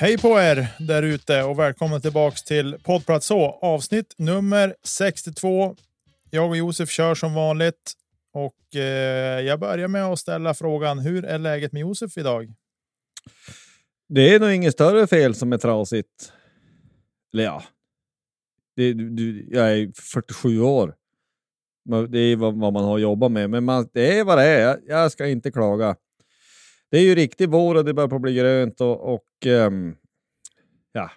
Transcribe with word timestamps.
Hej 0.00 0.18
på 0.18 0.28
er 0.40 0.66
där 0.78 1.02
ute 1.02 1.42
och 1.42 1.58
välkomna 1.58 2.00
tillbaks 2.00 2.42
till 2.42 2.76
poddplats 2.82 3.26
så 3.26 3.58
avsnitt 3.62 4.14
nummer 4.18 4.74
62. 4.84 5.76
Jag 6.30 6.48
och 6.48 6.56
Josef 6.56 6.90
kör 6.90 7.14
som 7.14 7.34
vanligt 7.34 7.92
och 8.32 8.76
eh, 8.76 9.40
jag 9.40 9.60
börjar 9.60 9.88
med 9.88 10.04
att 10.04 10.18
ställa 10.18 10.54
frågan. 10.54 10.98
Hur 10.98 11.24
är 11.24 11.38
läget 11.38 11.72
med 11.72 11.80
Josef 11.80 12.18
idag? 12.18 12.54
Det 14.08 14.34
är 14.34 14.40
nog 14.40 14.52
inget 14.52 14.72
större 14.72 15.06
fel 15.06 15.34
som 15.34 15.52
är 15.52 15.58
trasigt. 15.58 16.32
Eller 17.32 17.44
ja, 17.44 17.62
det, 18.76 18.92
du, 18.92 19.48
jag 19.50 19.78
är 19.78 19.92
47 19.94 20.60
år. 20.60 20.94
Det 22.08 22.18
är 22.18 22.36
vad, 22.36 22.60
vad 22.60 22.72
man 22.72 22.84
har 22.84 22.98
jobbat 22.98 23.32
med, 23.32 23.50
men 23.50 23.64
man, 23.64 23.88
det 23.92 24.18
är 24.18 24.24
vad 24.24 24.38
det 24.38 24.44
är. 24.44 24.60
Jag, 24.60 24.78
jag 24.86 25.12
ska 25.12 25.26
inte 25.26 25.50
klaga. 25.50 25.96
Det 26.90 26.98
är 26.98 27.02
ju 27.02 27.14
riktig 27.14 27.48
vår 27.48 27.74
och 27.74 27.84
det 27.84 27.94
börjar 27.94 28.08
på 28.08 28.18
bli 28.18 28.34
grönt 28.34 28.80
och, 28.80 29.14
och 29.14 29.46
um, 29.46 29.96
ja. 30.92 31.10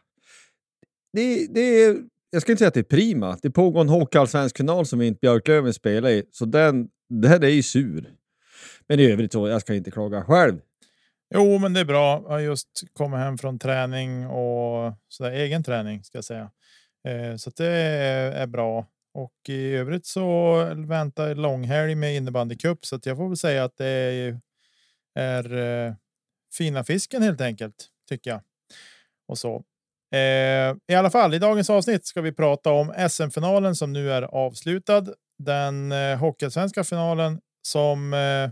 Det, 1.13 1.47
det 1.53 1.61
är, 1.61 1.97
jag 2.29 2.41
ska 2.41 2.51
inte 2.51 2.59
säga 2.59 2.67
att 2.67 2.73
det 2.73 2.79
är 2.79 2.97
prima. 2.97 3.37
Det 3.41 3.51
pågår 3.51 3.81
en 3.81 3.89
hockeyallsvensk 3.89 4.57
final 4.57 4.85
som 4.85 5.01
inte 5.01 5.19
Björklöven 5.19 5.73
spelar 5.73 6.09
i, 6.09 6.23
så 6.31 6.45
den, 6.45 6.89
den 7.09 7.43
är 7.43 7.47
ju 7.47 7.63
sur. 7.63 8.13
Men 8.87 8.99
i 8.99 9.11
övrigt 9.11 9.33
så, 9.33 9.47
jag 9.47 9.61
ska 9.61 9.73
inte 9.73 9.91
klaga 9.91 10.23
själv. 10.23 10.59
Jo, 11.35 11.57
men 11.57 11.73
det 11.73 11.79
är 11.79 11.85
bra. 11.85 12.21
Jag 12.23 12.29
har 12.29 12.39
just 12.39 12.67
kommit 12.93 13.19
hem 13.19 13.37
från 13.37 13.59
träning 13.59 14.27
och 14.27 14.93
så 15.07 15.23
där, 15.23 15.31
egen 15.31 15.63
träning 15.63 16.03
ska 16.03 16.17
jag 16.17 16.25
säga. 16.25 16.51
Eh, 17.07 17.35
så 17.35 17.51
det 17.57 17.67
är 17.67 18.47
bra. 18.47 18.87
Och 19.13 19.49
i 19.49 19.75
övrigt 19.75 20.05
så 20.05 20.55
väntar 20.75 21.35
långhelg 21.35 21.95
med 21.95 22.15
innebandycup 22.15 22.85
så 22.85 22.95
att 22.95 23.05
jag 23.05 23.17
får 23.17 23.27
väl 23.27 23.37
säga 23.37 23.63
att 23.63 23.77
det 23.77 23.87
är, 23.87 24.39
är 25.15 25.57
eh, 25.57 25.93
fina 26.57 26.83
fisken 26.83 27.23
helt 27.23 27.41
enkelt 27.41 27.87
tycker 28.09 28.31
jag. 28.31 28.41
Och 29.27 29.37
så. 29.37 29.63
Eh, 30.15 30.75
I 30.87 30.95
alla 30.95 31.09
fall, 31.09 31.33
i 31.33 31.39
dagens 31.39 31.69
avsnitt 31.69 32.05
ska 32.05 32.21
vi 32.21 32.31
prata 32.31 32.71
om 32.71 32.93
SM-finalen 33.09 33.75
som 33.75 33.93
nu 33.93 34.11
är 34.11 34.21
avslutad. 34.21 35.05
Den 35.37 35.91
eh, 35.91 36.17
hockeyallsvenska 36.17 36.83
finalen 36.83 37.39
som 37.67 38.13
eh, 38.13 38.51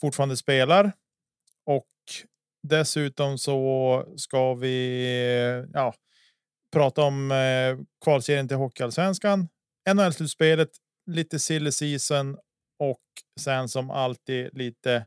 fortfarande 0.00 0.36
spelar. 0.36 0.92
Och 1.66 1.86
dessutom 2.62 3.38
så 3.38 4.04
ska 4.16 4.54
vi 4.54 5.04
eh, 5.04 5.70
ja, 5.72 5.94
prata 6.72 7.02
om 7.02 7.30
eh, 7.30 7.78
kvalserien 8.04 8.48
till 8.48 8.56
Hockeyallsvenskan, 8.56 9.48
NHL-slutspelet, 9.88 10.70
lite 11.10 11.38
silly 11.38 11.72
season 11.72 12.36
och 12.78 13.02
sen 13.40 13.68
som 13.68 13.90
alltid 13.90 14.58
lite 14.58 15.06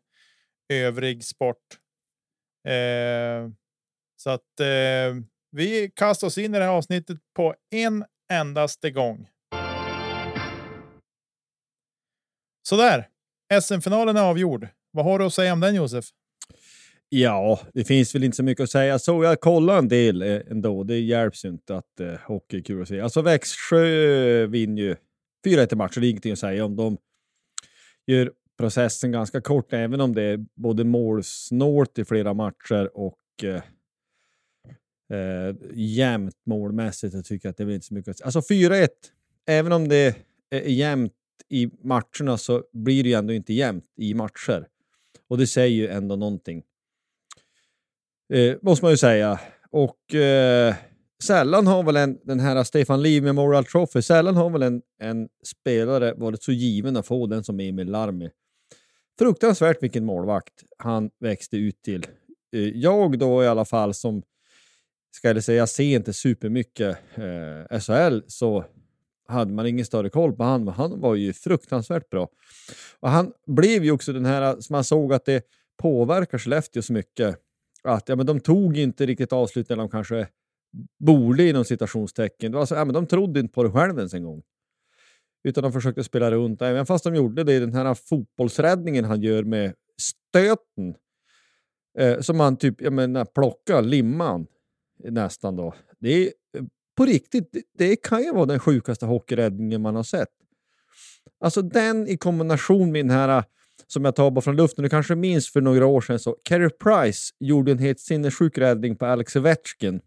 övrig 0.70 1.24
sport. 1.24 1.80
Eh, 2.68 3.50
så 4.16 4.30
att 4.30 4.60
eh, 4.60 5.24
vi 5.52 5.92
kastar 5.96 6.28
oss 6.28 6.38
in 6.38 6.56
i 6.56 6.58
det 6.58 6.64
här 6.64 6.72
avsnittet 6.72 7.18
på 7.36 7.56
en 7.72 8.06
endaste 8.34 8.92
gång. 8.92 9.30
Så 12.70 12.78
där. 12.78 13.08
SM-finalen 13.62 14.18
är 14.18 14.22
avgjord. 14.22 14.68
Vad 14.92 15.06
har 15.06 15.20
du 15.20 15.26
att 15.26 15.34
säga 15.34 15.54
om 15.54 15.60
den 15.60 15.76
Josef? 15.76 16.06
Ja, 17.10 17.60
det 17.74 17.84
finns 17.84 18.16
väl 18.16 18.24
inte 18.24 18.38
så 18.38 18.44
mycket 18.44 18.64
att 18.64 18.70
säga. 18.70 19.00
Så 19.00 19.24
jag 19.24 19.40
kollar 19.40 19.78
en 19.78 19.88
del 19.88 20.22
eh, 20.22 20.42
ändå. 20.50 20.84
Det 20.84 21.00
hjälps 21.00 21.46
ju 21.46 21.50
inte 21.50 21.78
att 21.78 22.00
eh, 22.00 22.14
hockey 22.26 22.58
är 22.58 22.62
kul 22.62 22.82
att 22.82 22.88
se. 22.88 23.02
Alltså 23.02 23.22
Växjö 23.22 24.46
vinner 24.46 24.82
ju 24.82 24.96
4-1 25.48 25.74
i 25.74 25.76
matcher. 25.76 26.00
Det 26.00 26.08
är 26.08 26.10
ingenting 26.10 26.32
att 26.32 26.40
säga 26.40 26.66
om. 26.66 26.76
De 26.76 26.98
gör 28.08 28.32
processen 28.60 29.12
ganska 29.12 29.42
kort, 29.42 29.74
även 29.74 30.02
om 30.02 30.16
det 30.16 30.22
är 30.22 30.46
både 30.56 30.84
målsnålt 30.84 32.00
i 32.00 32.06
flera 32.06 32.34
matcher 32.34 32.98
och 32.98 33.20
eh, 33.44 33.62
eh, 35.20 35.56
jämnt 35.74 36.36
målmässigt. 36.46 37.14
Jag 37.14 37.26
tycker 37.26 37.50
att 37.50 37.58
det 37.58 37.64
är 37.64 37.70
inte 37.70 37.86
så 37.86 37.94
mycket 37.94 38.12
att 38.12 38.18
säga. 38.18 38.26
Alltså 38.26 38.54
4-1, 38.54 38.88
även 39.48 39.72
om 39.72 39.88
det 39.88 40.16
är 40.50 40.62
jämnt 40.62 41.14
i 41.50 41.70
matcherna 41.84 42.38
så 42.38 42.64
blir 42.74 43.04
det 43.04 43.10
ju 43.10 43.16
ändå 43.16 43.34
inte 43.34 43.54
jämnt 43.54 43.86
i 43.98 44.14
matcher. 44.14 44.68
Och 45.28 45.38
det 45.38 45.48
säger 45.48 45.76
ju 45.76 45.88
ändå 45.88 46.16
någonting. 46.16 46.64
Eh, 48.34 48.56
måste 48.62 48.86
man 48.86 48.92
ju 48.92 48.98
säga. 48.98 49.40
Och 49.72 50.16
eh, 50.16 50.76
sällan 51.24 51.68
har 51.68 51.84
väl 51.84 51.96
en, 51.96 52.20
den 52.24 52.40
här 52.40 52.64
Stefan 52.64 53.02
Liv 53.02 53.24
Memorial 53.24 53.66
Trophy, 53.66 54.02
sällan 54.02 54.36
har 54.36 54.50
väl 54.50 54.64
en, 54.64 54.82
en 55.02 55.30
spelare 55.44 56.14
varit 56.14 56.44
så 56.44 56.52
given 56.52 56.98
att 56.98 57.08
få 57.08 57.28
den 57.28 57.44
som 57.44 57.60
Emil 57.60 57.92
Larmi. 57.92 58.30
Fruktansvärt 59.20 59.84
vilken 59.84 60.06
målvakt 60.06 60.54
han 60.78 61.10
växte 61.20 61.58
ut 61.58 61.82
till. 61.82 62.06
Eh, 62.54 62.60
jag 62.60 63.20
då 63.20 63.44
i 63.44 63.48
alla 63.48 63.66
fall 63.66 63.94
som, 63.94 64.24
ska 65.16 65.28
jag 65.28 65.44
säga, 65.44 65.58
jag 65.58 65.70
ser 65.70 65.96
inte 65.96 66.14
supermycket 66.14 66.98
eh, 67.16 67.80
SHL, 67.80 68.20
så 68.28 68.66
hade 69.28 69.54
man 69.54 69.68
ingen 69.68 69.86
större 69.86 70.10
koll 70.10 70.34
på 70.34 70.44
honom. 70.44 70.68
Han 70.68 71.00
var 71.00 71.16
ju 71.16 71.34
fruktansvärt 71.34 72.10
bra. 72.10 72.30
Och 73.00 73.10
han 73.10 73.32
blev 73.48 73.84
ju 73.84 73.92
också 73.92 74.14
den 74.14 74.26
här 74.26 74.42
eh, 74.42 74.60
som 74.60 74.74
man 74.74 74.84
såg 74.84 75.14
att 75.14 75.26
det 75.26 75.44
påverkar 75.82 76.38
Skellefteå 76.38 76.82
så 76.82 76.94
mycket 76.94 77.40
att 77.84 78.10
ja, 78.10 78.16
men 78.16 78.26
de 78.26 78.40
tog 78.40 78.78
inte 78.78 79.06
riktigt 79.06 79.34
avslut 79.34 79.70
när 79.70 79.76
de 79.76 79.90
kanske 79.90 80.28
borde 81.00 81.50
inom 81.50 81.66
citationstecken. 81.66 82.56
Alltså, 82.56 82.76
ja, 82.76 82.86
men 82.86 82.94
de 82.94 83.08
trodde 83.08 83.40
inte 83.40 83.54
på 83.54 83.64
det 83.64 83.72
själva 83.72 84.00
ens 84.00 84.14
en 84.14 84.24
gång. 84.24 84.42
Utan 85.44 85.64
de 85.64 85.74
försökte 85.74 86.04
spela 86.04 86.32
runt. 86.32 86.62
Även 86.62 86.86
fast 86.86 87.04
de 87.04 87.16
gjorde 87.16 87.44
det 87.44 87.54
i 87.54 87.60
den 87.60 87.74
här 87.74 87.94
fotbollsräddningen 87.94 89.06
han 89.06 89.22
gör 89.22 89.44
med 89.44 89.74
stöten. 90.02 90.96
Eh, 92.00 92.20
som 92.20 92.40
han 92.40 92.58
typ 92.58 92.82
jag 92.82 92.94
menar, 92.94 93.26
plockar 93.26 93.82
limman 93.82 94.48
nästan 95.04 95.56
då. 95.56 95.74
Det 96.00 96.10
är 96.10 96.34
eh, 96.58 96.64
på 96.98 97.06
riktigt, 97.06 97.50
det, 97.52 97.64
det 97.78 97.96
kan 97.96 98.24
ju 98.24 98.34
vara 98.34 98.46
den 98.46 98.60
sjukaste 98.60 99.06
hockeyräddningen 99.06 99.82
man 99.82 99.96
har 99.96 100.04
sett. 100.04 100.30
Alltså 101.40 101.62
den 101.62 102.08
i 102.08 102.18
kombination 102.18 102.92
med 102.92 103.06
den 103.06 103.10
här 103.10 103.38
eh, 103.38 103.44
som 103.88 104.06
jag 104.06 104.16
tar 104.16 104.32
bara 104.32 104.42
från 104.42 104.56
luften. 104.56 104.84
Du 104.84 104.90
kanske 104.90 105.16
minns 105.16 105.54
för 105.54 105.62
några 105.62 105.86
år 105.86 106.02
sedan 106.02 106.20
så 106.20 106.36
Carey 106.44 106.70
Price 106.70 107.34
gjorde 107.40 107.72
en 107.72 107.80
helt 107.80 108.00
sinnessjuk 108.00 108.58
räddning 108.58 108.96
på 108.96 109.06
Alex 109.06 109.36
Ovechkin. 109.36 110.02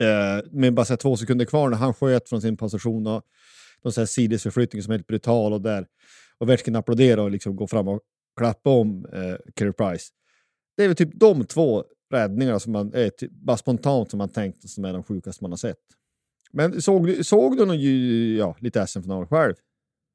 Eh, 0.00 0.50
med 0.50 0.74
bara 0.74 0.86
så 0.86 0.96
två 0.96 1.16
sekunder 1.16 1.44
kvar 1.44 1.68
när 1.68 1.76
han 1.76 1.94
sköt 1.94 2.28
från 2.28 2.42
sin 2.42 2.56
position 2.56 3.06
och 3.06 3.22
någon 3.84 4.06
sidesförflyttning 4.06 4.82
som 4.82 4.92
är 4.92 4.96
helt 4.98 5.06
brutal 5.06 5.52
och 5.52 5.60
där 5.60 5.86
och 6.38 6.46
Ovechkin 6.46 6.76
applåderar 6.76 7.22
och 7.22 7.30
liksom 7.30 7.56
går 7.56 7.66
fram 7.66 7.88
och 7.88 8.00
klappar 8.38 8.70
om 8.70 9.06
eh, 9.12 9.36
Carey 9.54 9.72
Price. 9.72 10.06
Det 10.76 10.84
är 10.84 10.88
väl 10.88 10.96
typ 10.96 11.10
de 11.14 11.44
två 11.44 11.84
räddningarna 12.14 12.60
som 12.60 12.72
man 12.72 12.94
är 12.94 13.10
typ, 13.10 13.30
bara 13.30 13.56
spontant 13.56 14.10
som 14.10 14.18
man 14.18 14.28
tänkt 14.28 14.70
som 14.70 14.84
är 14.84 14.92
de 14.92 15.02
sjukaste 15.02 15.44
man 15.44 15.52
har 15.52 15.56
sett. 15.56 15.76
Men 16.52 16.82
såg, 16.82 17.26
såg 17.26 17.56
du 17.56 17.66
någon, 17.66 17.80
ja, 18.36 18.56
lite 18.60 18.86
SM-final 18.86 19.26
själv? 19.26 19.54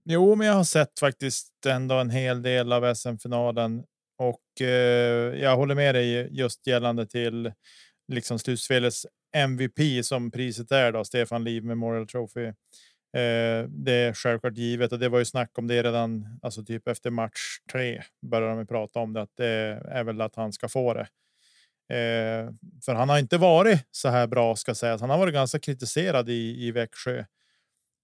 Jo, 0.06 0.36
men 0.36 0.48
jag 0.48 0.54
har 0.54 0.64
sett 0.64 1.00
faktiskt 1.00 1.66
ändå 1.66 1.96
en 1.96 2.10
hel 2.10 2.42
del 2.42 2.74
av 2.74 2.94
SM-finalen 2.96 3.84
och 4.18 4.62
eh, 4.62 5.40
jag 5.42 5.56
håller 5.56 5.76
med 5.76 5.96
dig 5.96 6.30
just 6.32 6.68
gällande 6.68 7.06
till 7.06 7.52
liksom 8.08 8.40
slutspelets 8.40 9.06
MVP 9.36 10.06
som 10.06 10.32
priset 10.32 10.72
är 10.72 10.92
då, 10.92 11.04
Stefan 11.04 11.44
Liv 11.44 11.64
Memorial 11.64 12.08
Trophy. 12.08 12.54
Eh, 13.14 13.70
det 13.70 13.92
är 13.92 14.14
självklart 14.14 14.58
givet 14.58 14.92
och 14.92 15.00
det 15.00 15.10
var 15.10 15.20
ju 15.20 15.26
snack 15.26 15.58
om 15.58 15.68
det 15.68 15.84
redan, 15.84 16.40
alltså 16.42 16.64
typ 16.64 16.88
efter 16.88 17.10
match 17.10 17.60
tre 17.72 18.04
började 18.22 18.56
de 18.56 18.68
prata 18.68 19.00
om 19.00 19.14
det, 19.14 19.22
att 19.22 19.36
det 19.38 19.82
är 19.92 20.04
väl 20.04 20.22
att 20.22 20.36
han 20.36 20.54
ska 20.54 20.70
få 20.70 20.94
det. 20.94 21.08
Eh, 21.96 22.50
för 22.86 22.94
han 22.94 23.10
har 23.10 23.20
inte 23.20 23.38
varit 23.38 23.88
så 23.92 24.10
här 24.10 24.28
bra 24.28 24.56
ska 24.56 24.76
sägas. 24.76 25.02
Han 25.02 25.10
har 25.10 25.18
varit 25.18 25.34
ganska 25.34 25.60
kritiserad 25.60 26.30
i, 26.30 26.68
i 26.68 26.72
Växjö 26.72 27.20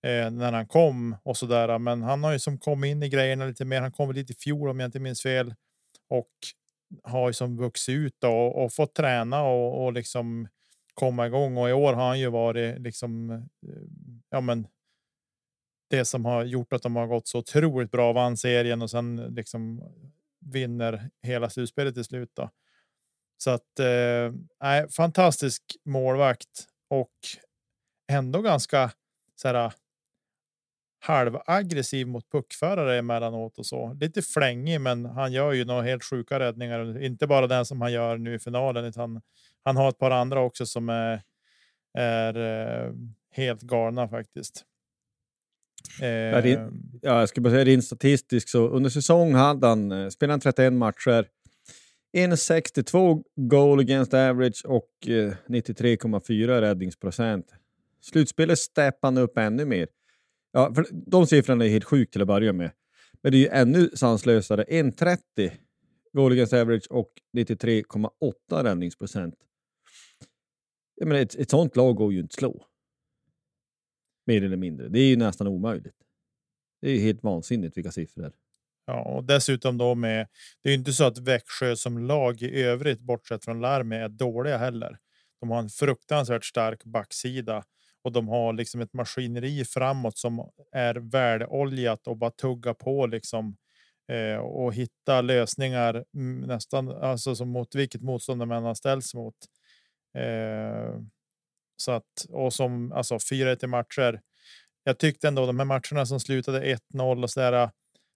eh, 0.04 0.32
när 0.32 0.52
han 0.52 0.68
kom 0.68 1.18
och 1.24 1.38
så 1.38 1.46
där. 1.46 1.80
Men 1.80 2.02
han 2.02 2.24
har 2.24 2.32
ju 2.34 2.40
som 2.40 2.58
kommit 2.60 2.92
in 2.92 3.04
i 3.04 3.10
grejerna 3.10 3.46
lite 3.46 3.66
mer. 3.66 3.82
Han 3.82 3.92
kom 3.92 4.12
lite 4.12 4.34
i 4.34 4.36
fjol 4.36 4.70
om 4.70 4.80
jag 4.80 4.88
inte 4.88 5.00
minns 5.00 5.24
fel 5.24 5.54
och 6.10 6.32
har 7.04 7.30
ju 7.30 7.34
som 7.34 7.58
vuxit 7.58 7.94
ut 7.96 8.24
och, 8.24 8.64
och 8.64 8.74
fått 8.74 8.96
träna 8.96 9.44
och, 9.44 9.86
och 9.86 9.94
liksom 9.94 10.48
komma 10.94 11.28
igång. 11.28 11.58
Och 11.58 11.70
i 11.70 11.74
år 11.74 11.94
har 11.94 12.08
han 12.08 12.20
ju 12.20 12.30
varit 12.30 12.82
liksom. 12.82 13.44
Ja, 14.30 14.42
men. 14.42 14.68
Det 15.88 16.06
som 16.06 16.26
har 16.26 16.44
gjort 16.44 16.74
att 16.74 16.84
de 16.84 16.96
har 16.96 17.08
gått 17.08 17.28
så 17.28 17.40
otroligt 17.40 17.92
bra, 17.92 18.14
vann 18.14 18.38
serien 18.38 18.82
och 18.82 18.92
sen 18.92 19.20
eh, 19.20 19.30
liksom 19.30 19.82
vinner 20.40 21.10
hela 21.22 21.50
slutspelet 21.50 21.94
till 21.94 22.04
slut. 22.04 22.32
Då. 22.34 22.50
Så 23.38 23.50
att 23.52 23.80
eh, 23.80 24.88
fantastisk 24.90 25.64
målvakt 25.86 26.68
och 26.90 27.14
ändå 28.12 28.42
ganska 28.42 28.92
så 29.36 29.48
här 29.48 29.74
halvaggressiv 31.00 32.08
mot 32.08 32.32
puckförare 32.32 32.98
emellanåt 32.98 33.58
och 33.58 33.66
så. 33.66 33.94
Lite 33.94 34.22
flängig, 34.22 34.82
men 34.82 35.06
han 35.06 35.32
gör 35.32 35.52
ju 35.52 35.66
några 35.66 35.82
helt 35.82 36.04
sjuka 36.04 36.40
räddningar. 36.40 37.02
Inte 37.02 37.28
bara 37.28 37.48
den 37.48 37.66
som 37.66 37.82
han 37.82 37.92
gör 37.92 38.18
nu 38.18 38.36
i 38.36 38.40
finalen, 38.40 38.86
utan 38.86 39.22
han 39.64 39.78
har 39.78 39.90
ett 39.90 40.00
par 40.00 40.12
andra 40.12 40.40
också 40.40 40.66
som 40.66 40.90
är, 40.90 41.22
är 41.98 42.38
eh, 42.38 42.94
helt 43.32 43.62
galna 43.62 44.08
faktiskt. 44.08 44.66
Uh, 46.02 46.08
ja, 47.02 47.20
jag 47.20 47.30
ska 47.30 47.42
bara 47.42 47.50
säga 47.50 47.66
rent 47.66 47.86
statistiskt 47.86 48.50
så 48.50 48.68
under 48.68 48.90
säsong 48.90 49.34
hade 49.34 49.68
han 49.68 49.92
eh, 49.92 50.10
spelade 50.10 50.42
31 50.42 50.74
matcher. 50.74 51.28
1,62 52.18 53.24
goal 53.36 53.80
against 53.80 54.14
average 54.14 54.62
och 54.66 54.90
eh, 55.08 55.34
93,4 55.48 56.62
räddningsprocent. 56.62 57.46
Slutspelet 58.02 58.60
steppade 58.60 59.08
han 59.08 59.24
upp 59.24 59.38
ännu 59.38 59.66
mer. 59.66 59.88
Ja, 60.52 60.74
för 60.74 60.86
de 60.92 61.28
siffrorna 61.28 61.66
är 61.66 61.70
helt 61.70 61.84
sjukt 61.84 62.12
till 62.12 62.22
att 62.22 62.28
börja 62.28 62.54
med. 62.54 62.72
Men 63.22 63.32
det 63.32 63.38
är 63.38 63.40
ju 63.40 63.48
ännu 63.48 63.90
sanslösare. 63.94 64.64
1,30 64.64 65.52
goal 66.14 66.32
against 66.32 66.54
average 66.54 66.88
och 66.90 67.12
93,8 67.38 68.64
räddningsprocent. 68.64 69.36
Jag 70.96 71.08
menar, 71.08 71.22
ett, 71.22 71.36
ett 71.36 71.50
sånt 71.50 71.76
lag 71.76 71.96
går 71.96 72.14
ju 72.14 72.20
inte 72.20 72.34
att 72.34 72.40
slå. 72.40 72.66
Mer 74.26 74.44
eller 74.44 74.58
mindre. 74.58 74.90
Det 74.90 75.00
är 75.00 75.08
ju 75.08 75.16
nästan 75.16 75.48
omöjligt. 75.48 75.96
Det 76.82 76.88
är 76.88 76.94
ju 76.94 77.00
helt 77.00 77.24
vansinnigt 77.24 77.78
vilka 77.78 77.92
siffror. 77.92 78.34
Ja, 78.86 79.02
och 79.02 79.24
dessutom 79.24 79.78
då 79.78 79.96
med. 79.96 80.28
Det 80.64 80.70
är 80.70 80.74
ju 80.74 80.80
inte 80.80 80.94
så 80.94 81.04
att 81.04 81.18
Växjö 81.18 81.76
som 81.76 81.98
lag 81.98 82.42
i 82.42 82.64
övrigt, 82.64 83.00
bortsett 83.00 83.46
från 83.46 83.62
Larmi, 83.62 83.96
är 83.96 84.10
dåliga 84.10 84.58
heller. 84.58 84.98
De 85.40 85.50
har 85.50 85.60
en 85.60 85.70
fruktansvärt 85.70 86.46
stark 86.46 86.84
backsida 86.84 87.64
och 88.04 88.12
de 88.12 88.28
har 88.28 88.54
liksom 88.54 88.82
ett 88.82 88.94
maskineri 88.94 89.66
framåt 89.66 90.18
som 90.18 90.50
är 90.72 90.96
väloljat 90.96 92.08
och 92.08 92.18
bara 92.18 92.32
tugga 92.32 92.74
på 92.74 93.06
liksom 93.06 93.58
eh, 94.12 94.38
och 94.38 94.74
hitta 94.74 95.22
lösningar 95.22 96.06
nästan 96.48 96.90
alltså 96.90 97.36
som 97.36 97.50
mot 97.50 97.76
vilket 97.76 98.02
motstånd 98.02 98.48
man 98.48 98.64
har 98.64 98.76
ställts 98.76 99.14
mot. 99.14 99.36
Eh, 100.18 101.00
så 101.78 101.92
att 101.92 102.26
och 102.30 102.54
som 102.54 102.92
alltså 102.92 103.16
4-1 103.16 103.64
i 103.64 103.68
matcher. 103.68 104.22
Jag 104.84 104.98
tyckte 104.98 105.28
ändå 105.28 105.46
de 105.46 105.60
här 105.60 105.66
matcherna 105.66 106.06
som 106.06 106.20
slutade 106.20 106.78
1-0 106.94 107.24
och 107.24 107.30
så 107.30 107.40
där. 107.40 107.70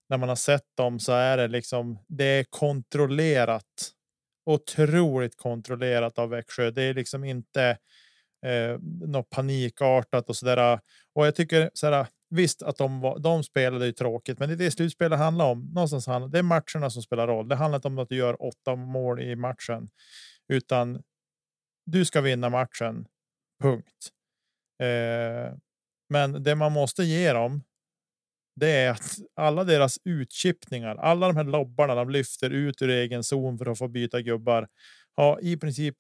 När 0.10 0.18
man 0.18 0.30
har 0.30 0.36
sett 0.36 0.66
dem 0.78 1.00
så 1.00 1.12
är 1.12 1.38
det 1.38 1.48
liksom. 1.48 2.00
Det 2.08 2.24
är 2.24 2.44
kontrollerat. 2.44 3.92
Otroligt 4.46 5.38
kontrollerat 5.38 6.20
av 6.20 6.30
Växjö. 6.30 6.72
Det 6.72 6.84
är 6.84 6.94
liksom 6.94 7.24
inte 7.24 7.78
eh, 8.46 8.80
något 9.08 9.30
panikartat 9.30 10.30
och 10.30 10.36
så 10.36 10.46
där. 10.46 10.80
Och 11.16 11.28
jag 11.28 11.36
tycker 11.36 11.72
så 11.74 11.88
här. 11.88 12.08
Visst 12.32 12.62
att 12.62 12.78
de, 12.78 13.02
var, 13.02 13.20
de 13.20 13.44
spelade 13.44 13.86
ju 13.86 13.92
tråkigt, 13.92 14.40
men 14.40 14.50
det 14.50 14.56
är 14.56 14.58
det 14.58 14.72
slutspelet 14.72 15.20
handlar 15.20 15.46
om. 15.46 15.72
Någonstans 15.74 16.08
handlar, 16.08 16.30
det 16.30 16.40
är 16.40 16.44
matcherna 16.44 16.90
som 16.90 17.02
spelar 17.02 17.28
roll. 17.28 17.48
Det 17.48 17.56
handlar 17.56 17.78
inte 17.78 17.88
om 17.88 18.00
att 18.00 18.10
du 18.10 18.16
gör 18.16 18.44
åtta 18.44 18.76
mål 18.76 19.22
i 19.22 19.36
matchen, 19.36 19.90
utan 20.48 21.02
du 21.86 22.06
ska 22.06 22.22
vinna 22.22 22.50
matchen. 22.50 23.06
Punkt. 23.62 24.10
Eh, 24.82 25.54
men 26.10 26.44
det 26.44 26.56
man 26.56 26.72
måste 26.72 27.04
ge 27.04 27.34
dem. 27.34 27.64
Det 28.56 28.72
är 28.72 28.92
att 28.92 29.18
alla 29.36 29.64
deras 29.64 30.00
utchippningar, 30.04 30.96
alla 30.96 31.28
de 31.28 31.36
här 31.36 31.44
lobbarna 31.44 31.96
de 31.96 32.10
lyfter 32.10 32.50
ut 32.50 32.82
ur 32.82 32.90
egen 32.90 33.24
zon 33.24 33.58
för 33.58 33.66
att 33.66 33.78
få 33.78 33.88
byta 33.88 34.22
gubbar 34.22 34.68
har 35.16 35.40
i 35.44 35.58
princip 35.58 35.96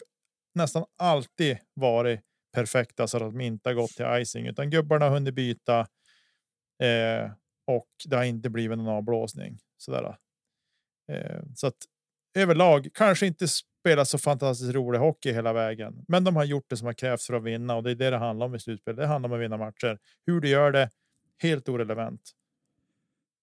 nästan 0.56 0.86
alltid 0.98 1.58
varit 1.74 2.22
perfekta 2.54 3.08
så 3.08 3.18
att 3.18 3.24
de 3.24 3.42
inte 3.42 3.70
har 3.70 3.74
gått 3.74 3.90
till 3.92 4.06
icing 4.10 4.48
utan 4.48 4.70
gubbarna 4.70 5.06
har 5.06 5.12
hunnit 5.12 5.34
byta. 5.36 5.80
Eh, 6.84 7.32
och 7.68 7.90
det 8.06 8.16
har 8.16 8.24
inte 8.24 8.50
blivit 8.50 8.78
någon 8.78 8.88
avblåsning 8.88 9.60
sådär. 9.78 10.18
Eh, 11.12 11.42
så 11.56 11.68
att 11.68 11.78
överlag 12.38 12.90
kanske 12.94 13.28
inte 13.28 13.48
spelat 13.80 14.08
så 14.08 14.18
fantastiskt 14.18 14.74
rolig 14.74 15.00
hockey 15.00 15.32
hela 15.32 15.54
vägen, 15.54 16.06
men 16.08 16.24
de 16.24 16.36
har 16.36 16.44
gjort 16.44 16.66
det 16.70 16.78
som 16.78 16.86
har 16.86 16.94
krävts 16.94 17.28
för 17.28 17.34
att 17.34 17.44
vinna 17.44 17.76
och 17.76 17.84
det 17.84 17.92
är 17.92 17.96
det 17.96 18.10
det 18.10 18.18
handlar 18.18 18.46
om 18.46 18.56
i 18.56 18.60
slutspel. 18.60 18.96
Det 18.96 19.06
handlar 19.06 19.30
om 19.30 19.36
att 19.36 19.42
vinna 19.42 19.58
matcher. 19.58 20.00
Hur 20.26 20.42
du 20.42 20.50
gör 20.50 20.72
det 20.72 20.90
helt 21.38 21.70
orelevant. 21.70 22.22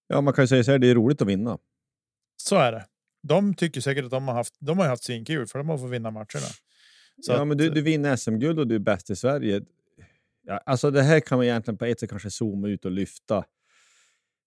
Ja, 0.06 0.20
man 0.20 0.34
kan 0.34 0.44
ju 0.44 0.48
säga 0.48 0.64
så 0.64 0.70
här. 0.70 0.78
Det 0.78 0.90
är 0.90 0.94
roligt 0.94 1.22
att 1.22 1.28
vinna. 1.28 1.58
Så 2.36 2.56
är 2.56 2.72
det. 2.72 2.86
De 3.22 3.54
tycker 3.54 3.80
säkert 3.80 4.04
att 4.04 4.10
de 4.10 4.28
har 4.28 4.34
haft. 4.34 4.54
De 4.58 4.78
har 4.78 4.86
haft 4.86 5.04
svinkul 5.04 5.46
för 5.46 5.58
de 5.58 5.68
har 5.68 5.78
fått 5.78 5.90
vinna 5.90 6.10
matcherna. 6.10 6.46
Så 7.22 7.32
ja, 7.32 7.40
att, 7.40 7.48
men 7.48 7.56
du, 7.56 7.70
du 7.70 7.82
vinner 7.82 8.16
SM-guld 8.16 8.58
och 8.58 8.66
du 8.66 8.74
är 8.74 8.78
bäst 8.78 9.10
i 9.10 9.16
Sverige. 9.16 9.62
Ja, 10.46 10.60
alltså 10.66 10.90
det 10.90 11.02
här 11.02 11.20
kan 11.20 11.38
man 11.38 11.44
egentligen 11.44 11.78
på 11.78 11.84
ett 11.84 12.00
sätt 12.00 12.10
kanske 12.10 12.30
zooma 12.30 12.68
ut 12.68 12.84
och 12.84 12.90
lyfta 12.90 13.44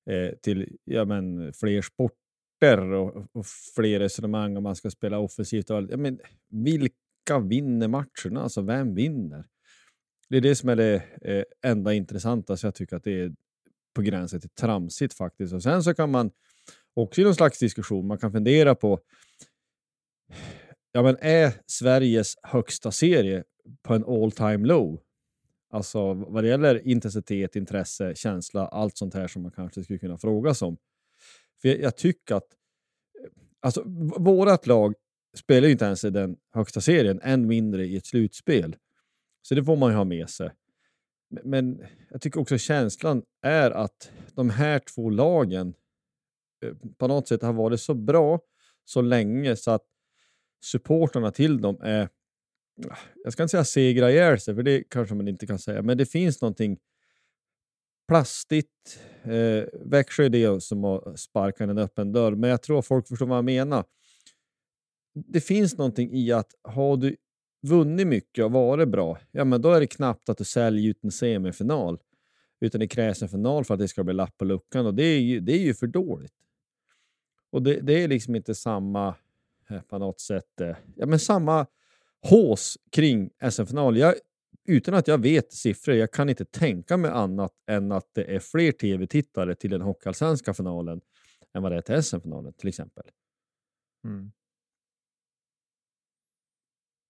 eh, 0.09 0.35
till 0.41 0.77
ja, 0.83 1.05
men, 1.05 1.53
fler 1.53 1.81
sporter 1.81 2.18
och, 2.67 3.27
och, 3.31 3.45
fler 3.75 3.99
resonemang 3.99 4.57
om 4.57 4.63
man 4.63 4.75
ska 4.75 4.89
spela 4.89 5.19
offensivt. 5.19 5.69
Och, 5.69 5.83
ja, 5.89 5.97
men, 5.97 6.19
vilka 6.49 7.39
vinner 7.39 7.87
matcherna? 7.87 8.41
Alltså 8.41 8.61
vem 8.61 8.95
vinner? 8.95 9.45
Det 10.29 10.37
är 10.37 10.41
det 10.41 10.55
som 10.55 10.69
är 10.69 10.75
det 10.75 11.03
eh, 11.21 11.71
enda 11.71 11.93
intressanta, 11.93 12.57
så 12.57 12.67
jag 12.67 12.75
tycker 12.75 12.95
att 12.95 13.03
det 13.03 13.21
är 13.21 13.35
på 13.95 14.01
gränsen 14.01 14.41
till 14.41 14.49
tramsigt 14.49 15.13
faktiskt. 15.13 15.53
Och 15.53 15.63
sen 15.63 15.83
så 15.83 15.93
kan 15.93 16.11
man 16.11 16.31
också 16.93 17.21
i 17.21 17.23
någon 17.23 17.35
slags 17.35 17.59
diskussion, 17.59 18.07
man 18.07 18.17
kan 18.17 18.31
fundera 18.31 18.75
på 18.75 18.99
ja, 20.91 21.03
men 21.03 21.17
är 21.21 21.53
Sveriges 21.65 22.35
högsta 22.43 22.91
serie 22.91 23.43
på 23.83 23.93
en 23.93 24.05
all 24.05 24.31
time 24.31 24.67
low? 24.67 25.01
Alltså 25.71 26.13
vad 26.13 26.43
det 26.43 26.47
gäller 26.47 26.87
intensitet, 26.87 27.55
intresse, 27.55 28.15
känsla, 28.15 28.67
allt 28.67 28.97
sånt 28.97 29.13
här 29.13 29.27
som 29.27 29.41
man 29.41 29.51
kanske 29.51 29.83
skulle 29.83 29.99
kunna 29.99 30.17
fråga 30.17 30.53
sig 30.53 30.65
om. 30.65 30.77
För 31.61 31.69
jag, 31.69 31.79
jag 31.79 31.97
tycker 31.97 32.35
att 32.35 32.47
alltså, 33.61 33.83
vårt 34.17 34.67
lag 34.67 34.93
spelar 35.35 35.67
ju 35.67 35.71
inte 35.71 35.85
ens 35.85 36.03
i 36.03 36.09
den 36.09 36.37
högsta 36.53 36.81
serien, 36.81 37.19
än 37.23 37.47
mindre 37.47 37.85
i 37.85 37.97
ett 37.97 38.05
slutspel. 38.05 38.75
Så 39.41 39.55
det 39.55 39.63
får 39.63 39.75
man 39.75 39.91
ju 39.91 39.97
ha 39.97 40.03
med 40.03 40.29
sig. 40.29 40.51
Men 41.43 41.81
jag 42.09 42.21
tycker 42.21 42.39
också 42.39 42.57
känslan 42.57 43.23
är 43.41 43.71
att 43.71 44.11
de 44.33 44.49
här 44.49 44.79
två 44.79 45.09
lagen 45.09 45.73
eh, 46.65 46.73
på 46.97 47.07
något 47.07 47.27
sätt 47.27 47.41
har 47.41 47.53
varit 47.53 47.81
så 47.81 47.93
bra 47.93 48.39
så 48.85 49.01
länge 49.01 49.55
så 49.55 49.71
att 49.71 49.85
supporterna 50.65 51.31
till 51.31 51.61
dem 51.61 51.77
är, 51.81 52.09
jag 53.23 53.33
ska 53.33 53.43
inte 53.43 53.51
säga 53.51 53.63
segra 53.63 54.11
ihjäl 54.11 54.39
sig, 54.39 54.55
för 54.55 54.63
det 54.63 54.83
kanske 54.89 55.15
man 55.15 55.27
inte 55.27 55.47
kan 55.47 55.59
säga, 55.59 55.81
men 55.81 55.97
det 55.97 56.05
finns 56.05 56.41
någonting 56.41 56.79
plastigt. 58.09 58.99
Eh, 59.23 59.63
Växjö 59.85 60.25
är 60.25 60.29
det 60.29 60.63
som 60.63 60.83
har 60.83 61.15
sparkat 61.15 61.69
en 61.69 61.77
öppen 61.77 62.11
dörr, 62.11 62.35
men 62.35 62.49
jag 62.49 62.61
tror 62.61 62.81
folk 62.81 63.07
förstår 63.07 63.25
vad 63.25 63.37
jag 63.37 63.45
menar. 63.45 63.83
Det 65.13 65.41
finns 65.41 65.77
någonting 65.77 66.13
i 66.13 66.31
att 66.31 66.55
har 66.61 66.97
du 66.97 67.15
vunnit 67.67 68.07
mycket 68.07 68.45
och 68.45 68.51
varit 68.51 68.87
bra, 68.87 69.17
ja 69.31 69.45
men 69.45 69.61
då 69.61 69.71
är 69.71 69.79
det 69.79 69.87
knappt 69.87 70.29
att 70.29 70.37
du 70.37 70.43
säljer 70.43 70.89
ut 70.89 71.03
en 71.03 71.11
semifinal. 71.11 71.99
Utan 72.61 72.79
det 72.79 72.87
krävs 72.87 73.21
en 73.21 73.29
final 73.29 73.65
för 73.65 73.73
att 73.73 73.79
det 73.79 73.87
ska 73.87 74.03
bli 74.03 74.13
lapp 74.13 74.37
på 74.37 74.45
luckan 74.45 74.85
och 74.85 74.93
det 74.93 75.03
är 75.03 75.19
ju, 75.19 75.39
det 75.39 75.53
är 75.53 75.63
ju 75.63 75.73
för 75.73 75.87
dåligt. 75.87 76.33
Och 77.51 77.63
det, 77.63 77.79
det 77.81 78.03
är 78.03 78.07
liksom 78.07 78.35
inte 78.35 78.55
samma 78.55 79.15
eh, 79.69 79.81
på 79.81 79.97
något 79.97 80.19
sätt. 80.19 80.61
Eh, 80.61 80.75
ja, 80.95 81.05
men 81.05 81.19
samma 81.19 81.65
hås 82.21 82.77
kring 82.91 83.29
SM-final 83.51 83.97
utan 84.69 84.93
att 84.93 85.07
jag 85.07 85.17
vet 85.17 85.53
siffror, 85.53 85.95
jag 85.95 86.11
kan 86.11 86.29
inte 86.29 86.45
tänka 86.45 86.97
mig 86.97 87.11
annat 87.11 87.51
än 87.71 87.91
att 87.91 88.05
det 88.15 88.35
är 88.35 88.39
fler 88.39 88.71
tv-tittare 88.71 89.55
till 89.55 89.69
den 89.69 89.81
hockeyallsvenska 89.81 90.53
finalen 90.53 91.01
än 91.53 91.63
vad 91.63 91.71
det 91.71 91.77
är 91.77 91.81
till 91.81 92.03
SM-finalen 92.03 92.53
till 92.53 92.69
exempel. 92.69 93.03
Mm. 94.05 94.31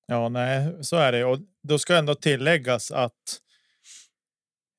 Ja, 0.07 0.29
nej, 0.29 0.83
så 0.83 0.95
är 0.95 1.11
det. 1.11 1.25
Och 1.25 1.39
då 1.63 1.79
ska 1.79 1.95
ändå 1.97 2.15
tilläggas 2.15 2.91
att 2.91 3.41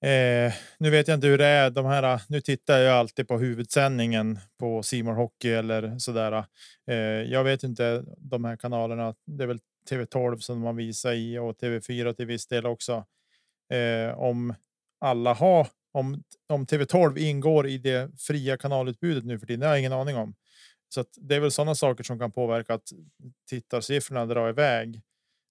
Eh, 0.05 0.53
nu 0.79 0.91
vet 0.91 1.09
jag 1.09 1.17
inte 1.17 1.27
hur 1.27 1.39
det 1.39 1.47
är. 1.47 1.71
De 1.71 1.87
här, 1.87 2.21
nu 2.29 2.41
tittar 2.41 2.79
jag 2.79 2.97
alltid 2.97 3.29
på 3.29 3.39
huvudsändningen 3.39 4.39
på 4.59 4.83
Simon 4.83 5.17
Hockey 5.17 5.51
eller 5.51 5.99
sådär. 5.99 6.45
Eh, 6.87 6.97
jag 7.05 7.45
vet 7.45 7.63
inte 7.63 8.05
de 8.19 8.45
här 8.45 8.57
kanalerna. 8.57 9.15
Det 9.27 9.43
är 9.43 9.47
väl 9.47 9.61
TV12 9.91 10.39
som 10.39 10.61
man 10.61 10.77
visar 10.77 11.13
i 11.13 11.39
och 11.39 11.57
TV4 11.57 12.13
till 12.13 12.27
viss 12.27 12.47
del 12.47 12.67
också. 12.67 13.05
Eh, 13.73 14.19
om 14.19 14.55
alla 15.01 15.35
har 15.35 15.69
om, 15.93 16.23
om 16.49 16.67
TV12 16.67 17.19
ingår 17.19 17.67
i 17.67 17.79
det 17.79 18.21
fria 18.21 18.57
kanalutbudet 18.57 19.25
nu 19.25 19.39
för 19.39 19.47
tiden. 19.47 19.61
Det 19.61 19.67
har 19.67 19.73
jag 19.73 19.81
ingen 19.81 19.93
aning 19.93 20.17
om. 20.17 20.35
Så 20.89 21.05
det 21.17 21.35
är 21.35 21.41
väl 21.41 21.51
sådana 21.51 21.75
saker 21.75 22.05
som 22.05 22.19
kan 22.19 22.33
påverka 22.33 22.75
att 22.75 22.93
tittarsiffrorna 23.49 24.27
drar 24.27 24.49
iväg 24.49 25.03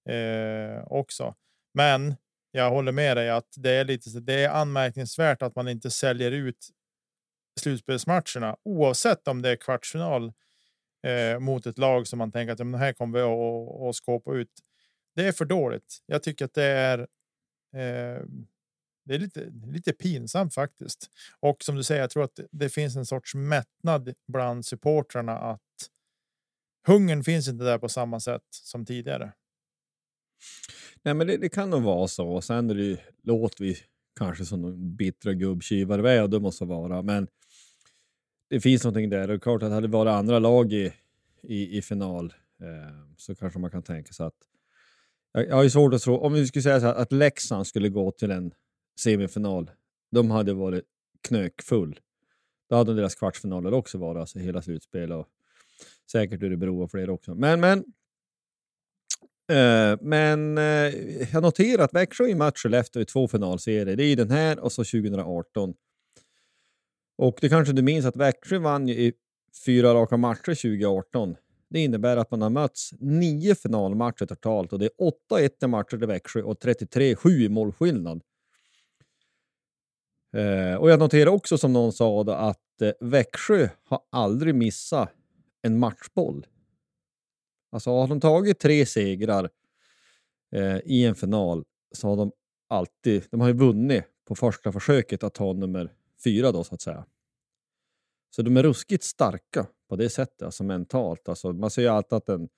eh, 0.09 0.83
också. 0.87 1.35
Men 1.73 2.15
jag 2.51 2.69
håller 2.69 2.91
med 2.91 3.17
dig 3.17 3.29
att 3.29 3.53
det 3.55 3.71
är 3.71 3.85
lite. 3.85 4.19
Det 4.19 4.43
är 4.43 4.49
anmärkningsvärt 4.49 5.41
att 5.41 5.55
man 5.55 5.67
inte 5.67 5.91
säljer 5.91 6.31
ut 6.31 6.69
slutspelsmatcherna 7.59 8.57
oavsett 8.63 9.27
om 9.27 9.41
det 9.41 9.49
är 9.49 9.55
kvartsfinal 9.55 10.33
eh, 11.03 11.39
mot 11.39 11.65
ett 11.65 11.77
lag 11.77 12.07
som 12.07 12.19
man 12.19 12.31
tänker 12.31 12.53
att 12.53 12.59
men 12.59 12.79
här 12.79 12.93
kommer 12.93 13.19
vi 13.19 13.25
att 13.89 13.95
skåpa 13.95 14.33
ut. 14.33 14.51
Det 15.15 15.27
är 15.27 15.31
för 15.31 15.45
dåligt. 15.45 16.03
Jag 16.05 16.23
tycker 16.23 16.45
att 16.45 16.53
det 16.53 16.63
är. 16.63 16.99
Eh, 17.75 18.23
det 19.05 19.15
är 19.15 19.19
lite, 19.19 19.51
lite 19.65 19.93
pinsamt 19.93 20.53
faktiskt. 20.53 21.09
Och 21.39 21.63
som 21.63 21.75
du 21.75 21.83
säger, 21.83 22.01
jag 22.01 22.09
tror 22.09 22.23
att 22.23 22.39
det 22.51 22.69
finns 22.69 22.95
en 22.95 23.05
sorts 23.05 23.35
mättnad 23.35 24.13
bland 24.27 24.65
supportrarna 24.65 25.37
att 25.37 25.61
hungern 26.87 27.23
finns 27.23 27.47
inte 27.47 27.63
där 27.63 27.77
på 27.77 27.89
samma 27.89 28.19
sätt 28.19 28.43
som 28.51 28.85
tidigare. 28.85 29.33
Nej, 31.03 31.13
men 31.13 31.27
det, 31.27 31.37
det, 31.37 31.49
kan 31.49 31.69
nog 31.69 31.83
vara 31.83 32.07
så. 32.07 32.41
Sen 32.41 32.69
är 32.69 32.75
det 32.75 32.83
ju, 32.83 32.97
låter 33.23 33.63
vi 33.63 33.77
kanske 34.19 34.45
som 34.45 34.61
de 34.61 34.95
bittra 34.95 35.33
gubbtjuvar 35.33 35.99
vi 35.99 36.09
är 36.09 36.23
och 36.23 36.29
det 36.29 36.39
måste 36.39 36.65
vara. 36.65 37.01
Men 37.01 37.27
det 38.49 38.59
finns 38.59 38.83
någonting 38.83 39.09
där. 39.09 39.29
Och 39.29 39.43
klart 39.43 39.63
att 39.63 39.71
hade 39.71 39.87
det 39.87 39.91
varit 39.91 40.11
andra 40.11 40.39
lag 40.39 40.73
i, 40.73 40.93
i, 41.41 41.77
i 41.77 41.81
final 41.81 42.33
eh, 42.61 42.95
så 43.17 43.35
kanske 43.35 43.59
man 43.59 43.71
kan 43.71 43.83
tänka 43.83 44.13
sig 44.13 44.25
att... 44.25 44.35
Jag, 45.31 45.47
jag 45.47 45.55
har 45.55 45.63
ju 45.63 45.69
svårt 45.69 45.93
att 45.93 46.01
tro, 46.01 46.17
om 46.17 46.33
vi 46.33 46.47
skulle 46.47 46.63
säga 46.63 46.79
så 46.79 46.85
här, 46.85 46.95
att 46.95 47.11
Leksand 47.11 47.67
skulle 47.67 47.89
gå 47.89 48.11
till 48.11 48.31
en 48.31 48.53
semifinal, 48.99 49.71
de 50.11 50.31
hade 50.31 50.53
varit 50.53 50.83
knökfull. 51.27 51.99
Då 52.69 52.75
hade 52.75 52.95
deras 52.95 53.15
kvartsfinaler 53.15 53.73
också 53.73 53.97
varit, 53.97 54.19
alltså 54.19 54.39
hela 54.39 54.61
slutspel 54.61 55.11
och 55.11 55.27
säkert 56.11 56.43
Örebro 56.43 56.83
och 56.83 56.91
fler 56.91 57.09
också. 57.09 57.35
Men, 57.35 57.59
men 57.59 57.83
Eh, 59.49 59.97
men 60.01 60.57
eh, 60.57 60.93
jag 61.33 61.43
noterar 61.43 61.83
att 61.83 61.93
Växjö 61.93 62.27
i 62.27 62.35
match 62.35 62.63
Skellefteå 62.63 63.01
i 63.01 63.05
två 63.05 63.27
finalserier. 63.27 63.95
Det 63.95 64.03
är 64.03 64.15
den 64.15 64.31
här 64.31 64.59
och 64.59 64.71
så 64.71 64.83
2018. 64.83 65.73
Och 67.19 67.37
det 67.41 67.49
kanske 67.49 67.73
du 67.73 67.81
minns 67.81 68.05
att 68.05 68.15
Växjö 68.15 68.59
vann 68.59 68.87
ju 68.87 68.93
i 68.93 69.13
fyra 69.65 69.93
raka 69.93 70.17
matcher 70.17 70.55
2018. 70.55 71.35
Det 71.69 71.79
innebär 71.79 72.17
att 72.17 72.31
man 72.31 72.41
har 72.41 72.49
mötts 72.49 72.91
nio 72.99 73.55
finalmatcher 73.55 74.25
totalt 74.25 74.73
och 74.73 74.79
det 74.79 74.85
är 74.85 75.11
8-1 75.31 75.49
i 75.63 75.67
matcher 75.67 75.97
till 75.97 76.07
Växjö 76.07 76.41
och 76.41 76.57
33-7 76.57 77.29
i 77.29 77.49
målskillnad. 77.49 78.21
Eh, 80.33 80.75
och 80.75 80.89
jag 80.89 80.99
noterar 80.99 81.31
också 81.31 81.57
som 81.57 81.73
någon 81.73 81.93
sa 81.93 82.23
då, 82.23 82.31
att 82.31 82.81
eh, 82.81 82.91
Växjö 82.99 83.69
har 83.83 83.99
aldrig 84.09 84.55
missat 84.55 85.09
en 85.61 85.79
matchboll. 85.79 86.45
Alltså 87.71 87.89
har 87.89 88.07
de 88.07 88.19
tagit 88.19 88.59
tre 88.59 88.85
segrar 88.85 89.49
eh, 90.55 90.77
i 90.77 91.05
en 91.05 91.15
final 91.15 91.63
så 91.91 92.07
har 92.07 92.15
de 92.15 92.31
alltid, 92.69 93.23
de 93.31 93.41
har 93.41 93.47
ju 93.47 93.53
vunnit 93.53 94.03
på 94.27 94.35
första 94.35 94.71
försöket 94.71 95.23
att 95.23 95.33
ta 95.33 95.53
nummer 95.53 95.93
fyra 96.23 96.51
då 96.51 96.63
så 96.63 96.75
att 96.75 96.81
säga. 96.81 97.05
Så 98.35 98.41
de 98.41 98.57
är 98.57 98.63
ruskigt 98.63 99.03
starka 99.03 99.67
på 99.89 99.95
det 99.95 100.09
sättet, 100.09 100.41
alltså 100.41 100.63
mentalt. 100.63 101.29
Alltså, 101.29 101.53
man 101.53 101.69
säger 101.69 101.89
ju 101.89 101.95
alltid 101.95 102.13
att 102.13 102.25
den 102.25 102.49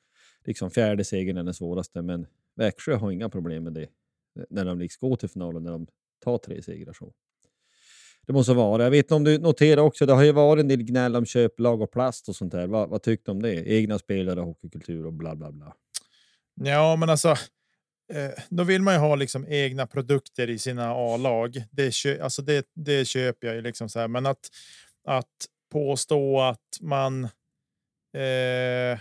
liksom, 0.46 0.72
fjärde 0.72 1.04
segern 1.04 1.38
är 1.38 1.44
den 1.44 1.54
svåraste, 1.54 2.02
men 2.02 2.28
Växjö 2.56 2.96
har 2.96 3.12
inga 3.12 3.30
problem 3.30 3.64
med 3.64 3.74
det 3.74 3.84
eh, 3.84 4.44
när 4.50 4.66
de 4.66 4.80
liksom 4.80 5.10
går 5.10 5.16
till 5.16 5.30
finalen, 5.30 5.64
när 5.64 5.72
de 5.72 5.88
tar 6.24 6.38
tre 6.38 6.62
segrar. 6.62 6.94
Så. 6.94 7.14
Det 8.28 8.34
måste 8.34 8.54
vara. 8.54 8.84
Jag 8.84 8.92
vet 8.92 9.06
inte 9.06 9.16
om 9.16 9.24
du 9.24 9.38
noterar 9.38 9.82
också, 9.82 10.06
det 10.06 10.14
har 10.14 10.24
ju 10.24 10.32
varit 10.32 10.62
en 10.62 10.68
del 10.68 10.84
gnäll 10.84 11.16
om 11.16 11.26
köplag 11.26 11.82
och 11.82 11.92
plast 11.92 12.30
och 12.30 12.36
sånt 12.36 12.52
där. 12.52 12.68
Vad, 12.68 12.90
vad 12.90 13.04
tyckte 13.04 13.32
du 13.32 13.36
om 13.36 13.42
det? 13.42 13.68
Egna 13.68 14.00
spelare, 14.00 14.40
hockeykultur 14.40 15.06
och 15.06 15.14
bla 15.14 15.36
bla 15.36 15.52
bla. 15.52 15.76
Ja, 16.56 16.96
men 16.96 17.10
alltså. 17.10 17.36
Eh, 18.12 18.32
då 18.50 18.64
vill 18.64 18.82
man 18.82 18.94
ju 18.94 19.00
ha 19.00 19.16
liksom 19.16 19.46
egna 19.48 19.88
produkter 19.88 20.50
i 20.50 20.60
sina 20.60 20.94
A-lag. 20.96 21.64
Det, 21.72 22.06
alltså 22.22 22.42
det, 22.42 22.68
det 22.74 23.06
köper 23.06 23.48
jag 23.48 23.56
ju 23.56 23.62
liksom 23.62 23.90
så 23.90 24.00
här. 24.00 24.08
Men 24.08 24.26
att, 24.26 24.50
att 25.08 25.48
påstå 25.72 26.42
att 26.42 26.78
man 26.82 27.24
eh, 28.18 29.00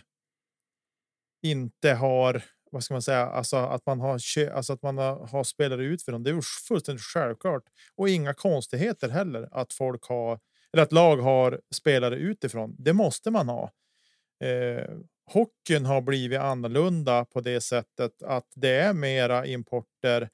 inte 1.43 1.93
har 1.93 2.43
vad 2.73 2.85
ska 2.85 2.95
man 2.95 3.03
säga, 3.03 3.27
alltså 3.27 3.57
att 3.57 3.87
man 3.87 4.01
har, 4.01 4.13
alltså 4.53 4.73
att 4.73 4.83
man 4.83 4.99
har, 4.99 5.27
har 5.27 5.45
spelare 5.45 5.85
ut 5.85 6.03
för 6.03 6.13
dem. 6.13 6.23
Det 6.23 6.31
är 6.31 6.41
fullständigt 6.69 7.05
självklart 7.05 7.63
och 7.97 8.09
inga 8.09 8.35
konstigheter 8.35 9.09
heller 9.09 9.49
att 9.53 9.73
folk 9.73 10.05
har 10.05 10.41
eller 10.73 10.83
att 10.83 10.93
lag 10.93 11.17
har 11.17 11.61
spelare 11.75 12.17
utifrån. 12.17 12.77
Det 12.79 12.93
måste 12.93 13.31
man 13.31 13.49
ha. 13.49 13.73
Eh, 14.45 14.85
hockeyn 15.33 15.87
har 15.87 16.01
blivit 16.01 16.41
annorlunda 16.41 17.25
på 17.25 17.41
det 17.41 17.61
sättet 17.61 18.23
att 18.23 18.47
det 18.55 18.71
är 18.71 18.93
mera 18.93 19.47
importer 19.47 20.29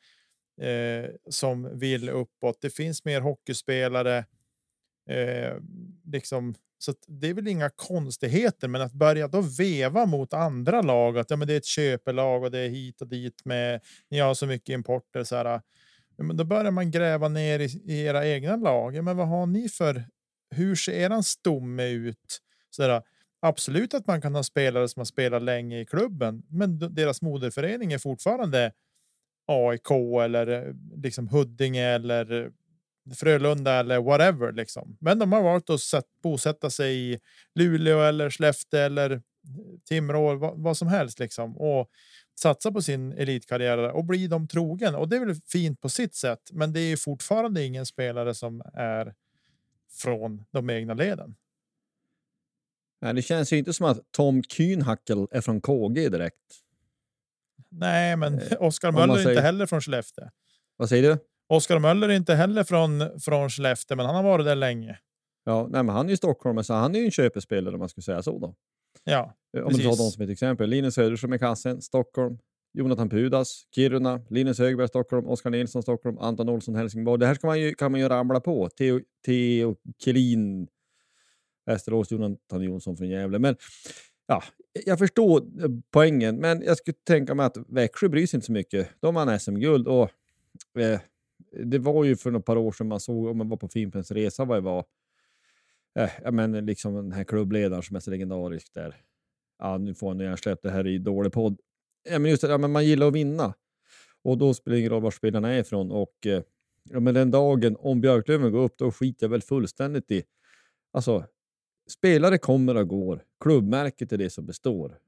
eh, 0.60 1.10
som 1.30 1.78
vill 1.78 2.08
uppåt. 2.08 2.58
Det 2.60 2.70
finns 2.70 3.04
mer 3.04 3.20
hockeyspelare. 3.20 4.24
Eh, 5.10 5.56
liksom 6.04 6.54
så 6.78 6.94
det 7.06 7.28
är 7.28 7.34
väl 7.34 7.48
inga 7.48 7.70
konstigheter, 7.70 8.68
men 8.68 8.80
att 8.80 8.92
börja 8.92 9.28
då 9.28 9.40
veva 9.40 10.06
mot 10.06 10.32
andra 10.32 10.82
lag 10.82 11.18
att 11.18 11.30
ja, 11.30 11.36
men 11.36 11.48
det 11.48 11.54
är 11.54 11.58
ett 11.58 11.64
köpelag 11.64 12.42
och 12.42 12.50
det 12.50 12.58
är 12.58 12.68
hit 12.68 13.00
och 13.00 13.08
dit 13.08 13.44
med. 13.44 13.80
Ni 14.10 14.18
har 14.18 14.34
så 14.34 14.46
mycket 14.46 14.68
importer 14.68 15.24
så 15.24 15.36
här. 15.36 15.44
Ja, 16.16 16.24
men 16.24 16.36
då 16.36 16.44
börjar 16.44 16.70
man 16.70 16.90
gräva 16.90 17.28
ner 17.28 17.58
i, 17.58 17.64
i 17.64 18.02
era 18.02 18.26
egna 18.26 18.56
lag. 18.56 18.96
Ja, 18.96 19.02
men 19.02 19.16
vad 19.16 19.28
har 19.28 19.46
ni 19.46 19.68
för? 19.68 20.04
Hur 20.50 20.74
ser 20.74 20.92
eran 20.92 21.22
stomme 21.22 21.88
ut? 21.88 22.40
Så 22.70 22.82
där, 22.82 23.02
absolut 23.46 23.94
att 23.94 24.06
man 24.06 24.20
kan 24.20 24.34
ha 24.34 24.42
spelare 24.42 24.88
som 24.88 25.00
har 25.00 25.04
spelat 25.04 25.42
länge 25.42 25.80
i 25.80 25.86
klubben, 25.86 26.42
men 26.48 26.78
deras 26.94 27.22
moderförening 27.22 27.92
är 27.92 27.98
fortfarande 27.98 28.72
AIK 29.46 29.90
eller 30.24 30.46
eh, 30.46 30.74
liksom 31.02 31.28
Huddinge 31.28 31.84
eller 31.84 32.44
eh, 32.44 32.50
Frölunda 33.14 33.72
eller 33.72 34.00
whatever 34.00 34.52
liksom. 34.52 34.96
Men 35.00 35.18
de 35.18 35.32
har 35.32 35.42
valt 35.42 35.70
att 35.70 35.80
sätt, 35.80 36.04
bosätta 36.22 36.70
sig 36.70 37.12
i 37.12 37.18
Luleå 37.54 38.00
eller 38.00 38.30
Skellefteå 38.30 38.80
eller 38.80 39.10
eh, 39.10 39.20
Timrå, 39.88 40.34
vad, 40.34 40.62
vad, 40.62 40.76
som 40.76 40.88
helst 40.88 41.18
liksom 41.18 41.56
och 41.56 41.90
satsa 42.40 42.72
på 42.72 42.82
sin 42.82 43.12
elitkarriär 43.12 43.78
och 43.78 44.04
bli 44.04 44.26
dem 44.26 44.48
trogen. 44.48 44.94
Och 44.94 45.08
det 45.08 45.16
är 45.16 45.26
väl 45.26 45.34
fint 45.34 45.80
på 45.80 45.88
sitt 45.88 46.14
sätt, 46.14 46.50
men 46.52 46.72
det 46.72 46.80
är 46.80 46.96
fortfarande 46.96 47.64
ingen 47.64 47.86
spelare 47.86 48.34
som 48.34 48.62
är 48.74 49.14
från 50.02 50.44
de 50.50 50.70
egna 50.70 50.94
leden. 50.94 51.36
Nej, 53.02 53.14
det 53.14 53.22
känns 53.22 53.52
ju 53.52 53.58
inte 53.58 53.72
som 53.72 53.86
att 53.86 54.12
Tom 54.12 54.42
Kühnhackel 54.42 55.28
är 55.30 55.40
från 55.40 55.60
KG 55.60 56.08
direkt. 56.08 56.34
Nej, 57.70 58.16
men 58.16 58.38
eh, 58.38 58.42
Oskar 58.62 58.92
Möller 58.92 59.14
säger... 59.14 59.28
är 59.28 59.32
inte 59.32 59.42
heller 59.42 59.66
från 59.66 59.80
Skellefteå. 59.80 60.24
Vad 60.76 60.88
säger 60.88 61.02
du? 61.10 61.18
Oskar 61.48 61.78
Möller 61.78 62.08
är 62.08 62.12
inte 62.12 62.34
heller 62.34 62.64
från, 62.64 63.20
från 63.20 63.50
Skellefteå, 63.50 63.96
men 63.96 64.06
han 64.06 64.14
har 64.14 64.22
varit 64.22 64.46
där 64.46 64.54
länge. 64.54 64.98
Ja, 65.44 65.68
nej, 65.70 65.82
men 65.82 65.94
han 65.94 66.06
är 66.06 66.10
ju 66.10 66.16
Stockholm, 66.16 66.64
så 66.64 66.74
han 66.74 66.94
är 66.94 66.98
ju 66.98 67.04
en 67.04 67.10
köpespelare 67.10 67.74
om 67.74 67.78
man 67.78 67.88
skulle 67.88 68.02
säga 68.02 68.22
så. 68.22 68.38
Då. 68.38 68.54
Ja, 69.04 69.34
om 69.56 69.62
man 69.62 69.72
tar 69.72 69.82
dem 69.82 70.10
som 70.10 70.24
ett 70.24 70.30
exempel. 70.30 70.70
Linus 70.70 70.94
Söderström 70.94 71.34
i 71.34 71.38
kassen, 71.38 71.82
Stockholm. 71.82 72.38
Jonathan 72.78 73.08
Pudas, 73.08 73.62
Kiruna, 73.74 74.20
Linus 74.30 74.58
Högberg, 74.58 74.88
Stockholm, 74.88 75.26
Oskar 75.26 75.50
Nilsson, 75.50 75.82
Stockholm, 75.82 76.18
Anton 76.18 76.48
Olsson, 76.48 76.74
Helsingborg. 76.74 77.20
Det 77.20 77.26
här 77.26 77.34
ska 77.34 77.46
man 77.46 77.60
ju, 77.60 77.74
kan 77.74 77.92
man 77.92 78.00
ju 78.00 78.08
ramla 78.08 78.40
på. 78.40 78.68
Theo, 78.68 79.00
Theo 79.26 79.76
Kelin, 79.98 80.68
Västerås, 81.66 82.10
Jonathan 82.10 82.62
Jonsson 82.62 82.96
från 82.96 83.08
Gävle. 83.08 83.38
Men 83.38 83.56
ja, 84.26 84.42
jag 84.86 84.98
förstår 84.98 85.42
poängen, 85.90 86.36
men 86.36 86.62
jag 86.62 86.76
skulle 86.76 86.96
tänka 87.06 87.34
mig 87.34 87.46
att 87.46 87.56
Växjö 87.68 88.08
bryr 88.08 88.26
sig 88.26 88.36
inte 88.36 88.46
så 88.46 88.52
mycket. 88.52 88.88
De 89.00 89.14
vann 89.14 89.40
SM-guld 89.40 89.88
och 89.88 90.10
eh, 90.78 91.00
det 91.64 91.78
var 91.78 92.04
ju 92.04 92.16
för 92.16 92.30
några 92.30 92.42
par 92.42 92.56
år 92.56 92.72
sedan 92.72 92.88
man 92.88 93.00
såg, 93.00 93.26
om 93.26 93.38
man 93.38 93.48
var 93.48 93.56
på 93.56 93.68
Fimpens 93.68 94.10
resa, 94.10 94.44
vad 94.44 94.56
det 94.56 94.60
var. 94.60 94.84
Eh, 95.98 96.32
men 96.32 96.66
liksom 96.66 96.94
den 96.94 97.12
här 97.12 97.24
klubbledaren 97.24 97.82
som 97.82 97.96
är 97.96 98.00
så 98.00 98.10
legendarisk 98.10 98.74
där. 98.74 98.96
Ja, 99.58 99.78
nu 99.78 99.94
får 99.94 100.08
han 100.08 100.20
hjärnsläpp, 100.20 100.62
det 100.62 100.70
här 100.70 100.86
är 100.86 100.98
dålig 100.98 101.32
podd. 101.32 101.60
Ja, 102.10 102.18
men 102.18 102.30
just 102.30 102.42
det, 102.42 102.48
ja, 102.48 102.58
men 102.58 102.72
man 102.72 102.86
gillar 102.86 103.06
att 103.06 103.14
vinna. 103.14 103.54
Och 104.22 104.38
då 104.38 104.54
spelar 104.54 104.74
det 104.74 104.80
ingen 104.80 104.92
roll 104.92 105.02
var 105.02 105.10
spelarna 105.10 105.52
är 105.52 105.60
ifrån. 105.60 105.90
Och 105.90 106.26
eh, 106.26 106.42
ja, 106.90 107.00
men 107.00 107.14
den 107.14 107.30
dagen, 107.30 107.76
om 107.78 108.00
Björklöven 108.00 108.52
går 108.52 108.64
upp, 108.64 108.78
då 108.78 108.92
skiter 108.92 109.26
jag 109.26 109.30
väl 109.30 109.42
fullständigt 109.42 110.10
i... 110.10 110.22
Alltså, 110.92 111.24
spelare 111.90 112.38
kommer 112.38 112.74
och 112.74 112.88
går. 112.88 113.24
Klubbmärket 113.40 114.12
är 114.12 114.18
det 114.18 114.30
som 114.30 114.46
består. 114.46 114.98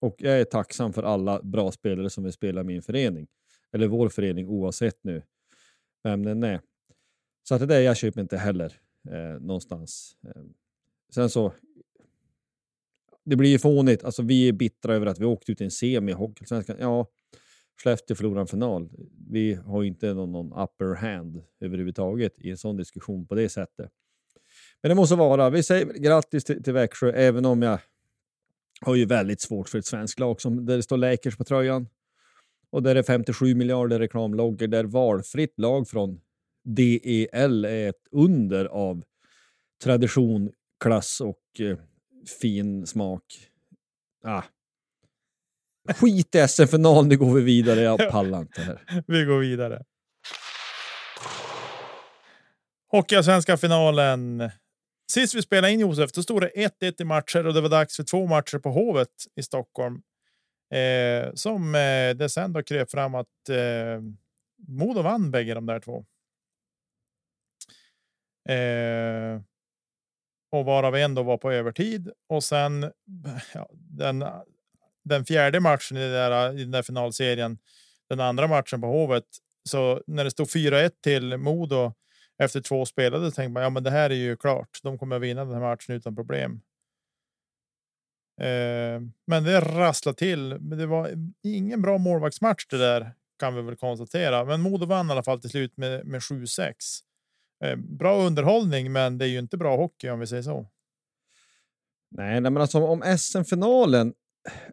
Och 0.00 0.16
jag 0.18 0.40
är 0.40 0.44
tacksam 0.44 0.92
för 0.92 1.02
alla 1.02 1.42
bra 1.42 1.72
spelare 1.72 2.10
som 2.10 2.24
vill 2.24 2.32
spela 2.32 2.60
i 2.60 2.64
min 2.64 2.82
förening. 2.82 3.26
Eller 3.72 3.86
vår 3.86 4.08
förening 4.08 4.48
oavsett 4.48 5.04
nu 5.04 5.22
vem 6.02 6.24
den 6.24 6.42
är. 6.42 6.60
Så 7.42 7.54
att 7.54 7.60
det 7.60 7.66
där 7.66 7.80
jag 7.80 7.96
köper 7.96 8.20
inte 8.20 8.36
heller 8.36 8.80
eh, 9.10 9.40
någonstans. 9.40 10.16
Eh, 10.22 10.42
sen 11.10 11.30
så. 11.30 11.52
Det 13.24 13.36
blir 13.36 13.50
ju 13.50 13.58
fånigt. 13.58 14.04
Alltså, 14.04 14.22
vi 14.22 14.48
är 14.48 14.52
bittra 14.52 14.94
över 14.94 15.06
att 15.06 15.18
vi 15.18 15.24
åkte 15.24 15.52
ut 15.52 15.60
i 15.60 15.64
en 15.64 15.70
semi 15.70 16.12
i 16.12 16.14
Hockeysvenskan. 16.14 16.76
Ja, 16.80 17.06
Skellefteå 17.82 18.16
förlorade 18.16 18.40
en 18.40 18.46
final. 18.46 18.90
Vi 19.30 19.54
har 19.54 19.82
ju 19.82 19.88
inte 19.88 20.14
någon, 20.14 20.32
någon 20.32 20.62
upper 20.62 20.94
hand 20.94 21.42
överhuvudtaget 21.60 22.38
i 22.38 22.50
en 22.50 22.56
sån 22.56 22.76
diskussion 22.76 23.26
på 23.26 23.34
det 23.34 23.48
sättet. 23.48 23.92
Men 24.82 24.88
det 24.88 24.94
måste 24.94 25.14
vara. 25.14 25.50
Vi 25.50 25.62
säger 25.62 25.92
grattis 25.92 26.44
till, 26.44 26.62
till 26.62 26.72
Växjö, 26.72 27.12
även 27.12 27.44
om 27.44 27.62
jag 27.62 27.78
har 28.80 28.94
ju 28.94 29.06
väldigt 29.06 29.40
svårt 29.40 29.68
för 29.68 29.78
ett 29.78 29.86
svenskt 29.86 30.20
lag 30.20 30.40
som 30.40 30.66
där 30.66 30.76
det 30.76 30.82
står 30.82 30.96
Lakers 30.96 31.36
på 31.36 31.44
tröjan. 31.44 31.88
Och 32.70 32.82
där 32.82 32.96
är 32.96 33.02
57 33.02 33.54
miljarder 33.54 33.98
reklamloggor 33.98 34.66
där 34.66 34.84
valfritt 34.84 35.54
lag 35.56 35.88
från 35.88 36.20
DEL 36.64 37.64
är 37.64 37.88
ett 37.88 38.06
under 38.10 38.64
av 38.64 39.02
tradition, 39.84 40.52
klass 40.80 41.20
och 41.20 41.60
eh, 41.60 41.78
fin 42.40 42.86
smak. 42.86 43.22
Ah. 44.24 44.42
Skit 45.94 46.34
i 46.34 46.48
SM-final, 46.48 47.06
nu 47.06 47.16
går 47.16 47.34
vi 47.34 47.42
vidare. 47.42 47.80
Jag 47.80 48.10
pallar 48.10 48.40
inte 48.40 48.62
här. 48.62 49.04
vi 49.06 49.24
går 49.24 49.38
vidare. 49.38 49.84
Hockeyallsvenska 52.88 53.56
finalen. 53.56 54.50
Sist 55.10 55.34
vi 55.34 55.42
spelade 55.42 55.72
in 55.72 55.80
Josef, 55.80 56.12
då 56.12 56.22
stod 56.22 56.40
det 56.40 56.50
1-1 56.80 57.02
i 57.02 57.04
matcher 57.04 57.46
och 57.46 57.54
det 57.54 57.60
var 57.60 57.68
dags 57.68 57.96
för 57.96 58.02
två 58.02 58.26
matcher 58.26 58.58
på 58.58 58.70
Hovet 58.70 59.08
i 59.36 59.42
Stockholm. 59.42 60.02
Eh, 60.74 61.34
som 61.34 61.74
eh, 61.74 62.16
det 62.16 62.28
sen 62.28 62.52
då 62.52 62.62
kröp 62.62 62.90
fram 62.90 63.14
att 63.14 63.48
eh, 63.48 64.02
Modo 64.68 65.02
vann 65.02 65.30
bägge 65.30 65.54
de 65.54 65.66
där 65.66 65.80
två. 65.80 66.04
Eh, 68.48 69.40
och 70.50 70.64
varav 70.64 70.96
en 70.96 71.14
då 71.14 71.22
var 71.22 71.38
på 71.38 71.52
övertid 71.52 72.10
och 72.28 72.44
sen 72.44 72.92
ja, 73.54 73.70
den 73.72 74.24
den 75.08 75.24
fjärde 75.24 75.60
matchen 75.60 75.96
i, 75.96 76.08
där, 76.08 76.58
i 76.58 76.62
den 76.62 76.70
där 76.70 76.82
finalserien, 76.82 77.58
den 78.08 78.20
andra 78.20 78.46
matchen 78.46 78.80
på 78.80 78.86
Hovet, 78.86 79.24
så 79.68 80.02
när 80.06 80.24
det 80.24 80.30
stod 80.30 80.46
4-1 80.46 80.90
till 81.02 81.36
Modo 81.36 81.92
efter 82.38 82.60
två 82.60 82.86
spelade 82.86 83.30
tänkte 83.30 83.52
man 83.52 83.62
ja, 83.62 83.70
men 83.70 83.82
det 83.82 83.90
här 83.90 84.10
är 84.10 84.14
ju 84.14 84.36
klart. 84.36 84.80
De 84.82 84.98
kommer 84.98 85.16
att 85.16 85.22
vinna 85.22 85.44
den 85.44 85.54
här 85.54 85.60
matchen 85.60 85.94
utan 85.94 86.16
problem. 86.16 86.60
Eh, 88.40 89.00
men 89.26 89.44
det 89.44 89.60
rasslade 89.60 90.18
till. 90.18 90.58
Men 90.60 90.78
det 90.78 90.86
var 90.86 91.10
ingen 91.42 91.82
bra 91.82 91.98
målvaktsmatch 91.98 92.66
det 92.66 92.78
där 92.78 93.12
kan 93.38 93.54
vi 93.54 93.62
väl 93.62 93.76
konstatera. 93.76 94.44
Men 94.44 94.60
Modo 94.60 94.86
vann 94.86 95.08
i 95.08 95.12
alla 95.12 95.22
fall 95.22 95.40
till 95.40 95.50
slut 95.50 95.76
med, 95.76 96.06
med 96.06 96.20
7-6. 96.20 96.72
Eh, 97.64 97.76
bra 97.76 98.22
underhållning, 98.22 98.92
men 98.92 99.18
det 99.18 99.24
är 99.24 99.28
ju 99.28 99.38
inte 99.38 99.56
bra 99.56 99.76
hockey 99.76 100.08
om 100.08 100.20
vi 100.20 100.26
säger 100.26 100.42
så. 100.42 100.66
Nej, 102.10 102.40
men 102.40 102.56
alltså 102.56 102.78
om 102.78 103.18
SM-finalen, 103.18 104.14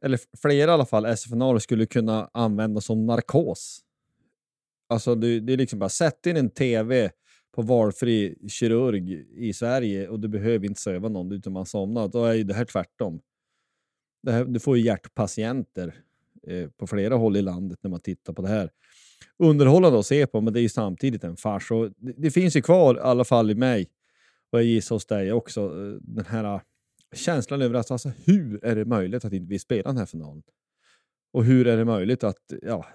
eller 0.01 0.19
flera 0.41 0.71
i 0.71 0.73
alla 0.73 0.85
fall, 0.85 1.17
SM-finaler 1.17 1.59
skulle 1.59 1.85
kunna 1.85 2.29
användas 2.33 2.85
som 2.85 3.05
narkos. 3.05 3.81
Alltså 4.89 5.15
det, 5.15 5.39
det 5.39 5.53
är 5.53 5.57
liksom 5.57 5.79
bara 5.79 5.89
sätt 5.89 6.25
in 6.25 6.37
en 6.37 6.49
tv 6.49 7.11
på 7.55 7.61
valfri 7.61 8.35
kirurg 8.47 9.25
i 9.35 9.53
Sverige 9.53 10.07
och 10.07 10.19
du 10.19 10.27
behöver 10.27 10.65
inte 10.65 10.81
söva 10.81 11.09
någon 11.09 11.31
utan 11.31 11.53
man 11.53 11.65
somnar. 11.65 12.07
Då 12.07 12.25
är 12.25 12.33
ju 12.33 12.43
det 12.43 12.53
här 12.53 12.65
tvärtom. 12.65 13.21
Det 14.23 14.31
här, 14.31 14.45
du 14.45 14.59
får 14.59 14.77
ju 14.77 14.83
hjärtpatienter 14.83 15.95
eh, 16.47 16.69
på 16.69 16.87
flera 16.87 17.15
håll 17.15 17.37
i 17.37 17.41
landet 17.41 17.79
när 17.81 17.89
man 17.89 17.99
tittar 17.99 18.33
på 18.33 18.41
det 18.41 18.47
här. 18.47 18.69
Underhållande 19.37 19.99
att 19.99 20.05
se 20.05 20.27
på, 20.27 20.41
men 20.41 20.53
det 20.53 20.59
är 20.59 20.61
ju 20.61 20.69
samtidigt 20.69 21.23
en 21.23 21.37
fars. 21.37 21.71
Och 21.71 21.91
det, 21.97 22.13
det 22.17 22.31
finns 22.31 22.55
ju 22.55 22.61
kvar, 22.61 22.95
i 22.95 22.99
alla 22.99 23.25
fall 23.25 23.51
i 23.51 23.55
mig, 23.55 23.89
och 24.51 24.59
jag 24.59 24.65
gissar 24.65 24.95
hos 24.95 25.05
dig 25.05 25.31
också, 25.31 25.61
eh, 25.61 25.97
den 26.01 26.25
här 26.25 26.43
eh, 26.43 26.61
känslan 27.15 27.61
över 27.61 27.75
att 27.75 27.91
alltså, 27.91 28.11
hur 28.25 28.65
är 28.65 28.75
det 28.75 28.85
möjligt 28.85 29.25
att 29.25 29.33
inte 29.33 29.49
vi 29.49 29.59
spelar 29.59 29.83
den 29.83 29.97
här 29.97 30.05
finalen? 30.05 30.43
Och 31.33 31.45
hur 31.45 31.67
är 31.67 31.77
det 31.77 31.85
möjligt 31.85 32.23
att... 32.23 32.53
Ja, 32.61 32.85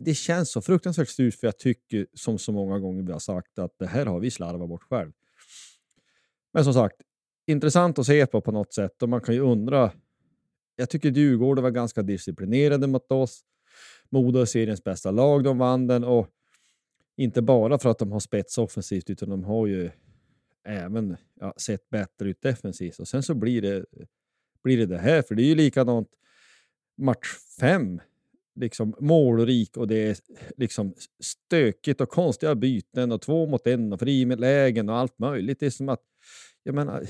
det, 0.00 0.14
känns 0.14 0.52
så 0.52 0.62
fruktansvärt 0.62 1.08
surt 1.08 1.34
för 1.34 1.46
jag 1.46 1.58
tycker 1.58 2.06
som 2.14 2.38
så 2.38 2.52
många 2.52 2.78
gånger 2.78 3.02
vi 3.02 3.12
har 3.12 3.18
sagt 3.18 3.58
att 3.58 3.78
det 3.78 3.86
här 3.86 4.06
har 4.06 4.20
vi 4.20 4.30
slarvat 4.30 4.68
bort 4.68 4.82
själv. 4.82 5.12
Men 6.52 6.64
som 6.64 6.74
sagt, 6.74 6.96
intressant 7.46 7.98
att 7.98 8.06
se 8.06 8.26
på 8.26 8.40
på 8.40 8.52
något 8.52 8.74
sätt 8.74 9.02
och 9.02 9.08
man 9.08 9.20
kan 9.20 9.34
ju 9.34 9.40
undra. 9.40 9.92
Jag 10.76 10.90
tycker 10.90 11.10
Djurgården 11.10 11.64
var 11.64 11.70
ganska 11.70 12.02
disciplinerade 12.02 12.86
mot 12.86 13.12
oss. 13.12 13.44
Modo 14.10 14.40
är 14.40 14.44
seriens 14.44 14.84
bästa 14.84 15.10
lag, 15.10 15.44
de 15.44 15.58
vann 15.58 15.86
den 15.86 16.04
och 16.04 16.28
inte 17.16 17.42
bara 17.42 17.78
för 17.78 17.90
att 17.90 17.98
de 17.98 18.12
har 18.12 18.20
spets 18.20 18.58
offensivt 18.58 19.10
utan 19.10 19.28
de 19.28 19.44
har 19.44 19.66
ju 19.66 19.90
även 20.64 21.16
ja, 21.40 21.54
sett 21.56 21.90
bättre 21.90 22.28
ut 22.28 22.42
defensivt. 22.42 22.98
Och 22.98 23.08
sen 23.08 23.22
så 23.22 23.34
blir 23.34 23.62
det, 23.62 23.84
blir 24.64 24.78
det 24.78 24.86
det 24.86 24.98
här, 24.98 25.22
för 25.22 25.34
det 25.34 25.42
är 25.42 25.46
ju 25.46 25.54
likadant 25.54 26.08
match 26.98 27.26
fem. 27.60 28.00
Liksom 28.54 28.94
målrik 29.00 29.76
och 29.76 29.88
det 29.88 29.96
är 29.96 30.16
liksom 30.56 30.94
stökigt 31.22 32.00
och 32.00 32.08
konstiga 32.08 32.54
byten 32.54 33.12
och 33.12 33.22
två 33.22 33.46
mot 33.46 33.66
en 33.66 33.92
och 33.92 34.00
frilägen 34.00 34.88
och 34.88 34.96
allt 34.96 35.18
möjligt. 35.18 35.60
Det 35.60 35.66
är 35.66 35.70
som 35.70 35.88
att, 35.88 36.02
jag 36.62 36.74
menar, 36.74 37.06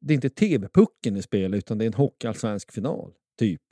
det 0.00 0.12
är 0.12 0.14
inte 0.14 0.30
tv-pucken 0.30 1.16
i 1.16 1.22
spel 1.22 1.54
utan 1.54 1.78
det 1.78 1.84
är 1.84 1.86
en 1.86 1.94
hockeyallsvensk 1.94 2.72
final, 2.72 3.12
typ. 3.38 3.62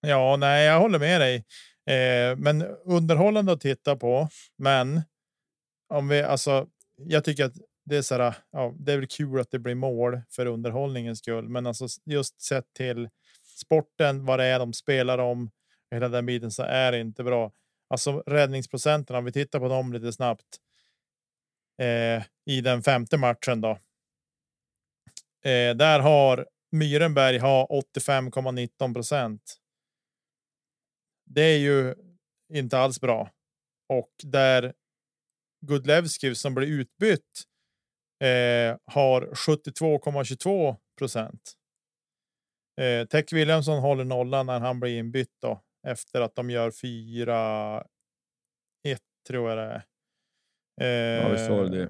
Ja, 0.00 0.36
nej, 0.36 0.66
jag 0.66 0.80
håller 0.80 0.98
med 0.98 1.20
dig. 1.20 1.36
Eh, 1.86 2.36
men 2.36 2.62
underhållande 2.84 3.52
att 3.52 3.60
titta 3.60 3.96
på. 3.96 4.28
Men 4.58 5.02
om 5.88 6.08
vi 6.08 6.22
alltså, 6.22 6.68
jag 6.96 7.24
tycker 7.24 7.44
att 7.44 7.56
det 7.86 7.96
är 7.96 8.02
så 8.02 8.14
här, 8.14 8.34
ja, 8.50 8.74
det 8.78 8.92
är 8.92 8.96
väl 8.96 9.06
kul 9.06 9.40
att 9.40 9.50
det 9.50 9.58
blir 9.58 9.74
mål 9.74 10.20
för 10.30 10.46
underhållningens 10.46 11.18
skull, 11.18 11.48
men 11.48 11.66
alltså 11.66 11.86
just 12.04 12.40
sett 12.40 12.72
till 12.72 13.08
sporten, 13.42 14.24
vad 14.24 14.38
det 14.38 14.44
är 14.44 14.58
de 14.58 14.72
spelar 14.72 15.18
om, 15.18 15.50
hela 15.90 16.08
den 16.08 16.26
biten 16.26 16.50
så 16.50 16.62
är 16.62 16.92
det 16.92 17.00
inte 17.00 17.24
bra. 17.24 17.52
Alltså 17.88 18.22
räddningsprocenten, 18.26 19.16
om 19.16 19.24
vi 19.24 19.32
tittar 19.32 19.60
på 19.60 19.68
dem 19.68 19.92
lite 19.92 20.12
snabbt. 20.12 20.56
Eh, 21.78 22.22
I 22.46 22.60
den 22.60 22.82
femte 22.82 23.18
matchen 23.18 23.60
då. 23.60 23.70
Eh, 25.44 25.76
där 25.76 26.00
har 26.00 26.46
Myrenberg 26.72 27.38
har 27.38 27.66
85,19 27.66 28.94
procent. 28.94 29.56
Det 31.24 31.42
är 31.42 31.58
ju 31.58 31.94
inte 32.52 32.78
alls 32.78 33.00
bra 33.00 33.30
och 33.88 34.10
där 34.22 34.74
Gudlevskij 35.66 36.34
som 36.34 36.54
blir 36.54 36.68
utbytt 36.68 37.46
eh, 38.20 38.76
har 38.84 39.30
72,22 39.34 40.76
procent. 40.98 41.52
Eh, 42.80 43.06
Tech 43.06 43.32
Williamson 43.32 43.78
håller 43.78 44.04
nollan 44.04 44.46
när 44.46 44.60
han 44.60 44.80
blir 44.80 44.98
inbytt 44.98 45.34
då 45.40 45.62
efter 45.86 46.20
att 46.20 46.34
de 46.34 46.50
gör 46.50 46.70
4-1 46.70 47.84
tror 49.28 49.50
jag 49.50 49.58
det 49.58 49.64
är. 49.64 49.84
Eh, 50.80 51.22
ja, 51.22 51.28
visst 51.28 51.50
var 51.50 51.64
det. 51.64 51.82
Eh, 51.82 51.88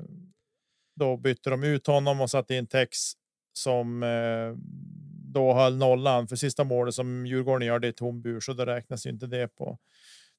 då 0.96 1.16
bytte 1.16 1.50
de 1.50 1.64
ut 1.64 1.86
honom 1.86 2.20
och 2.20 2.30
satte 2.30 2.54
in 2.54 2.66
Tex 2.66 2.98
som 3.52 4.02
eh, 4.02 4.54
då 5.32 5.54
höll 5.54 5.76
nollan 5.76 6.28
för 6.28 6.36
sista 6.36 6.64
målet 6.64 6.94
som 6.94 7.26
Djurgården 7.26 7.66
gör 7.66 7.78
det 7.78 7.88
i 7.88 7.92
tom 7.92 8.22
bur, 8.22 8.40
så 8.40 8.52
då 8.52 8.64
räknas 8.64 9.06
ju 9.06 9.10
inte 9.10 9.26
det 9.26 9.48
på 9.48 9.78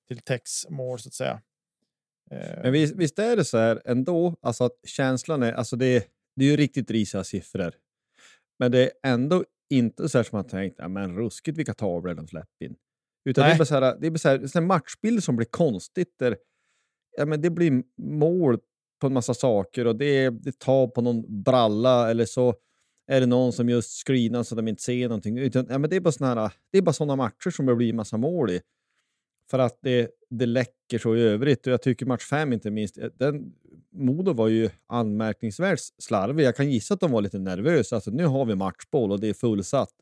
till 0.08 0.20
Tex 0.20 0.70
mål 0.70 1.00
så 1.00 1.10
att 1.10 1.14
säga. 1.14 1.42
Eh, 2.32 2.62
Men 2.64 2.72
visst, 2.72 2.96
visst, 2.96 3.20
är 3.20 3.36
det 3.36 3.46
så 3.46 3.58
här 3.58 3.82
ändå, 3.86 4.36
alltså 4.42 4.64
att 4.64 4.80
känslan 4.84 5.44
är, 5.44 5.54
alltså 5.54 5.76
det, 5.76 6.08
det 6.36 6.46
är 6.46 6.50
ju 6.50 6.58
riktigt 6.58 6.92
risiga 6.92 7.24
siffror. 7.24 7.74
Men 8.60 8.72
det 8.72 8.84
är 8.84 8.92
ändå 9.04 9.44
inte 9.70 10.10
så 10.10 10.18
här 10.18 10.24
som 10.24 10.38
man 10.38 10.48
tänkt, 10.48 10.76
ja, 10.78 10.88
men 10.88 11.16
ruskigt 11.16 11.58
vilka 11.58 11.74
tavlor 11.74 12.14
de 12.14 12.28
släpper 12.28 12.66
in. 12.66 12.76
Utan 13.30 13.42
Nej. 13.42 13.52
det 13.52 13.56
är 13.56 13.58
bara 13.58 13.66
så 13.66 13.74
här, 13.74 13.98
det 14.00 14.08
är 14.08 14.12
bara 14.12 14.18
så 14.18 14.30
här, 14.30 14.40
här 14.54 14.62
matchbild 14.62 15.24
som 15.24 15.36
blir 15.36 15.48
konstigt 15.50 16.16
där 16.20 16.38
ja, 17.18 17.26
men 17.26 17.42
det 17.42 17.50
blir 17.50 17.84
mål 18.02 18.60
på 19.02 19.08
en 19.08 19.14
massa 19.14 19.34
saker 19.34 19.88
och 19.88 19.96
det, 19.96 20.30
det 20.30 20.60
tar 20.60 20.88
på 20.88 21.02
någon 21.02 21.44
bralla 21.44 22.12
eller 22.12 22.26
så 22.26 22.56
är 23.12 23.20
det 23.20 23.26
någon 23.26 23.54
som 23.54 23.70
just 23.70 24.08
screenar 24.08 24.44
så 24.44 24.56
de 24.56 24.68
inte 24.68 24.84
ser 24.84 25.08
någonting. 25.08 25.38
Utan, 25.38 25.68
ja, 25.70 25.78
men 25.78 25.90
det 25.90 25.96
är 25.96 26.00
bara 26.00 26.12
såna 26.12 26.52
det 26.72 26.78
är 26.78 26.82
bara 26.82 26.94
sådana 26.94 27.16
matcher 27.16 27.50
som 27.50 27.66
det 27.66 27.76
blir 27.76 27.94
massa 27.94 28.18
mål 28.18 28.50
i. 28.50 28.62
För 29.50 29.60
att 29.60 29.80
det, 29.82 30.12
det 30.30 30.46
läcker 30.46 30.98
så 31.00 31.16
i 31.16 31.22
övrigt. 31.22 31.68
Och 31.68 31.74
jag 31.74 31.82
tycker 31.82 32.06
match 32.06 32.26
fem 32.26 32.54
inte 32.54 32.72
minst, 32.72 32.98
eh, 32.98 33.10
den, 33.16 33.54
Modo 33.92 34.34
var 34.34 34.48
ju 34.48 34.70
anmärkningsvärt 34.88 35.80
slarvig. 35.98 36.46
Jag 36.46 36.56
kan 36.56 36.72
gissa 36.72 36.94
att 36.94 37.00
de 37.00 37.12
var 37.12 37.22
lite 37.22 37.40
nervösa. 37.40 37.96
Alltså, 37.96 38.12
nu 38.12 38.26
har 38.26 38.46
vi 38.46 38.56
matchboll 38.56 39.12
och 39.12 39.20
det 39.20 39.28
är 39.28 39.34
fullsatt 39.34 39.94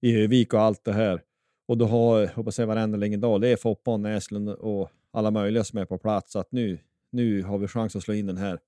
i 0.00 0.22
Övik 0.22 0.54
och 0.54 0.60
allt 0.60 0.84
det 0.84 0.92
här. 0.92 1.22
Och 1.68 1.78
då 1.78 1.86
har, 1.86 2.26
hoppas 2.26 2.58
jag, 2.58 2.66
varenda 2.66 2.98
legendar. 2.98 3.38
det 3.38 3.48
är 3.48 3.56
Foppa 3.56 3.92
och 3.92 4.00
Näslund 4.00 4.48
och 4.48 4.90
alla 5.10 5.30
möjliga 5.30 5.64
som 5.64 5.78
är 5.78 5.84
på 5.84 5.98
plats. 5.98 6.32
Så 6.32 6.38
att 6.38 6.52
nu, 6.52 6.78
nu 7.10 7.42
har 7.42 7.58
vi 7.58 7.68
chans 7.68 7.96
att 7.96 8.02
slå 8.02 8.14
in 8.14 8.26
den 8.26 8.36
här 8.36 8.60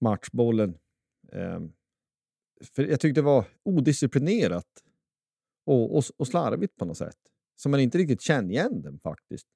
matchbollen. 0.00 0.78
Um, 1.32 1.72
för 2.74 2.82
jag 2.82 3.00
tyckte 3.00 3.20
det 3.20 3.24
var 3.24 3.44
odisciplinerat 3.62 4.66
och, 5.66 5.96
och, 5.96 6.04
och 6.16 6.26
slarvigt 6.26 6.76
på 6.76 6.84
något 6.84 6.98
sätt. 6.98 7.29
Så 7.62 7.68
man 7.68 7.80
inte 7.80 7.98
riktigt 7.98 8.22
känner 8.22 8.50
igen 8.50 8.82
den 8.82 8.98
faktiskt. 8.98 9.46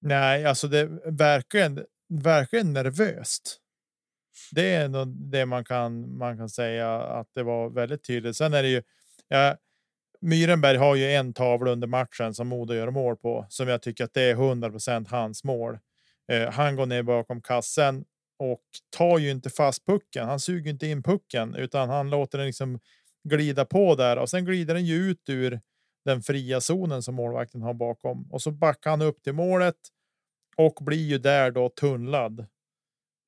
Nej, 0.00 0.44
alltså 0.44 0.68
det 0.68 0.84
verkligen, 1.04 1.84
verkligen 2.08 2.72
nervöst. 2.72 3.60
Det 4.52 4.74
är 4.74 4.84
ändå 4.84 5.04
det 5.04 5.46
man 5.46 5.64
kan, 5.64 6.18
man 6.18 6.38
kan 6.38 6.48
säga 6.48 7.00
att 7.00 7.28
det 7.34 7.42
var 7.42 7.70
väldigt 7.70 8.04
tydligt. 8.04 8.36
Sen 8.36 8.54
är 8.54 8.62
det 8.62 8.68
ju. 8.68 8.82
Ja, 9.28 9.56
Myrenberg 10.20 10.76
har 10.76 10.96
ju 10.96 11.12
en 11.12 11.32
tavla 11.32 11.70
under 11.70 11.86
matchen 11.86 12.34
som 12.34 12.48
Modo 12.48 12.74
gör 12.74 12.90
mål 12.90 13.16
på 13.16 13.46
som 13.48 13.68
jag 13.68 13.82
tycker 13.82 14.04
att 14.04 14.14
det 14.14 14.22
är 14.22 14.32
100 14.32 14.72
hans 15.08 15.44
mål. 15.44 15.78
Eh, 16.32 16.50
han 16.50 16.76
går 16.76 16.86
ner 16.86 17.02
bakom 17.02 17.42
kassen 17.42 18.04
och 18.38 18.62
tar 18.96 19.18
ju 19.18 19.30
inte 19.30 19.50
fast 19.50 19.86
pucken. 19.86 20.28
Han 20.28 20.40
suger 20.40 20.70
inte 20.70 20.86
in 20.86 21.02
pucken 21.02 21.54
utan 21.54 21.88
han 21.88 22.10
låter 22.10 22.38
den 22.38 22.46
liksom 22.46 22.80
glida 23.28 23.64
på 23.64 23.94
där 23.94 24.16
och 24.16 24.30
sen 24.30 24.44
glider 24.44 24.74
den 24.74 24.84
ju 24.84 24.94
ut 24.94 25.28
ur 25.28 25.60
den 26.06 26.22
fria 26.22 26.60
zonen 26.60 27.02
som 27.02 27.14
målvakten 27.14 27.62
har 27.62 27.74
bakom 27.74 28.32
och 28.32 28.42
så 28.42 28.50
backar 28.50 28.90
han 28.90 29.02
upp 29.02 29.22
till 29.22 29.32
målet 29.32 29.76
och 30.56 30.78
blir 30.80 31.06
ju 31.06 31.18
där 31.18 31.50
då 31.50 31.68
tunnlad. 31.68 32.46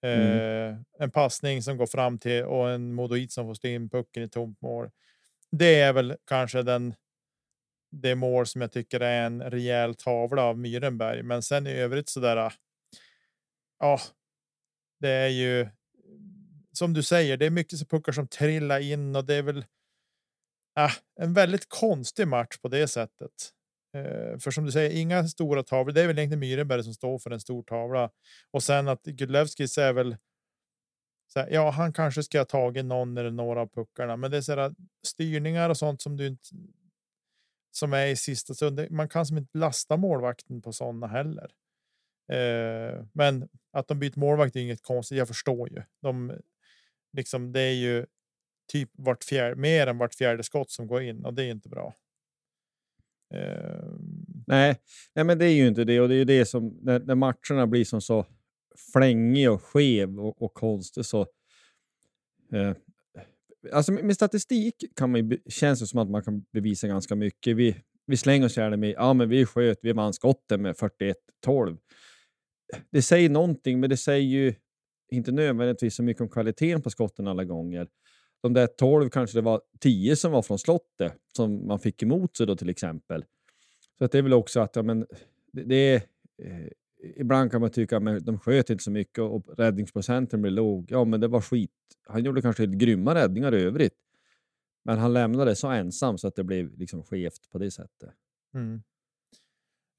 Mm. 0.02 0.38
Eh, 0.38 0.78
en 0.98 1.10
passning 1.10 1.62
som 1.62 1.76
går 1.76 1.86
fram 1.86 2.18
till 2.18 2.44
och 2.44 2.70
en 2.70 2.94
Modoit 2.94 3.32
som 3.32 3.46
får 3.46 3.54
stå 3.54 3.68
in 3.68 3.90
pucken 3.90 4.22
i 4.22 4.28
tomt 4.28 4.60
mål. 4.60 4.90
Det 5.50 5.80
är 5.80 5.92
väl 5.92 6.16
kanske 6.26 6.62
den. 6.62 6.94
Det 7.90 8.14
mål 8.14 8.46
som 8.46 8.60
jag 8.60 8.72
tycker 8.72 9.00
är 9.00 9.26
en 9.26 9.42
rejäl 9.42 9.94
tavla 9.94 10.42
av 10.42 10.58
Myrenberg, 10.58 11.22
men 11.22 11.42
sen 11.42 11.66
i 11.66 11.70
övrigt 11.70 12.08
så 12.08 12.20
där. 12.20 12.52
Ja, 13.78 14.00
det 15.00 15.10
är 15.10 15.28
ju 15.28 15.68
som 16.72 16.92
du 16.92 17.02
säger, 17.02 17.36
det 17.36 17.46
är 17.46 17.50
mycket 17.50 17.90
puckar 17.90 18.12
som 18.12 18.28
trillar 18.28 18.80
in 18.80 19.16
och 19.16 19.24
det 19.24 19.34
är 19.34 19.42
väl 19.42 19.64
äh, 20.78 20.92
en 21.20 21.34
väldigt 21.34 21.68
konstig 21.68 22.28
match 22.28 22.58
på 22.58 22.68
det 22.68 22.88
sättet. 22.88 23.52
Eh, 23.94 24.38
för 24.38 24.50
som 24.50 24.64
du 24.64 24.72
säger, 24.72 25.00
inga 25.00 25.28
stora 25.28 25.62
tavlor. 25.62 25.92
Det 25.92 26.02
är 26.02 26.06
väl 26.06 26.18
egentligen 26.18 26.40
Myrenberg 26.40 26.84
som 26.84 26.94
står 26.94 27.18
för 27.18 27.30
en 27.30 27.40
stor 27.40 27.62
tavla 27.62 28.10
och 28.50 28.62
sen 28.62 28.88
att 28.88 29.04
Gudlevskis 29.04 29.78
är 29.78 29.92
väl. 29.92 30.16
så 31.32 31.40
här, 31.40 31.48
ja, 31.50 31.70
han 31.70 31.92
kanske 31.92 32.22
ska 32.22 32.38
ha 32.38 32.44
tagit 32.44 32.84
någon 32.84 33.18
eller 33.18 33.30
några 33.30 33.60
av 33.60 33.66
puckarna, 33.66 34.16
men 34.16 34.30
det 34.30 34.36
är 34.36 34.40
så 34.40 34.54
här, 34.54 34.74
styrningar 35.06 35.70
och 35.70 35.76
sånt 35.76 36.02
som 36.02 36.16
du 36.16 36.26
inte. 36.26 36.48
Som 37.70 37.92
är 37.92 38.06
i 38.06 38.16
sista 38.16 38.54
stund. 38.54 38.90
Man 38.90 39.08
kan 39.08 39.26
som 39.26 39.38
inte 39.38 39.58
lasta 39.58 39.96
målvakten 39.96 40.62
på 40.62 40.72
sådana 40.72 41.06
heller. 41.06 41.50
Eh, 42.32 43.04
men 43.12 43.48
att 43.72 43.88
de 43.88 43.98
byter 43.98 44.18
målvakt 44.18 44.56
är 44.56 44.60
inget 44.60 44.82
konstigt. 44.82 45.18
Jag 45.18 45.28
förstår 45.28 45.70
ju. 45.70 45.82
De 46.02 46.40
liksom, 47.12 47.52
det 47.52 47.60
är 47.60 47.74
ju 47.74 48.06
typ 48.68 48.90
vart 48.92 49.24
fjärde, 49.24 49.56
mer 49.56 49.86
än 49.86 49.98
vart 49.98 50.14
fjärde 50.14 50.42
skott 50.42 50.70
som 50.70 50.86
går 50.86 51.02
in 51.02 51.24
och 51.24 51.34
det 51.34 51.44
är 51.44 51.50
inte 51.50 51.68
bra. 51.68 51.94
Ehm. 53.34 54.18
Nej, 54.46 54.76
nej, 55.14 55.24
men 55.24 55.38
det 55.38 55.44
är 55.44 55.54
ju 55.54 55.66
inte 55.66 55.84
det 55.84 56.00
och 56.00 56.08
det 56.08 56.14
är 56.14 56.18
ju 56.18 56.24
det 56.24 56.46
som 56.46 56.78
när, 56.82 57.00
när 57.00 57.14
matcherna 57.14 57.66
blir 57.66 57.84
som 57.84 58.00
så 58.00 58.26
flängig 58.92 59.50
och 59.50 59.62
skev 59.62 60.20
och, 60.20 60.42
och 60.42 60.54
konstig 60.54 61.04
så. 61.04 61.26
Eh, 62.52 62.72
alltså 63.72 63.92
med, 63.92 64.04
med, 64.04 64.14
statistik 64.14 64.74
kan 64.96 65.12
man 65.12 65.38
känns 65.48 65.80
det 65.80 65.86
som 65.86 65.98
att 65.98 66.10
man 66.10 66.22
kan 66.22 66.44
bevisa 66.52 66.88
ganska 66.88 67.14
mycket. 67.14 67.56
Vi, 67.56 67.76
vi 68.06 68.16
slänger 68.16 68.46
oss 68.46 68.56
gärna 68.56 68.76
med 68.76 68.90
ja, 68.90 69.14
men 69.14 69.28
vi 69.28 69.46
sköt, 69.46 69.78
vi 69.82 69.92
vann 69.92 70.12
skotten 70.12 70.62
med 70.62 70.76
41-12. 71.46 71.78
Det 72.90 73.02
säger 73.02 73.30
någonting, 73.30 73.80
men 73.80 73.90
det 73.90 73.96
säger 73.96 74.28
ju 74.28 74.54
inte 75.10 75.32
nödvändigtvis 75.32 75.94
så 75.94 76.02
mycket 76.02 76.20
om 76.20 76.28
kvaliteten 76.28 76.82
på 76.82 76.90
skotten 76.90 77.28
alla 77.28 77.44
gånger. 77.44 77.88
De 78.42 78.52
där 78.52 78.66
12 78.66 79.10
kanske 79.10 79.38
det 79.38 79.42
var 79.42 79.60
10 79.80 80.16
som 80.16 80.32
var 80.32 80.42
från 80.42 80.58
slottet 80.58 81.12
som 81.36 81.66
man 81.66 81.78
fick 81.78 82.02
emot 82.02 82.36
sig 82.36 82.46
då 82.46 82.56
till 82.56 82.68
exempel. 82.68 83.24
Så 83.98 84.04
att 84.04 84.12
det 84.12 84.18
är 84.18 84.22
väl 84.22 84.32
också 84.32 84.60
att 84.60 84.76
ja, 84.76 84.82
men, 84.82 85.06
det, 85.52 85.62
det 85.62 85.74
är, 85.74 85.96
eh, 86.42 86.68
ibland 87.16 87.50
kan 87.50 87.60
man 87.60 87.70
tycka 87.70 87.96
att 87.96 88.26
de 88.26 88.38
sköt 88.38 88.70
inte 88.70 88.84
så 88.84 88.90
mycket 88.90 89.18
och 89.18 89.58
räddningsprocenten 89.58 90.42
blir 90.42 90.52
låg. 90.52 90.86
Ja, 90.90 91.04
men 91.04 91.20
det 91.20 91.28
var 91.28 91.40
skit. 91.40 91.70
Han 92.06 92.24
gjorde 92.24 92.42
kanske 92.42 92.66
grymma 92.66 93.14
räddningar 93.14 93.54
i 93.54 93.62
övrigt. 93.62 93.96
Men 94.84 94.98
han 94.98 95.12
lämnade 95.12 95.56
så 95.56 95.68
ensam 95.68 96.18
så 96.18 96.28
att 96.28 96.36
det 96.36 96.44
blev 96.44 96.78
liksom 96.78 97.02
skevt 97.02 97.50
på 97.50 97.58
det 97.58 97.70
sättet. 97.70 98.10
Mm. 98.54 98.82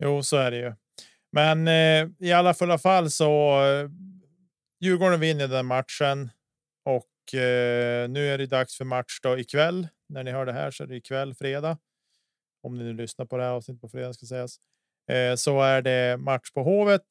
Jo, 0.03 0.23
så 0.23 0.37
är 0.37 0.51
det 0.51 0.57
ju. 0.57 0.73
Men 1.31 1.67
eh, 1.67 2.27
i 2.27 2.31
alla 2.31 2.53
fulla 2.53 2.77
fall 2.77 3.11
så 3.11 3.61
eh, 3.65 3.89
Djurgården 4.79 5.19
vinner 5.19 5.47
den 5.47 5.65
matchen 5.65 6.29
och 7.29 7.35
eh, 7.35 8.09
nu 8.09 8.27
är 8.27 8.37
det 8.37 8.45
dags 8.45 8.77
för 8.77 8.85
match 8.85 9.19
då 9.23 9.39
ikväll. 9.39 9.87
När 10.09 10.23
ni 10.23 10.31
hör 10.31 10.45
det 10.45 10.53
här 10.53 10.71
så 10.71 10.83
är 10.83 10.87
det 10.87 10.95
ikväll 10.95 11.33
fredag. 11.33 11.77
Om 12.63 12.77
ni 12.77 12.83
nu 12.83 12.93
lyssnar 12.93 13.25
på 13.25 13.37
det 13.37 13.43
här 13.43 13.51
avsnittet 13.51 13.81
på 13.81 13.89
fredag 13.89 14.13
ska 14.13 14.25
sägas. 14.25 14.59
Eh, 15.11 15.35
så 15.35 15.61
är 15.61 15.81
det 15.81 16.17
match 16.17 16.51
på 16.51 16.63
Hovet. 16.63 17.07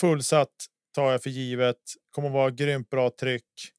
Fullsatt 0.00 0.54
tar 0.94 1.12
jag 1.12 1.22
för 1.22 1.30
givet. 1.30 1.80
Kommer 2.10 2.30
vara 2.30 2.50
grymt 2.50 2.90
bra 2.90 3.10
tryck 3.10 3.72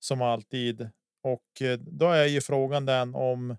som 0.00 0.22
alltid. 0.22 0.90
Och 1.22 1.62
eh, 1.62 1.78
då 1.78 2.10
är 2.10 2.26
ju 2.26 2.40
frågan 2.40 2.86
den 2.86 3.14
om 3.14 3.56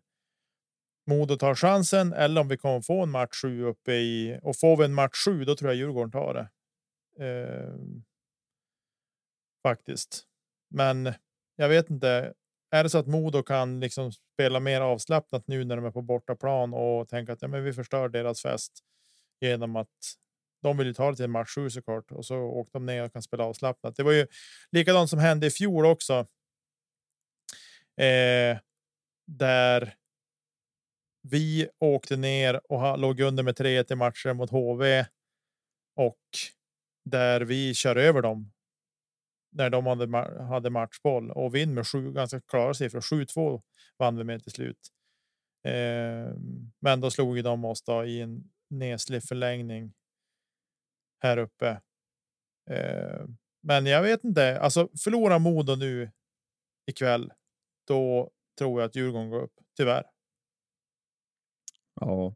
Modo 1.08 1.38
tar 1.38 1.56
chansen 1.56 2.13
eller 2.13 2.41
om 2.41 2.48
vi 2.48 2.58
kommer 2.58 2.82
få 2.82 3.04
en 3.04 3.12
match 3.12 3.41
sju 3.41 3.63
uppe 3.63 3.93
i 3.93 4.39
och 4.43 4.60
får 4.60 4.78
vi 4.78 4.86
en 4.86 4.93
match 4.93 5.26
sju, 5.26 5.45
då 5.45 5.56
tror 5.56 5.71
jag 5.71 5.78
Djurgården 5.78 6.12
tar 6.12 6.34
det. 6.34 6.50
Eh, 7.26 7.76
faktiskt, 9.63 10.24
men 10.69 11.13
jag 11.56 11.70
vet 11.70 11.89
inte. 11.89 12.34
Är 12.72 12.84
det 12.84 12.89
så 12.89 12.98
att 12.98 13.08
Modo 13.08 13.44
kan 13.44 13.80
liksom 13.80 14.12
spela 14.12 14.60
mer 14.60 14.82
avslappnat 14.82 15.48
nu 15.48 15.63
när 15.63 15.76
de 15.76 15.86
är 15.86 15.91
på 15.91 16.02
bortaplan 16.02 16.74
och 16.74 17.10
tänka 17.10 17.34
att 17.34 17.41
ja, 17.41 17.48
men 17.48 17.63
vi 17.63 17.74
förstör 17.74 18.10
deras 18.10 18.41
fest 18.41 18.72
genom 19.41 19.76
att 19.76 19.89
de 20.62 20.78
vill 20.78 20.88
ju 20.88 20.94
ta 20.94 21.12
det 21.12 21.18
till 21.18 21.28
match 21.28 21.56
sju 21.56 21.70
såklart 21.70 22.12
och 22.12 22.26
så 22.26 22.38
åkte 22.38 22.78
de 22.78 22.86
ner 22.86 23.04
och 23.04 23.13
kan 23.13 23.22
spela 23.22 23.44
avslappnat. 23.44 23.96
Det 23.96 24.04
var 24.04 24.12
ju 24.12 24.28
likadant 24.72 25.10
som 25.10 25.20
hände 25.20 25.48
i 25.48 25.52
fjol 25.52 25.86
också. 25.86 26.13
Eh, 27.98 28.58
där 29.28 29.96
vi 31.22 31.70
åkte 31.80 32.15
ner 32.15 32.72
och 32.72 33.00
låg 33.00 33.20
under 33.20 33.44
med 33.44 33.56
3 33.56 33.84
i 33.89 33.96
matcher 33.96 34.34
mot 34.34 34.50
HV 34.50 35.06
och 35.96 36.20
där 37.06 37.41
vi 37.41 37.74
kör 37.74 37.96
över 37.96 38.22
dem. 38.22 38.52
När 39.58 39.70
de 39.70 39.86
hade, 39.86 40.18
hade 40.44 40.70
matchboll 40.70 41.32
och 41.32 41.56
vinn 41.56 41.74
med 41.74 41.88
sju 41.88 42.12
ganska 42.12 42.41
klara 42.41 42.74
siffror. 42.74 43.02
7-2 43.02 43.62
vann 43.98 44.18
vi 44.18 44.24
med 44.24 44.44
till 44.44 44.52
slut. 44.52 44.80
Eh, 45.63 46.36
men 46.80 47.02
då 47.02 47.12
slog 47.12 47.44
de 47.44 47.65
oss 47.65 47.84
då 47.84 48.06
i 48.06 48.22
en 48.22 48.52
neslig 48.70 49.24
förlängning 49.24 49.94
här 51.24 51.38
uppe. 51.38 51.82
Eh, 52.70 53.26
men 53.63 53.86
jag 53.86 54.02
vet 54.02 54.24
inte, 54.24 54.60
alltså 54.60 54.89
förlora 55.04 55.39
Modo 55.39 55.76
nu 55.76 56.12
ikväll. 56.86 57.34
Då 57.88 58.32
tror 58.58 58.82
jag 58.82 58.88
att 58.88 58.96
Djurgården 58.96 59.30
går 59.30 59.41
upp, 59.41 59.54
tyvärr. 59.78 60.04
Ja, 62.02 62.36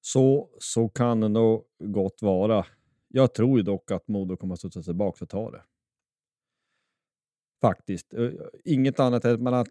så, 0.00 0.50
så 0.58 0.88
kan 0.88 1.20
det 1.20 1.28
nog 1.28 1.64
gott 1.78 2.22
vara. 2.22 2.66
Jag 3.08 3.34
tror 3.34 3.58
ju 3.58 3.62
dock 3.62 3.90
att 3.90 4.08
Modo 4.08 4.36
kommer 4.36 4.54
att 4.54 4.58
studsa 4.58 4.82
tillbaka 4.82 5.24
och 5.24 5.28
ta 5.30 5.50
det. 5.50 5.62
Faktiskt. 7.64 8.14
Eh, 8.14 8.30
inget 8.64 9.00
annat 9.00 9.24
än 9.24 9.46
att 9.46 9.68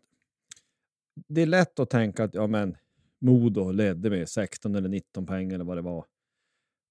det 1.27 1.41
är 1.41 1.45
lätt 1.45 1.79
att 1.79 1.89
tänka 1.89 2.23
att 2.23 2.33
ja, 2.33 2.47
men 2.47 2.77
Modo 3.19 3.71
ledde 3.71 4.09
med 4.09 4.29
16 4.29 4.75
eller 4.75 4.89
19 4.89 5.25
poäng 5.25 5.51
eller 5.51 5.65
vad 5.65 5.77
det 5.77 5.81
var. 5.81 6.05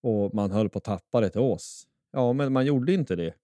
Och 0.02 0.34
man 0.34 0.50
höll 0.50 0.68
på 0.68 0.78
att 0.78 0.84
tappa 0.84 1.20
det 1.20 1.30
till 1.30 1.40
oss. 1.40 1.86
Ja, 2.12 2.32
men 2.32 2.52
man 2.52 2.66
gjorde 2.66 2.92
inte 2.92 3.16
det. 3.16 3.34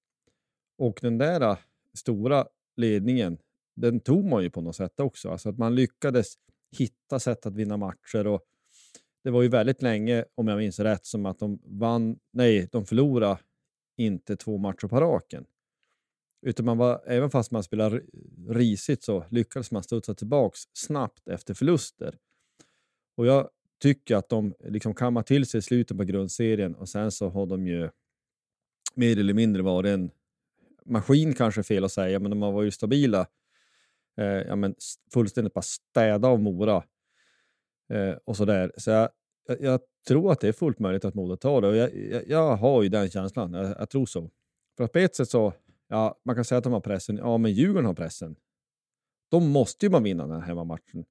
Och 0.79 0.99
den 1.03 1.19
där 1.19 1.41
eh, 1.41 1.59
stora 1.95 2.47
ledningen, 2.77 3.39
den 3.77 4.01
tog 4.01 4.25
man 4.25 4.43
ju 4.43 4.51
på 4.51 4.61
något 4.61 4.77
sätt 4.77 5.01
också. 5.01 5.31
Alltså 5.31 5.49
att 5.49 5.59
man 5.59 5.75
lyckades 5.75 6.35
hitta 6.79 7.19
sätt 7.19 7.47
att 7.47 7.57
vinna 7.57 7.77
matcher. 7.77 8.27
Och 8.27 8.43
det 9.25 9.31
var 9.31 9.43
ju 9.43 9.49
väldigt 9.49 9.83
länge, 9.83 10.25
om 10.35 10.49
jag 10.49 10.59
minns 10.59 10.79
rätt, 10.79 11.07
som 11.07 11.27
att 11.27 11.39
de 11.39 11.59
vann, 11.65 12.19
nej, 12.33 12.69
de 12.73 12.87
förlorade 12.87 13.39
inte 13.97 14.37
två 14.37 14.59
matcher 14.59 14.87
på 14.87 15.01
raken. 15.01 15.47
Utan 16.43 16.67
man 16.67 16.79
var, 16.79 17.03
även 17.07 17.31
fast 17.31 17.51
man 17.51 17.63
spelade 17.63 18.03
risigt 18.49 19.05
så 19.05 19.25
lyckades 19.31 19.71
man 19.71 19.83
studsa 19.83 20.15
tillbaka 20.15 20.57
snabbt 20.73 21.29
efter 21.29 21.55
förluster. 21.55 22.19
Och 23.17 23.27
jag 23.27 23.49
tycker 23.83 24.17
att 24.17 24.29
de 24.29 24.55
liksom 24.65 24.95
kammar 24.95 25.23
till 25.23 25.47
sig 25.47 25.59
i 25.59 25.63
slutet 25.63 25.97
på 25.97 26.05
grundserien 26.05 26.75
och 26.75 26.89
sen 26.89 27.11
så 27.11 27.29
har 27.29 27.47
de 27.47 27.67
ju 27.67 27.91
mer 28.95 29.19
eller 29.19 29.35
mindre 29.35 29.63
varit 29.63 29.89
en 29.89 30.11
maskin 30.85 31.35
kanske 31.35 31.63
fel 31.63 31.85
att 31.85 31.93
säga, 31.93 32.19
men 32.19 32.31
de 32.31 32.43
har 32.43 32.53
varit 32.53 32.75
stabila. 32.75 33.27
Eh, 34.17 34.25
ja, 34.25 34.57
men 34.57 34.75
fullständigt 35.13 35.55
bara 35.55 35.63
städa 35.63 36.29
av 36.29 36.41
Mora 36.41 36.85
eh, 37.93 38.15
och 38.25 38.37
så 38.37 38.45
där. 38.45 38.73
Så 38.77 38.91
jag, 38.91 39.09
jag, 39.47 39.61
jag, 39.61 39.81
tror 40.07 40.33
att 40.33 40.41
det 40.41 40.49
är 40.49 40.53
fullt 40.53 40.79
möjligt 40.79 41.05
att 41.05 41.15
Modo 41.15 41.37
tar 41.37 41.61
det 41.61 41.69
och 41.69 41.77
jag, 41.77 41.97
jag, 41.97 42.29
jag 42.29 42.57
har 42.57 42.83
ju 42.83 42.89
den 42.89 43.11
känslan. 43.11 43.53
Jag, 43.53 43.75
jag, 43.79 43.91
tror 43.91 44.07
så. 44.07 44.31
För 44.77 44.85
att 44.85 44.93
på 44.93 44.99
ett 44.99 45.15
sätt 45.15 45.29
så, 45.29 45.53
ja, 45.89 46.21
man 46.25 46.35
kan 46.35 46.45
säga 46.45 46.59
att 46.59 46.65
de 46.65 46.73
har 46.73 46.81
pressen. 46.81 47.17
Ja, 47.17 47.39
men 47.39 47.53
Djurgården 47.53 47.87
har 47.87 47.95
pressen. 47.95 48.37
De 49.31 49.51
måste 49.51 49.87
ju 49.87 49.91
man 49.91 50.03
vinna 50.03 50.27
den 50.27 50.41
här 50.41 50.47
hemmamatchen. 50.49 51.05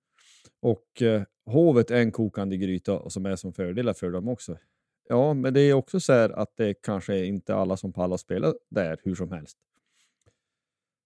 Och 0.60 1.02
eh, 1.02 1.24
Hovet 1.46 1.92
är 1.92 2.02
en 2.02 2.12
kokande 2.12 2.58
gryta 2.58 3.00
och 3.00 3.12
som 3.12 3.26
är 3.26 3.36
som 3.36 3.54
fördelar 3.54 3.94
för 3.94 4.12
dem 4.12 4.28
också. 4.28 4.58
Ja, 5.10 5.34
men 5.34 5.54
det 5.54 5.62
är 5.62 5.74
också 5.74 6.00
så 6.00 6.14
här 6.14 6.30
att 6.30 6.58
det 6.58 6.74
kanske 6.74 7.16
är 7.16 7.24
inte 7.24 7.56
alla 7.56 7.78
som 7.78 7.94
pallar 7.94 8.18
spela 8.18 8.54
där 8.70 8.98
hur 9.04 9.16
som 9.16 9.32
helst. 9.32 9.58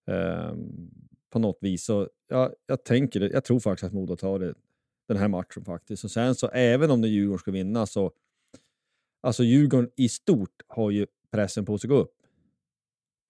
Um, 0.07 0.91
på 1.29 1.39
något 1.39 1.57
vis. 1.62 1.86
Så 1.86 2.10
ja, 2.27 2.53
jag 2.65 2.84
tänker 2.84 3.19
det. 3.19 3.29
Jag 3.29 3.43
tror 3.43 3.60
faktiskt 3.60 3.84
att 3.84 3.93
Modo 3.93 4.15
tar 4.15 4.39
det, 4.39 4.53
den 5.07 5.17
här 5.17 5.27
matchen 5.27 5.65
faktiskt. 5.65 6.03
Och 6.03 6.12
sen 6.12 6.36
så 6.36 6.47
även 6.47 6.91
om 6.91 7.01
det 7.01 7.07
Djurgården 7.07 7.39
ska 7.39 7.51
vinna 7.51 7.86
så. 7.86 8.12
Alltså 9.21 9.43
Djurgården 9.43 9.91
i 9.95 10.10
stort 10.10 10.62
har 10.67 10.91
ju 10.91 11.07
pressen 11.31 11.65
på 11.65 11.77
sig 11.77 11.88
att 11.88 11.89
gå 11.89 11.97
upp. 11.97 12.20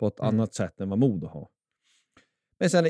På 0.01 0.07
ett 0.07 0.19
mm. 0.19 0.35
annat 0.35 0.53
sätt 0.53 0.81
än 0.81 0.89
vad 0.89 0.99
Modo 0.99 1.27
har. 1.27 1.47
Men 2.59 2.69
sen, 2.69 2.83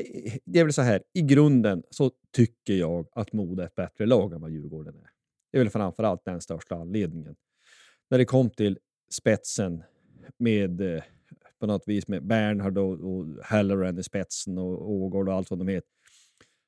det 0.45 0.59
är 0.59 0.63
väl 0.63 0.73
så 0.73 0.81
här, 0.81 1.03
i 1.13 1.21
grunden 1.21 1.83
så 1.89 2.11
tycker 2.35 2.73
jag 2.73 3.07
att 3.11 3.33
Modo 3.33 3.61
är 3.61 3.65
ett 3.65 3.75
bättre 3.75 4.05
lag 4.05 4.33
än 4.33 4.41
vad 4.41 4.51
Djurgården 4.51 4.95
är. 4.95 5.09
Det 5.51 5.57
är 5.57 5.59
väl 5.63 5.69
framför 5.69 6.03
allt 6.03 6.25
den 6.25 6.41
största 6.41 6.75
anledningen. 6.75 7.35
När 8.09 8.17
det 8.17 8.25
kom 8.25 8.49
till 8.49 8.79
spetsen 9.13 9.83
med 10.37 10.81
eh, 10.81 11.03
på 11.59 11.65
något 11.65 11.87
vis 11.87 12.07
med 12.07 12.27
Bernhard 12.27 12.77
och, 12.77 12.91
och 12.91 13.25
Halloran 13.43 13.97
i 13.97 14.03
spetsen 14.03 14.57
och 14.57 14.91
Ågård 14.91 15.29
och 15.29 15.35
allt 15.35 15.49
vad 15.49 15.59
de 15.59 15.67
heter. 15.67 15.89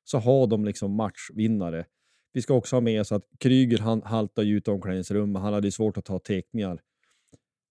Så 0.03 0.17
har 0.17 0.47
de 0.47 0.65
liksom 0.65 0.91
matchvinnare. 0.91 1.85
Vi 2.33 2.41
ska 2.41 2.53
också 2.53 2.75
ha 2.75 2.81
med 2.81 3.01
oss 3.01 3.11
att 3.11 3.25
Kryger 3.39 3.77
han 3.77 4.01
haltar 4.01 4.43
ut 4.43 4.67
omklädningsrummet. 4.67 5.41
Han 5.41 5.53
hade 5.53 5.71
svårt 5.71 5.97
att 5.97 6.05
ta 6.05 6.19
teckningar. 6.19 6.81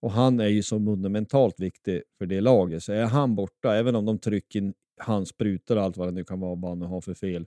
Och 0.02 0.12
han 0.12 0.40
är 0.40 0.48
ju 0.48 0.62
så 0.62 0.78
monumentalt 0.78 1.60
viktig 1.60 2.02
för 2.18 2.26
det 2.26 2.40
laget. 2.40 2.82
Så 2.82 2.92
är 2.92 3.04
han 3.04 3.34
borta, 3.34 3.76
även 3.76 3.96
om 3.96 4.04
de 4.04 4.18
trycker 4.18 4.58
in 4.58 4.74
hans 5.00 5.28
sprutor 5.28 5.76
och 5.76 5.82
allt 5.82 5.96
vad 5.96 6.08
det 6.08 6.12
nu 6.12 6.24
kan 6.24 6.40
vara, 6.40 6.54
vad 6.54 6.70
han 6.70 6.82
har 6.82 7.00
för 7.00 7.14
fel, 7.14 7.46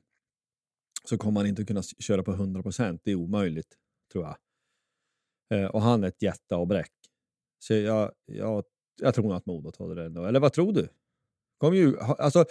så 1.09 1.17
kommer 1.17 1.39
han 1.39 1.47
inte 1.47 1.65
kunna 1.65 1.81
köra 1.83 2.23
på 2.23 2.31
100 2.31 2.63
procent. 2.63 3.01
Det 3.03 3.11
är 3.11 3.15
omöjligt, 3.15 3.77
tror 4.11 4.23
jag. 4.23 4.37
Eh, 5.59 5.69
och 5.69 5.81
han 5.81 6.03
är 6.03 6.07
ett 6.07 6.21
jätteavbräck. 6.21 6.91
Så 7.59 7.73
jag, 7.73 8.11
jag, 8.25 8.63
jag 9.01 9.15
tror 9.15 9.25
nog 9.25 9.33
att 9.33 9.45
Modo 9.45 9.71
tar 9.71 9.95
det 9.95 10.05
ändå. 10.05 10.25
Eller 10.25 10.39
vad 10.39 10.53
tror 10.53 10.73
du? 10.73 10.87
Kom 11.57 11.75
ju, 11.75 11.99
alltså, 11.99 12.45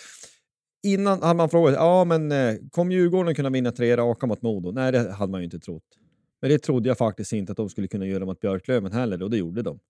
innan 0.82 1.22
hade 1.22 1.34
man 1.34 1.50
frågat, 1.50 1.74
ja 1.74 2.04
men 2.04 2.32
eh, 2.32 2.56
kommer 2.70 2.94
Djurgården 2.94 3.34
kunna 3.34 3.50
vinna 3.50 3.72
tre 3.72 3.96
raka 3.96 4.26
mot 4.26 4.42
Modo? 4.42 4.70
Nej, 4.70 4.92
det 4.92 5.12
hade 5.12 5.32
man 5.32 5.40
ju 5.40 5.44
inte 5.44 5.58
trott. 5.58 5.98
Men 6.40 6.50
det 6.50 6.58
trodde 6.58 6.88
jag 6.88 6.98
faktiskt 6.98 7.32
inte 7.32 7.52
att 7.52 7.56
de 7.56 7.68
skulle 7.68 7.88
kunna 7.88 8.06
göra 8.06 8.24
mot 8.24 8.40
Björklöven 8.40 8.92
heller 8.92 9.22
och 9.22 9.30
det 9.30 9.36
gjorde 9.36 9.62
de. 9.62 9.80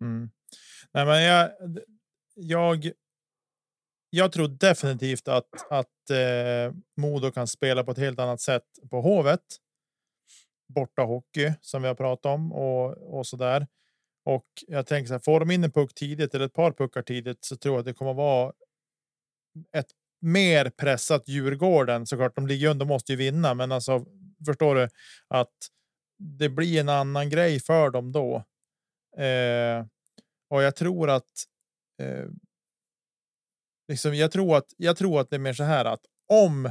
Mm. 0.00 0.30
Nej, 0.92 1.06
men 1.06 1.22
jag, 1.22 1.50
jag, 2.34 2.92
jag 4.10 4.32
tror 4.32 4.48
definitivt 4.48 5.28
att, 5.28 5.70
att 5.70 6.10
eh, 6.10 6.74
Modo 6.96 7.30
kan 7.30 7.46
spela 7.46 7.84
på 7.84 7.90
ett 7.90 7.98
helt 7.98 8.18
annat 8.18 8.40
sätt 8.40 8.64
på 8.90 9.00
Hovet. 9.00 9.44
Borta 10.74 11.02
hockey 11.02 11.52
som 11.60 11.82
vi 11.82 11.88
har 11.88 11.94
pratat 11.94 12.26
om 12.26 12.52
och, 12.52 13.18
och 13.18 13.26
så 13.26 13.36
där. 13.36 13.66
Och 14.24 14.46
jag 14.66 14.86
tänker 14.86 15.08
så 15.08 15.14
här, 15.14 15.20
får 15.20 15.40
de 15.40 15.50
in 15.50 15.64
en 15.64 15.72
puck 15.72 15.94
tidigt 15.94 16.34
eller 16.34 16.46
ett 16.46 16.54
par 16.54 16.72
puckar 16.72 17.02
tidigt 17.02 17.44
så 17.44 17.56
tror 17.56 17.74
jag 17.74 17.80
att 17.80 17.86
det 17.86 17.94
kommer 17.94 18.14
vara 18.14 18.52
ett 19.76 19.90
mer 20.20 20.70
pressat 20.70 21.28
Djurgården. 21.28 22.06
Såklart, 22.06 22.36
de 22.36 22.46
ligger 22.46 22.68
under, 22.68 22.86
måste 22.86 23.12
ju 23.12 23.16
vinna, 23.16 23.54
men 23.54 23.72
alltså 23.72 24.04
förstår 24.46 24.74
du 24.74 24.88
att 25.28 25.54
det 26.18 26.48
blir 26.48 26.80
en 26.80 26.88
annan 26.88 27.30
grej 27.30 27.60
för 27.60 27.90
dem 27.90 28.12
då. 28.12 28.44
Eh, 29.20 29.86
och 30.50 30.62
jag 30.62 30.76
tror 30.76 31.10
att. 31.10 31.30
Eh, 32.02 32.26
liksom, 33.88 34.14
jag 34.14 34.32
tror 34.32 34.56
att 34.56 34.74
jag 34.76 34.96
tror 34.96 35.20
att 35.20 35.30
det 35.30 35.36
är 35.36 35.40
mer 35.40 35.52
så 35.52 35.64
här 35.64 35.84
att 35.84 36.06
om 36.28 36.70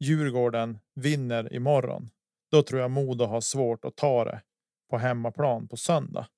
Djurgården 0.00 0.78
vinner 0.94 1.52
imorgon, 1.52 2.10
då 2.50 2.62
tror 2.62 2.80
jag 2.80 2.90
Modo 2.90 3.24
har 3.24 3.40
svårt 3.40 3.84
att 3.84 3.96
ta 3.96 4.24
det 4.24 4.42
på 4.90 4.98
hemmaplan 4.98 5.68
på 5.68 5.76
söndag. 5.76 6.28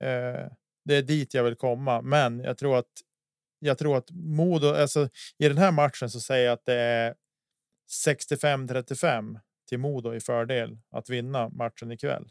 Eh, 0.00 0.50
det 0.84 0.94
är 0.94 1.02
dit 1.02 1.34
jag 1.34 1.44
vill 1.44 1.56
komma, 1.56 2.02
men 2.02 2.40
jag 2.40 2.58
tror 2.58 2.78
att 2.78 2.92
jag 3.58 3.78
tror 3.78 3.96
att 3.96 4.10
Modo, 4.10 4.74
alltså 4.74 5.08
i 5.38 5.48
den 5.48 5.58
här 5.58 5.72
matchen 5.72 6.10
så 6.10 6.20
säger 6.20 6.44
jag 6.46 6.52
att 6.52 6.64
det 6.64 6.74
är 6.74 7.14
65 7.90 8.68
35 8.68 9.38
till 9.68 9.78
Modo 9.78 10.14
i 10.14 10.20
fördel 10.20 10.78
att 10.90 11.10
vinna 11.10 11.48
matchen 11.48 11.92
ikväll. 11.92 12.28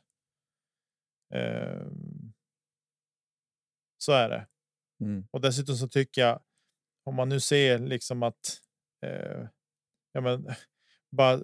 Eh, 1.34 1.88
så 3.98 4.12
är 4.12 4.30
det. 4.30 4.48
Mm. 5.02 5.28
Och 5.32 5.42
dessutom 5.42 5.76
så 5.76 5.88
tycker 5.88 6.22
jag 6.22 6.42
om 7.04 7.16
man 7.16 7.30
nu 7.30 7.40
ser 7.40 7.80
liksom 7.80 8.24
att. 8.24 8.62
Eh, 9.06 9.48
ja, 10.12 10.22
men 10.22 10.48
bara 11.12 11.40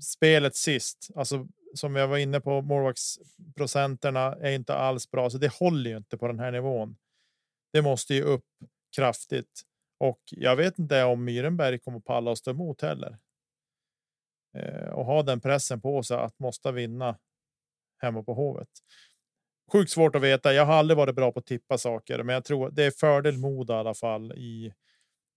spelet 0.00 0.56
sist, 0.56 1.08
alltså 1.14 1.48
som 1.74 1.96
jag 1.96 2.08
var 2.08 2.16
inne 2.16 2.40
på, 2.40 2.62
målvaktsprocenterna 2.62 4.20
är 4.20 4.52
inte 4.52 4.74
alls 4.74 5.10
bra, 5.10 5.30
så 5.30 5.38
det 5.38 5.52
håller 5.52 5.90
ju 5.90 5.96
inte 5.96 6.18
på 6.18 6.26
den 6.26 6.38
här 6.38 6.52
nivån. 6.52 6.96
Det 7.72 7.82
måste 7.82 8.14
ju 8.14 8.22
upp 8.22 8.44
kraftigt 8.96 9.62
och 9.98 10.20
jag 10.26 10.56
vet 10.56 10.78
inte 10.78 11.04
om 11.04 11.24
Myrenberg 11.24 11.78
kommer 11.78 12.00
palla 12.00 12.30
och 12.30 12.38
stå 12.38 12.50
emot 12.50 12.82
heller. 12.82 13.18
Eh, 14.56 14.88
och 14.88 15.04
ha 15.04 15.22
den 15.22 15.40
pressen 15.40 15.80
på 15.80 16.02
sig 16.02 16.16
att 16.16 16.38
måste 16.38 16.72
vinna 16.72 17.18
hemma 17.98 18.22
på 18.22 18.34
Hovet. 18.34 18.68
Sjukt 19.72 19.90
svårt 19.90 20.16
att 20.16 20.22
veta. 20.22 20.52
Jag 20.52 20.66
har 20.66 20.74
aldrig 20.74 20.96
varit 20.96 21.14
bra 21.14 21.32
på 21.32 21.38
att 21.38 21.46
tippa 21.46 21.78
saker, 21.78 22.22
men 22.22 22.34
jag 22.34 22.44
tror 22.44 22.70
det 22.70 22.84
är 22.84 22.90
fördel 22.90 23.38
Modo 23.38 23.74
i 23.74 23.76
alla 23.76 23.94
fall 23.94 24.32
i 24.32 24.72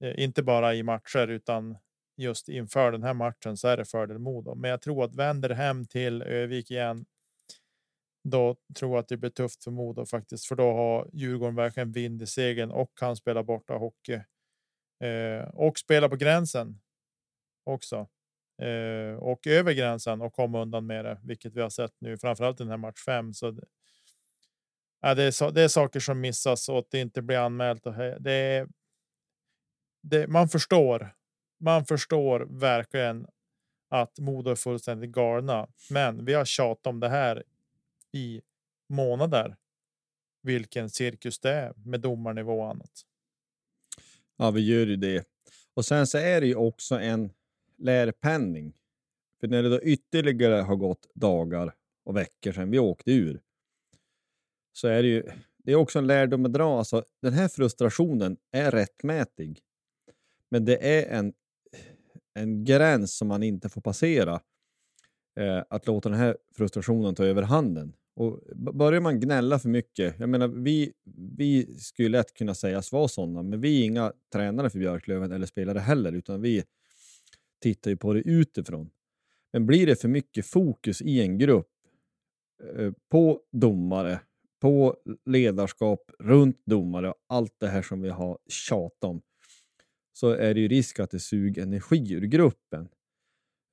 eh, 0.04 0.24
inte 0.24 0.43
bara 0.43 0.76
i 0.76 0.84
matcher 0.84 1.28
utan 1.28 1.78
just 2.17 2.50
inför 2.50 2.91
den 2.91 3.04
här 3.04 3.13
matchen 3.13 3.58
så 3.58 3.67
är 3.67 3.78
det 3.78 3.86
fördel 3.86 4.19
Modo. 4.19 4.56
Men 4.56 4.72
jag 4.72 4.82
tror 4.82 5.04
att 5.04 5.15
vänder 5.15 5.50
hem 5.50 5.86
till 5.86 6.22
Övik 6.22 6.72
igen. 6.72 7.06
Då 8.24 8.56
tror 8.76 8.91
jag 8.91 9.00
att 9.00 9.08
det 9.08 9.17
blir 9.17 9.30
tufft 9.30 9.63
för 9.63 9.72
Modo 9.72 10.06
faktiskt, 10.06 10.45
för 10.45 10.56
då 10.56 10.74
har 10.74 11.10
Djurgården 11.13 11.56
verkligen 11.56 11.91
vind 11.91 12.22
i 12.22 12.28
segern 12.28 12.72
och 12.72 12.98
kan 12.98 13.15
spela 13.15 13.43
borta 13.43 13.74
hockey 13.74 14.19
eh, 15.04 15.50
och 15.54 15.80
spela 15.80 16.10
på 16.10 16.15
gränsen 16.15 16.80
också 17.63 18.08
Eh, 18.62 19.15
och 19.15 19.48
över 19.48 19.74
gränsen 19.74 20.22
och 20.22 20.34
komma 20.34 20.62
undan 20.62 20.86
med 20.86 21.06
det, 21.06 21.19
vilket 21.24 21.56
vi 21.56 21.62
har 21.62 21.69
sett 21.69 21.93
nu, 22.00 22.17
framförallt 22.17 22.60
i 22.60 22.63
den 22.63 22.72
här 22.72 22.78
match 22.78 23.04
5. 23.06 23.34
Så 23.34 23.52
det, 23.52 23.63
ja, 25.02 25.15
det, 25.15 25.24
är, 25.24 25.52
det 25.52 25.62
är 25.62 25.67
saker 25.67 26.00
som 26.00 26.22
missas 26.22 26.69
och 26.69 26.80
att 26.80 26.91
det 26.91 27.00
inte 27.00 27.22
blir 27.22 27.38
anmält. 27.38 27.86
Och 27.86 27.93
det 28.19 28.32
är, 28.32 28.67
det, 30.02 30.28
man 30.28 30.50
förstår 30.50 31.13
man 31.60 31.86
förstår 31.86 32.48
verkligen 32.50 33.28
att 33.89 34.19
Modo 34.19 34.52
är 34.52 34.56
fullständigt 34.56 35.12
galna. 35.12 35.67
Men 35.89 36.26
vi 36.26 36.34
har 36.34 36.45
tjatat 36.45 36.88
om 36.88 37.00
det 37.00 37.10
här 37.10 37.43
i 38.12 38.41
månader. 38.89 39.56
Vilken 40.41 40.89
cirkus 40.89 41.39
det 41.39 41.52
är 41.52 41.74
med 41.76 42.02
domarnivå 42.02 42.60
och 42.60 42.69
annat. 42.69 43.02
Ja, 44.38 44.52
vi 44.52 44.62
gör 44.62 44.86
ju 44.86 44.95
det. 44.95 45.26
Och 45.74 45.86
sen 45.86 46.08
så 46.08 46.17
är 46.17 46.41
det 46.41 46.48
ju 46.48 46.56
också 46.56 47.00
en 47.00 47.32
lärpenning. 47.80 48.74
För 49.39 49.48
när 49.48 49.63
det 49.63 49.70
då 49.70 49.82
ytterligare 49.82 50.62
har 50.62 50.76
gått 50.76 51.08
dagar 51.13 51.74
och 52.06 52.18
veckor 52.18 52.52
sedan 52.52 52.72
vi 52.72 52.80
åkte 52.80 53.12
ur 53.12 53.42
så 54.74 54.88
är 54.88 55.04
det 55.04 55.10
ju 55.10 55.24
det 55.58 55.72
är 55.72 55.76
också 55.76 56.00
en 56.00 56.08
lärdom 56.08 56.46
att 56.46 56.54
dra. 56.54 56.78
Alltså, 56.78 57.04
den 57.22 57.34
här 57.34 57.48
frustrationen 57.48 58.38
är 58.52 58.72
rättmätig. 58.72 59.60
Men 60.50 60.65
det 60.65 61.00
är 61.00 61.18
en 61.18 61.34
en 62.34 62.63
gräns 62.63 63.18
som 63.18 63.28
man 63.28 63.44
inte 63.44 63.70
får 63.70 63.82
passera. 63.82 64.42
Eh, 65.39 65.63
att 65.70 65.88
låta 65.88 66.10
den 66.10 66.18
här 66.18 66.38
frustrationen 66.58 67.15
ta 67.15 67.26
över 67.26 67.42
handen. 67.42 67.94
Och 68.15 68.39
börjar 68.56 69.02
man 69.02 69.20
gnälla 69.20 69.60
för 69.60 69.70
mycket, 69.70 70.20
jag 70.20 70.30
menar 70.30 70.48
vi, 70.48 70.94
vi 71.38 71.80
skulle 71.80 72.10
lätt 72.10 72.34
kunna 72.34 72.56
sägas 72.56 72.92
vara 72.92 73.08
sådana, 73.08 73.44
men 73.44 73.62
vi 73.62 73.82
är 73.82 73.86
inga 73.86 74.13
tränare 74.34 74.70
för 74.70 74.80
Björklöven 74.80 75.32
eller 75.32 75.46
spelare 75.46 75.80
heller, 75.80 76.12
utan 76.12 76.42
vi 76.42 76.63
tittar 77.60 77.91
ju 77.91 77.98
på 77.98 78.13
det 78.13 78.19
utifrån. 78.19 78.89
Men 79.54 79.65
blir 79.65 79.88
det 79.88 79.95
för 79.95 80.08
mycket 80.08 80.45
fokus 80.45 81.02
i 81.02 81.22
en 81.22 81.38
grupp 81.38 81.72
eh, 82.63 82.91
på 83.10 83.41
domare, 83.52 84.19
på 84.62 84.98
ledarskap, 85.26 86.12
runt 86.19 86.62
domare 86.65 87.10
och 87.10 87.15
allt 87.28 87.56
det 87.58 87.67
här 87.67 87.82
som 87.82 88.02
vi 88.02 88.10
har 88.10 88.38
tjatat 88.48 89.04
om, 89.04 89.22
så 90.13 90.30
är 90.30 90.54
det 90.54 90.60
ju 90.60 90.67
risk 90.67 91.00
att 91.00 91.12
det 91.12 91.19
suger 91.19 91.63
energi 91.63 92.13
ur 92.13 92.22
gruppen. 92.22 92.89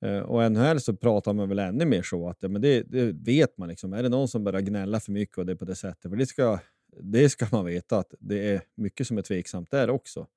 Eh, 0.05 0.19
och 0.19 0.51
NHL 0.51 0.79
så 0.79 0.95
pratar 0.95 1.33
man 1.33 1.49
väl 1.49 1.59
ännu 1.59 1.85
mer 1.85 2.01
så 2.01 2.29
att 2.29 2.37
ja, 2.39 2.47
men 2.49 2.61
det, 2.61 2.81
det, 2.81 3.11
vet 3.11 3.57
man. 3.57 3.69
Liksom. 3.69 3.93
Är 3.93 4.03
det 4.03 4.09
någon 4.09 4.27
som 4.27 4.43
börjar 4.43 4.61
gnälla 4.61 4.99
för 4.99 5.11
mycket 5.11 5.37
och 5.37 5.45
det 5.45 5.51
är 5.51 5.55
på 5.55 5.65
det 5.65 5.75
sättet, 5.75 6.11
för 6.11 6.17
det 6.17 6.25
ska, 6.25 6.59
det 7.01 7.29
ska 7.29 7.47
man 7.51 7.65
veta 7.65 7.97
att 7.97 8.13
det 8.19 8.49
är 8.49 8.61
mycket 8.75 9.07
som 9.07 9.17
är 9.17 9.21
tveksamt 9.21 9.71
där 9.71 9.89
också. 9.89 10.27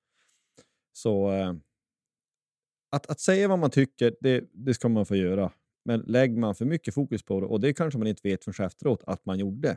Så 0.92 1.32
eh, 1.32 1.54
att, 2.90 3.07
att 3.07 3.20
säga 3.20 3.48
vad 3.48 3.59
man 3.59 3.70
tycker, 3.70 4.14
det, 4.20 4.44
det 4.53 4.74
ska 4.74 4.88
man 4.88 5.07
få 5.07 5.16
göra. 5.16 5.53
Men 5.85 6.00
lägger 6.00 6.37
man 6.37 6.55
för 6.55 6.64
mycket 6.64 6.94
fokus 6.94 7.22
på 7.22 7.40
det, 7.40 7.46
och 7.46 7.61
det 7.61 7.72
kanske 7.72 7.98
man 7.98 8.09
inte 8.09 8.29
vet 8.29 8.44
förrän 8.44 8.66
efteråt 8.66 9.03
att 9.07 9.26
man 9.26 9.38
gjorde, 9.38 9.76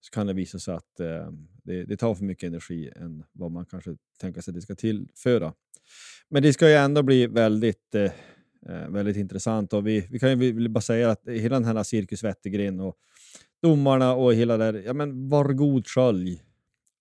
så 0.00 0.10
kan 0.10 0.26
det 0.26 0.32
visa 0.32 0.58
sig 0.58 0.74
att 0.74 1.00
eh, 1.00 1.30
det, 1.62 1.84
det, 1.84 1.96
tar 1.96 2.14
för 2.14 2.24
mycket 2.24 2.46
energi 2.46 2.90
än 2.96 3.24
vad 3.32 3.50
man 3.50 3.66
kanske 3.66 3.96
tänker 4.20 4.40
sig 4.40 4.50
att 4.50 4.54
det 4.54 4.62
ska 4.62 4.74
tillföra. 4.74 5.52
Men 6.28 6.42
det 6.42 6.52
ska 6.52 6.68
ju 6.68 6.74
ändå 6.74 7.02
bli 7.02 7.26
väldigt, 7.26 7.94
eh, 7.94 8.02
eh 8.68 8.88
väldigt 8.88 9.16
intressant 9.16 9.72
och 9.72 9.86
vi, 9.86 10.08
vi 10.10 10.18
kan 10.18 10.40
ju 10.40 10.68
bara 10.68 10.80
säga 10.80 11.10
att 11.10 11.28
hela 11.28 11.60
den 11.60 11.76
här 11.76 11.82
Cirkus 11.82 12.24
Wettergren 12.24 12.80
och 12.80 12.96
domarna 13.62 14.14
och 14.14 14.34
hela 14.34 14.56
där, 14.56 14.82
ja 14.86 14.92
men 14.92 15.28
var 15.28 15.52
god 15.52 15.86
skölj. 15.86 16.42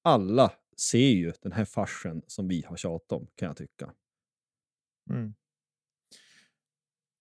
Alla 0.04 0.52
ser 0.78 0.98
ju 1.10 1.34
den 1.42 1.52
här 1.52 1.66
farsen 1.66 2.22
som 2.28 2.48
vi 2.48 2.66
har 2.68 2.78
tjatat 2.78 3.12
om 3.12 3.28
kan 3.36 3.48
jag 3.48 3.58
tycka. 3.58 3.92
Mm. 5.10 5.34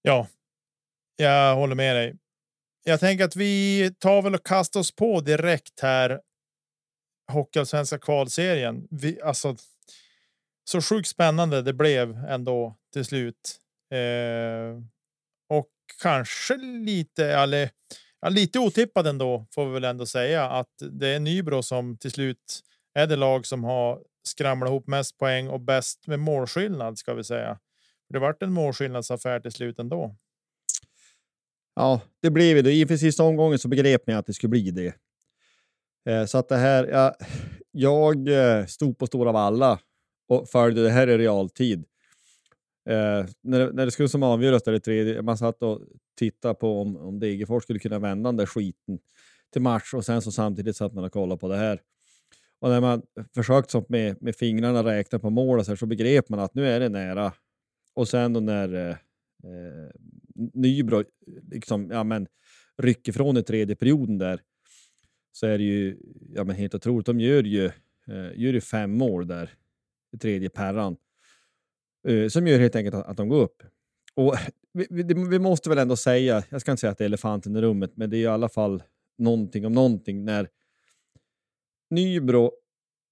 Ja, 0.02 0.28
jag 1.16 1.56
håller 1.56 1.74
med 1.74 1.96
dig. 1.96 2.16
Jag 2.84 3.00
tänker 3.00 3.24
att 3.24 3.36
vi 3.36 3.94
tar 3.98 4.22
väl 4.22 4.34
och 4.34 4.46
kastar 4.46 4.80
oss 4.80 4.96
på 4.96 5.20
direkt 5.20 5.80
här. 5.80 6.20
Hockeyallsvenska 7.32 7.98
kvalserien. 7.98 8.88
Vi, 8.90 9.20
alltså, 9.20 9.56
så 10.64 10.80
sjukt 10.80 11.08
spännande 11.08 11.62
det 11.62 11.72
blev 11.72 12.16
ändå 12.16 12.76
till 12.92 13.04
slut. 13.04 13.60
Eh, 13.90 14.82
och 15.48 15.70
kanske 16.02 16.56
lite, 16.56 17.26
eller, 17.26 17.70
ja, 18.20 18.28
lite 18.28 18.58
otippad 18.58 19.06
ändå 19.06 19.46
får 19.54 19.66
vi 19.66 19.72
väl 19.72 19.84
ändå 19.84 20.06
säga 20.06 20.50
att 20.50 20.72
det 20.90 21.08
är 21.08 21.20
Nybro 21.20 21.62
som 21.62 21.96
till 21.96 22.10
slut 22.10 22.60
är 22.94 23.06
det 23.06 23.16
lag 23.16 23.46
som 23.46 23.64
har 23.64 24.02
skramlat 24.24 24.68
ihop 24.68 24.86
mest 24.86 25.18
poäng 25.18 25.48
och 25.48 25.60
bäst 25.60 26.06
med 26.06 26.20
målskillnad 26.20 26.98
ska 26.98 27.14
vi 27.14 27.24
säga. 27.24 27.58
Det 28.14 28.20
vart 28.20 28.42
en 28.42 28.52
målskillnadsaffär 28.52 29.40
till 29.40 29.52
slut 29.52 29.78
ändå. 29.78 30.16
Ja, 31.74 32.00
det 32.22 32.30
blev 32.30 32.64
det. 32.64 32.72
Inför 32.72 32.96
sista 32.96 33.22
omgången 33.22 33.58
så 33.58 33.68
begrep 33.68 34.06
ni 34.06 34.14
att 34.14 34.26
det 34.26 34.34
skulle 34.34 34.48
bli 34.48 34.70
det. 34.70 34.94
Eh, 36.10 36.26
så 36.26 36.38
att 36.38 36.48
det 36.48 36.56
här, 36.56 36.86
ja, 36.86 37.14
jag 37.70 38.28
eh, 38.28 38.66
stod 38.66 38.98
på 38.98 39.06
Stora 39.06 39.32
Valla 39.32 39.78
och 40.28 40.48
följde 40.48 40.82
det 40.82 40.90
här 40.90 41.08
i 41.08 41.18
realtid. 41.18 41.84
Eh, 42.88 43.26
när, 43.42 43.58
det, 43.58 43.72
när 43.72 43.84
det 43.84 43.90
skulle 43.90 44.08
som 44.08 44.22
avgöras 44.22 44.62
där 44.62 44.72
i 44.72 44.80
tredje, 44.80 45.22
man 45.22 45.38
satt 45.38 45.62
och 45.62 45.80
tittade 46.18 46.54
på 46.54 46.80
om, 46.80 46.96
om 46.96 47.20
Degerfors 47.20 47.62
skulle 47.62 47.78
kunna 47.78 47.98
vända 47.98 48.28
den 48.28 48.36
där 48.36 48.46
skiten 48.46 48.98
till 49.52 49.62
match 49.62 49.94
och 49.94 50.04
sen 50.04 50.22
så 50.22 50.32
samtidigt 50.32 50.76
satt 50.76 50.94
man 50.94 51.04
och 51.04 51.12
kollade 51.12 51.40
på 51.40 51.48
det 51.48 51.56
här. 51.56 51.80
Och 52.60 52.68
när 52.68 52.80
man 52.80 53.02
försökt 53.34 53.88
med, 53.88 54.22
med 54.22 54.36
fingrarna 54.36 54.84
räkna 54.84 55.18
på 55.18 55.30
mål 55.30 55.64
så, 55.64 55.70
här, 55.70 55.76
så 55.76 55.86
begrep 55.86 56.28
man 56.28 56.40
att 56.40 56.54
nu 56.54 56.68
är 56.68 56.80
det 56.80 56.88
nära. 56.88 57.32
Och 57.94 58.08
sen 58.08 58.32
då 58.32 58.40
när 58.40 58.74
eh, 58.74 58.96
eh, 59.44 59.90
Nybro 60.34 61.04
liksom, 61.50 61.90
ja, 61.90 62.04
men, 62.04 62.26
rycker 62.82 63.12
från 63.12 63.36
i 63.36 63.42
tredje 63.42 63.76
perioden 63.76 64.18
där 64.18 64.40
så 65.32 65.46
är 65.46 65.58
det 65.58 65.64
ju 65.64 65.98
ja, 66.34 66.44
men 66.44 66.56
helt 66.56 66.74
otroligt. 66.74 67.06
De 67.06 67.20
gör 67.20 67.42
ju, 67.42 67.64
eh, 67.64 68.32
gör 68.34 68.52
ju 68.52 68.60
fem 68.60 68.98
mål 68.98 69.26
där 69.26 69.50
i 70.12 70.18
tredje 70.18 70.48
perran 70.48 70.96
eh, 72.08 72.28
som 72.28 72.46
gör 72.46 72.58
helt 72.58 72.76
enkelt 72.76 72.94
att, 72.94 73.06
att 73.06 73.16
de 73.16 73.28
går 73.28 73.42
upp. 73.42 73.62
Och 74.14 74.34
vi, 74.72 74.86
vi, 74.90 75.14
vi, 75.28 75.38
måste 75.38 75.68
väl 75.68 75.78
ändå 75.78 75.96
säga, 75.96 76.44
jag 76.50 76.60
ska 76.60 76.70
inte 76.70 76.80
säga 76.80 76.90
att 76.90 76.98
det 76.98 77.04
är 77.04 77.06
elefanten 77.06 77.56
i 77.56 77.60
rummet, 77.60 77.92
men 77.94 78.10
det 78.10 78.16
är 78.16 78.20
i 78.20 78.26
alla 78.26 78.48
fall 78.48 78.82
någonting 79.18 79.66
om 79.66 79.72
någonting 79.72 80.24
när 80.24 80.48
Nybro 81.90 82.52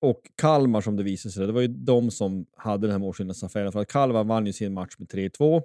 och 0.02 0.30
Kalmar 0.36 0.80
som 0.80 0.96
det 0.96 1.02
visade 1.02 1.32
sig, 1.32 1.46
det 1.46 1.52
var 1.52 1.60
ju 1.60 1.68
de 1.68 2.10
som 2.10 2.46
hade 2.56 2.86
den 2.86 2.90
här 2.90 2.98
målskillnadsaffären. 2.98 3.72
För 3.72 3.80
att 3.80 3.88
Kalmar 3.88 4.24
vann 4.24 4.46
ju 4.46 4.52
sin 4.52 4.74
match 4.74 4.94
med 4.98 5.08
3-2. 5.08 5.62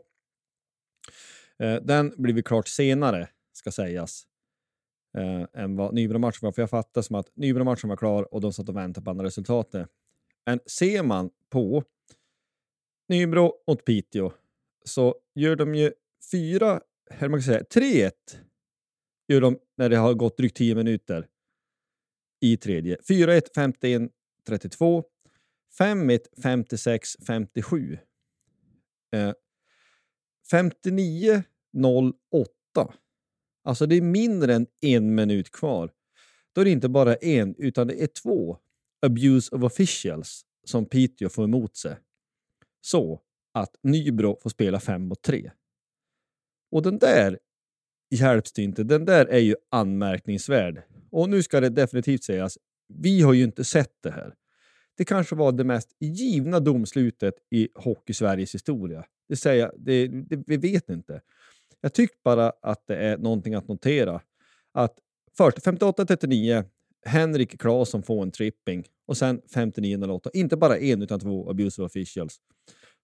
Eh, 1.59 1.75
den 1.75 2.13
blev 2.17 2.37
ju 2.37 2.43
klart 2.43 2.67
senare, 2.67 3.29
ska 3.53 3.71
sägas, 3.71 4.23
eh, 5.17 5.61
än 5.63 5.75
vad 5.75 5.93
Nybro-matchen 5.93 6.39
var. 6.41 6.51
För 6.51 6.61
jag 6.61 6.69
fattar 6.69 7.01
som 7.01 7.15
att 7.15 7.35
Nybro-matchen 7.35 7.89
var 7.89 7.97
klar 7.97 8.33
och 8.33 8.41
de 8.41 8.53
satt 8.53 8.69
och 8.69 8.75
väntade 8.75 9.03
på 9.03 9.11
andra 9.11 9.25
resultatet. 9.25 9.87
Men 10.45 10.59
ser 10.65 11.03
man 11.03 11.29
på 11.49 11.83
Nybro 13.09 13.53
mot 13.67 13.85
Piteå 13.85 14.31
så 14.85 15.15
gör 15.35 15.55
de 15.55 15.75
ju 15.75 15.91
fyra, 16.31 16.81
eller 17.09 17.29
man 17.29 17.39
kan 17.39 17.45
säga 17.45 17.63
3-1 17.63 18.11
gör 19.27 19.41
de 19.41 19.59
när 19.77 19.89
det 19.89 19.97
har 19.97 20.13
gått 20.13 20.37
drygt 20.37 20.57
10 20.57 20.75
minuter 20.75 21.27
i 22.41 22.57
tredje. 22.57 22.97
4-1, 23.09 23.41
51, 23.55 24.11
32. 24.47 25.03
5-1, 25.79 26.19
56, 26.43 27.09
57. 27.27 27.97
Eh, 29.15 29.33
59, 30.51 31.43
08. 32.33 32.93
Alltså 33.63 33.85
det 33.85 33.95
är 33.95 34.01
mindre 34.01 34.55
än 34.55 34.67
en 34.81 35.15
minut 35.15 35.51
kvar. 35.51 35.91
Då 36.53 36.61
är 36.61 36.65
det 36.65 36.71
inte 36.71 36.89
bara 36.89 37.15
en, 37.15 37.55
utan 37.57 37.87
det 37.87 38.03
är 38.03 38.07
två 38.07 38.57
abuse 39.01 39.55
of 39.55 39.63
officials 39.63 40.45
som 40.63 40.85
Piteå 40.85 41.29
får 41.29 41.43
emot 41.43 41.75
sig. 41.75 41.97
Så 42.81 43.21
att 43.53 43.75
Nybro 43.83 44.39
får 44.41 44.49
spela 44.49 44.79
5 44.79 45.07
mot 45.07 45.21
3. 45.21 45.51
Och 46.71 46.81
den 46.81 46.97
där 46.99 47.39
hjälps 48.09 48.53
det 48.53 48.63
inte. 48.63 48.83
Den 48.83 49.05
där 49.05 49.25
är 49.25 49.39
ju 49.39 49.55
anmärkningsvärd. 49.71 50.83
Och 51.11 51.29
nu 51.29 51.43
ska 51.43 51.59
det 51.59 51.69
definitivt 51.69 52.23
sägas, 52.23 52.57
vi 52.87 53.21
har 53.21 53.33
ju 53.33 53.43
inte 53.43 53.63
sett 53.63 53.93
det 54.03 54.11
här. 54.11 54.33
Det 54.97 55.05
kanske 55.05 55.35
var 55.35 55.51
det 55.51 55.63
mest 55.63 55.95
givna 55.99 56.59
domslutet 56.59 57.33
i 57.51 57.69
Hockey-Sveriges 57.75 58.55
historia. 58.55 59.05
Det 59.29 59.35
säger 59.35 59.71
det, 59.77 60.07
det, 60.07 60.43
vi 60.47 60.57
vet 60.57 60.89
inte. 60.89 61.21
Jag 61.81 61.93
tycker 61.93 62.17
bara 62.23 62.53
att 62.61 62.87
det 62.87 62.95
är 62.95 63.17
någonting 63.17 63.53
att 63.53 63.67
notera. 63.67 64.21
Att 64.73 64.99
först 65.37 65.57
58-39, 65.57 66.63
Henrik 67.05 67.59
Claesson 67.59 68.03
får 68.03 68.23
en 68.23 68.31
tripping 68.31 68.85
och 69.05 69.17
sen 69.17 69.41
59-08. 69.55 70.29
Inte 70.33 70.57
bara 70.57 70.77
en 70.77 71.01
utan 71.01 71.19
två 71.19 71.49
abusive 71.49 71.85
officials. 71.85 72.37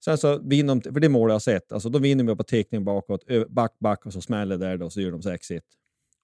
Sen 0.06 0.18
så 0.18 0.40
vinner 0.40 0.76
de, 0.76 0.82
för 0.82 1.00
det 1.00 1.10
mål 1.10 1.30
jag 1.30 1.36
har 1.36 1.40
sett, 1.40 1.72
alltså 1.72 1.90
då 1.90 2.00
vinner 2.00 2.24
de 2.24 2.38
på 2.38 2.44
teckning 2.44 2.84
bakåt, 2.84 3.26
back, 3.50 3.80
back 3.80 4.06
och 4.06 4.14
så 4.14 4.22
smäller 4.22 4.58
det 4.58 4.66
där 4.66 4.82
och 4.82 4.94
så 4.94 5.02
gör 5.02 5.12
de 5.12 5.22
6-1. 5.22 5.62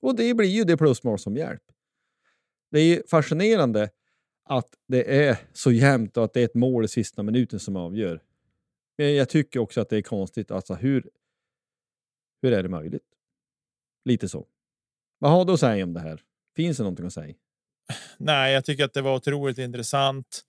Och 0.01 0.15
det 0.15 0.33
blir 0.33 0.49
ju 0.49 0.63
det 0.63 0.77
plusmål 0.77 1.19
som 1.19 1.35
hjälp. 1.35 1.63
Det 2.71 2.79
är 2.79 3.03
fascinerande 3.07 3.89
att 4.45 4.67
det 4.87 5.27
är 5.27 5.37
så 5.53 5.71
jämnt 5.71 6.17
och 6.17 6.23
att 6.23 6.33
det 6.33 6.41
är 6.41 6.45
ett 6.45 6.55
mål 6.55 6.85
i 6.85 6.87
sista 6.87 7.23
minuten 7.23 7.59
som 7.59 7.75
avgör. 7.75 8.21
Men 8.97 9.15
jag 9.15 9.29
tycker 9.29 9.59
också 9.59 9.81
att 9.81 9.89
det 9.89 9.97
är 9.97 10.01
konstigt. 10.01 10.51
Alltså 10.51 10.73
hur, 10.73 11.09
hur 12.41 12.53
är 12.53 12.63
det 12.63 12.69
möjligt? 12.69 13.03
Lite 14.05 14.29
så. 14.29 14.47
Vad 15.19 15.31
har 15.31 15.45
du 15.45 15.53
att 15.53 15.59
säga 15.59 15.83
om 15.83 15.93
det 15.93 15.99
här? 15.99 16.21
Finns 16.55 16.77
det 16.77 16.83
någonting 16.83 17.05
att 17.05 17.13
säga? 17.13 17.35
Nej, 18.17 18.53
jag 18.53 18.65
tycker 18.65 18.85
att 18.85 18.93
det 18.93 19.01
var 19.01 19.15
otroligt 19.15 19.57
intressant. 19.57 20.41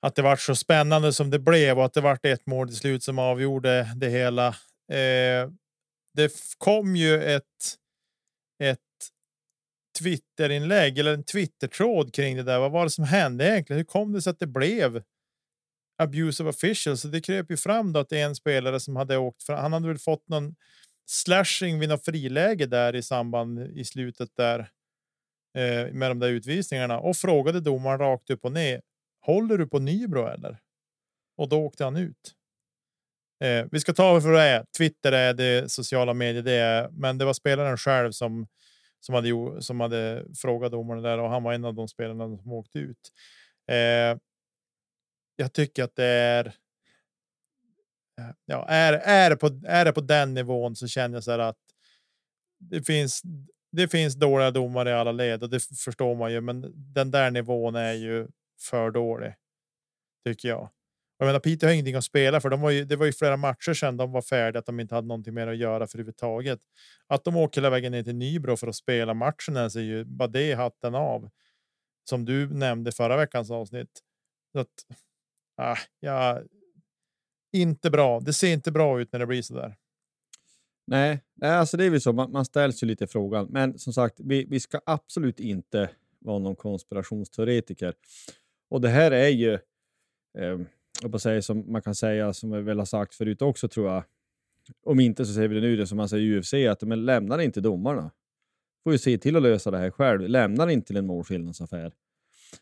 Att 0.00 0.14
det 0.14 0.22
var 0.22 0.36
så 0.36 0.54
spännande 0.54 1.12
som 1.12 1.30
det 1.30 1.38
blev 1.38 1.78
och 1.78 1.84
att 1.84 1.92
det 1.92 2.00
var 2.00 2.18
ett 2.22 2.46
mål 2.46 2.68
till 2.68 2.76
slut 2.76 3.02
som 3.02 3.18
avgjorde 3.18 3.88
det 3.96 4.08
hela. 4.08 4.48
Eh, 4.88 5.50
det 6.14 6.32
kom 6.58 6.96
ju 6.96 7.22
ett. 7.22 7.78
Ett 8.58 8.80
Twitterinlägg 9.98 10.98
eller 10.98 11.14
en 11.14 11.24
Twittertråd 11.24 12.14
kring 12.14 12.36
det 12.36 12.42
där. 12.42 12.58
Vad 12.58 12.70
var 12.70 12.84
det 12.84 12.90
som 12.90 13.04
hände 13.04 13.48
egentligen? 13.48 13.78
Hur 13.78 13.84
kom 13.84 14.12
det 14.12 14.22
sig 14.22 14.30
att 14.30 14.38
det 14.38 14.46
blev 14.46 15.02
abuse 15.98 16.42
of 16.42 16.48
officials? 16.48 17.00
Så 17.00 17.08
det 17.08 17.20
kröp 17.20 17.50
ju 17.50 17.56
fram 17.56 17.92
då 17.92 18.00
att 18.00 18.08
det 18.08 18.20
är 18.20 18.24
en 18.26 18.36
spelare 18.36 18.80
som 18.80 18.96
hade 18.96 19.16
åkt. 19.16 19.42
För 19.42 19.52
han 19.52 19.72
hade 19.72 19.88
väl 19.88 19.98
fått 19.98 20.28
någon 20.28 20.54
slashing 21.06 21.78
vid 21.78 21.88
något 21.88 22.04
friläge 22.04 22.66
där 22.66 22.94
i 22.94 23.02
samband 23.02 23.60
i 23.60 23.84
slutet 23.84 24.30
där 24.36 24.58
eh, 25.58 25.92
med 25.92 26.10
de 26.10 26.18
där 26.18 26.28
utvisningarna 26.28 26.98
och 26.98 27.16
frågade 27.16 27.60
domaren 27.60 27.98
rakt 27.98 28.30
upp 28.30 28.44
och 28.44 28.52
ner. 28.52 28.80
Håller 29.20 29.58
du 29.58 29.66
på 29.66 29.78
Nybro 29.78 30.26
eller? 30.26 30.58
Och 31.36 31.48
då 31.48 31.60
åkte 31.60 31.84
han 31.84 31.96
ut. 31.96 32.34
Eh, 33.44 33.66
vi 33.70 33.80
ska 33.80 33.92
ta 33.92 34.20
för 34.20 34.32
det 34.32 34.42
är. 34.42 34.64
Twitter 34.78 35.12
är 35.12 35.34
det 35.34 35.70
sociala 35.70 36.14
medier, 36.14 36.42
det 36.42 36.52
är, 36.52 36.88
men 36.90 37.18
det 37.18 37.24
var 37.24 37.32
spelaren 37.32 37.76
själv 37.76 38.12
som 38.12 38.46
som 39.04 39.14
hade, 39.14 39.62
som 39.62 39.80
hade 39.80 40.24
frågat 40.34 40.72
domarna 40.72 41.00
där 41.00 41.18
och 41.18 41.30
han 41.30 41.42
var 41.42 41.52
en 41.52 41.64
av 41.64 41.74
de 41.74 41.88
spelarna 41.88 42.36
som 42.38 42.52
åkte 42.52 42.78
ut. 42.78 43.12
Eh, 43.70 44.18
jag 45.36 45.52
tycker 45.52 45.84
att 45.84 45.96
det 45.96 46.04
är. 46.04 46.54
Ja, 48.44 48.66
är, 48.68 48.92
är, 48.92 49.30
det 49.30 49.36
på, 49.36 49.60
är 49.66 49.84
det 49.84 49.92
på 49.92 50.00
den 50.00 50.34
nivån 50.34 50.76
så 50.76 50.86
känner 50.86 51.16
jag 51.16 51.24
så 51.24 51.30
här 51.30 51.38
att 51.38 51.58
det 52.58 52.82
finns. 52.82 53.22
Det 53.72 53.88
finns 53.88 54.14
dåliga 54.14 54.50
domare 54.50 54.90
i 54.90 54.92
alla 54.92 55.12
led 55.12 55.42
och 55.42 55.50
det 55.50 55.60
förstår 55.84 56.14
man 56.14 56.32
ju, 56.32 56.40
men 56.40 56.72
den 56.74 57.10
där 57.10 57.30
nivån 57.30 57.74
är 57.74 57.92
ju 57.92 58.28
för 58.60 58.90
dålig. 58.90 59.34
Tycker 60.26 60.48
jag. 60.48 60.70
Jag 61.18 61.26
menar, 61.26 61.40
Peter 61.40 61.66
har 61.66 61.74
ingenting 61.74 61.94
att 61.94 62.04
spela 62.04 62.40
för. 62.40 62.50
De 62.50 62.60
var 62.60 62.70
ju, 62.70 62.84
det 62.84 62.96
var 62.96 63.06
ju 63.06 63.12
flera 63.12 63.36
matcher 63.36 63.72
sedan 63.74 63.96
de 63.96 64.12
var 64.12 64.22
färdiga, 64.22 64.58
att 64.58 64.66
de 64.66 64.80
inte 64.80 64.94
hade 64.94 65.08
någonting 65.08 65.34
mer 65.34 65.46
att 65.46 65.56
göra 65.56 65.86
för 65.86 65.98
överhuvudtaget. 65.98 66.60
Att 67.06 67.24
de 67.24 67.36
åker 67.36 67.60
hela 67.60 67.70
vägen 67.70 67.92
ner 67.92 68.02
till 68.02 68.14
Nybro 68.14 68.56
för 68.56 68.66
att 68.66 68.76
spela 68.76 69.14
matchen 69.14 69.56
är 69.56 69.78
ju 69.78 70.04
bara 70.04 70.28
det 70.28 70.54
hatten 70.54 70.94
av. 70.94 71.30
Som 72.08 72.24
du 72.24 72.54
nämnde 72.54 72.92
förra 72.92 73.16
veckans 73.16 73.50
avsnitt. 73.50 74.00
Så 74.52 74.58
att, 74.58 74.68
ah, 75.56 75.78
ja, 76.00 76.40
inte 77.52 77.90
bra. 77.90 78.20
Det 78.20 78.32
ser 78.32 78.52
inte 78.52 78.72
bra 78.72 79.00
ut 79.00 79.12
när 79.12 79.20
det 79.20 79.26
blir 79.26 79.42
så 79.42 79.54
där. 79.54 79.76
Nej, 80.86 81.20
alltså 81.42 81.76
det 81.76 81.84
är 81.84 81.90
väl 81.90 82.00
så. 82.00 82.12
Man, 82.12 82.32
man 82.32 82.44
ställs 82.44 82.82
ju 82.82 82.86
lite 82.86 83.06
frågan. 83.06 83.46
Men 83.50 83.78
som 83.78 83.92
sagt, 83.92 84.20
vi, 84.20 84.44
vi 84.44 84.60
ska 84.60 84.80
absolut 84.86 85.40
inte 85.40 85.90
vara 86.18 86.38
någon 86.38 86.56
konspirationsteoretiker. 86.56 87.94
Och 88.70 88.80
det 88.80 88.88
här 88.88 89.10
är 89.10 89.28
ju 89.28 89.52
eh, 90.38 90.58
på 91.02 91.18
säga, 91.18 91.42
som 91.42 91.72
man 91.72 91.82
kan 91.82 91.94
säga, 91.94 92.32
som 92.32 92.50
vi 92.50 92.62
väl 92.62 92.78
har 92.78 92.86
sagt 92.86 93.14
förut 93.14 93.42
också 93.42 93.68
tror 93.68 93.90
jag. 93.90 94.04
Om 94.82 95.00
inte 95.00 95.24
så 95.24 95.32
säger 95.32 95.48
vi 95.48 95.54
det 95.54 95.60
nu, 95.60 95.76
det 95.76 95.86
som 95.86 95.96
man 95.96 96.08
säger 96.08 96.24
i 96.24 96.38
UFC, 96.38 96.54
att 96.54 96.82
men 96.82 97.04
lämnar 97.04 97.38
inte 97.38 97.60
domarna. 97.60 98.10
Får 98.84 98.92
ju 98.92 98.98
se 98.98 99.18
till 99.18 99.36
att 99.36 99.42
lösa 99.42 99.70
det 99.70 99.78
här 99.78 99.90
själv. 99.90 100.28
Lämnar 100.28 100.68
inte 100.68 100.86
till 100.86 100.96
en 100.96 101.06
målskillnadsaffär. 101.06 101.92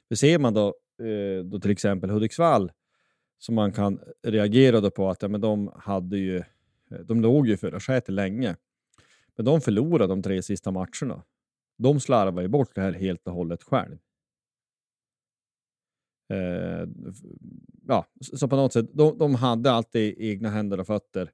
Det 0.09 0.17
ser 0.17 0.39
man 0.39 0.55
då, 0.55 0.67
eh, 1.03 1.45
då 1.45 1.61
till 1.61 1.71
exempel 1.71 2.11
Hudiksvall, 2.11 2.73
som 3.39 3.55
man 3.55 3.73
kan 3.73 4.01
reagera 4.23 4.81
då 4.81 4.91
på 4.91 5.11
att 5.11 5.23
ja, 5.23 5.29
men 5.29 5.41
de 5.41 5.73
hade 5.77 6.19
ju, 6.19 6.37
eh, 6.91 6.99
de 7.05 7.21
låg 7.21 7.49
ju 7.49 7.57
för 7.57 7.81
skätet 7.81 8.15
länge. 8.15 8.57
Men 9.37 9.45
de 9.45 9.61
förlorade 9.61 10.13
de 10.13 10.23
tre 10.23 10.43
sista 10.43 10.71
matcherna. 10.71 11.23
De 11.79 12.01
slarvade 12.01 12.43
ju 12.43 12.49
bort 12.49 12.75
det 12.75 12.81
här 12.81 12.93
helt 12.93 13.27
och 13.27 13.35
hållet 13.35 13.63
själv. 13.63 13.99
Eh, 16.29 16.87
Ja, 17.87 18.07
så 18.21 18.49
på 18.49 18.57
något 18.57 18.73
sätt, 18.73 18.87
de, 18.93 19.19
de 19.19 19.35
hade 19.35 19.73
alltid 19.73 20.15
egna 20.19 20.51
händer 20.51 20.81
och 20.81 20.87
fötter 20.87 21.31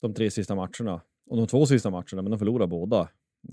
de 0.00 0.14
tre 0.14 0.30
sista 0.30 0.54
matcherna. 0.54 1.00
Och 1.26 1.36
de 1.36 1.46
två 1.46 1.66
sista 1.66 1.90
matcherna, 1.90 2.22
men 2.22 2.30
de 2.30 2.38
förlorade 2.38 2.66
båda. 2.66 3.00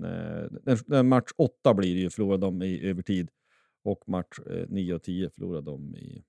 Eh, 0.04 0.44
den, 0.62 0.78
den 0.86 1.08
match 1.08 1.30
åtta 1.36 1.74
blir 1.74 1.94
det 1.94 2.00
ju, 2.00 2.10
förlorade 2.10 2.46
de 2.46 2.62
i 2.62 2.88
övertid. 2.88 3.30
Och 3.84 4.08
match 4.08 4.38
eh, 4.46 4.94
och 4.94 5.02
10 5.02 5.30
förlorade 5.30 5.70
de 5.70 5.96
i, 5.96 6.24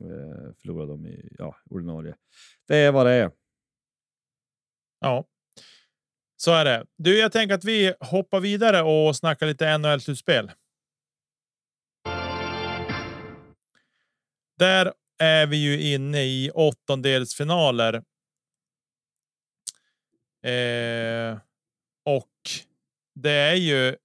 eh, 0.00 0.52
förlorade 0.60 0.92
de 0.92 1.06
i 1.06 1.28
ja, 1.38 1.56
ordinarie. 1.70 2.14
Det 2.66 2.76
är 2.76 2.92
vad 2.92 3.06
det 3.06 3.12
är. 3.12 3.30
Ja, 5.00 5.24
så 6.36 6.52
är 6.52 6.64
det. 6.64 6.86
Du, 6.96 7.18
jag 7.18 7.32
tänker 7.32 7.54
att 7.54 7.64
vi 7.64 7.94
hoppar 8.00 8.40
vidare 8.40 8.82
och 8.82 9.16
snackar 9.16 9.46
lite 9.46 9.78
NHL-slutspel. 9.78 10.50
Där 14.58 14.92
är 15.18 15.46
vi 15.46 15.56
ju 15.56 15.94
inne 15.94 16.22
i 16.22 16.50
åttondelsfinaler. 16.54 17.94
Eh, 20.44 21.38
och 22.04 22.32
det 23.14 23.30
är 23.30 23.54
ju 23.54 23.96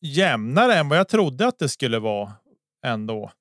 jämnare 0.00 0.74
än 0.74 0.88
vad 0.88 0.98
jag 0.98 1.08
trodde 1.08 1.46
att 1.46 1.58
det 1.58 1.68
skulle 1.68 1.98
vara. 1.98 2.32
ändå. 2.86 3.32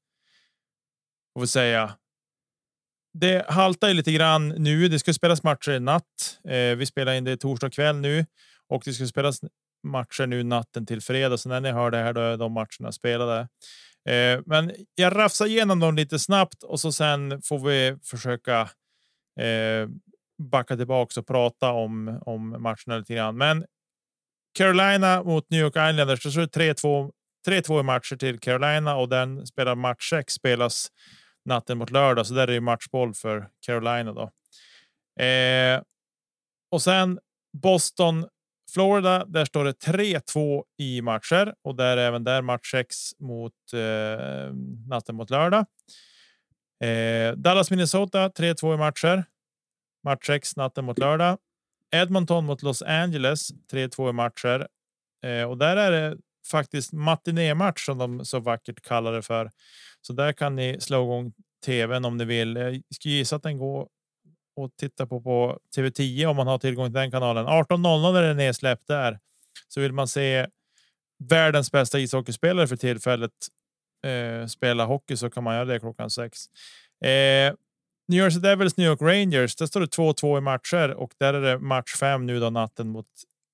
Får 1.39 1.45
säga. 1.45 1.97
Det 3.13 3.49
haltar 3.49 3.87
ju 3.87 3.93
lite 3.93 4.11
grann 4.11 4.49
nu. 4.49 4.87
Det 4.87 4.99
ska 4.99 5.13
spelas 5.13 5.43
matcher 5.43 5.71
i 5.71 5.79
natt. 5.79 6.39
Eh, 6.47 6.75
vi 6.75 6.85
spelar 6.85 7.13
in 7.13 7.23
det 7.23 7.37
torsdag 7.37 7.69
kväll 7.69 7.95
nu 7.95 8.25
och 8.67 8.81
det 8.85 8.93
ska 8.93 9.07
spelas 9.07 9.39
matcher 9.83 10.27
nu 10.27 10.43
natten 10.43 10.85
till 10.85 11.01
fredag. 11.01 11.37
Så 11.37 11.49
när 11.49 11.61
ni 11.61 11.71
hör 11.71 11.91
det 11.91 11.97
här, 11.97 12.13
då 12.13 12.21
är 12.21 12.37
de 12.37 12.51
matcherna 12.51 12.91
spelade. 12.91 13.47
Eh, 14.09 14.41
men 14.45 14.71
jag 14.95 15.15
rafsar 15.15 15.45
igenom 15.45 15.79
dem 15.79 15.95
lite 15.95 16.19
snabbt 16.19 16.63
och 16.63 16.79
så 16.79 16.91
sen 16.91 17.41
får 17.41 17.59
vi 17.59 17.97
försöka 18.03 18.61
eh, 19.39 19.87
backa 20.51 20.77
tillbaka 20.77 21.19
och 21.19 21.27
prata 21.27 21.71
om 21.71 22.21
om 22.25 22.49
matcherna 22.49 22.97
lite 22.97 23.13
grann. 23.13 23.37
Men 23.37 23.65
Carolina 24.57 25.23
mot 25.23 25.49
New 25.49 25.61
York 25.61 25.75
Islanders. 25.75 26.33
Så 26.33 26.41
är 26.41 26.47
det 26.47 26.73
3-2 26.73 27.11
3-2 27.47 27.79
i 27.79 27.83
matcher 27.83 28.15
till 28.15 28.39
Carolina 28.39 28.95
och 28.95 29.09
den 29.09 29.47
spelar 29.47 29.75
match 29.75 30.09
6 30.09 30.33
spelas 30.33 30.87
natten 31.45 31.77
mot 31.77 31.91
lördag, 31.91 32.27
så 32.27 32.33
där 32.33 32.47
är 32.47 32.53
det 32.53 32.61
matchboll 32.61 33.13
för 33.13 33.49
Carolina 33.65 34.13
då. 34.13 34.31
Eh, 35.23 35.81
och 36.71 36.81
sen 36.81 37.19
Boston, 37.57 38.27
Florida. 38.73 39.25
Där 39.25 39.45
står 39.45 39.65
det 39.65 39.71
3-2 39.71 40.63
i 40.77 41.01
matcher 41.01 41.53
och 41.63 41.75
där 41.75 41.97
även 41.97 42.23
där 42.23 42.41
match 42.41 42.71
6 42.71 43.19
mot 43.19 43.53
eh, 43.73 44.53
natten 44.87 45.15
mot 45.15 45.29
lördag. 45.29 45.65
Eh, 46.83 47.33
Dallas, 47.35 47.71
Minnesota 47.71 48.29
3-2 48.29 48.73
i 48.73 48.77
matcher. 48.77 49.25
Match 50.03 50.27
6 50.27 50.55
natten 50.55 50.85
mot 50.85 50.99
lördag. 50.99 51.37
Edmonton 51.91 52.45
mot 52.45 52.63
Los 52.63 52.81
Angeles 52.81 53.51
3-2 53.71 54.09
i 54.09 54.13
matcher 54.13 54.67
eh, 55.25 55.43
och 55.43 55.57
där 55.57 55.77
är 55.77 55.91
det 55.91 56.17
faktiskt 56.51 56.93
matinématch 56.93 57.85
som 57.85 57.97
de 57.97 58.25
så 58.25 58.39
vackert 58.39 58.81
kallar 58.81 59.13
det 59.13 59.21
för. 59.21 59.51
Så 60.01 60.13
där 60.13 60.33
kan 60.33 60.55
ni 60.55 60.77
slå 60.79 61.03
igång 61.03 61.33
tvn 61.65 62.05
om 62.05 62.17
ni 62.17 62.25
vill. 62.25 62.55
Jag 62.55 62.81
skulle 62.95 63.13
gissa 63.13 63.35
att 63.35 63.43
den 63.43 63.57
går 63.57 63.87
och 64.55 64.71
titta 64.79 65.07
på 65.07 65.21
på 65.21 65.59
TV10 65.75 66.25
om 66.25 66.35
man 66.35 66.47
har 66.47 66.57
tillgång 66.57 66.85
till 66.85 66.93
den 66.93 67.11
kanalen. 67.11 67.45
18.00 67.45 68.17
är 68.17 68.21
det 68.21 68.33
nedsläppt 68.33 68.87
där. 68.87 69.19
Så 69.67 69.81
vill 69.81 69.93
man 69.93 70.07
se 70.07 70.47
världens 71.29 71.71
bästa 71.71 71.99
ishockeyspelare 71.99 72.67
för 72.67 72.75
tillfället 72.75 73.31
eh, 74.05 74.47
spela 74.47 74.85
hockey 74.85 75.17
så 75.17 75.29
kan 75.29 75.43
man 75.43 75.55
göra 75.55 75.65
det 75.65 75.79
klockan 75.79 76.09
sex. 76.09 76.39
Eh, 77.01 77.53
New 78.07 78.19
Jersey 78.19 78.41
Devils, 78.41 78.77
New 78.77 78.87
York 78.87 79.01
Rangers. 79.01 79.55
Där 79.55 79.65
står 79.65 79.79
det 79.79 79.97
2-2 79.97 80.37
i 80.37 80.41
matcher 80.41 80.89
och 80.89 81.11
där 81.17 81.33
är 81.33 81.41
det 81.41 81.59
match 81.59 81.95
fem 81.95 82.25
nu 82.25 82.39
då 82.39 82.49
natten 82.49 82.89
mot 82.89 83.07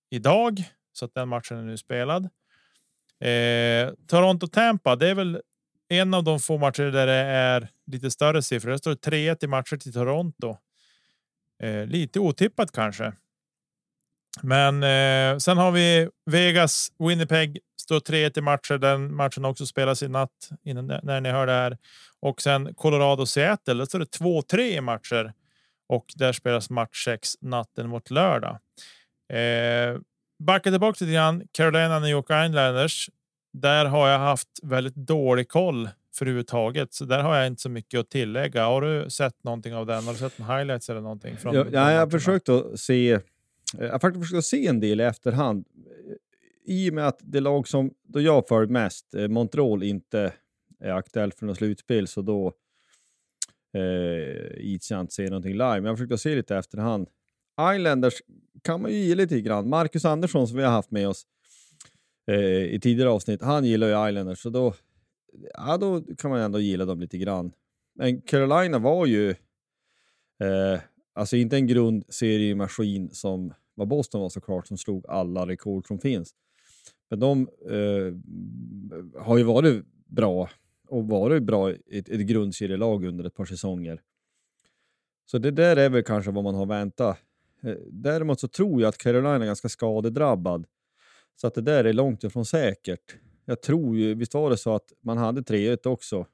idag. 0.09 0.63
Så 0.93 1.05
att 1.05 1.13
den 1.13 1.29
matchen 1.29 1.57
är 1.57 1.63
nu 1.63 1.77
spelad. 1.77 2.23
Eh, 3.19 3.93
Toronto 4.07 4.47
Tampa. 4.47 4.95
Det 4.95 5.09
är 5.09 5.15
väl 5.15 5.41
en 5.89 6.13
av 6.13 6.23
de 6.23 6.39
få 6.39 6.57
matcher 6.57 6.83
där 6.83 7.07
det 7.07 7.13
är 7.13 7.69
lite 7.85 8.11
större 8.11 8.41
siffror. 8.41 8.71
Det 8.71 8.77
står 8.77 8.93
3-1 8.93 9.43
i 9.43 9.47
matcher 9.47 9.77
till 9.77 9.93
Toronto. 9.93 10.57
Eh, 11.63 11.85
lite 11.85 12.19
otippat 12.19 12.71
kanske. 12.71 13.13
Men 14.41 14.83
eh, 14.83 15.37
sen 15.37 15.57
har 15.57 15.71
vi 15.71 16.09
Vegas 16.31 16.91
Winnipeg 16.99 17.59
står 17.81 17.99
3-1 17.99 18.39
i 18.39 18.41
matcher. 18.41 18.77
Den 18.77 19.15
matchen 19.15 19.45
också 19.45 19.65
spelas 19.65 20.03
i 20.03 20.07
natt 20.07 20.49
innan 20.63 20.87
när 21.03 21.21
ni 21.21 21.29
hör 21.29 21.47
det 21.47 21.53
här. 21.53 21.77
Och 22.19 22.41
sen 22.41 22.73
Colorado 22.75 23.25
Seattle. 23.25 23.73
Där 23.73 23.85
står 23.85 23.99
det 23.99 24.19
2-3 24.19 24.59
i 24.59 24.81
matcher 24.81 25.33
och 25.89 26.05
där 26.15 26.33
spelas 26.33 26.69
match 26.69 27.05
6 27.05 27.35
natten 27.41 27.89
mot 27.89 28.11
lördag. 28.11 28.59
Eh, 29.33 29.97
backa 30.43 30.71
tillbaka 30.71 31.05
lite 31.05 31.13
grann. 31.13 31.43
Carolina 31.51 31.99
New 31.99 32.09
York 32.09 32.25
Islanders. 32.25 33.09
Där 33.53 33.85
har 33.85 34.09
jag 34.09 34.19
haft 34.19 34.47
väldigt 34.63 34.95
dålig 34.95 35.49
koll 35.49 35.89
för 36.19 36.25
överhuvudtaget, 36.25 36.93
så 36.93 37.05
där 37.05 37.23
har 37.23 37.37
jag 37.37 37.47
inte 37.47 37.61
så 37.61 37.69
mycket 37.69 37.99
att 37.99 38.09
tillägga. 38.09 38.65
Har 38.65 38.81
du 38.81 39.09
sett 39.09 39.43
någonting 39.43 39.75
av 39.75 39.85
den? 39.85 40.03
Har 40.03 40.13
du 40.13 40.19
sett 40.19 40.39
en 40.39 40.45
highlights 40.45 40.89
eller 40.89 41.01
någonting? 41.01 41.37
Från 41.37 41.55
ja, 41.55 41.65
ja, 41.71 41.91
jag 41.91 41.99
har 41.99 42.09
försökt 42.09 42.49
att 42.49 42.79
se. 42.79 43.19
Jag 43.77 43.91
har 43.91 43.99
faktiskt 43.99 44.25
försökt 44.25 44.45
se 44.45 44.67
en 44.67 44.79
del 44.79 45.01
i 45.01 45.03
efterhand. 45.03 45.65
I 46.65 46.89
och 46.89 46.93
med 46.93 47.07
att 47.07 47.19
det 47.21 47.39
lag 47.39 47.67
som 47.67 47.91
då 48.03 48.21
jag 48.21 48.47
följt 48.47 48.71
mest, 48.71 49.13
eh, 49.13 49.27
Montreal, 49.27 49.83
inte 49.83 50.33
är 50.79 50.91
aktuellt 50.91 51.35
för 51.35 51.45
något 51.45 51.57
slutspel, 51.57 52.07
så 52.07 52.21
då 52.21 52.53
eh, 53.73 53.81
jag 54.89 55.01
inte 55.01 55.13
se 55.13 55.29
någonting 55.29 55.53
live. 55.53 55.75
Men 55.75 55.83
jag 55.83 55.91
har 55.91 55.95
försökt 55.95 56.13
att 56.13 56.21
se 56.21 56.35
lite 56.35 56.57
efterhand. 56.57 57.07
Islanders 57.75 58.13
kan 58.63 58.81
man 58.81 58.91
ju 58.91 58.97
gilla 58.97 59.21
lite 59.21 59.41
grann. 59.41 59.69
Marcus 59.69 60.05
Andersson 60.05 60.47
som 60.47 60.57
vi 60.57 60.63
har 60.63 60.71
haft 60.71 60.91
med 60.91 61.07
oss 61.07 61.25
eh, 62.27 62.63
i 62.63 62.79
tidigare 62.81 63.09
avsnitt, 63.09 63.41
han 63.41 63.65
gillar 63.65 63.87
ju 63.87 64.09
Islanders, 64.09 64.39
så 64.39 64.49
då, 64.49 64.73
ja, 65.53 65.77
då 65.77 66.01
kan 66.17 66.31
man 66.31 66.39
ändå 66.39 66.59
gilla 66.59 66.85
dem 66.85 66.99
lite 66.99 67.17
grann. 67.17 67.51
Men 67.95 68.21
Carolina 68.21 68.79
var 68.79 69.05
ju 69.05 69.29
eh, 70.39 70.79
alltså 71.13 71.35
inte 71.35 71.55
en 71.55 71.67
grundseriemaskin 71.67 73.09
som 73.09 73.53
vad 73.75 73.87
Boston 73.87 74.21
var 74.21 74.29
såklart, 74.29 74.67
som 74.67 74.77
slog 74.77 75.05
alla 75.07 75.47
rekord 75.47 75.87
som 75.87 75.99
finns. 75.99 76.33
Men 77.09 77.19
de 77.19 77.49
eh, 77.69 78.13
har 79.21 79.37
ju 79.37 79.43
varit 79.43 79.85
bra 80.05 80.49
och 80.87 81.07
varit 81.07 81.43
bra 81.43 81.71
i 81.71 81.79
ett, 81.91 82.09
ett 82.09 82.21
grundserielag 82.21 83.05
under 83.05 83.25
ett 83.25 83.35
par 83.35 83.45
säsonger. 83.45 84.01
Så 85.25 85.37
det 85.37 85.51
där 85.51 85.77
är 85.77 85.89
väl 85.89 86.03
kanske 86.03 86.31
vad 86.31 86.43
man 86.43 86.55
har 86.55 86.65
väntat. 86.65 87.17
Eh, 87.63 87.75
däremot 87.91 88.39
så 88.39 88.47
tror 88.47 88.81
jag 88.81 88.89
att 88.89 88.97
Carolina 88.97 89.35
är 89.35 89.45
ganska 89.45 89.69
skadedrabbad. 89.69 90.65
Så 91.35 91.47
att 91.47 91.53
det 91.53 91.61
där 91.61 91.83
är 91.83 91.93
långt 91.93 92.23
ifrån 92.23 92.45
säkert. 92.45 93.15
Jag 93.49 93.61
tror 93.61 93.97
ju, 93.97 94.15
visst 94.15 94.33
var 94.33 94.49
det 94.49 94.57
så 94.57 94.75
att 94.75 94.93
man 95.01 95.17
hade 95.17 95.41
3-1 95.41 95.87
också 95.87 96.25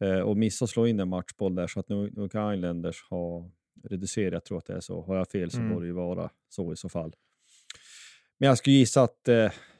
eh, 0.00 0.18
och 0.18 0.36
missade 0.36 0.66
att 0.66 0.70
slå 0.70 0.86
in 0.86 1.00
en 1.00 1.08
matchboll 1.08 1.54
där 1.54 1.66
så 1.66 1.80
att 1.80 1.88
nu, 1.88 2.10
nu 2.16 2.28
kan 2.28 2.54
Islanders 2.54 3.02
ha 3.10 3.50
reducerat. 3.82 4.32
Jag 4.32 4.44
tror 4.44 4.58
att 4.58 4.66
det 4.66 4.72
är 4.72 4.80
så. 4.80 5.02
Har 5.02 5.16
jag 5.16 5.28
fel 5.28 5.50
så 5.50 5.58
mm. 5.58 5.72
borde 5.72 5.84
det 5.84 5.88
ju 5.88 5.92
vara 5.92 6.30
så 6.48 6.72
i 6.72 6.76
så 6.76 6.88
fall. 6.88 7.14
Men 8.38 8.48
jag 8.48 8.58
skulle 8.58 8.76
gissa 8.76 9.02
att 9.02 9.28
eh, 9.28 9.36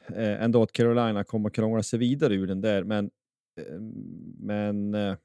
eh 0.07 0.43
ändå 0.43 0.63
att 0.63 0.71
Carolina 0.71 1.23
kommer 1.23 1.49
att 1.49 1.55
krångla 1.55 1.83
sig 1.83 1.99
vidare 1.99 2.35
ur 2.35 2.47
den 2.47 2.61
där. 2.61 2.83
Men, 2.83 3.05
eh, 3.59 3.79
men 4.39 4.93
eh, 4.93 5.15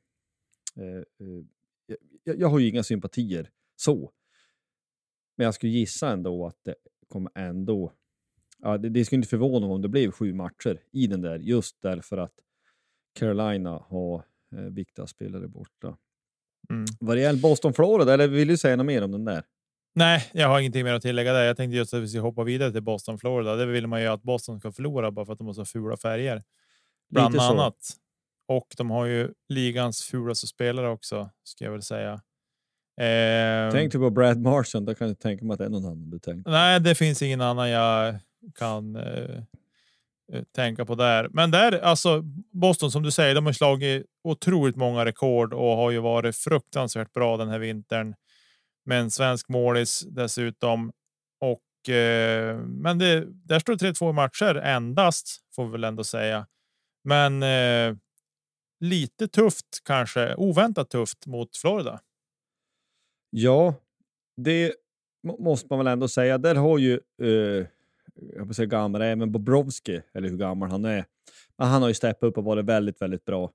jag, 2.24 2.38
jag, 2.38 2.48
har 2.48 2.58
ju 2.58 2.68
inga 2.68 2.82
sympatier 2.82 3.50
så. 3.76 4.12
Men 5.36 5.44
jag 5.44 5.54
skulle 5.54 5.72
gissa 5.72 6.10
ändå 6.10 6.46
att 6.46 6.58
det 6.64 6.74
kommer 7.08 7.32
ändå... 7.34 7.92
Ja, 8.62 8.78
det, 8.78 8.88
det 8.88 9.04
skulle 9.04 9.16
inte 9.16 9.28
förvåna 9.28 9.66
mig 9.66 9.74
om 9.74 9.82
det 9.82 9.88
blev 9.88 10.10
sju 10.10 10.34
matcher 10.34 10.80
i 10.92 11.06
den 11.06 11.20
där, 11.22 11.38
just 11.38 11.82
därför 11.82 12.18
att 12.18 12.34
Carolina 13.18 13.84
har 13.88 14.24
eh, 14.56 14.60
viktiga 14.60 15.06
spelare 15.06 15.48
borta. 15.48 15.96
Mm. 16.70 16.84
Vad 17.00 17.16
det 17.16 17.20
gäller 17.20 17.40
Boston 17.40 17.74
Florida, 17.74 18.14
eller 18.14 18.28
vill 18.28 18.48
du 18.48 18.56
säga 18.56 18.76
något 18.76 18.86
mer 18.86 19.04
om 19.04 19.12
den 19.12 19.24
där? 19.24 19.44
Nej, 19.94 20.30
jag 20.32 20.48
har 20.48 20.60
ingenting 20.60 20.84
mer 20.84 20.94
att 20.94 21.02
tillägga 21.02 21.32
där. 21.32 21.44
Jag 21.44 21.56
tänkte 21.56 21.76
just 21.76 21.94
att 21.94 22.02
vi 22.02 22.08
ska 22.08 22.20
hoppa 22.20 22.44
vidare 22.44 22.72
till 22.72 22.82
Boston 22.82 23.18
Florida. 23.18 23.56
Det 23.56 23.66
vill 23.66 23.86
man 23.86 24.02
ju 24.02 24.06
att 24.06 24.22
Boston 24.22 24.60
ska 24.60 24.72
förlora 24.72 25.10
bara 25.10 25.26
för 25.26 25.32
att 25.32 25.38
de 25.38 25.46
har 25.46 25.54
så 25.54 25.64
fula 25.64 25.96
färger. 25.96 26.42
Bland 27.10 27.34
Lite 27.34 27.44
annat. 27.44 27.76
Så. 27.82 27.94
Och 28.48 28.66
de 28.76 28.90
har 28.90 29.06
ju 29.06 29.32
ligans 29.48 30.02
fulaste 30.02 30.46
spelare 30.46 30.88
också, 30.88 31.30
ska 31.42 31.64
jag 31.64 31.72
väl 31.72 31.82
säga. 31.82 32.12
Eh, 33.00 33.72
Tänk 33.72 33.92
du 33.92 33.98
på 33.98 34.10
Brad 34.10 34.40
Marson, 34.40 34.84
då 34.84 34.94
kan 34.94 35.08
jag 35.08 35.18
tänka 35.18 35.44
mig 35.44 35.52
att 35.54 35.58
det 35.58 35.64
är 35.64 35.68
någon 35.68 35.84
annan 35.84 36.10
du 36.10 36.18
tänkte. 36.18 36.50
Nej, 36.50 36.80
det 36.80 36.94
finns 36.94 37.22
ingen 37.22 37.40
annan 37.40 37.70
jag 37.70 38.14
kan 38.54 38.96
eh, 38.96 39.42
eh, 40.32 40.42
tänka 40.54 40.84
på 40.84 40.94
där. 40.94 41.28
Men 41.28 41.50
där, 41.50 41.78
alltså 41.80 42.22
Boston 42.52 42.90
som 42.90 43.02
du 43.02 43.10
säger, 43.10 43.34
de 43.34 43.46
har 43.46 43.52
slagit 43.52 44.06
otroligt 44.24 44.76
många 44.76 45.04
rekord 45.04 45.54
och 45.54 45.76
har 45.76 45.90
ju 45.90 45.98
varit 45.98 46.36
fruktansvärt 46.36 47.12
bra 47.12 47.36
den 47.36 47.48
här 47.48 47.58
vintern. 47.58 48.14
Med 48.84 49.00
en 49.00 49.10
svensk 49.10 49.48
målis 49.48 50.00
dessutom. 50.00 50.92
Och 51.40 51.94
eh, 51.94 52.58
men 52.58 52.98
det, 52.98 53.24
där 53.28 53.58
står 53.58 53.76
det 53.76 53.92
3-2 53.92 54.12
matcher 54.12 54.54
endast 54.54 55.40
får 55.54 55.64
vi 55.64 55.72
väl 55.72 55.84
ändå 55.84 56.04
säga. 56.04 56.46
Men 57.04 57.42
eh, 57.42 57.96
lite 58.80 59.28
tufft 59.28 59.82
kanske 59.84 60.34
oväntat 60.34 60.90
tufft 60.90 61.26
mot 61.26 61.56
Florida. 61.56 62.00
Ja, 63.30 63.74
det 64.36 64.74
måste 65.38 65.66
man 65.70 65.78
väl 65.78 65.86
ändå 65.86 66.08
säga. 66.08 66.38
Där 66.38 66.54
har 66.54 66.78
ju, 66.78 66.92
eh, 67.22 67.66
jag 68.36 68.46
får 68.46 68.54
säga 68.54 68.66
gammal, 68.66 69.02
även 69.02 69.32
Bobrovski, 69.32 70.02
eller 70.14 70.28
hur 70.28 70.36
gammal 70.36 70.70
han 70.70 70.84
är, 70.84 71.04
men 71.58 71.68
han 71.68 71.82
har 71.82 71.88
ju 71.88 71.94
steppat 71.94 72.22
upp 72.22 72.38
och 72.38 72.44
varit 72.44 72.64
väldigt, 72.64 73.02
väldigt 73.02 73.24
bra. 73.24 73.52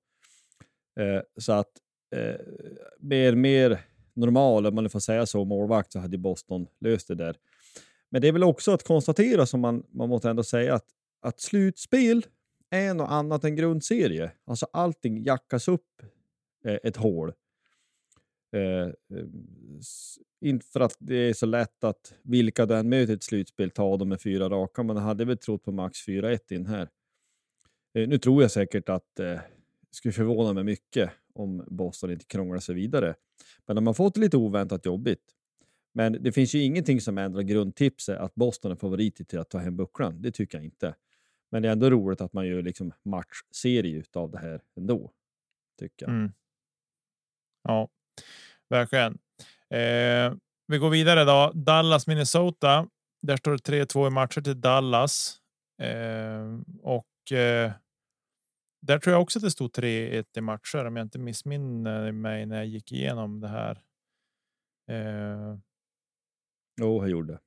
Eh, 0.99 1.21
så 1.37 1.51
att 1.53 1.71
eh, 2.15 2.35
mer, 2.99 3.35
mer 3.35 3.81
normal, 4.13 4.65
om 4.65 4.75
man 4.75 4.89
får 4.89 4.99
säga 4.99 5.25
så, 5.25 5.45
målvakt 5.45 5.91
så 5.91 5.99
hade 5.99 6.17
Boston 6.17 6.67
löst 6.79 7.07
det 7.07 7.15
där. 7.15 7.35
Men 8.09 8.21
det 8.21 8.27
är 8.27 8.31
väl 8.31 8.43
också 8.43 8.71
att 8.71 8.83
konstatera, 8.83 9.45
som 9.45 9.59
man, 9.59 9.83
man 9.89 10.09
måste 10.09 10.29
ändå 10.29 10.43
säga, 10.43 10.75
att, 10.75 10.85
att 11.21 11.39
slutspel 11.39 12.25
är 12.69 12.93
något 12.93 13.09
annat 13.09 13.43
än 13.43 13.55
grundserie. 13.55 14.31
Alltså 14.45 14.67
allting 14.73 15.23
jackas 15.23 15.67
upp 15.67 16.01
eh, 16.65 16.77
ett 16.83 16.97
hål. 16.97 17.33
Eh, 18.55 18.89
inte 20.41 20.65
för 20.65 20.79
att 20.79 20.95
det 20.99 21.15
är 21.15 21.33
så 21.33 21.45
lätt 21.45 21.83
att 21.83 22.13
vilka 22.23 22.65
du 22.65 22.75
än 22.75 22.89
möter 22.89 23.13
i 23.13 23.15
ett 23.15 23.23
slutspel 23.23 23.71
ta 23.71 23.97
dem 23.97 24.09
med 24.09 24.21
fyra 24.21 24.49
raka, 24.49 24.83
men 24.83 24.95
jag 24.95 25.03
hade 25.03 25.25
väl 25.25 25.37
trott 25.37 25.63
på 25.63 25.71
max 25.71 26.07
4-1 26.07 26.53
in 26.53 26.65
här. 26.65 26.89
Eh, 27.93 28.07
nu 28.07 28.17
tror 28.17 28.41
jag 28.41 28.51
säkert 28.51 28.89
att 28.89 29.19
eh, 29.19 29.39
skulle 29.91 30.11
förvåna 30.11 30.53
mig 30.53 30.63
mycket 30.63 31.11
om 31.33 31.65
Boston 31.67 32.11
inte 32.11 32.25
krånglar 32.25 32.59
sig 32.59 32.75
vidare. 32.75 33.15
Men 33.65 33.75
de 33.75 33.87
har 33.87 33.93
fått 33.93 34.13
det 34.13 34.21
lite 34.21 34.37
oväntat 34.37 34.85
jobbigt. 34.85 35.31
Men 35.93 36.23
det 36.23 36.31
finns 36.31 36.55
ju 36.55 36.63
ingenting 36.63 37.01
som 37.01 37.17
ändrar 37.17 37.41
grundtipset 37.41 38.17
att 38.17 38.35
Boston 38.35 38.71
är 38.71 38.75
favoriter 38.75 39.23
till 39.23 39.39
att 39.39 39.49
ta 39.49 39.57
hem 39.57 39.75
bucklan. 39.75 40.21
Det 40.21 40.31
tycker 40.31 40.57
jag 40.57 40.65
inte. 40.65 40.95
Men 41.49 41.61
det 41.61 41.67
är 41.67 41.71
ändå 41.71 41.89
roligt 41.89 42.21
att 42.21 42.33
man 42.33 42.47
gör 42.47 42.61
liksom 42.61 42.91
matchserie 43.03 44.03
av 44.13 44.31
det 44.31 44.37
här 44.37 44.61
ändå. 44.75 45.11
Tycker 45.79 46.05
jag. 46.05 46.15
Mm. 46.15 46.31
Ja, 47.63 47.89
verkligen. 48.69 49.17
Eh, 49.69 50.33
vi 50.67 50.77
går 50.77 50.89
vidare 50.89 51.23
då. 51.23 51.51
Dallas, 51.55 52.07
Minnesota. 52.07 52.87
Där 53.21 53.37
står 53.37 53.51
det 53.51 53.85
3-2 53.85 54.07
i 54.07 54.09
matcher 54.09 54.41
till 54.41 54.61
Dallas. 54.61 55.37
Eh, 55.81 56.59
och 56.81 57.31
eh, 57.31 57.71
där 58.81 58.99
tror 58.99 59.13
jag 59.13 59.21
också 59.21 59.39
att 59.39 59.43
det 59.43 59.51
stod 59.51 59.71
3-1 59.71 60.25
i 60.37 60.41
matcher 60.41 60.85
om 60.85 60.95
jag 60.95 61.05
inte 61.05 61.19
missminner 61.19 62.11
mig 62.11 62.45
när 62.45 62.55
jag 62.55 62.65
gick 62.65 62.91
igenom 62.91 63.39
det 63.39 63.47
här. 63.47 63.81
Eh, 64.89 65.57
Jo, 66.81 67.01
jag 67.01 67.09
gjorde. 67.09 67.39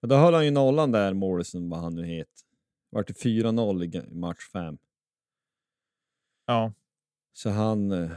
Men 0.00 0.08
då 0.08 0.16
höll 0.16 0.34
han 0.34 0.44
ju 0.44 0.50
nollan 0.50 0.92
där, 0.92 1.14
Morrison, 1.14 1.68
vad 1.70 1.80
han 1.80 1.94
nu 1.94 2.04
het. 2.06 2.28
Vart 2.90 3.06
det 3.06 3.12
4-0 3.24 3.84
i 3.84 4.14
match 4.14 4.50
5. 4.52 4.78
ja, 6.46 6.72
Så 7.32 7.50
han, 7.50 7.92
eh, 7.92 8.10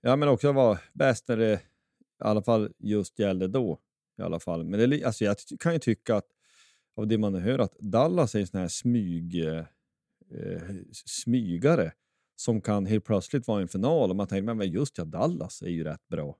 ja 0.00 0.16
men 0.16 0.28
också 0.28 0.52
var 0.52 0.78
bäst 0.92 1.28
när 1.28 1.36
det 1.36 1.52
i 1.54 2.24
alla 2.24 2.42
fall 2.42 2.72
just 2.78 3.18
gällde 3.18 3.48
då. 3.48 3.80
I 4.18 4.22
alla 4.22 4.40
fall. 4.40 4.64
Men 4.64 4.90
det, 4.90 5.04
alltså 5.04 5.24
jag 5.24 5.36
kan 5.60 5.72
ju 5.72 5.78
tycka 5.78 6.16
att 6.16 6.26
av 6.96 7.06
det 7.06 7.18
man 7.18 7.34
hör 7.34 7.58
att 7.58 7.76
Dallas 7.78 8.34
är 8.34 8.40
en 8.40 8.46
sån 8.46 8.60
här 8.60 8.68
smyg, 8.68 9.44
eh, 9.44 9.64
eh, 10.30 10.76
smygare 10.92 11.92
som 12.36 12.60
kan 12.60 12.86
helt 12.86 13.04
plötsligt 13.04 13.46
vara 13.46 13.60
i 13.60 13.62
en 13.62 13.68
final 13.68 14.10
och 14.10 14.16
man 14.16 14.26
tänker 14.26 14.54
men 14.54 14.70
just 14.70 14.98
ja, 14.98 15.04
Dallas 15.04 15.62
är 15.62 15.68
ju 15.68 15.84
rätt 15.84 16.08
bra 16.08 16.38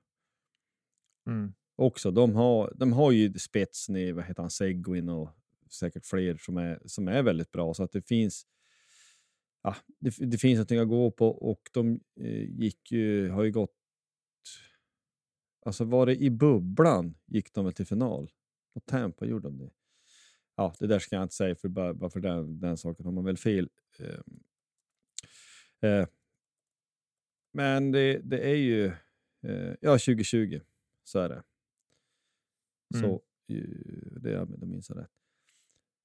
mm, 1.27 1.53
också. 1.75 2.11
De 2.11 2.35
har, 2.35 2.73
de 2.75 2.93
har 2.93 3.11
ju 3.11 3.33
spetsen 3.33 3.95
i 3.95 4.11
vad 4.11 4.23
heter 4.23 4.41
han, 4.41 4.49
Seguin 4.49 5.09
och 5.09 5.29
säkert 5.69 6.05
fler 6.05 6.37
som 6.37 6.57
är, 6.57 6.81
som 6.85 7.07
är 7.07 7.23
väldigt 7.23 7.51
bra. 7.51 7.73
Så 7.73 7.83
att 7.83 7.91
det 7.91 8.07
finns 8.07 8.45
ja, 9.69 9.75
det, 9.99 10.15
det 10.17 10.37
finns 10.37 10.57
någonting 10.57 10.79
att 10.79 10.87
gå 10.87 11.11
på 11.11 11.27
och 11.29 11.69
de 11.73 11.99
eh, 12.19 12.59
gick 12.59 12.91
ju, 12.91 13.29
har 13.29 13.43
ju 13.43 13.51
gått... 13.51 13.75
Alltså 15.65 15.83
var 15.83 16.05
det 16.05 16.15
i 16.15 16.29
bubblan 16.29 17.15
gick 17.25 17.53
de 17.53 17.65
väl 17.65 17.73
till 17.73 17.85
final? 17.85 18.31
Och 18.73 18.85
Tampa 18.85 19.25
gjorde 19.25 19.47
de 19.47 19.57
det. 19.57 19.71
Ja, 20.55 20.73
det 20.79 20.87
där 20.87 20.99
ska 20.99 21.15
jag 21.15 21.23
inte 21.23 21.35
säga 21.35 21.55
för 21.55 21.69
bara, 21.69 21.93
bara 21.93 22.09
för 22.09 22.19
den, 22.19 22.59
den 22.59 22.77
saken 22.77 23.05
har 23.05 23.11
man 23.11 23.23
väl 23.23 23.37
fel. 23.37 23.69
Eh, 23.99 24.19
eh, 25.89 26.07
men 27.53 27.91
det, 27.91 28.19
det 28.23 28.51
är 28.51 28.55
ju, 28.55 28.85
eh, 29.43 29.75
ja 29.81 29.91
2020 29.91 30.59
så 31.03 31.19
är 31.19 31.29
det. 31.29 31.43
Mm. 32.95 33.01
Så 33.01 33.21
det 34.19 34.33
är 34.33 34.45
det 34.45 34.65
minns 34.65 34.89
jag 34.89 34.97
rätt. 34.97 35.11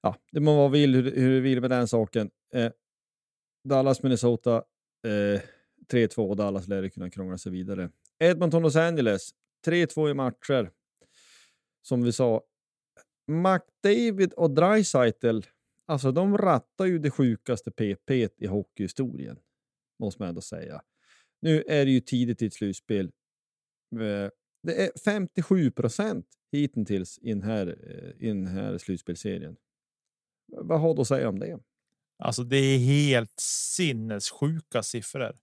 Ja, 0.01 0.15
det 0.31 0.39
må 0.39 0.55
vara 0.55 0.69
vill 0.69 0.95
hur, 0.95 1.15
hur 1.15 1.35
det 1.35 1.39
vill 1.39 1.61
med 1.61 1.69
den 1.69 1.87
saken. 1.87 2.31
Eh, 2.53 2.71
Dallas, 3.65 4.03
Minnesota. 4.03 4.63
Eh, 5.07 5.41
3-2 5.91 6.35
Dallas 6.35 6.67
lär 6.67 6.89
kunna 6.89 7.09
krångla 7.09 7.37
sig 7.37 7.51
vidare. 7.51 7.89
Edmonton, 8.19 8.63
Los 8.63 8.75
Angeles. 8.75 9.29
3-2 9.65 10.09
i 10.09 10.13
matcher. 10.13 10.71
Som 11.81 12.03
vi 12.03 12.11
sa. 12.11 12.43
McDavid 13.27 14.33
och 14.33 14.51
Dreisaitl, 14.51 15.39
alltså 15.87 16.11
de 16.11 16.37
rattar 16.37 16.85
ju 16.85 16.99
det 16.99 17.11
sjukaste 17.11 17.71
PP 17.71 18.29
i 18.37 18.47
hockeyhistorien. 18.47 19.39
Måste 19.99 20.21
man 20.21 20.29
ändå 20.29 20.41
säga. 20.41 20.81
Nu 21.41 21.63
är 21.67 21.85
det 21.85 21.91
ju 21.91 21.99
tidigt 21.99 22.41
i 22.41 22.45
ett 22.45 22.53
slutspel. 22.53 23.05
Eh, 23.91 24.29
det 24.63 24.83
är 24.85 24.91
57 25.05 25.71
procent 25.71 26.27
hittills 26.51 27.19
i 27.21 27.29
den 27.29 27.41
här, 27.41 27.67
eh, 27.67 28.25
i 28.25 28.27
den 28.27 28.47
här 28.47 28.77
slutspelserien. 28.77 29.55
Vad 30.47 30.81
har 30.81 30.93
du 30.93 31.01
att 31.01 31.07
säga 31.07 31.29
om 31.29 31.39
det? 31.39 31.59
Alltså 32.17 32.43
det 32.43 32.57
är 32.57 32.77
helt 32.79 33.39
sinnessjuka 33.39 34.83
siffror. 34.83 35.35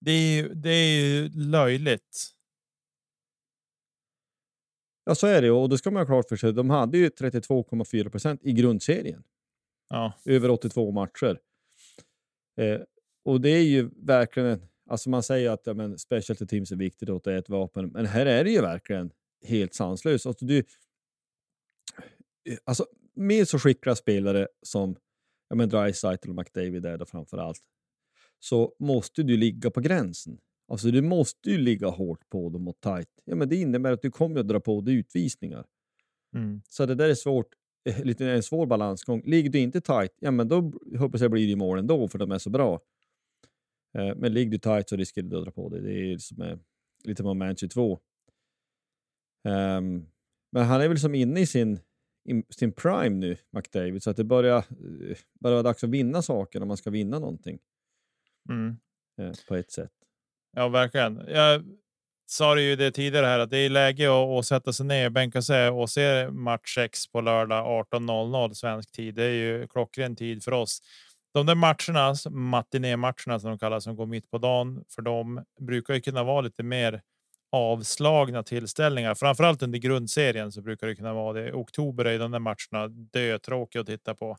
Det 0.00 0.10
är 0.12 0.48
det 0.54 0.70
är 0.70 1.00
ju 1.04 1.28
löjligt. 1.28 2.30
Ja, 5.04 5.14
så 5.14 5.26
är 5.26 5.42
det 5.42 5.50
och 5.50 5.68
då 5.68 5.78
ska 5.78 5.90
man 5.90 6.00
ha 6.00 6.06
klart 6.06 6.28
för 6.28 6.36
sig. 6.36 6.52
De 6.52 6.70
hade 6.70 6.98
ju 6.98 7.08
32,4 7.08 8.10
procent 8.10 8.40
i 8.44 8.52
grundserien. 8.52 9.22
Ja, 9.88 10.12
över 10.24 10.50
82 10.50 10.90
matcher. 10.90 11.40
Eh, 12.60 12.80
och 13.24 13.40
det 13.40 13.48
är 13.50 13.62
ju 13.62 13.90
verkligen, 13.96 14.48
en- 14.48 14.68
alltså 14.90 15.10
man 15.10 15.22
säger 15.22 15.50
att 15.50 15.66
ja, 15.66 15.74
men 15.74 15.98
specialty 15.98 16.46
teams 16.46 16.72
är 16.72 16.76
viktigt 16.76 17.08
och 17.08 17.16
att 17.16 17.24
det 17.24 17.32
är 17.32 17.36
ett 17.38 17.48
vapen, 17.48 17.88
men 17.88 18.06
här 18.06 18.26
är 18.26 18.44
det 18.44 18.50
ju 18.50 18.60
verkligen 18.60 19.10
helt 19.44 19.74
sanslöst. 19.74 20.26
Alltså, 20.26 20.44
du, 20.44 20.58
eh, 20.58 20.64
alltså, 22.64 22.86
med 23.16 23.48
så 23.48 23.58
skickliga 23.58 23.96
spelare 23.96 24.48
som 24.62 24.96
ja, 25.48 25.56
men 25.56 25.68
Dreisaitl 25.68 26.28
och 26.30 26.36
McDavid 26.36 26.86
är 26.86 26.98
då 26.98 27.06
framför 27.06 27.38
allt, 27.38 27.60
så 28.38 28.74
måste 28.78 29.22
du 29.22 29.36
ligga 29.36 29.70
på 29.70 29.80
gränsen. 29.80 30.38
Alltså 30.68 30.90
du 30.90 31.02
måste 31.02 31.50
ju 31.50 31.58
ligga 31.58 31.88
hårt 31.88 32.28
på 32.28 32.48
dem 32.48 32.68
och 32.68 32.80
tight. 32.80 33.08
Ja, 33.24 33.34
men 33.36 33.48
det 33.48 33.56
innebär 33.56 33.92
att 33.92 34.02
du 34.02 34.10
kommer 34.10 34.40
att 34.40 34.48
dra 34.48 34.60
på 34.60 34.80
dig 34.80 34.94
utvisningar. 34.94 35.66
mm, 36.36 36.62
Så 36.68 36.86
det 36.86 36.94
där 36.94 37.08
är 37.08 37.14
svårt, 37.14 37.46
eh, 37.88 38.04
lite 38.04 38.26
en 38.30 38.42
svår 38.42 38.66
balansgång. 38.66 39.22
Ligger 39.24 39.50
du 39.50 39.58
inte 39.58 39.80
tight, 39.80 40.12
ja 40.20 40.30
men 40.30 40.48
då 40.48 40.72
hoppas 40.98 41.20
jag 41.20 41.30
blir 41.30 41.48
det 41.48 41.56
mål 41.56 41.78
ändå 41.78 42.08
för 42.08 42.18
de 42.18 42.32
är 42.32 42.38
så 42.38 42.50
bra. 42.50 42.80
Eh, 43.98 44.14
Men 44.16 44.34
ligger 44.34 44.50
du 44.50 44.58
tight 44.58 44.88
så 44.88 44.96
riskerar 44.96 45.26
du 45.26 45.38
att 45.38 45.44
dra 45.44 45.50
på 45.50 45.68
dig. 45.68 45.80
Det 45.82 46.12
är 46.12 46.18
som 46.18 46.40
är 46.40 46.58
lite 47.04 47.22
moment 47.22 47.58
22. 47.60 48.00
Ehm, 49.44 50.06
men 50.52 50.64
han 50.64 50.80
är 50.80 50.88
väl 50.88 50.98
som 51.00 51.14
inne 51.14 51.40
i 51.40 51.46
sin, 51.46 51.78
sin 52.50 52.72
prime 52.72 53.16
nu, 53.16 53.36
McDavid, 53.50 54.02
så 54.02 54.10
att 54.10 54.16
det 54.16 54.24
börjar, 54.24 54.56
eh, 54.58 55.16
börjar 55.40 55.54
vara 55.54 55.62
dags 55.62 55.84
att 55.84 55.90
vinna 55.90 56.22
saker 56.22 56.62
om 56.62 56.68
man 56.68 56.76
ska 56.76 56.90
vinna 56.90 57.18
någonting 57.18 57.58
mm. 58.48 58.76
eh, 59.20 59.32
på 59.48 59.54
ett 59.54 59.70
sätt. 59.70 59.92
Ja, 60.56 60.68
verkligen. 60.68 61.22
Jag 61.28 61.64
sa 62.26 62.60
ju 62.60 62.76
det 62.76 62.90
tidigare 62.90 63.26
här 63.26 63.38
att 63.38 63.50
det 63.50 63.58
är 63.58 63.70
läge 63.70 64.08
att, 64.08 64.38
att 64.38 64.46
sätta 64.46 64.72
sig 64.72 64.86
ner, 64.86 65.10
bänka 65.10 65.42
sig 65.42 65.68
och 65.68 65.90
se 65.90 66.30
match 66.30 66.74
6 66.74 67.06
på 67.06 67.20
lördag 67.20 67.86
18.00 67.92 68.52
svensk 68.52 68.92
tid. 68.92 69.14
Det 69.14 69.24
är 69.24 69.30
ju 69.30 69.68
klockren 69.68 70.16
tid 70.16 70.44
för 70.44 70.52
oss. 70.52 70.82
De 71.34 71.46
där 71.46 71.54
matcherna, 71.54 72.14
matinématcherna 72.30 73.40
som 73.40 73.50
de 73.50 73.58
kallas, 73.58 73.84
som 73.84 73.96
går 73.96 74.06
mitt 74.06 74.30
på 74.30 74.38
dagen 74.38 74.84
för 74.94 75.02
dem 75.02 75.44
brukar 75.60 75.94
ju 75.94 76.00
kunna 76.00 76.24
vara 76.24 76.40
lite 76.40 76.62
mer 76.62 77.02
avslagna 77.54 78.42
tillställningar. 78.42 79.14
Framförallt 79.14 79.62
under 79.62 79.78
grundserien 79.78 80.52
så 80.52 80.62
brukar 80.62 80.86
det 80.86 80.96
kunna 80.96 81.14
vara 81.14 81.32
det. 81.32 81.52
Oktober 81.52 82.04
är 82.04 82.18
de 82.18 82.30
där 82.30 82.38
matcherna 82.38 82.88
dötråkiga 82.88 83.80
att 83.80 83.86
titta 83.86 84.14
på. 84.14 84.36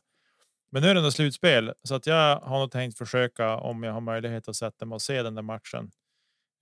Men 0.70 0.82
nu 0.82 0.88
är 0.88 0.94
det 0.94 1.00
ändå 1.00 1.10
slutspel 1.10 1.72
så 1.82 1.94
att 1.94 2.06
jag 2.06 2.40
har 2.40 2.58
nog 2.58 2.70
tänkt 2.70 2.98
försöka 2.98 3.56
om 3.56 3.82
jag 3.82 3.92
har 3.92 4.00
möjlighet 4.00 4.48
att 4.48 4.56
sätta 4.56 4.86
mig 4.86 4.94
och 4.94 5.02
se 5.02 5.22
den 5.22 5.34
där 5.34 5.42
matchen. 5.42 5.90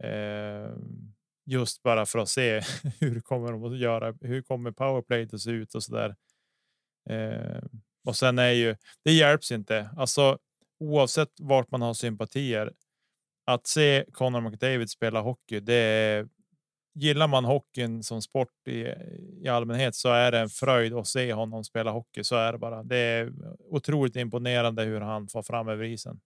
Eh, 0.02 0.70
just 1.46 1.82
bara 1.82 2.06
för 2.06 2.18
att 2.18 2.28
se 2.28 2.60
hur 3.00 3.20
kommer 3.20 3.52
de 3.52 3.64
att 3.64 3.78
göra? 3.78 4.14
Hur 4.20 4.42
kommer 4.42 4.70
powerplay 4.70 5.28
att 5.32 5.40
se 5.40 5.50
ut 5.50 5.74
och 5.74 5.82
så 5.82 5.94
där. 5.94 6.14
Eh, 7.10 7.62
och 8.04 8.16
sen 8.16 8.38
är 8.38 8.50
ju 8.50 8.76
det 9.04 9.12
hjälps 9.12 9.52
inte 9.52 9.90
alltså 9.96 10.38
oavsett 10.80 11.30
vart 11.40 11.70
man 11.70 11.82
har 11.82 11.94
sympatier. 11.94 12.72
Att 13.46 13.66
se 13.66 14.04
Conor 14.12 14.40
McDavid 14.40 14.90
spela 14.90 15.20
hockey, 15.20 15.60
det 15.60 15.74
är 15.74 16.28
gillar 16.94 17.28
man 17.28 17.44
hockeyn 17.44 18.02
som 18.02 18.22
sport 18.22 18.68
i, 18.68 18.86
i 19.42 19.48
allmänhet 19.48 19.94
så 19.94 20.08
är 20.08 20.32
det 20.32 20.38
en 20.38 20.48
fröjd 20.48 20.94
att 20.94 21.06
se 21.06 21.32
honom 21.32 21.64
spela 21.64 21.90
hockey. 21.90 22.24
Så 22.24 22.36
är 22.36 22.52
det 22.52 22.58
bara. 22.58 22.82
Det 22.82 22.96
är 22.96 23.32
otroligt 23.70 24.16
imponerande 24.16 24.82
hur 24.82 25.00
han 25.00 25.28
får 25.28 25.42
fram 25.42 25.68
över 25.68 25.84
isen. 25.84 26.20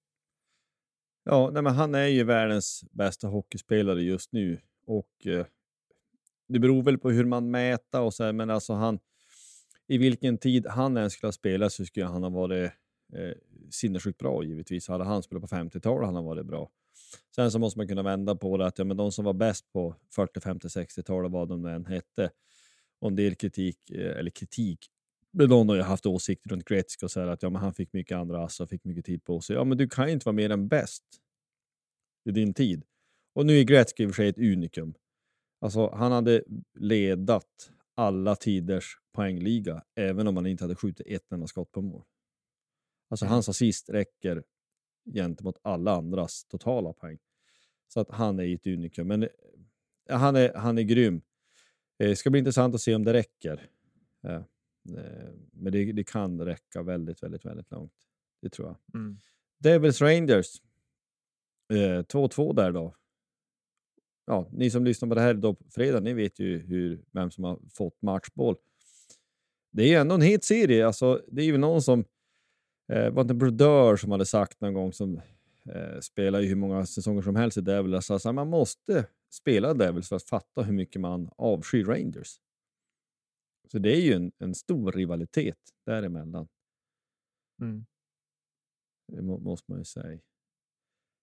Ja, 1.25 1.51
nej, 1.53 1.63
men 1.63 1.75
han 1.75 1.95
är 1.95 2.07
ju 2.07 2.25
världens 2.25 2.85
bästa 2.91 3.29
hockeyspelare 3.29 4.03
just 4.03 4.33
nu 4.33 4.61
och 4.87 5.27
eh, 5.27 5.47
det 6.49 6.59
beror 6.59 6.83
väl 6.83 6.99
på 6.99 7.11
hur 7.11 7.25
man 7.25 7.51
mäter 7.51 8.01
och 8.01 8.15
så 8.15 8.25
här, 8.25 8.33
men 8.33 8.51
alltså 8.51 8.73
han 8.73 8.99
i 9.87 9.99
vilken 9.99 10.39
tid 10.39 10.67
han 10.67 10.97
än 10.97 11.11
skulle 11.11 11.27
ha 11.27 11.33
spelat 11.33 11.73
så 11.73 11.85
skulle 11.85 12.07
han 12.07 12.23
ha 12.23 12.31
varit 12.31 12.73
eh, 13.13 13.33
sinnessjukt 13.71 14.19
bra 14.19 14.45
givetvis. 14.45 14.89
Hade 14.89 15.05
han 15.05 15.23
spelat 15.23 15.51
på 15.51 15.57
50-talet 15.57 16.07
hade 16.07 16.19
han 16.19 16.25
varit 16.25 16.47
bra. 16.47 16.71
Sen 17.35 17.51
så 17.51 17.59
måste 17.59 17.79
man 17.79 17.89
kunna 17.89 18.03
vända 18.03 18.37
på 18.37 18.57
det 18.57 18.67
att 18.67 18.79
ja, 18.79 18.85
men 18.85 18.97
de 18.97 19.13
som 19.13 19.25
var 19.25 19.33
bäst 19.33 19.73
på 19.73 19.95
40, 20.15 20.41
50, 20.41 20.69
60-talet, 20.69 21.33
vad 21.33 21.49
de 21.49 21.65
än 21.65 21.87
hette, 21.87 22.31
och 23.01 23.09
en 23.09 23.17
del 23.17 23.35
kritik, 23.35 23.91
eh, 23.91 24.19
eller 24.19 24.31
kritik, 24.31 24.79
men 25.31 25.49
någon 25.49 25.69
har 25.69 25.77
ju 25.77 25.83
haft 25.83 26.07
åsikter 26.07 26.51
runt 26.51 26.65
Gretzky 26.65 27.07
och 27.07 27.11
så 27.11 27.21
här 27.21 27.29
att 27.29 27.43
ja, 27.43 27.51
men 27.51 27.63
han 27.63 27.75
fick 27.75 27.93
mycket 27.93 28.17
andra 28.17 28.45
ass 28.45 28.61
och 28.61 28.69
fick 28.69 28.85
mycket 28.85 29.05
tid 29.05 29.25
på 29.25 29.41
sig. 29.41 29.57
Ja, 29.57 29.65
men 29.65 29.79
du 29.79 29.89
kan 29.89 30.07
ju 30.07 30.13
inte 30.13 30.25
vara 30.25 30.37
mer 30.37 30.51
än 30.51 30.69
bäst 30.69 31.05
i 32.25 32.31
din 32.31 32.55
tid. 32.55 32.85
Och 33.35 33.47
nu 33.47 33.59
är 33.59 33.65
Gretzky 33.65 34.03
i 34.03 34.07
och 34.07 34.11
för 34.11 34.15
sig 34.23 34.29
ett 34.29 34.39
unikum. 34.39 34.95
Alltså, 35.61 35.91
han 35.91 36.13
hade 36.13 36.43
ledat 36.79 37.71
alla 37.95 38.37
tiders 38.37 38.97
poängliga, 39.13 39.83
även 39.95 40.27
om 40.29 40.37
han 40.37 40.47
inte 40.47 40.65
hade 40.65 40.77
skjutit 40.77 41.07
ett 41.07 41.33
enda 41.33 41.47
skott 41.47 41.73
på 41.73 41.83
mål. 41.83 42.05
Alltså 43.11 43.25
Mm. 43.25 43.33
hans 43.33 43.49
assist 43.49 43.91
räcker 43.91 44.43
gentemot 45.13 45.59
alla 45.63 45.97
andras 45.97 46.45
totala 46.45 46.93
poäng. 46.93 47.19
Så 47.89 48.01
att 48.01 48.11
han 48.11 48.41
är 48.41 48.55
ett 48.55 48.67
unikum. 48.67 49.09
Men 49.09 49.23
eh, 49.23 49.29
han 50.19 50.37
är, 50.37 50.55
han 50.55 50.79
är 50.79 50.83
grym. 50.83 51.23
Det 51.97 52.17
ska 52.17 52.31
bli 52.31 52.39
intressant 52.39 52.75
att 52.75 52.81
se 52.81 52.95
om 52.95 53.05
det 53.05 53.13
räcker. 53.13 53.71
Eh, 54.25 54.43
men 55.53 55.73
det, 55.73 55.93
det 55.93 56.05
kan 56.05 56.41
räcka 56.41 56.83
väldigt, 56.83 57.23
väldigt, 57.23 57.45
väldigt 57.45 57.71
långt. 57.71 57.93
Det 58.43 58.49
tror 58.49 58.69
jag. 58.69 59.01
Mm. 59.01 59.21
Devils 59.59 60.01
Rangers. 60.01 60.63
2-2 61.71 62.55
där 62.55 62.73
då. 62.73 62.95
Ja, 64.27 64.49
ni 64.53 64.71
som 64.71 64.85
lyssnar 64.85 65.09
på 65.09 65.15
det 65.15 65.21
här 65.21 65.35
då 65.35 65.55
på 65.55 65.65
fredag, 65.71 66.01
ni 66.01 66.13
vet 66.13 66.39
ju 66.39 66.59
hur, 66.59 67.05
vem 67.13 67.31
som 67.31 67.45
har 67.45 67.59
fått 67.71 68.03
matchboll. 68.03 68.57
Det 69.71 69.83
är 69.83 69.89
ju 69.89 69.95
ändå 69.95 70.15
en 70.15 70.21
het 70.21 70.45
serie. 70.45 70.87
Alltså, 70.87 71.23
det 71.29 71.43
är 71.43 71.47
ju 71.47 71.59
någon 71.59 71.83
som... 71.83 72.05
Eh, 72.89 73.11
var 73.11 73.23
inte 73.23 73.35
Brodeur 73.35 73.97
som 73.97 74.11
hade 74.11 74.27
sagt 74.27 74.61
någon 74.61 74.75
gång 74.75 74.93
som 74.93 75.21
eh, 75.65 76.01
spelar 76.01 76.41
ju 76.41 76.47
hur 76.47 76.57
många 76.57 76.87
säsonger 76.87 77.23
som 77.23 77.37
helst 77.37 77.57
i 77.57 77.61
Devils. 77.61 78.11
Alltså, 78.11 78.33
man 78.33 78.49
måste 78.49 79.07
spela 79.31 79.75
Devils 79.75 80.09
för 80.09 80.17
att 80.17 80.29
fatta 80.29 80.63
hur 80.63 80.73
mycket 80.73 81.01
man 81.01 81.31
avskyr 81.37 81.85
Rangers. 81.85 82.41
Så 83.73 83.79
det 83.79 83.97
är 83.97 84.01
ju 84.01 84.13
en, 84.13 84.33
en 84.39 84.55
stor 84.55 84.93
rivalitet 84.93 85.59
däremellan. 85.87 86.49
Mm. 87.61 87.87
Det 89.13 89.23
må, 89.23 89.39
måste 89.39 89.71
man 89.73 89.79
ju 89.79 89.85
säga. 89.85 90.21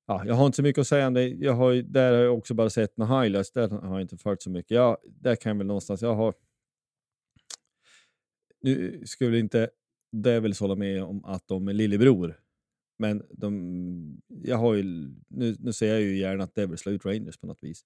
Ja, 0.07 0.25
jag 0.25 0.35
har 0.35 0.45
inte 0.45 0.55
så 0.55 0.63
mycket 0.63 0.81
att 0.81 0.87
säga 0.87 1.07
om 1.07 1.13
det. 1.13 1.27
Jag 1.27 1.53
har, 1.53 1.73
där 1.73 2.13
har 2.13 2.19
jag 2.19 2.37
också 2.37 2.53
bara 2.53 2.69
sett 2.69 2.97
några 2.97 3.21
highlights. 3.21 3.51
Där 3.51 3.69
har 3.69 3.93
jag 3.93 4.01
inte 4.01 4.17
följt 4.17 4.41
så 4.41 4.49
mycket. 4.49 4.71
Ja, 4.71 4.97
där 5.05 5.35
kan 5.35 5.49
jag 5.49 5.57
väl 5.57 5.67
någonstans... 5.67 6.01
Jag 6.01 6.15
har... 6.15 6.33
Nu 8.61 9.03
skulle 9.05 9.39
inte 9.39 9.69
Devils 10.21 10.59
hålla 10.59 10.75
med 10.75 11.03
om 11.03 11.25
att 11.25 11.47
de 11.47 11.67
är 11.67 11.73
lillebror. 11.73 12.39
Men 12.99 13.23
de, 13.29 14.21
jag 14.27 14.57
har 14.57 14.73
ju, 14.73 14.83
nu, 15.27 15.55
nu 15.59 15.73
ser 15.73 15.87
jag 15.87 16.01
ju 16.01 16.17
gärna 16.17 16.43
att 16.43 16.55
Devils 16.55 16.81
slår 16.81 16.95
ut 16.95 17.05
Rangers 17.05 17.37
på 17.37 17.47
något 17.47 17.59
vis. 17.61 17.81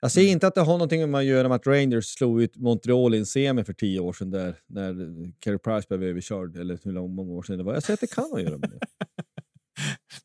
Jag 0.00 0.12
ser 0.12 0.20
mm. 0.20 0.32
inte 0.32 0.46
att 0.46 0.54
det 0.54 0.60
har 0.60 0.72
någonting 0.72 1.10
med 1.10 1.18
att 1.18 1.24
göra 1.24 1.48
med 1.48 1.56
att 1.56 1.66
Rangers 1.66 2.04
slog 2.04 2.42
ut 2.42 2.56
Montreal 2.56 3.14
i 3.14 3.18
en 3.18 3.26
semi 3.26 3.64
för 3.64 3.72
tio 3.72 4.00
år 4.00 4.12
sedan 4.12 4.30
där, 4.30 4.56
när 4.66 4.94
Carey 5.40 5.58
Price 5.58 5.86
blev 5.88 6.02
överkörd, 6.02 6.56
eller 6.56 6.78
hur 6.84 7.08
många 7.08 7.32
år 7.32 7.42
sedan 7.42 7.58
det 7.58 7.64
var. 7.64 7.74
Jag 7.74 7.82
säger 7.82 7.94
att 7.94 8.00
det 8.00 8.14
kan 8.14 8.24
ha 8.24 8.36
att 8.36 8.42
göra 8.42 8.58
med 8.58 8.70
det. 8.70 8.78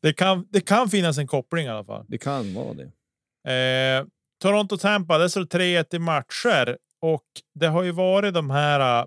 det, 0.00 0.12
kan, 0.12 0.46
det 0.50 0.60
kan 0.60 0.88
finnas 0.88 1.18
en 1.18 1.26
koppling 1.26 1.66
i 1.66 1.68
alla 1.68 1.84
fall. 1.84 2.04
Det 2.08 2.18
kan 2.18 2.54
vara 2.54 2.74
det. 2.74 2.92
Eh, 3.52 4.06
Toronto-Tampa, 4.42 5.18
det 5.18 5.30
står 5.30 5.44
3-1 5.44 5.94
i 5.94 5.98
matcher 5.98 6.78
och 7.00 7.26
det 7.54 7.66
har 7.66 7.82
ju 7.82 7.90
varit 7.90 8.34
de 8.34 8.50
här 8.50 9.00
äh, 9.00 9.06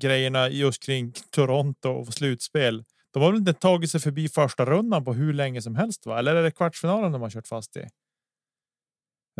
grejerna 0.00 0.48
just 0.48 0.82
kring 0.82 1.12
Toronto 1.30 1.88
och 1.88 2.14
slutspel. 2.14 2.84
De 3.12 3.22
har 3.22 3.30
väl 3.30 3.38
inte 3.38 3.52
tagit 3.52 3.90
sig 3.90 4.00
förbi 4.00 4.28
första 4.28 4.64
rundan 4.64 5.04
på 5.04 5.12
hur 5.12 5.32
länge 5.32 5.62
som 5.62 5.74
helst, 5.74 6.06
va? 6.06 6.18
Eller 6.18 6.34
är 6.34 6.42
det 6.42 6.50
kvartsfinalen 6.50 7.12
de 7.12 7.22
har 7.22 7.30
kört 7.30 7.46
fast 7.46 7.76
i? 7.76 7.80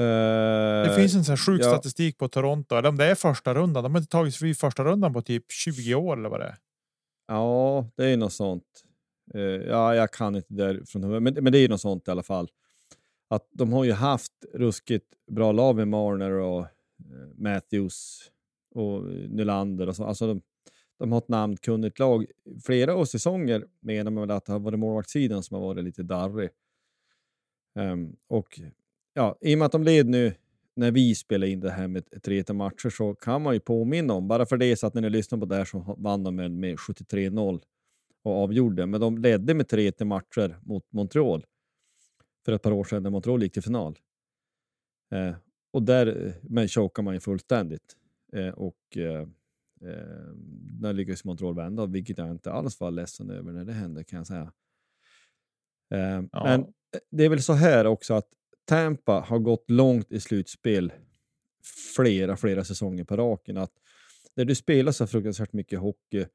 Uh, 0.01 0.89
det 0.89 0.95
finns 0.97 1.15
en 1.15 1.25
sån 1.25 1.37
sjuk 1.37 1.61
ja. 1.65 1.69
statistik 1.69 2.19
på 2.19 2.29
Toronto. 2.29 2.75
Eller 2.75 2.89
om 2.89 2.97
det 2.97 3.05
är 3.05 3.15
första 3.15 3.55
rundan. 3.55 3.83
De 3.83 3.95
har 3.95 4.01
inte 4.01 4.11
tagit 4.11 4.35
sig 4.35 4.39
förbi 4.39 4.55
första 4.55 4.85
rundan 4.85 5.13
på 5.13 5.23
typ 5.23 5.45
20 5.53 5.95
år 5.95 6.17
eller 6.17 6.29
vad 6.29 6.41
det 6.41 6.47
är. 6.47 6.57
Ja, 7.29 7.87
det 7.97 8.11
är 8.11 8.17
något 8.17 8.33
sånt. 8.33 8.65
Uh, 9.35 9.43
ja, 9.43 9.95
jag 9.95 10.13
kan 10.13 10.37
inte 10.37 10.55
det 10.55 10.91
från 10.91 11.05
huvudet, 11.05 11.23
men, 11.23 11.45
men 11.45 11.53
det 11.53 11.59
är 11.59 11.69
något 11.69 11.81
sånt 11.81 12.09
i 12.09 12.11
alla 12.11 12.23
fall. 12.23 12.49
Att 13.31 13.49
de 13.53 13.73
har 13.73 13.85
ju 13.85 13.93
haft 13.93 14.33
ruskigt 14.55 15.07
bra 15.31 15.53
lag 15.53 15.77
med 15.77 15.89
Marner 15.89 16.33
och 16.33 16.61
uh, 16.61 16.67
Matthews 17.37 18.31
och 18.75 19.05
Nylander 19.09 19.87
och 19.87 19.97
så. 19.97 20.05
Alltså 20.05 20.27
de, 20.27 20.43
de 20.99 21.13
har 21.13 21.19
ett 21.19 21.29
namnkunnigt 21.29 21.99
lag. 21.99 22.27
Flera 22.67 22.95
av 22.95 23.05
säsonger 23.05 23.67
menar 23.81 24.11
man 24.11 24.21
väl 24.21 24.37
att 24.37 24.45
det 24.45 24.53
har 24.53 24.61
varit 24.61 24.79
målvaktssidan 24.79 25.43
som 25.43 25.55
har 25.55 25.63
varit 25.63 25.85
lite 25.85 26.03
darrig. 26.03 26.51
Um, 27.75 28.17
och 28.29 28.61
ja, 29.15 29.39
i 29.41 29.55
och 29.55 29.59
med 29.59 29.67
att 29.67 29.73
de 29.73 29.85
led 29.85 30.09
nu 30.09 30.35
när 30.75 30.91
vi 30.91 31.15
spelade 31.15 31.53
in 31.53 31.61
det 31.61 31.71
här 31.71 31.89
med 31.89 32.23
3 32.23 32.45
matcher 32.53 32.91
så 32.91 33.15
kan 33.15 33.43
man 33.43 33.55
ju 33.55 33.61
påminna 33.61 34.15
om, 34.15 34.29
bara 34.29 34.47
för 34.47 34.57
det 34.57 34.77
så 34.77 34.87
att 34.87 34.95
när 34.95 35.03
ni 35.03 35.11
lyssnar 35.11 35.39
på 35.39 35.45
det 35.45 35.57
här 35.57 35.65
så 35.65 35.97
vann 35.99 36.25
de 36.25 36.37
med, 36.37 36.51
med 36.51 36.77
73-0 36.77 37.61
och 38.23 38.33
avgjorde, 38.43 38.87
men 38.87 39.01
de 39.01 39.19
ledde 39.19 39.55
med 39.55 39.69
3 39.69 39.93
matcher 40.05 40.59
mot 40.63 40.93
Montreal 40.93 41.45
för 42.45 42.53
ett 42.53 42.63
par 42.63 42.73
år 42.73 42.85
sedan 42.85 43.03
när 43.03 43.11
Montreal 43.11 43.43
gick 43.43 43.53
till 43.53 43.63
final. 43.63 43.99
Eh, 45.13 45.35
och 45.71 45.83
där 45.83 46.27
eh, 46.27 46.33
men 46.43 46.69
chokar 46.69 47.03
man 47.03 47.15
ju 47.15 47.21
fullständigt. 47.21 47.97
Eh, 48.37 48.49
och 48.49 48.97
eh, 48.97 49.21
eh, 49.83 50.33
där 50.81 50.93
lyckades 50.93 51.25
Montreal 51.25 51.55
vända, 51.55 51.87
vilket 51.87 52.19
jag 52.19 52.31
inte 52.31 52.53
alls 52.53 52.81
var 52.81 52.91
ledsen 52.91 53.31
över 53.31 53.53
när 53.53 53.65
det 53.65 53.73
hände 53.73 54.05
kan 54.05 54.17
jag 54.17 54.27
säga. 54.27 54.53
Eh, 55.91 56.23
ja. 56.33 56.45
Men 56.45 56.67
det 57.11 57.25
är 57.25 57.29
väl 57.29 57.43
så 57.43 57.53
här 57.53 57.87
också 57.87 58.15
att 58.15 58.29
Tampa 58.65 59.13
har 59.13 59.39
gått 59.39 59.71
långt 59.71 60.13
i 60.13 60.21
slutspel 60.21 60.93
flera, 61.97 62.37
flera 62.37 62.65
säsonger 62.65 63.05
på 63.05 63.17
raken. 63.17 63.57
Att 63.57 63.73
när 64.35 64.45
du 64.45 64.55
spelar 64.55 64.93
så 64.93 65.07
fruktansvärt 65.07 65.53
mycket 65.53 65.79
hockey 65.79 66.27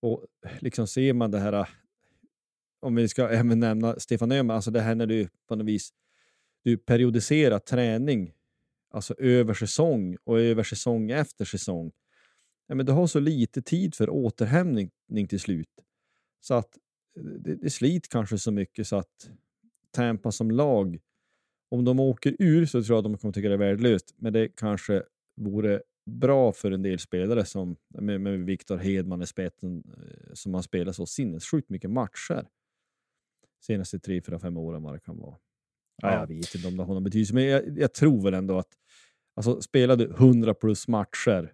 och 0.00 0.26
liksom 0.60 0.86
ser 0.86 1.12
man 1.12 1.30
det 1.30 1.38
här, 1.38 1.68
om 2.80 2.94
vi 2.94 3.08
ska 3.08 3.28
även 3.28 3.60
nämna 3.60 3.98
Stefan 3.98 4.32
Öhman, 4.32 4.56
alltså 4.56 4.70
det 4.70 4.80
här 4.80 4.94
när 4.94 5.06
du 5.06 5.28
på 5.48 5.56
något 5.56 5.66
vis 5.66 5.90
du 6.62 6.76
periodiserar 6.76 7.58
träning, 7.58 8.32
alltså 8.96 9.14
över 9.18 9.54
säsong 9.54 10.16
och 10.24 10.40
över 10.40 10.62
säsong 10.62 11.10
efter 11.10 11.44
säsong. 11.44 11.92
Ja, 12.66 12.74
men 12.74 12.86
du 12.86 12.92
har 12.92 13.06
så 13.06 13.20
lite 13.20 13.62
tid 13.62 13.94
för 13.94 14.10
återhämtning 14.10 15.28
till 15.28 15.40
slut. 15.40 15.68
Så 16.40 16.54
att 16.54 16.76
eh, 17.18 17.22
det, 17.22 17.54
det 17.54 17.70
sliter 17.70 18.08
kanske 18.08 18.38
så 18.38 18.50
mycket 18.50 18.86
så 18.86 18.96
att 18.96 19.30
Tampa 19.90 20.32
som 20.32 20.50
lag 20.50 20.98
om 21.70 21.84
de 21.84 22.00
åker 22.00 22.36
ur 22.38 22.66
så 22.66 22.82
tror 22.82 22.96
jag 22.96 22.98
att 22.98 23.12
de 23.12 23.18
kommer 23.18 23.32
tycka 23.32 23.48
det 23.48 23.54
är 23.54 23.58
värdelöst, 23.58 24.14
men 24.16 24.32
det 24.32 24.48
kanske 24.48 25.02
vore 25.36 25.82
bra 26.10 26.52
för 26.52 26.70
en 26.70 26.82
del 26.82 26.98
spelare 26.98 27.44
som 27.44 27.76
med, 27.88 28.20
med 28.20 28.44
Viktor 28.44 28.76
Hedman 28.76 29.22
i 29.22 29.26
spetsen 29.26 29.84
eh, 29.98 30.34
som 30.34 30.54
har 30.54 30.62
spelat 30.62 30.96
så 30.96 31.06
sinnessjukt 31.06 31.70
mycket 31.70 31.90
matcher 31.90 32.46
senaste 33.60 33.98
tre, 33.98 34.22
fyra, 34.22 34.38
fem 34.38 34.56
åren 34.56 34.82
vad 34.82 34.94
det 34.94 35.00
kan 35.00 35.18
vara. 35.18 35.36
Ja. 36.02 36.12
jag 36.12 36.26
vet 36.26 36.54
inte 36.54 36.68
om 36.68 36.76
det 36.76 36.82
har 36.82 36.94
någon 36.94 37.04
betydelse, 37.04 37.34
men 37.34 37.44
jag, 37.44 37.78
jag 37.78 37.94
tror 37.94 38.22
väl 38.22 38.34
ändå 38.34 38.58
att 38.58 38.72
alltså, 39.36 39.60
spelar 39.60 39.96
du 39.96 40.10
100 40.10 40.54
plus 40.54 40.88
matcher 40.88 41.52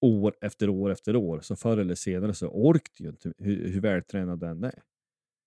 år 0.00 0.34
efter 0.40 0.68
år 0.68 0.90
efter 0.90 1.16
år, 1.16 1.40
så 1.40 1.56
förr 1.56 1.78
eller 1.78 1.94
senare 1.94 2.34
så 2.34 2.48
orkar 2.48 2.90
du 2.98 3.04
ju 3.04 3.10
inte 3.10 3.32
hur, 3.38 3.68
hur 3.68 3.80
vältränad 3.80 4.40
den 4.40 4.64
är. 4.64 4.82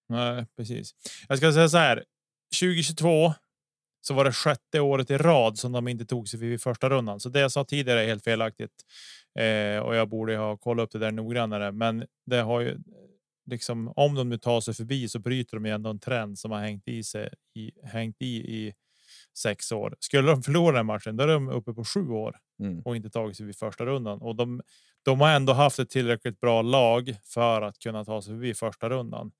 Nej, 0.09 0.45
precis. 0.57 0.95
Jag 1.27 1.37
ska 1.37 1.53
säga 1.53 1.69
så 1.69 1.77
här. 1.77 2.03
2022 2.61 3.33
så 4.01 4.13
var 4.13 4.25
det 4.25 4.31
sjätte 4.31 4.79
året 4.79 5.11
i 5.11 5.17
rad 5.17 5.57
som 5.57 5.71
de 5.71 5.87
inte 5.87 6.05
tog 6.05 6.29
sig 6.29 6.39
vid 6.39 6.61
första 6.61 6.89
rundan. 6.89 7.19
Så 7.19 7.29
det 7.29 7.39
jag 7.39 7.51
sa 7.51 7.65
tidigare 7.65 8.03
är 8.03 8.07
helt 8.07 8.23
felaktigt 8.23 8.85
eh, 9.39 9.79
och 9.79 9.95
jag 9.95 10.09
borde 10.09 10.37
ha 10.37 10.57
kollat 10.57 10.83
upp 10.83 10.91
det 10.91 10.99
där 10.99 11.11
noggrannare. 11.11 11.71
Men 11.71 12.05
det 12.25 12.41
har 12.41 12.61
ju 12.61 12.77
liksom 13.49 13.93
om 13.95 14.15
de 14.15 14.29
nu 14.29 14.37
tar 14.37 14.61
sig 14.61 14.73
förbi 14.73 15.09
så 15.09 15.19
bryter 15.19 15.57
de 15.57 15.65
ju 15.65 15.71
ändå 15.71 15.89
en 15.89 15.99
trend 15.99 16.39
som 16.39 16.51
har 16.51 16.59
hängt 16.59 16.87
i 16.87 17.03
sig 17.03 17.29
i 17.55 17.71
hängt 17.83 18.21
i 18.21 18.35
i 18.35 18.73
sex 19.37 19.71
år. 19.71 19.95
Skulle 19.99 20.31
de 20.31 20.43
förlora 20.43 20.77
den 20.77 20.85
matchen, 20.85 21.17
då 21.17 21.23
är 21.23 21.27
de 21.27 21.49
uppe 21.49 21.73
på 21.73 21.85
sju 21.85 22.09
år 22.09 22.35
mm. 22.59 22.81
och 22.85 22.95
inte 22.95 23.09
tagit 23.09 23.37
sig 23.37 23.45
vid 23.45 23.57
första 23.57 23.85
rundan. 23.85 24.21
Och 24.21 24.35
de, 24.35 24.61
de 25.05 25.21
har 25.21 25.29
ändå 25.29 25.53
haft 25.53 25.79
ett 25.79 25.89
tillräckligt 25.89 26.39
bra 26.39 26.61
lag 26.61 27.15
för 27.23 27.61
att 27.61 27.79
kunna 27.79 28.05
ta 28.05 28.21
sig 28.21 28.33
förbi 28.33 28.53
första 28.53 28.89
rundan. 28.89 29.31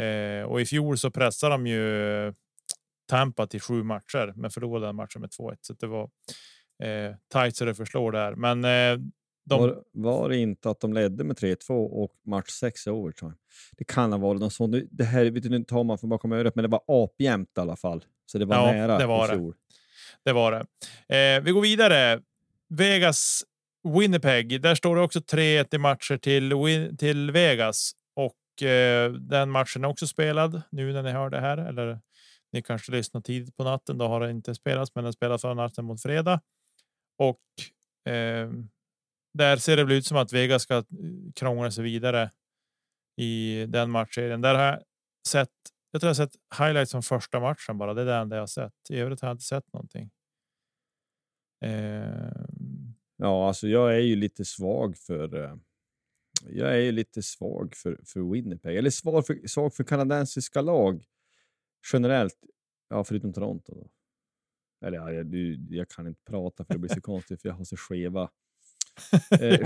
Eh, 0.00 0.42
och 0.42 0.60
i 0.60 0.64
fjol 0.64 0.98
så 0.98 1.10
pressar 1.10 1.50
de 1.50 1.66
ju 1.66 2.34
Tampa 3.08 3.46
till 3.46 3.60
sju 3.60 3.82
matcher, 3.82 4.32
men 4.36 4.50
förlorade 4.50 4.86
den 4.86 4.96
matchen 4.96 5.20
med 5.20 5.30
2-1. 5.30 5.56
Så 5.60 5.72
det 5.72 5.86
var 5.86 6.10
eh, 6.82 7.14
tajt 7.28 7.56
så 7.56 7.64
det 7.64 7.74
förslår 7.74 8.12
där. 8.12 8.34
Men 8.34 8.64
eh, 8.64 8.98
de... 9.48 9.60
var, 9.60 9.82
var, 9.92 10.28
det 10.28 10.36
inte 10.36 10.70
att 10.70 10.80
de 10.80 10.92
ledde 10.92 11.24
med 11.24 11.36
3-2 11.36 11.86
och 11.86 12.12
match 12.26 12.50
6 12.50 12.86
i 12.86 12.90
overtime? 12.90 13.34
Det 13.76 13.84
kan 13.84 14.12
ha 14.12 14.18
varit 14.18 14.40
något 14.40 14.52
sånt. 14.52 14.76
Det 14.90 15.04
här 15.04 15.24
vet 15.24 15.42
du, 15.42 15.48
nu 15.48 15.64
tar 15.64 15.84
man 15.84 15.98
från 15.98 16.10
bakom 16.10 16.32
örat, 16.32 16.54
men 16.54 16.62
det 16.62 16.68
var 16.68 16.82
apjämnt 16.86 17.48
i 17.56 17.60
alla 17.60 17.76
fall. 17.76 18.04
Så 18.26 18.38
det 18.38 18.44
var 18.44 18.56
ja, 18.56 18.72
nära 18.72 18.98
det 18.98 19.06
var 19.06 19.28
det. 19.28 19.52
Det 20.24 20.32
var 20.32 20.52
det. 20.52 20.58
Eh, 21.16 21.42
vi 21.42 21.50
går 21.50 21.62
vidare. 21.62 22.20
Vegas 22.68 23.44
Winnipeg. 23.82 24.62
Där 24.62 24.74
står 24.74 24.96
det 24.96 25.02
också 25.02 25.18
3-1 25.18 25.74
i 25.74 25.78
matcher 25.78 26.16
till, 26.16 26.96
till 26.98 27.30
Vegas 27.30 27.92
och 28.14 28.62
eh, 28.62 29.12
den 29.12 29.50
matchen 29.50 29.84
är 29.84 29.88
också 29.88 30.06
spelad 30.06 30.62
nu 30.70 30.92
när 30.92 31.02
ni 31.02 31.10
hör 31.10 31.30
det 31.30 31.40
här 31.40 31.56
eller 31.56 32.00
ni 32.52 32.62
kanske 32.62 32.92
lyssnar 32.92 33.20
tidigt 33.20 33.56
på 33.56 33.64
natten. 33.64 33.98
Då 33.98 34.08
har 34.08 34.20
det 34.20 34.30
inte 34.30 34.54
spelats, 34.54 34.94
men 34.94 35.04
den 35.04 35.12
spelas 35.12 35.42
för 35.42 35.54
natten 35.54 35.84
mot 35.84 36.02
fredag 36.02 36.40
och 37.18 38.12
eh, 38.12 38.50
där 39.38 39.56
ser 39.56 39.76
det 39.76 39.84
väl 39.84 39.92
ut 39.92 40.06
som 40.06 40.16
att 40.16 40.32
Vega 40.32 40.58
ska 40.58 40.76
eh, 40.76 40.84
krångla 41.34 41.70
sig 41.70 41.84
vidare 41.84 42.30
i 43.16 43.66
den 43.68 43.90
matchserien. 43.90 44.40
Där 44.40 44.54
har 44.54 44.64
jag 44.64 44.82
sett. 45.28 45.50
Jag 45.90 46.00
tror 46.00 46.08
jag 46.08 46.16
sett 46.16 46.36
highlights 46.58 46.90
från 46.92 47.02
första 47.02 47.40
matchen 47.40 47.78
bara. 47.78 47.94
Det 47.94 48.00
är 48.00 48.06
det 48.06 48.14
enda 48.14 48.36
jag 48.36 48.42
har 48.42 48.46
sett. 48.46 48.72
I 48.90 48.96
övrigt 48.96 49.20
har 49.20 49.28
jag 49.28 49.34
inte 49.34 49.44
sett 49.44 49.72
någonting. 49.72 50.10
Eh... 51.64 52.32
Ja, 53.16 53.48
alltså 53.48 53.68
jag 53.68 53.94
är 53.94 54.00
ju 54.00 54.16
lite 54.16 54.44
svag 54.44 54.96
för. 54.96 55.44
Eh, 55.44 55.56
jag 56.46 56.72
är 56.72 56.80
ju 56.80 56.92
lite 56.92 57.22
svag 57.22 57.74
för, 57.76 58.00
för 58.04 58.32
Winnipeg, 58.32 58.76
eller 58.76 58.90
svag 58.90 59.26
för, 59.26 59.46
svag 59.46 59.74
för 59.74 59.84
kanadensiska 59.84 60.60
lag 60.60 61.04
generellt. 61.92 62.36
Ja, 62.88 63.04
förutom 63.04 63.32
Toronto. 63.32 63.74
Då. 63.74 63.90
Eller 64.86 64.98
ja, 64.98 65.12
jag, 65.12 65.34
jag 65.70 65.88
kan 65.88 66.06
inte 66.06 66.22
prata 66.24 66.64
för 66.64 66.74
det 66.74 66.78
blir 66.78 66.94
så 66.94 67.00
konstigt 67.00 67.42
för 67.42 67.48
jag 67.48 67.56
har 67.56 67.64
så 67.64 67.76
skeva... 67.76 68.30
Eh, 69.30 69.60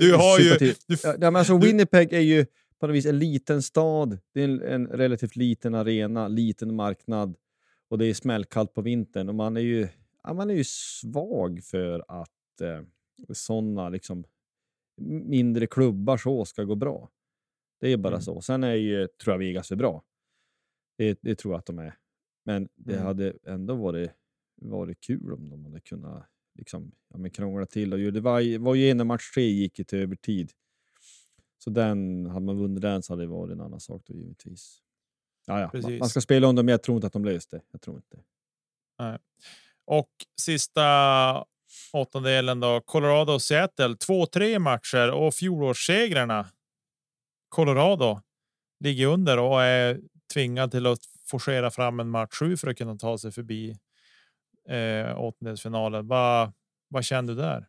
du 0.00 0.14
har 0.14 0.38
ju... 0.40 0.56
Du, 0.58 0.74
ja, 1.02 1.16
men 1.18 1.36
alltså, 1.36 1.58
Winnipeg 1.58 2.12
är 2.12 2.20
ju 2.20 2.46
på 2.80 2.86
något 2.86 2.96
vis 2.96 3.06
en 3.06 3.18
liten 3.18 3.62
stad. 3.62 4.18
Det 4.34 4.40
är 4.40 4.44
en, 4.44 4.62
en, 4.62 4.86
relativt 4.86 5.36
liten 5.36 5.74
arena, 5.74 6.28
liten 6.28 6.74
marknad 6.74 7.36
och 7.88 7.98
det 7.98 8.06
är 8.06 8.14
smällkallt 8.14 8.74
på 8.74 8.82
vintern 8.82 9.28
och 9.28 9.34
man 9.34 9.56
är 9.56 9.60
ju, 9.60 9.88
ja, 10.22 10.34
man 10.34 10.50
är 10.50 10.54
ju 10.54 10.64
svag 10.64 11.60
för 11.64 12.04
att 12.08 12.60
eh, 12.60 12.82
sådana 13.32 13.88
liksom, 13.88 14.24
mindre 15.24 15.66
klubbar 15.66 16.16
så 16.16 16.44
ska 16.44 16.64
gå 16.64 16.74
bra. 16.74 17.10
Det 17.80 17.92
är 17.92 17.96
bara 17.96 18.14
mm. 18.14 18.22
så. 18.22 18.40
Sen 18.40 18.64
är 18.64 18.74
ju, 18.74 19.06
tror 19.06 19.34
jag 19.34 19.38
Vegas 19.38 19.72
är 19.72 19.76
bra. 19.76 20.02
Det, 20.98 21.18
det 21.22 21.34
tror 21.34 21.54
jag 21.54 21.58
att 21.58 21.66
de 21.66 21.78
är. 21.78 21.94
Men 22.44 22.68
det 22.74 22.94
mm. 22.94 23.06
hade 23.06 23.32
ändå 23.46 23.74
varit, 23.74 24.10
varit 24.56 25.00
kul 25.00 25.32
om 25.32 25.50
de 25.50 25.64
hade 25.64 25.80
kunnat 25.80 26.26
liksom, 26.56 26.92
ja, 27.08 27.18
men 27.18 27.30
krångla 27.30 27.66
till. 27.66 27.92
Och 27.92 28.12
det 28.12 28.20
var, 28.20 28.58
var 28.58 28.74
ju 28.74 28.90
en 28.90 29.06
match 29.06 29.30
tre 29.34 29.42
gick 29.42 29.86
till 29.86 29.98
övertid. 29.98 30.52
Så 31.58 31.70
den, 31.70 32.26
hade 32.26 32.46
man 32.46 32.58
vunnit 32.58 32.82
den 32.82 33.02
så 33.02 33.12
hade 33.12 33.22
det 33.22 33.26
varit 33.26 33.52
en 33.52 33.60
annan 33.60 33.80
sak 33.80 34.02
då 34.06 34.14
givetvis. 34.14 34.82
Ja, 35.46 35.60
ja. 35.60 35.80
Man, 35.82 35.98
man 35.98 36.08
ska 36.08 36.20
spela 36.20 36.48
om 36.48 36.54
dem, 36.54 36.66
men 36.66 36.72
jag 36.72 36.82
tror 36.82 36.96
inte 36.96 37.06
att 37.06 37.12
de 37.12 37.24
löste 37.24 37.56
det. 37.56 37.62
Jag 37.70 37.80
tror 37.80 37.96
inte. 37.96 38.18
Nej. 38.98 39.18
Och 39.84 40.10
sista 40.40 41.44
åttondelen 41.92 42.60
då. 42.60 42.80
Colorado 42.80 43.32
och 43.32 43.42
Seattle 43.42 43.94
2-3 43.94 44.58
matcher 44.58 45.10
och 45.10 45.34
fjolårssegrarna. 45.34 46.46
Colorado 47.48 48.20
ligger 48.80 49.06
under 49.06 49.38
och 49.38 49.62
är 49.62 50.00
tvingad 50.34 50.70
till 50.70 50.86
att 50.86 51.00
forcera 51.24 51.70
fram 51.70 52.00
en 52.00 52.08
match 52.08 52.34
7 52.34 52.56
för 52.56 52.68
att 52.68 52.78
kunna 52.78 52.96
ta 52.96 53.18
sig 53.18 53.32
förbi 53.32 53.76
eh, 54.68 55.20
åttondelsfinalen. 55.20 56.06
Vad, 56.06 56.52
vad 56.88 57.04
känner 57.04 57.28
du 57.28 57.34
där? 57.34 57.68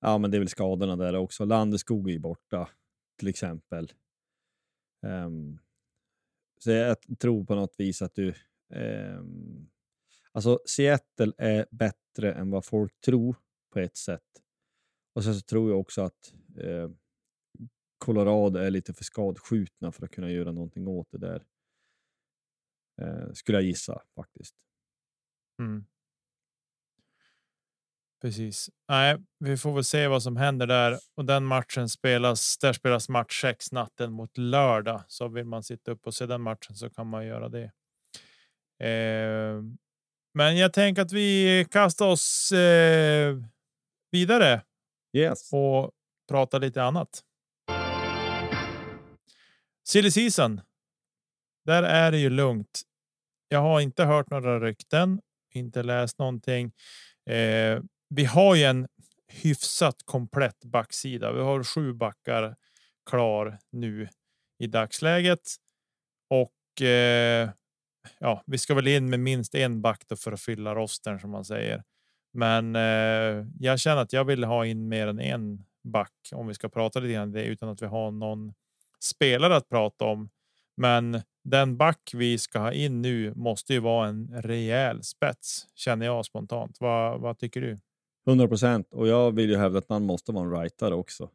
Ja, 0.00 0.18
men 0.18 0.30
det 0.30 0.36
är 0.36 0.38
väl 0.38 0.48
skadorna 0.48 0.96
där 0.96 1.16
också. 1.16 1.44
Landeskog 1.44 2.10
är 2.10 2.18
borta 2.18 2.68
till 3.18 3.28
exempel. 3.28 3.92
Um, 5.06 5.58
så 6.58 6.70
jag 6.70 6.96
tror 7.18 7.44
på 7.44 7.54
något 7.54 7.74
vis 7.78 8.02
att 8.02 8.14
du... 8.14 8.34
Um, 8.74 9.70
alltså 10.32 10.58
Seattle 10.66 11.32
är 11.38 11.66
bättre 11.70 12.32
än 12.32 12.50
vad 12.50 12.64
folk 12.64 13.00
tror 13.00 13.36
på 13.72 13.78
ett 13.78 13.96
sätt. 13.96 14.42
Och 15.14 15.24
sen 15.24 15.34
så 15.34 15.40
tror 15.40 15.70
jag 15.70 15.80
också 15.80 16.02
att 16.02 16.34
eh, 16.58 16.90
Colorado 17.98 18.58
är 18.58 18.70
lite 18.70 18.94
för 18.94 19.04
skadskjutna 19.04 19.92
för 19.92 20.04
att 20.04 20.10
kunna 20.10 20.30
göra 20.30 20.52
någonting 20.52 20.88
åt 20.88 21.10
det 21.10 21.18
där. 21.18 21.44
Eh, 23.00 23.32
skulle 23.32 23.58
jag 23.58 23.64
gissa 23.64 24.02
faktiskt. 24.14 24.54
Mm. 25.62 25.84
Precis. 28.20 28.70
Nej, 28.88 29.16
vi 29.38 29.56
får 29.56 29.72
väl 29.72 29.84
se 29.84 30.06
vad 30.08 30.22
som 30.22 30.36
händer 30.36 30.66
där 30.66 30.98
och 31.16 31.24
den 31.24 31.44
matchen 31.44 31.88
spelas. 31.88 32.58
Där 32.58 32.72
spelas 32.72 33.08
match 33.08 33.40
6 33.40 33.72
natten 33.72 34.12
mot 34.12 34.38
lördag, 34.38 35.02
så 35.08 35.28
vill 35.28 35.44
man 35.44 35.62
sitta 35.62 35.90
upp 35.90 36.06
och 36.06 36.14
se 36.14 36.26
den 36.26 36.40
matchen 36.40 36.74
så 36.74 36.90
kan 36.90 37.06
man 37.06 37.26
göra 37.26 37.48
det. 37.48 37.72
Eh, 38.88 39.62
men 40.34 40.56
jag 40.56 40.72
tänker 40.72 41.02
att 41.02 41.12
vi 41.12 41.66
kastar 41.70 42.06
oss 42.06 42.52
eh, 42.52 43.36
vidare. 44.10 44.62
Yes. 45.16 45.52
Och 45.52 45.90
pratar 46.28 46.60
lite 46.60 46.82
annat. 46.82 47.22
Silly 49.88 50.10
season. 50.10 50.60
Där 51.64 51.82
är 51.82 52.10
det 52.10 52.18
ju 52.18 52.30
lugnt. 52.30 52.82
Jag 53.48 53.60
har 53.60 53.80
inte 53.80 54.04
hört 54.04 54.30
några 54.30 54.60
rykten, 54.60 55.20
inte 55.54 55.82
läst 55.82 56.18
någonting. 56.18 56.72
Eh, 57.30 57.80
vi 58.08 58.24
har 58.24 58.54
ju 58.54 58.62
en 58.64 58.88
hyfsat 59.28 59.96
komplett 60.04 60.64
backsida. 60.64 61.32
Vi 61.32 61.40
har 61.40 61.64
sju 61.64 61.92
backar 61.92 62.56
klar 63.10 63.58
nu 63.72 64.08
i 64.58 64.66
dagsläget 64.66 65.40
och 66.30 66.82
eh, 66.82 67.50
ja, 68.18 68.42
vi 68.46 68.58
ska 68.58 68.74
väl 68.74 68.88
in 68.88 69.10
med 69.10 69.20
minst 69.20 69.54
en 69.54 69.82
back 69.82 70.02
för 70.16 70.32
att 70.32 70.40
fylla 70.40 70.74
rosten 70.74 71.18
som 71.20 71.30
man 71.30 71.44
säger. 71.44 71.82
Men 72.32 72.76
eh, 72.76 73.46
jag 73.60 73.80
känner 73.80 74.02
att 74.02 74.12
jag 74.12 74.24
vill 74.24 74.44
ha 74.44 74.66
in 74.66 74.88
mer 74.88 75.06
än 75.06 75.20
en 75.20 75.64
back 75.84 76.12
om 76.32 76.46
vi 76.46 76.54
ska 76.54 76.68
prata 76.68 77.00
lite 77.00 77.12
grann 77.14 77.32
det 77.32 77.44
utan 77.44 77.68
att 77.68 77.82
vi 77.82 77.86
har 77.86 78.10
någon 78.10 78.54
spelare 79.00 79.56
att 79.56 79.68
prata 79.68 80.04
om. 80.04 80.30
Men 80.76 81.22
den 81.44 81.76
back 81.76 82.10
vi 82.14 82.38
ska 82.38 82.58
ha 82.58 82.72
in 82.72 83.02
nu 83.02 83.34
måste 83.34 83.72
ju 83.72 83.80
vara 83.80 84.08
en 84.08 84.42
rejäl 84.42 85.02
spets 85.02 85.66
känner 85.74 86.06
jag 86.06 86.24
spontant. 86.24 86.76
Vad, 86.80 87.20
vad 87.20 87.38
tycker 87.38 87.60
du? 87.60 87.78
100 88.28 88.48
procent 88.48 88.92
och 88.92 89.08
jag 89.08 89.32
vill 89.32 89.50
ju 89.50 89.56
hävda 89.56 89.78
att 89.78 89.88
man 89.88 90.02
måste 90.02 90.32
vara 90.32 90.44
en 90.44 90.62
rightare 90.62 90.94
också. 90.94 91.30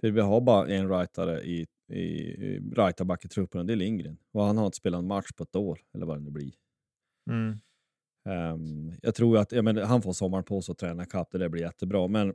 För 0.00 0.10
vi 0.10 0.20
har 0.20 0.40
bara 0.40 0.68
en 0.68 0.88
rightare 0.88 1.42
i, 1.42 1.66
i, 1.88 1.98
i 1.98 2.60
rightback 2.76 3.24
i 3.24 3.28
truppen 3.28 3.66
det 3.66 3.72
är 3.72 3.76
Lindgren 3.76 4.18
och 4.32 4.44
han 4.44 4.58
har 4.58 4.66
inte 4.66 4.76
spelat 4.76 4.98
en 4.98 5.06
match 5.06 5.32
på 5.36 5.42
ett 5.42 5.56
år 5.56 5.80
eller 5.94 6.06
vad 6.06 6.16
det 6.16 6.24
nu 6.24 6.30
blir. 6.30 6.52
Mm. 7.30 7.58
Um, 8.28 8.94
jag 9.02 9.14
tror 9.14 9.38
att 9.38 9.52
ja, 9.52 9.62
men 9.62 9.76
han 9.76 10.02
får 10.02 10.12
sommaren 10.12 10.44
på 10.44 10.62
sig 10.62 10.72
att 10.72 10.78
träna 10.78 11.04
kapp, 11.04 11.28
det 11.30 11.38
där 11.38 11.48
blir 11.48 11.62
jättebra. 11.62 12.08
Men, 12.08 12.34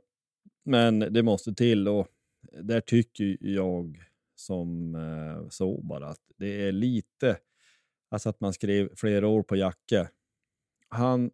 men 0.64 0.98
det 0.98 1.22
måste 1.22 1.54
till 1.54 1.88
och 1.88 2.08
där 2.62 2.80
tycker 2.80 3.36
jag 3.40 4.04
som 4.34 4.94
uh, 4.94 5.48
så 5.48 5.82
bara 5.82 6.08
att 6.08 6.20
det 6.36 6.68
är 6.68 6.72
lite, 6.72 7.36
alltså 8.10 8.28
att 8.28 8.40
man 8.40 8.52
skrev 8.52 8.94
flera 8.96 9.28
år 9.28 9.42
på 9.42 9.56
Jacke. 9.56 10.08
Han 10.88 11.30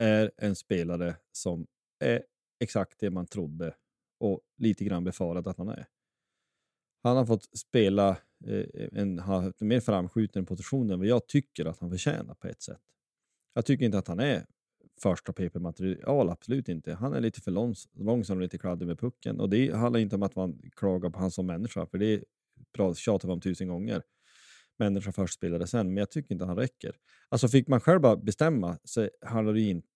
är 0.00 0.30
en 0.36 0.56
spelare 0.56 1.16
som 1.32 1.66
är 1.98 2.22
exakt 2.60 3.00
det 3.00 3.10
man 3.10 3.26
trodde 3.26 3.74
och 4.20 4.40
lite 4.58 4.84
grann 4.84 5.04
befarade 5.04 5.50
att 5.50 5.58
han 5.58 5.68
är. 5.68 5.86
Han 7.02 7.16
har 7.16 7.26
fått 7.26 7.58
spela 7.58 8.08
eh, 8.46 8.66
en, 8.92 9.18
en 9.18 9.52
mer 9.58 9.80
framskjuten 9.80 10.46
position 10.46 10.90
än 10.90 10.98
vad 10.98 11.08
jag 11.08 11.26
tycker 11.26 11.64
att 11.64 11.78
han 11.78 11.90
förtjänar 11.90 12.34
på 12.34 12.48
ett 12.48 12.62
sätt. 12.62 12.82
Jag 13.54 13.66
tycker 13.66 13.84
inte 13.84 13.98
att 13.98 14.08
han 14.08 14.20
är 14.20 14.46
första 15.02 15.32
PP-material, 15.32 16.30
absolut 16.30 16.68
inte. 16.68 16.94
Han 16.94 17.12
är 17.12 17.20
lite 17.20 17.40
för 17.40 17.50
långs 17.50 17.88
långsam 17.92 18.36
och 18.36 18.42
lite 18.42 18.58
kladdig 18.58 18.86
med 18.86 18.98
pucken. 18.98 19.40
Och 19.40 19.50
det 19.50 19.74
handlar 19.74 20.00
inte 20.00 20.16
om 20.16 20.22
att 20.22 20.36
man 20.36 20.70
klagar 20.76 21.10
på 21.10 21.18
honom 21.18 21.30
som 21.30 21.46
människa, 21.46 21.86
för 21.86 21.98
det 21.98 22.24
tjatar 22.96 23.28
vi 23.28 23.32
om 23.32 23.40
tusen 23.40 23.68
gånger. 23.68 24.02
Människa 24.78 25.12
först, 25.12 25.34
spelare 25.34 25.66
sen. 25.66 25.86
Men 25.86 25.96
jag 25.96 26.10
tycker 26.10 26.32
inte 26.32 26.44
han 26.44 26.56
räcker. 26.56 26.96
Alltså 27.28 27.48
fick 27.48 27.68
man 27.68 27.80
själv 27.80 28.00
bara 28.00 28.16
bestämma 28.16 28.78
så 28.84 29.08
handlar 29.26 29.52
det 29.52 29.60
inte... 29.60 29.88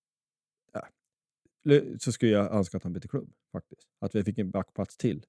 Så 1.99 2.13
skulle 2.13 2.33
jag 2.33 2.53
önska 2.53 2.77
att 2.77 2.83
han 2.83 2.93
bytte 2.93 3.09
klubb 3.09 3.33
faktiskt. 3.53 3.89
Att 4.01 4.15
vi 4.15 4.25
fick 4.25 4.39
en 4.39 4.51
backplats 4.51 4.97
till. 4.97 5.27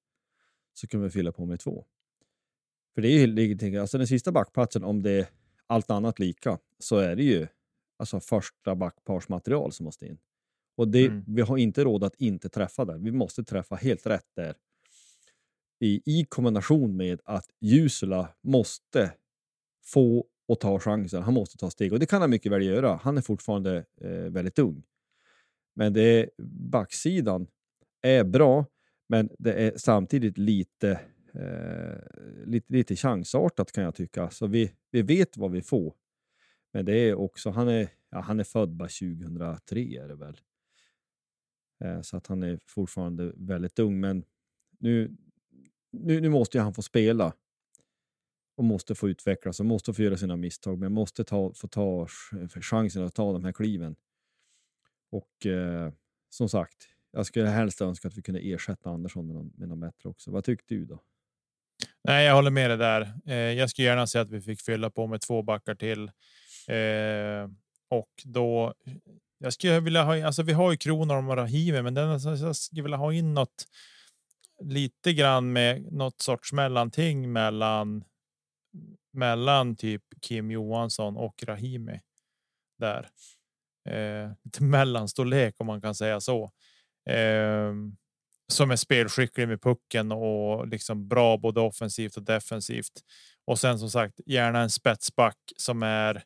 Så 0.73 0.87
kunde 0.87 1.05
vi 1.05 1.11
fylla 1.11 1.31
på 1.31 1.45
med 1.45 1.59
två. 1.59 1.85
För 2.95 3.01
det 3.01 3.09
är 3.09 3.69
ju 3.69 3.79
alltså 3.79 3.97
den 3.97 4.07
sista 4.07 4.31
backplatsen, 4.31 4.83
om 4.83 5.01
det 5.01 5.11
är 5.11 5.27
allt 5.67 5.89
annat 5.89 6.19
lika, 6.19 6.59
så 6.79 6.97
är 6.97 7.15
det 7.15 7.23
ju 7.23 7.47
alltså 7.97 8.19
första 8.19 8.75
backparsmaterial 8.75 9.71
som 9.71 9.83
måste 9.83 10.05
in. 10.05 10.17
Och 10.77 10.87
det, 10.87 11.05
mm. 11.05 11.23
vi 11.27 11.41
har 11.41 11.57
inte 11.57 11.83
råd 11.83 12.03
att 12.03 12.15
inte 12.15 12.49
träffa 12.49 12.85
där. 12.85 12.97
Vi 12.97 13.11
måste 13.11 13.43
träffa 13.43 13.75
helt 13.75 14.05
rätt 14.05 14.27
där. 14.35 14.55
I, 15.79 16.19
i 16.19 16.25
kombination 16.25 16.97
med 16.97 17.21
att 17.25 17.49
Jusula 17.61 18.29
måste 18.41 19.13
få 19.83 20.27
och 20.47 20.59
ta 20.59 20.79
chansen. 20.79 21.23
Han 21.23 21.33
måste 21.33 21.57
ta 21.57 21.69
steg 21.69 21.93
och 21.93 21.99
det 21.99 22.05
kan 22.05 22.21
han 22.21 22.29
mycket 22.29 22.51
väl 22.51 22.63
göra. 22.63 22.95
Han 22.95 23.17
är 23.17 23.21
fortfarande 23.21 23.85
eh, 24.01 24.09
väldigt 24.09 24.59
ung. 24.59 24.83
Men 25.75 25.93
det 25.93 26.01
är, 26.01 26.29
backsidan 26.71 27.47
är 28.01 28.23
bra, 28.23 28.65
men 29.09 29.29
det 29.39 29.53
är 29.53 29.77
samtidigt 29.77 30.37
lite, 30.37 30.99
eh, 31.33 32.45
lite, 32.45 32.73
lite 32.73 32.95
chansartat 32.95 33.71
kan 33.71 33.83
jag 33.83 33.95
tycka. 33.95 34.29
Så 34.29 34.47
vi, 34.47 34.71
vi 34.91 35.01
vet 35.01 35.37
vad 35.37 35.51
vi 35.51 35.61
får. 35.61 35.93
Men 36.73 36.85
det 36.85 36.97
är 36.97 37.15
också, 37.15 37.49
han 37.49 37.67
är, 37.67 37.89
ja, 38.09 38.19
han 38.19 38.39
är 38.39 38.43
född 38.43 38.69
bara 38.69 38.89
2003 38.89 39.79
är 39.79 40.07
det 40.07 40.15
väl. 40.15 40.37
Eh, 41.83 42.01
så 42.01 42.17
att 42.17 42.27
han 42.27 42.43
är 42.43 42.59
fortfarande 42.65 43.33
väldigt 43.35 43.79
ung. 43.79 43.99
Men 43.99 44.23
nu, 44.79 45.15
nu, 45.91 46.21
nu 46.21 46.29
måste 46.29 46.59
han 46.59 46.73
få 46.73 46.81
spela 46.81 47.33
och 48.57 48.63
måste 48.63 48.95
få 48.95 49.09
utvecklas 49.09 49.59
och 49.59 49.65
måste 49.65 49.93
få 49.93 50.01
göra 50.01 50.17
sina 50.17 50.35
misstag, 50.35 50.79
men 50.79 50.93
måste 50.93 51.23
ta, 51.23 51.53
få 51.53 51.67
ta 51.67 52.07
chansen 52.61 53.03
att 53.03 53.15
ta 53.15 53.33
de 53.33 53.45
här 53.45 53.51
kliven. 53.51 53.95
Och 55.11 55.45
eh, 55.45 55.93
som 56.29 56.49
sagt, 56.49 56.87
jag 57.11 57.25
skulle 57.25 57.47
helst 57.47 57.81
önska 57.81 58.07
att 58.07 58.17
vi 58.17 58.21
kunde 58.21 58.39
ersätta 58.39 58.89
Andersson 58.89 59.27
med 59.27 59.35
någon, 59.35 59.51
med 59.57 59.69
någon 59.69 59.79
bättre 59.79 60.09
också. 60.09 60.31
Vad 60.31 60.43
tyckte 60.43 60.73
du 60.73 60.85
då? 60.85 61.01
Nej, 62.03 62.25
jag 62.25 62.35
håller 62.35 62.51
med 62.51 62.69
dig 62.69 62.77
där. 62.77 63.13
Eh, 63.25 63.35
jag 63.35 63.69
skulle 63.69 63.87
gärna 63.87 64.07
se 64.07 64.19
att 64.19 64.29
vi 64.29 64.41
fick 64.41 64.61
fylla 64.61 64.89
på 64.89 65.07
med 65.07 65.21
två 65.21 65.41
backar 65.41 65.75
till. 65.75 66.11
Eh, 66.67 67.49
och 67.89 68.11
då. 68.23 68.73
Jag 69.37 69.53
skulle 69.53 69.79
vilja 69.79 70.03
ha. 70.03 70.25
Alltså, 70.25 70.43
vi 70.43 70.53
har 70.53 70.71
ju 70.71 70.77
Kronor 70.77 71.29
och 71.29 71.37
Rahimi, 71.37 71.81
men 71.81 71.93
den, 71.93 72.09
alltså, 72.09 72.35
jag 72.35 72.55
skulle 72.55 72.81
vilja 72.83 72.97
ha 72.97 73.13
in 73.13 73.33
något. 73.33 73.65
lite 74.63 75.13
grann 75.13 75.53
med 75.53 75.93
något 75.93 76.21
sorts 76.21 76.53
mellanting 76.53 77.33
mellan 77.33 78.03
mellan 79.13 79.75
typ 79.75 80.03
Kim 80.21 80.51
Johansson 80.51 81.17
och 81.17 81.43
Rahimi 81.43 82.01
där. 82.79 83.09
Eh, 83.89 84.31
lite 84.43 84.63
mellanstorlek 84.63 85.55
om 85.57 85.67
man 85.67 85.81
kan 85.81 85.95
säga 85.95 86.21
så. 86.21 86.51
Eh, 87.09 87.73
som 88.47 88.71
är 88.71 88.75
spelskicklig 88.75 89.47
med 89.47 89.61
pucken 89.61 90.11
och 90.11 90.67
liksom 90.67 91.07
bra 91.07 91.37
både 91.37 91.61
offensivt 91.61 92.17
och 92.17 92.23
defensivt. 92.23 93.01
Och 93.45 93.59
sen 93.59 93.79
som 93.79 93.89
sagt 93.89 94.19
gärna 94.25 94.59
en 94.59 94.69
spetsback 94.69 95.37
som 95.57 95.83
är 95.83 96.23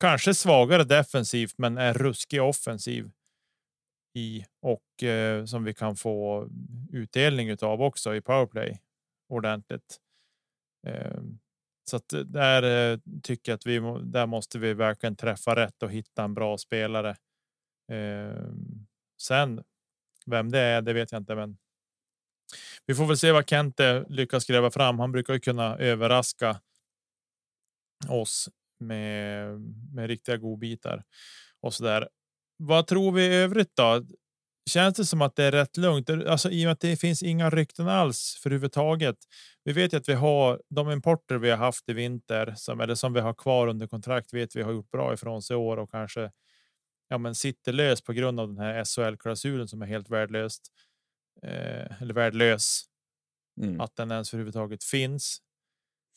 kanske 0.00 0.34
svagare 0.34 0.84
defensivt, 0.84 1.54
men 1.58 1.78
är 1.78 1.94
ruskig 1.94 2.42
offensiv 2.42 3.10
i 4.14 4.44
och 4.62 5.02
eh, 5.02 5.44
som 5.44 5.64
vi 5.64 5.74
kan 5.74 5.96
få 5.96 6.48
utdelning 6.92 7.56
av 7.62 7.82
också 7.82 8.14
i 8.14 8.20
powerplay 8.20 8.80
ordentligt. 9.28 9.98
Eh, 10.86 11.20
så 11.90 11.96
att 11.96 12.12
eh, 12.12 12.20
där 12.20 12.92
eh, 12.92 12.98
tycker 13.22 13.52
jag 13.52 13.56
att 13.56 13.66
vi 13.66 13.80
där 14.02 14.26
måste 14.26 14.58
vi 14.58 14.74
verkligen 14.74 15.16
träffa 15.16 15.56
rätt 15.56 15.82
och 15.82 15.90
hitta 15.90 16.24
en 16.24 16.34
bra 16.34 16.58
spelare. 16.58 17.16
Eh, 17.92 18.44
sen 19.22 19.62
vem 20.26 20.50
det 20.50 20.58
är, 20.58 20.82
det 20.82 20.92
vet 20.92 21.12
jag 21.12 21.20
inte, 21.20 21.34
men. 21.34 21.58
Vi 22.86 22.94
får 22.94 23.06
väl 23.06 23.16
se 23.16 23.32
vad 23.32 23.48
Kente 23.48 24.04
lyckas 24.08 24.46
gräva 24.46 24.70
fram. 24.70 24.98
Han 24.98 25.12
brukar 25.12 25.34
ju 25.34 25.40
kunna 25.40 25.76
överraska. 25.76 26.60
Oss 28.08 28.48
med 28.78 29.60
med 29.94 30.06
riktiga 30.06 30.36
godbitar 30.36 31.04
och 31.60 31.74
så 31.74 31.84
där. 31.84 32.08
Vad 32.56 32.86
tror 32.86 33.12
vi 33.12 33.24
i 33.24 33.34
övrigt 33.34 33.76
då? 33.76 34.04
Känns 34.70 34.96
det 34.96 35.04
som 35.04 35.22
att 35.22 35.36
det 35.36 35.44
är 35.44 35.52
rätt 35.52 35.76
lugnt? 35.76 36.10
Alltså 36.10 36.50
i 36.50 36.64
och 36.64 36.66
med 36.66 36.72
att 36.72 36.80
det 36.80 36.96
finns 36.96 37.22
inga 37.22 37.50
rykten 37.50 37.88
alls 37.88 38.38
för 38.42 38.50
huvudtaget. 38.50 39.16
Vi 39.64 39.72
vet 39.72 39.92
ju 39.92 39.96
att 39.96 40.08
vi 40.08 40.12
har 40.12 40.62
de 40.68 40.90
importer 40.90 41.38
vi 41.38 41.50
har 41.50 41.56
haft 41.56 41.88
i 41.88 41.92
vinter 41.92 42.54
som 42.56 42.80
eller 42.80 42.94
som 42.94 43.12
vi 43.12 43.20
har 43.20 43.34
kvar 43.34 43.66
under 43.66 43.86
kontrakt. 43.86 44.34
Vet 44.34 44.56
vi 44.56 44.62
har 44.62 44.72
gjort 44.72 44.90
bra 44.90 45.14
ifrån 45.14 45.42
sig 45.42 45.54
i 45.54 45.56
år 45.56 45.76
och 45.76 45.90
kanske 45.90 46.30
ja, 47.08 47.18
men 47.18 47.34
sitter 47.34 47.72
lös 47.72 48.02
på 48.02 48.12
grund 48.12 48.40
av 48.40 48.48
den 48.48 48.58
här 48.58 48.84
SHL 48.84 49.16
klausulen 49.16 49.68
som 49.68 49.82
är 49.82 49.86
helt 49.86 50.10
värdelöst. 50.10 50.68
Eh, 51.42 52.02
eller 52.02 52.14
värdelös. 52.14 52.82
Mm. 53.60 53.80
Att 53.80 53.96
den 53.96 54.10
ens 54.10 54.34
överhuvudtaget 54.34 54.84
finns. 54.84 55.38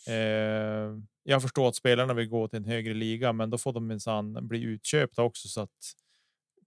Eh, 0.08 0.98
jag 1.24 1.42
förstår 1.42 1.68
att 1.68 1.76
spelarna 1.76 2.14
vill 2.14 2.30
gå 2.30 2.48
till 2.48 2.58
en 2.58 2.66
högre 2.66 2.94
liga, 2.94 3.34
men 3.34 3.50
då 3.50 3.58
får 3.58 3.74
de 3.74 3.88
minsann 3.88 4.48
bli 4.48 4.62
utköpta 4.62 5.22
också 5.24 5.48
så 5.48 5.62
att 5.62 5.94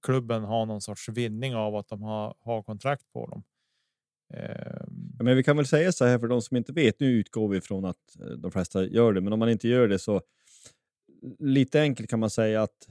klubben 0.03 0.45
har 0.45 0.67
någon 0.67 0.81
sorts 0.81 1.09
vinning 1.09 1.55
av 1.55 1.77
att 1.77 1.89
de 1.89 2.03
har, 2.03 2.35
har 2.41 2.63
kontrakt 2.63 3.13
på 3.13 3.27
dem. 3.27 3.45
Eh, 4.35 4.85
men 5.19 5.37
vi 5.37 5.43
kan 5.43 5.57
väl 5.57 5.67
säga 5.67 5.93
så 5.93 6.05
här 6.05 6.19
för 6.19 6.27
de 6.29 6.43
som 6.43 6.57
inte 6.57 6.73
vet. 6.73 7.01
Nu 7.01 7.07
utgår 7.07 7.49
vi 7.49 7.61
från 7.61 7.85
att 7.85 8.21
eh, 8.21 8.27
de 8.27 8.51
flesta 8.53 8.85
gör 8.85 9.13
det, 9.13 9.21
men 9.21 9.33
om 9.33 9.39
man 9.39 9.49
inte 9.49 9.69
gör 9.69 9.89
det 9.89 9.99
så 9.99 10.17
eh, 10.17 10.23
lite 11.39 11.81
enkelt 11.81 12.11
kan 12.11 12.21
man 12.21 12.31
säga 12.31 12.63
att 12.63 12.89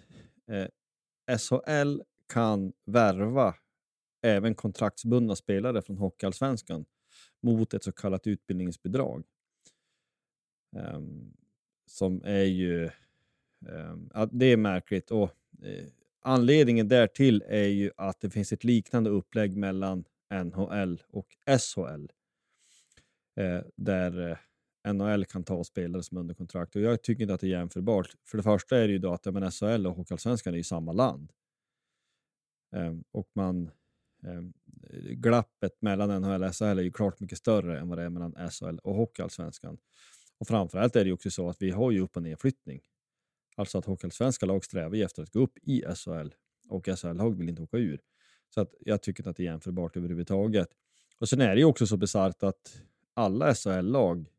eh, 0.52 1.38
SHL 1.38 2.02
kan 2.34 2.74
värva 2.86 3.56
även 4.22 4.56
kontraktsbundna 4.56 5.36
spelare 5.36 5.82
från 5.82 5.98
Hockeyallsvenskan 5.98 6.86
mot 7.42 7.74
ett 7.74 7.84
så 7.84 7.92
kallat 7.92 8.28
utbildningsbidrag. 8.28 9.24
Um, 10.76 11.34
som 11.86 12.22
är 12.24 12.44
ju... 12.44 12.90
Um, 13.66 14.10
ja, 14.14 14.30
det 14.32 14.46
är 14.46 14.58
märkligt 14.58 15.12
och 15.12 15.30
eh, 15.64 15.86
anledningen 16.26 16.88
därtill 16.88 17.44
är 17.48 17.68
ju 17.68 17.92
att 17.98 18.22
det 18.22 18.30
finns 18.30 18.54
ett 18.54 18.64
liknande 18.64 19.10
upplägg 19.10 19.58
mellan 19.58 20.06
NHL 20.44 21.04
och 21.08 21.28
SHL. 21.60 22.08
Eh, 23.40 23.62
där 23.76 24.38
eh, 24.84 24.94
NHL 24.94 25.26
kan 25.26 25.44
ta 25.44 25.64
spelare 25.64 26.04
som 26.04 26.18
är 26.18 26.22
under 26.22 26.36
kontrakt 26.36 26.76
och 26.76 26.82
jag 26.82 27.04
tycker 27.04 27.22
inte 27.22 27.34
att 27.34 27.42
det 27.42 27.48
är 27.48 27.58
jämförbart. 27.60 28.08
För 28.26 28.38
det 28.38 28.44
första 28.44 28.78
är 28.78 28.88
det 28.88 28.94
ju 28.94 29.00
då 29.00 29.14
att 29.14 29.26
men 29.26 29.52
SHL 29.52 29.88
och 29.88 29.96
Hockeyallsvenskan 29.96 30.54
är 30.54 30.58
i 30.58 30.64
samma 30.64 30.92
land. 30.94 31.32
Eh, 32.76 32.94
och 33.12 33.30
man 33.34 33.72
eh, 34.24 34.42
glappet 35.10 35.82
mellan 35.82 36.22
NHL 36.22 36.44
och 36.44 36.56
SHL 36.56 36.80
är 36.80 36.84
ju 36.84 36.92
klart 36.92 37.20
mycket 37.20 37.38
större 37.38 37.80
än 37.80 37.90
vad 37.90 37.98
det 37.98 38.04
är 38.04 38.10
mellan 38.10 38.50
SHL 38.52 38.78
och 38.84 38.96
Hockeyallsvenskan. 38.96 39.78
Och 40.38 40.48
framförallt 40.48 40.96
är 40.96 41.00
det 41.00 41.08
ju 41.08 41.14
också 41.14 41.32
så 41.32 41.50
att 41.50 41.62
vi 41.62 41.72
har 41.72 41.92
ju 41.92 42.00
upp 42.00 42.16
och 42.16 42.24
nedflyttning. 42.24 42.82
Alltså 43.56 43.78
att 43.78 43.86
hockeyallsvenska 43.86 44.46
lag 44.46 44.66
strävar 44.66 44.98
efter 44.98 45.24
att 45.24 45.32
gå 45.32 45.40
upp 45.40 45.58
i 45.62 45.84
SHL 45.96 46.30
och 46.70 46.88
SHL-lag 46.88 47.38
vill 47.38 47.50
inte 47.50 47.62
åka 47.62 47.78
ur. 47.78 48.02
Så 48.50 48.62
att 48.62 48.74
jag 48.80 49.02
tycker 49.02 49.22
inte 49.22 49.30
att 49.30 49.38
det 49.38 49.44
är 49.44 49.46
jämförbart 49.46 49.98
överhuvudtaget. 49.98 50.68
Och 51.18 51.30
sen 51.30 51.42
är 51.42 51.56
det 51.56 51.60
ju 51.60 51.66
också 51.66 51.88
så 51.88 51.98
bisarrt 51.98 52.44
att 52.44 52.82
alla 53.14 53.56
SHL-lag 53.56 54.30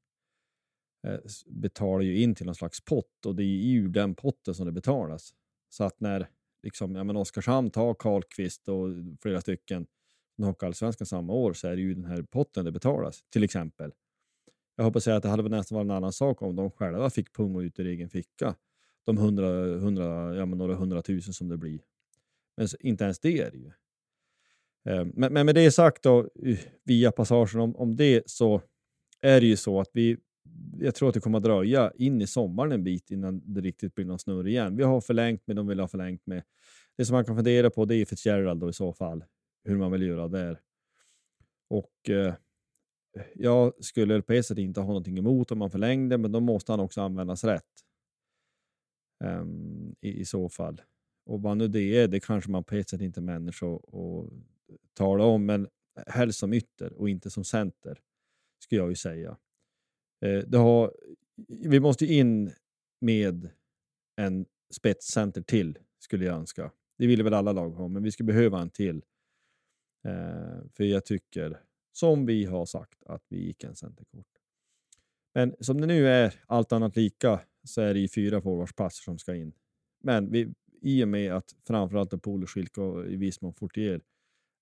eh, 1.06 1.18
betalar 1.46 2.02
ju 2.02 2.22
in 2.22 2.34
till 2.34 2.46
någon 2.46 2.54
slags 2.54 2.80
pott 2.84 3.26
och 3.26 3.34
det 3.36 3.42
är 3.42 3.74
ur 3.74 3.88
den 3.88 4.14
potten 4.14 4.54
som 4.54 4.66
det 4.66 4.72
betalas. 4.72 5.34
Så 5.68 5.84
att 5.84 6.00
när 6.00 6.28
liksom, 6.62 6.94
ja, 6.94 7.04
men 7.04 7.16
Oskarshamn 7.16 7.70
tar 7.70 7.94
Karlqvist 7.94 8.68
och 8.68 8.88
flera 9.22 9.40
stycken 9.40 9.86
från 10.36 10.46
Hockeyallsvenskan 10.46 11.06
samma 11.06 11.32
år 11.32 11.52
så 11.52 11.68
är 11.68 11.76
det 11.76 11.82
ju 11.82 11.94
den 11.94 12.04
här 12.04 12.22
potten 12.22 12.64
det 12.64 12.72
betalas, 12.72 13.24
till 13.30 13.44
exempel. 13.44 13.92
Jag 14.76 14.84
hoppas 14.84 15.04
säga 15.04 15.16
att 15.16 15.22
det 15.22 15.28
hade 15.28 15.48
nästan 15.48 15.76
varit 15.76 15.84
en 15.84 15.90
annan 15.90 16.12
sak 16.12 16.42
om 16.42 16.56
de 16.56 16.70
själva 16.70 17.10
fick 17.10 17.32
punga 17.32 17.62
ut 17.62 17.78
ur 17.78 17.86
egen 17.86 18.08
ficka. 18.08 18.54
De 19.06 19.18
hundra, 19.18 19.48
hundra, 19.78 20.34
ja, 20.34 20.46
men 20.46 20.58
några 20.58 20.74
hundratusen 20.74 21.34
som 21.34 21.48
det 21.48 21.56
blir. 21.56 21.80
Men 22.56 22.68
inte 22.80 23.04
ens 23.04 23.18
det 23.18 23.40
är 23.40 23.50
det 23.50 23.58
ju. 23.58 23.70
Ehm, 24.86 25.12
men, 25.14 25.32
men 25.32 25.46
med 25.46 25.54
det 25.54 25.70
sagt 25.70 26.02
då, 26.02 26.28
via 26.84 27.12
passagen 27.12 27.60
om, 27.60 27.76
om 27.76 27.96
det 27.96 28.30
så 28.30 28.62
är 29.20 29.40
det 29.40 29.46
ju 29.46 29.56
så 29.56 29.80
att 29.80 29.90
vi, 29.92 30.16
jag 30.78 30.94
tror 30.94 31.08
att 31.08 31.14
det 31.14 31.20
kommer 31.20 31.38
att 31.38 31.44
dröja 31.44 31.92
in 31.94 32.22
i 32.22 32.26
sommaren 32.26 32.72
en 32.72 32.84
bit 32.84 33.10
innan 33.10 33.54
det 33.54 33.60
riktigt 33.60 33.94
blir 33.94 34.04
någon 34.04 34.18
snurr 34.18 34.48
igen. 34.48 34.76
Vi 34.76 34.82
har 34.82 35.00
förlängt 35.00 35.46
med 35.46 35.56
de 35.56 35.66
vill 35.66 35.80
ha 35.80 35.88
förlängt 35.88 36.26
med. 36.26 36.42
Det 36.96 37.04
som 37.04 37.14
man 37.14 37.24
kan 37.24 37.36
fundera 37.36 37.70
på 37.70 37.84
det 37.84 37.94
är 37.94 38.04
Fitzgerald 38.04 38.60
då 38.60 38.68
i 38.68 38.72
så 38.72 38.92
fall, 38.92 39.24
hur 39.64 39.76
man 39.76 39.92
vill 39.92 40.02
göra 40.02 40.28
där. 40.28 40.60
Och 41.68 42.10
eh, 42.10 42.34
jag 43.34 43.84
skulle 43.84 44.22
på 44.22 44.32
ett 44.32 44.46
sätt 44.46 44.58
inte 44.58 44.80
ha 44.80 44.86
någonting 44.86 45.18
emot 45.18 45.52
om 45.52 45.58
man 45.58 45.70
förlängde, 45.70 46.18
men 46.18 46.32
då 46.32 46.40
måste 46.40 46.72
han 46.72 46.80
också 46.80 47.00
användas 47.00 47.44
rätt. 47.44 47.85
Um, 49.24 49.94
i, 50.00 50.20
i, 50.20 50.24
så 50.24 50.48
fall. 50.48 50.82
Och 51.26 51.42
vad 51.42 51.56
nu 51.56 51.68
det 51.68 51.80
är, 51.80 52.08
det 52.08 52.20
kanske 52.20 52.50
man 52.50 52.64
på 52.64 52.74
ett 52.74 52.88
sätt 52.88 53.00
inte 53.00 53.20
är 53.20 53.22
människa 53.22 53.66
att 53.76 54.30
tala 54.94 55.24
om, 55.24 55.46
men 55.46 55.68
helst 56.06 56.38
som 56.38 56.52
ytter 56.52 56.92
och 56.92 57.08
inte 57.08 57.30
som 57.30 57.44
center, 57.44 58.00
skulle 58.58 58.80
jag 58.80 58.88
ju 58.88 58.94
säga. 58.94 59.36
Eh, 60.24 60.38
det 60.38 60.58
har, 60.58 60.94
vi 61.48 61.80
måste 61.80 62.06
in 62.06 62.52
med 63.00 63.50
en 64.16 64.46
spetscenter 64.70 65.42
till, 65.42 65.78
skulle 65.98 66.24
jag 66.24 66.36
önska. 66.36 66.70
Det 66.98 67.06
ville 67.06 67.22
väl 67.22 67.34
alla 67.34 67.52
lag 67.52 67.70
ha, 67.70 67.88
men 67.88 68.02
vi 68.02 68.10
skulle 68.10 68.26
behöva 68.26 68.60
en 68.60 68.70
till. 68.70 69.04
Eh, 70.04 70.68
för 70.72 70.84
jag 70.84 71.04
tycker 71.04 71.60
som 71.92 72.26
vi 72.26 72.44
har 72.44 72.66
sagt 72.66 73.04
att 73.06 73.22
vi 73.28 73.46
gick 73.46 73.64
en 73.64 73.76
centerkort. 73.76 74.26
Men 75.34 75.54
som 75.60 75.80
det 75.80 75.86
nu 75.86 76.08
är, 76.08 76.34
allt 76.46 76.72
annat 76.72 76.96
lika, 76.96 77.40
så 77.66 77.80
är 77.80 77.94
det 77.94 78.00
ju 78.00 78.08
fyra 78.08 78.42
forwardsplatser 78.42 79.02
som 79.02 79.18
ska 79.18 79.34
in. 79.34 79.52
Men 80.02 80.30
vi, 80.30 80.54
i 80.82 81.04
och 81.04 81.08
med 81.08 81.32
att 81.32 81.54
framförallt 81.66 82.22
Polo, 82.22 82.46
Schilke 82.46 82.80
och 82.80 83.06
i 83.06 83.16
viss 83.16 83.40
mån 83.40 83.54
Fortier 83.54 84.00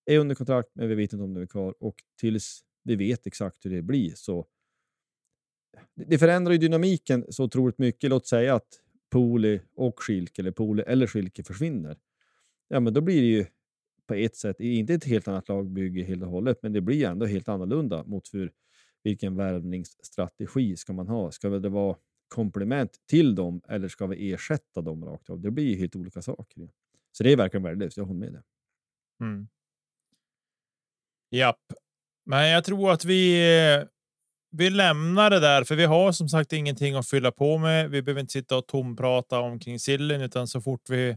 är 0.07 0.19
under 0.19 0.35
kontrakt, 0.35 0.69
men 0.75 0.89
vi 0.89 0.95
vet 0.95 1.13
inte 1.13 1.23
om 1.23 1.35
de 1.35 1.43
är 1.43 1.47
kvar 1.47 1.75
och 1.81 1.95
tills 2.21 2.65
vi 2.83 2.97
vet 2.97 3.27
exakt 3.27 3.67
hur 3.67 3.71
det 3.71 3.83
blir 3.83 4.13
så 4.15 4.47
det 5.95 6.19
förändrar 6.19 6.53
ju 6.53 6.59
dynamiken 6.59 7.25
så 7.29 7.45
otroligt 7.45 7.79
mycket. 7.79 8.11
Låt 8.11 8.27
säga 8.27 8.55
att 8.55 8.81
Poli 9.11 9.61
och 9.75 10.03
Schilke 10.03 10.43
eller 10.43 10.51
Poli 10.51 10.83
eller 10.87 11.07
Schilke 11.07 11.45
försvinner. 11.45 11.99
Ja, 12.69 12.81
men 12.81 12.95
då 12.95 13.01
blir 13.01 13.21
det 13.21 13.29
ju 13.29 13.47
på 14.07 14.15
ett 14.15 14.37
sätt, 14.37 14.61
inte 14.61 14.95
ett 14.95 15.05
helt 15.05 15.29
annat 15.29 15.49
lagbygge 15.49 16.03
helt 16.03 16.23
och 16.23 16.29
hållet, 16.29 16.59
men 16.63 16.73
det 16.73 16.81
blir 16.81 17.07
ändå 17.07 17.27
helt 17.27 17.49
annorlunda 17.49 18.05
mot 18.05 18.35
hur 18.35 18.53
vilken 19.03 19.37
värvningsstrategi 19.37 20.77
ska 20.77 20.93
man 20.93 21.09
ha? 21.09 21.31
Ska 21.31 21.49
det 21.49 21.69
vara 21.69 21.97
komplement 22.35 22.99
till 23.07 23.35
dem 23.35 23.61
eller 23.69 23.89
ska 23.89 24.07
vi 24.07 24.33
ersätta 24.33 24.81
dem 24.81 25.05
rakt 25.05 25.31
av? 25.31 25.41
Det 25.41 25.51
blir 25.51 25.65
ju 25.65 25.77
helt 25.77 25.97
olika 25.97 26.23
saker. 26.23 26.69
Så 27.13 27.23
det 27.23 27.33
är 27.33 27.37
verkligen 27.37 27.63
värdelöst, 27.65 27.97
jag 27.97 28.05
håller 28.05 28.21
med 28.21 28.33
dig. 28.33 28.43
Mm. 29.21 29.49
Japp, 31.31 31.73
men 32.27 32.49
jag 32.49 32.65
tror 32.65 32.93
att 32.93 33.05
vi 33.05 33.41
vi 34.57 34.71
lämnar 34.71 35.31
det 35.31 35.41
där, 35.41 35.65
för 35.65 35.75
vi 35.75 35.85
har 35.85 36.13
som 36.13 36.29
sagt 36.29 36.53
ingenting 36.53 36.95
att 36.95 37.09
fylla 37.09 37.33
på 37.33 37.59
med. 37.59 37.91
Vi 37.91 38.03
behöver 38.03 38.21
inte 38.21 38.33
sitta 38.33 38.57
och 38.57 38.67
tomprata 38.67 39.41
omkring 39.41 39.79
sillen, 39.79 40.21
utan 40.21 40.49
så 40.49 40.61
fort 40.61 40.91
vi 40.91 41.17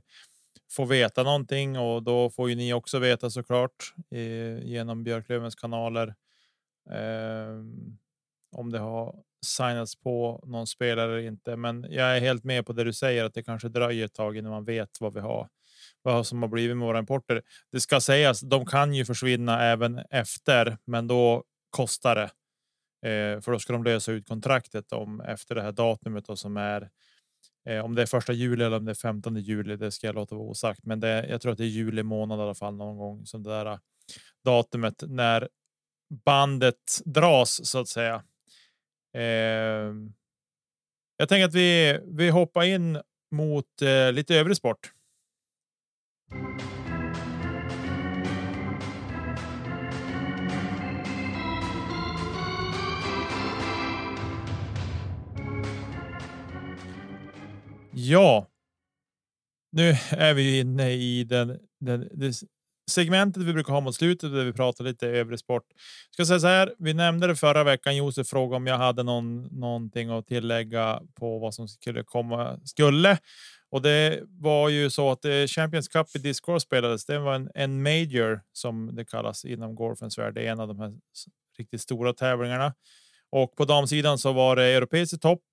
får 0.71 0.85
veta 0.85 1.23
någonting 1.23 1.79
och 1.79 2.03
då 2.03 2.29
får 2.29 2.49
ju 2.49 2.55
ni 2.55 2.73
också 2.73 2.99
veta 2.99 3.29
såklart 3.29 3.93
eh, 4.11 4.59
genom 4.63 5.03
Björklövens 5.03 5.55
kanaler. 5.55 6.15
Eh, 6.89 7.63
om 8.51 8.71
det 8.71 8.79
har 8.79 9.23
signats 9.45 9.95
på 9.95 10.43
någon 10.45 10.67
spelare 10.67 11.11
eller 11.11 11.27
inte, 11.27 11.55
men 11.55 11.85
jag 11.89 12.17
är 12.17 12.21
helt 12.21 12.43
med 12.43 12.65
på 12.65 12.73
det 12.73 12.83
du 12.83 12.93
säger 12.93 13.23
att 13.25 13.33
det 13.33 13.43
kanske 13.43 13.69
dröjer 13.69 14.05
ett 14.05 14.13
tag 14.13 14.37
innan 14.37 14.51
man 14.51 14.65
vet 14.65 15.01
vad 15.01 15.13
vi 15.13 15.19
har, 15.19 15.49
vad 16.01 16.27
som 16.27 16.41
har 16.41 16.49
blivit 16.49 16.77
med 16.77 16.87
våra 16.87 16.99
importer. 16.99 17.41
Det 17.71 17.79
ska 17.79 18.01
sägas, 18.01 18.41
de 18.41 18.65
kan 18.65 18.93
ju 18.93 19.05
försvinna 19.05 19.63
även 19.63 19.99
efter, 20.09 20.77
men 20.85 21.07
då 21.07 21.43
kostar 21.69 22.15
det. 22.15 22.29
Eh, 23.09 23.41
för 23.41 23.51
då 23.51 23.59
ska 23.59 23.73
de 23.73 23.83
lösa 23.83 24.11
ut 24.11 24.27
kontraktet 24.27 24.91
om 24.91 25.21
efter 25.21 25.55
det 25.55 25.61
här 25.61 25.71
datumet 25.71 26.29
och 26.29 26.39
som 26.39 26.57
är 26.57 26.89
eh, 27.69 27.85
om 27.85 27.95
det 27.95 28.01
är 28.01 28.05
första 28.05 28.33
juli 28.33 28.63
eller 28.63 28.77
om 28.77 28.85
det 28.85 28.91
är 28.91 28.95
15 28.95 29.35
juli. 29.35 29.75
Det 29.75 29.91
ska 29.91 30.07
jag 30.07 30.15
låta 30.15 30.35
vara 30.35 30.47
osagt, 30.47 30.79
men 30.83 30.99
det, 30.99 31.27
jag 31.29 31.41
tror 31.41 31.51
att 31.51 31.57
det 31.57 31.63
är 31.63 31.67
juli 31.67 32.03
månad 32.03 32.39
i 32.39 32.41
alla 32.41 32.55
fall 32.55 32.75
någon 32.75 32.97
gång 32.97 33.25
som 33.25 33.43
det 33.43 33.49
där 33.49 33.65
eh, 33.65 33.77
datumet 34.45 35.03
när 35.07 35.49
bandet 36.25 37.01
dras 37.05 37.65
så 37.65 37.79
att 37.79 37.87
säga. 37.87 38.23
Eh, 39.17 39.93
jag 41.17 41.29
tänker 41.29 41.45
att 41.45 41.53
vi, 41.53 41.99
vi 42.05 42.29
hoppar 42.29 42.63
in 42.63 43.01
mot 43.31 43.81
eh, 43.81 44.11
lite 44.11 44.35
övrig 44.35 44.57
sport. 44.57 44.91
Ja. 57.91 58.47
Nu 59.71 59.89
är 60.11 60.33
vi 60.33 60.59
inne 60.59 60.91
i 60.91 61.23
den, 61.23 61.59
den, 61.79 62.09
den 62.11 62.33
segmentet 62.91 63.43
vi 63.43 63.53
brukar 63.53 63.73
ha 63.73 63.81
mot 63.81 63.95
slutet 63.95 64.31
där 64.31 64.45
vi 64.45 64.53
pratar 64.53 64.83
lite 64.83 65.07
övrig 65.07 65.39
sport. 65.39 65.63
Ska 66.11 66.25
säga 66.25 66.39
så 66.39 66.47
här. 66.47 66.73
Vi 66.77 66.93
nämnde 66.93 67.27
det 67.27 67.35
förra 67.35 67.63
veckan. 67.63 67.95
Josef 67.95 68.27
frågade 68.27 68.55
om 68.55 68.67
jag 68.67 68.77
hade 68.77 69.03
någon, 69.03 69.43
någonting 69.43 70.09
att 70.09 70.27
tillägga 70.27 71.01
på 71.19 71.39
vad 71.39 71.53
som 71.53 71.67
skulle 71.67 72.03
komma 72.03 72.59
skulle. 72.63 73.17
Och 73.71 73.81
det 73.81 74.23
var 74.27 74.69
ju 74.69 74.89
så 74.89 75.11
att 75.11 75.25
eh, 75.25 75.45
Champions 75.47 75.87
Cup 75.87 76.15
i 76.15 76.19
discgolf 76.19 76.63
spelades. 76.63 77.05
Det 77.05 77.19
var 77.19 77.35
en, 77.35 77.49
en 77.55 77.83
major 77.83 78.41
som 78.53 78.95
det 78.95 79.05
kallas 79.05 79.45
inom 79.45 79.75
golfens 79.75 80.17
värld. 80.17 80.33
Det 80.35 80.47
är 80.47 80.51
en 80.51 80.59
av 80.59 80.67
de 80.67 80.79
här 80.79 80.93
riktigt 81.57 81.81
stora 81.81 82.13
tävlingarna. 82.13 82.73
Och 83.31 83.55
på 83.55 83.65
damsidan 83.65 84.17
så 84.17 84.33
var 84.33 84.55
det 84.55 84.63
europeisk 84.63 85.21
topp 85.21 85.43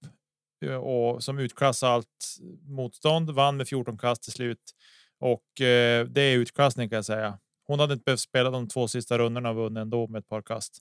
eh, 0.65 0.75
och 0.75 1.25
som 1.25 1.39
utklassade 1.39 1.93
allt 1.93 2.37
motstånd. 2.69 3.31
Vann 3.31 3.57
med 3.57 3.69
14 3.69 3.99
kast 3.99 4.23
till 4.23 4.33
slut 4.33 4.75
och 5.21 5.61
eh, 5.61 6.07
det 6.07 6.21
är 6.21 6.37
utklassning 6.37 6.89
kan 6.89 6.97
jag 6.97 7.05
säga. 7.05 7.39
Hon 7.67 7.81
hade 7.81 7.93
inte 7.93 8.05
behövt 8.05 8.21
spela 8.21 8.51
de 8.51 8.69
två 8.69 8.89
sista 8.89 9.19
rundorna 9.19 9.51
och 9.51 9.57
vunnit 9.57 9.81
ändå 9.81 10.07
med 10.07 10.19
ett 10.19 10.29
par 10.29 10.43
kast. 10.43 10.79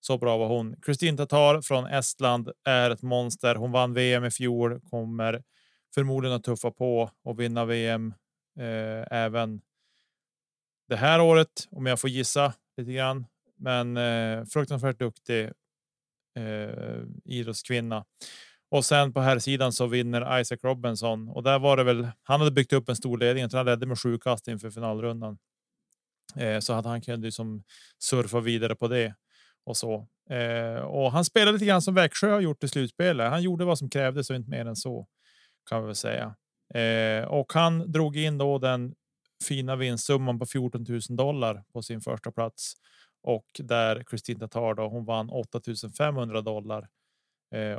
Så 0.00 0.18
bra 0.18 0.38
var 0.38 0.48
hon. 0.48 0.76
Kristin 0.82 1.16
Tatar 1.16 1.60
från 1.62 1.86
Estland 1.86 2.50
är 2.64 2.90
ett 2.90 3.02
monster. 3.02 3.54
Hon 3.54 3.72
vann 3.72 3.94
VM 3.94 4.24
i 4.24 4.30
fjol, 4.30 4.80
kommer 4.80 5.42
förmodligen 5.94 6.36
att 6.36 6.44
tuffa 6.44 6.70
på 6.70 7.10
och 7.24 7.40
vinna 7.40 7.64
VM 7.64 8.14
eh, 8.58 9.18
även 9.18 9.60
det 10.88 10.96
här 10.96 11.20
året 11.20 11.68
om 11.70 11.86
jag 11.86 12.00
får 12.00 12.10
gissa 12.10 12.52
lite 12.76 12.92
grann. 12.92 13.26
Men 13.56 13.96
eh, 13.96 14.44
fruktansvärt 14.44 14.98
duktig 14.98 15.50
eh, 16.36 17.02
idrottskvinna. 17.24 18.04
Och 18.72 18.84
sen 18.84 19.12
på 19.12 19.20
här 19.20 19.38
sidan 19.38 19.72
så 19.72 19.86
vinner 19.86 20.40
Isaac 20.40 20.58
Robinson 20.62 21.28
och 21.28 21.42
där 21.42 21.58
var 21.58 21.76
det 21.76 21.84
väl. 21.84 22.08
Han 22.22 22.40
hade 22.40 22.50
byggt 22.52 22.72
upp 22.72 22.88
en 22.88 22.96
stor 22.96 23.18
ledning. 23.18 23.48
Han 23.52 23.66
ledde 23.66 23.86
med 23.86 23.98
sju 23.98 24.18
kast 24.18 24.48
inför 24.48 24.70
finalrundan. 24.70 25.38
Eh, 26.36 26.58
så 26.58 26.72
att 26.72 26.84
han 26.84 27.00
kunde 27.00 27.26
liksom 27.26 27.64
surfa 27.98 28.40
vidare 28.40 28.74
på 28.74 28.88
det 28.88 29.14
och 29.64 29.76
så. 29.76 30.08
Eh, 30.30 30.82
och 30.82 31.12
han 31.12 31.24
spelade 31.24 31.52
lite 31.52 31.64
grann 31.64 31.82
som 31.82 31.94
Växjö 31.94 32.30
har 32.30 32.40
gjort 32.40 32.64
i 32.64 32.68
slutspelet. 32.68 33.30
Han 33.30 33.42
gjorde 33.42 33.64
vad 33.64 33.78
som 33.78 33.90
krävdes 33.90 34.30
och 34.30 34.36
inte 34.36 34.50
mer 34.50 34.66
än 34.66 34.76
så 34.76 35.06
kan 35.70 35.80
vi 35.80 35.86
väl 35.86 35.96
säga. 35.96 36.34
Eh, 36.74 37.24
och 37.24 37.52
han 37.52 37.92
drog 37.92 38.16
in 38.16 38.38
då 38.38 38.58
den 38.58 38.94
fina 39.48 39.76
vinstsumman 39.76 40.38
på 40.38 40.46
14 40.46 40.86
000 40.88 41.00
dollar 41.08 41.64
på 41.72 41.82
sin 41.82 42.00
första 42.00 42.32
plats 42.32 42.74
och 43.22 43.46
där 43.58 44.04
Kristina 44.06 44.48
Tar 44.48 44.74
då 44.74 44.88
hon 44.88 45.04
vann 45.04 45.30
8 45.30 45.60
500 45.98 46.40
dollar 46.40 46.88
Eh, 46.88 47.01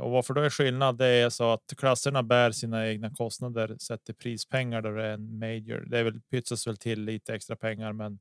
och 0.00 0.10
varför 0.10 0.34
då 0.34 0.40
är 0.40 0.50
skillnad? 0.50 0.98
Det 0.98 1.06
är 1.06 1.30
så 1.30 1.52
att 1.52 1.74
klasserna 1.76 2.22
bär 2.22 2.50
sina 2.50 2.88
egna 2.88 3.10
kostnader 3.10 3.76
sett 3.80 4.04
till 4.04 4.14
prispengar 4.14 4.82
där 4.82 4.92
det 4.92 5.04
är 5.04 5.14
en 5.14 5.38
major. 5.38 5.86
Det 5.90 5.98
är 5.98 6.04
väl 6.04 6.20
pytsas 6.20 6.66
väl 6.66 6.76
till 6.76 7.04
lite 7.04 7.34
extra 7.34 7.56
pengar, 7.56 7.92
men 7.92 8.18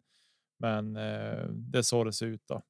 men 0.59 0.95
eh, 0.95 1.45
det 1.49 1.77
är 1.77 1.81
så 1.81 2.03
det 2.03 2.13
ser 2.13 2.25
ut 2.25 2.41
då. 2.47 2.61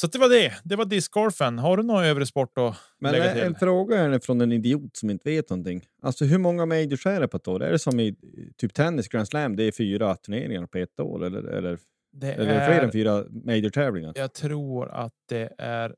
Så 0.00 0.06
det 0.06 0.18
var 0.18 0.28
det. 0.28 0.52
Det 0.64 0.76
var 0.76 0.84
discgolfen. 0.84 1.58
Har 1.58 1.76
du 1.76 1.82
någon 1.82 2.04
övrig 2.04 2.28
sport 2.28 2.58
att 2.58 2.76
Men 2.98 3.12
lägga 3.12 3.32
till? 3.32 3.42
en 3.42 3.54
fråga 3.54 3.98
är 3.98 4.18
från 4.18 4.40
en 4.40 4.52
idiot 4.52 4.96
som 4.96 5.10
inte 5.10 5.30
vet 5.30 5.50
någonting. 5.50 5.86
Alltså 6.02 6.24
hur 6.24 6.38
många 6.38 6.66
majors 6.66 7.06
är 7.06 7.20
det 7.20 7.28
på 7.28 7.36
ett 7.36 7.48
år? 7.48 7.62
Är 7.62 7.72
det 7.72 7.78
som 7.78 8.00
i 8.00 8.16
typ 8.56 8.74
tennis 8.74 9.08
Grand 9.08 9.28
Slam? 9.28 9.56
Det 9.56 9.64
är 9.64 9.72
fyra 9.72 10.16
turneringar 10.16 10.66
på 10.66 10.78
ett 10.78 11.00
år 11.00 11.24
eller, 11.24 11.42
eller, 11.42 11.78
Det 12.12 12.32
eller 12.32 12.46
är 12.46 12.60
det 12.60 12.66
fler 12.66 12.84
än 12.84 12.92
fyra 12.92 13.24
major 13.44 13.70
tävlingar? 13.70 14.12
Jag 14.16 14.32
tror 14.32 14.88
att 14.88 15.14
det 15.28 15.52
är. 15.58 15.94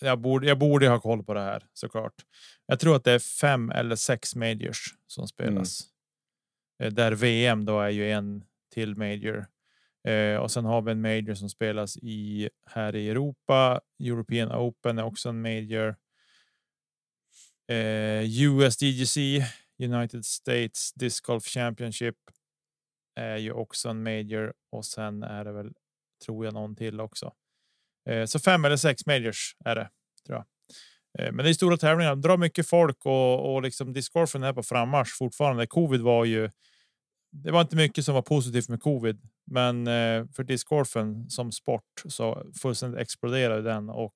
Jag 0.00 0.20
borde, 0.20 0.46
jag 0.46 0.58
borde 0.58 0.88
ha 0.88 1.00
koll 1.00 1.24
på 1.24 1.34
det 1.34 1.40
här 1.40 1.66
såklart. 1.72 2.14
Jag 2.66 2.80
tror 2.80 2.96
att 2.96 3.04
det 3.04 3.12
är 3.12 3.18
fem 3.18 3.70
eller 3.70 3.96
sex 3.96 4.36
majors 4.36 4.94
som 5.06 5.28
spelas. 5.28 5.80
Eh, 6.82 6.92
Där 6.92 7.12
VM 7.12 7.64
då 7.64 7.80
är 7.80 7.90
ju 7.90 8.10
en 8.10 8.44
till 8.74 8.96
major. 8.96 9.46
Eh, 10.08 10.36
och 10.36 10.50
sen 10.50 10.64
har 10.64 10.82
vi 10.82 10.92
en 10.92 11.00
major 11.00 11.34
som 11.34 11.50
spelas 11.50 11.96
i 11.96 12.50
här 12.70 12.96
i 12.96 13.08
Europa. 13.08 13.80
European 14.04 14.52
Open 14.52 14.98
är 14.98 15.02
också 15.04 15.28
en 15.28 15.42
major. 15.42 15.96
Eh, 17.68 18.40
USDGC, 18.42 19.16
United 19.78 20.24
States 20.24 20.92
Disc 20.92 21.20
Golf 21.20 21.44
Championship 21.44 22.16
är 23.14 23.36
ju 23.36 23.52
också 23.52 23.88
en 23.88 24.02
major 24.02 24.52
och 24.70 24.84
sen 24.84 25.22
är 25.22 25.44
det 25.44 25.52
väl 25.52 25.72
tror 26.24 26.44
jag 26.44 26.54
någon 26.54 26.76
till 26.76 27.00
också. 27.00 27.32
Eh, 28.06 28.24
så 28.24 28.38
fem 28.38 28.64
eller 28.64 28.76
sex 28.76 29.06
majors 29.06 29.56
är 29.64 29.74
det 29.74 29.88
tror 30.26 30.36
jag. 30.38 30.46
Eh, 31.26 31.32
men 31.32 31.44
det 31.44 31.50
är 31.50 31.54
stora 31.54 31.76
tävlingar, 31.76 32.16
drar 32.16 32.36
mycket 32.36 32.68
folk 32.68 33.06
och, 33.06 33.54
och 33.54 33.62
liksom 33.62 33.92
discgolfen 33.92 34.42
är 34.42 34.52
på 34.52 34.62
frammarsch 34.62 35.16
fortfarande. 35.18 35.66
Covid 35.66 36.00
var 36.00 36.24
ju. 36.24 36.50
Det 37.32 37.50
var 37.50 37.60
inte 37.60 37.76
mycket 37.76 38.04
som 38.04 38.14
var 38.14 38.22
positivt 38.22 38.68
med 38.68 38.82
covid, 38.82 39.28
men 39.46 39.86
eh, 39.86 40.26
för 40.36 40.44
discgolfen 40.44 41.30
som 41.30 41.52
sport 41.52 42.02
så 42.08 42.52
fullständigt 42.62 43.00
exploderade 43.00 43.62
den 43.62 43.90
och 43.90 44.14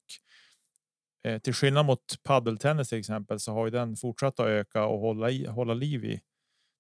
till 1.43 1.55
skillnad 1.55 1.87
mot 1.87 2.23
paddeltennis 2.23 2.89
till 2.89 2.99
exempel 2.99 3.41
så 3.41 3.53
har 3.53 3.65
ju 3.65 3.71
den 3.71 3.97
fortsatt 3.97 4.41
att 4.41 4.47
öka 4.47 4.85
och 4.87 5.01
hålla 5.01 5.31
i, 5.31 5.47
hålla 5.47 5.75
liv 5.75 6.05
i. 6.05 6.21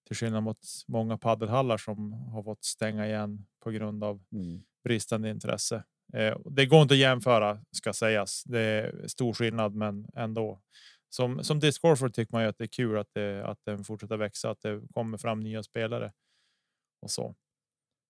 Till 0.07 0.17
skillnad 0.17 0.43
mot 0.43 0.59
många 0.89 1.19
paddelhallar 1.19 1.77
som 1.77 2.13
har 2.13 2.43
fått 2.43 2.65
stänga 2.65 3.07
igen 3.07 3.47
på 3.63 3.71
grund 3.71 4.05
av 4.05 4.23
Mm. 4.33 4.63
bristande 4.85 5.31
intresse. 5.31 5.85
Eh, 6.15 6.39
det 6.45 6.67
går 6.67 6.83
inte 6.83 6.95
att 6.95 6.99
jämföra 6.99 7.59
ska 7.73 7.93
sägas. 7.93 8.45
Det 8.45 8.61
är 8.61 9.09
stor 9.09 9.33
skillnad, 9.33 9.75
men 9.75 10.07
ändå. 10.15 10.61
Som 11.09 11.45
som 11.45 11.61
discgolfer 11.61 12.09
tycker 12.09 12.33
man 12.33 12.43
ju 12.43 12.49
att 12.49 12.59
det 12.59 12.65
är 12.65 12.69
kul 12.69 12.99
att 12.99 13.09
det 13.15 13.47
att 13.47 13.59
den 13.65 13.85
fortsätter 13.85 14.17
växa, 14.17 14.51
att 14.51 14.61
det 14.61 14.81
kommer 14.95 15.19
fram 15.19 15.41
nya 15.41 15.63
spelare 15.63 16.13
och 17.03 17.11
så. 17.11 17.35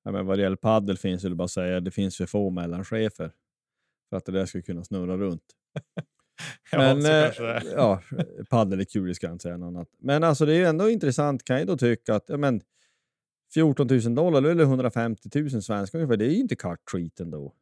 Ja, 0.04 0.10
men 0.12 0.26
vad 0.26 0.38
det 0.38 0.42
gäller 0.42 0.56
paddel 0.56 0.98
finns 0.98 1.22
det 1.22 1.34
bara 1.34 1.44
att 1.44 1.50
säga 1.50 1.80
det 1.80 1.90
finns 1.90 2.16
för 2.16 2.26
få 2.26 2.50
mellanchefer 2.50 3.32
för 4.10 4.16
att 4.16 4.24
det 4.24 4.32
där 4.32 4.46
ska 4.46 4.62
kunna 4.62 4.84
snurra 4.84 5.16
runt. 5.16 5.44
Ja, 6.72 6.78
Men 6.78 7.04
eh, 7.06 7.62
ja, 7.74 8.02
paddel 8.50 8.80
är 8.80 8.84
kul, 8.84 9.08
det 9.08 9.14
ska 9.14 9.26
jag 9.26 9.34
inte 9.34 9.42
säga 9.42 9.56
något 9.56 9.66
annat. 9.66 9.88
Men 9.98 10.24
alltså 10.24 10.46
det 10.46 10.52
är 10.54 10.56
ju 10.56 10.64
ändå 10.64 10.90
intressant 10.90 11.44
kan 11.44 11.58
jag 11.58 11.66
då 11.66 11.76
tycka 11.76 12.14
att 12.14 12.24
ja, 12.28 12.36
men 12.36 12.60
14 13.54 13.86
000 13.86 14.14
dollar 14.14 14.42
eller 14.42 14.64
150 14.64 15.28
000 15.34 15.62
svenska 15.62 15.98
ungefär, 15.98 16.16
det 16.16 16.24
är 16.24 16.30
ju 16.30 16.36
inte 16.36 16.56
cut 16.56 16.84
treat 16.92 17.20
ändå. 17.20 17.54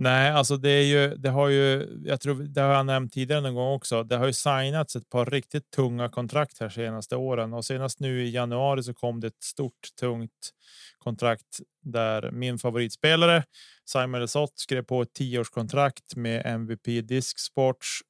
Nej, 0.00 0.30
alltså 0.30 0.56
det 0.56 0.70
är 0.70 0.84
ju. 0.84 1.16
Det 1.16 1.30
har 1.30 1.48
ju. 1.48 1.88
Jag 2.04 2.20
tror 2.20 2.34
det 2.34 2.60
har 2.60 2.74
jag 2.74 2.86
nämnt 2.86 3.12
tidigare 3.12 3.40
någon 3.40 3.54
gång 3.54 3.74
också. 3.74 4.02
Det 4.02 4.16
har 4.16 4.26
ju 4.26 4.32
signats 4.32 4.96
ett 4.96 5.08
par 5.08 5.26
riktigt 5.26 5.70
tunga 5.70 6.08
kontrakt 6.08 6.60
här 6.60 6.68
senaste 6.68 7.16
åren 7.16 7.54
och 7.54 7.64
senast 7.64 8.00
nu 8.00 8.24
i 8.24 8.30
januari 8.30 8.82
så 8.82 8.94
kom 8.94 9.20
det 9.20 9.26
ett 9.26 9.42
stort 9.42 9.88
tungt 10.00 10.50
kontrakt 10.98 11.60
där 11.82 12.30
min 12.30 12.58
favoritspelare 12.58 13.44
Simon 13.84 14.20
Lesoth 14.20 14.52
skrev 14.56 14.82
på 14.82 15.02
ett 15.02 15.12
tioårskontrakt 15.12 16.16
med 16.16 16.46
MVP 16.46 16.84
Disc 16.84 17.38
Sports 17.38 18.00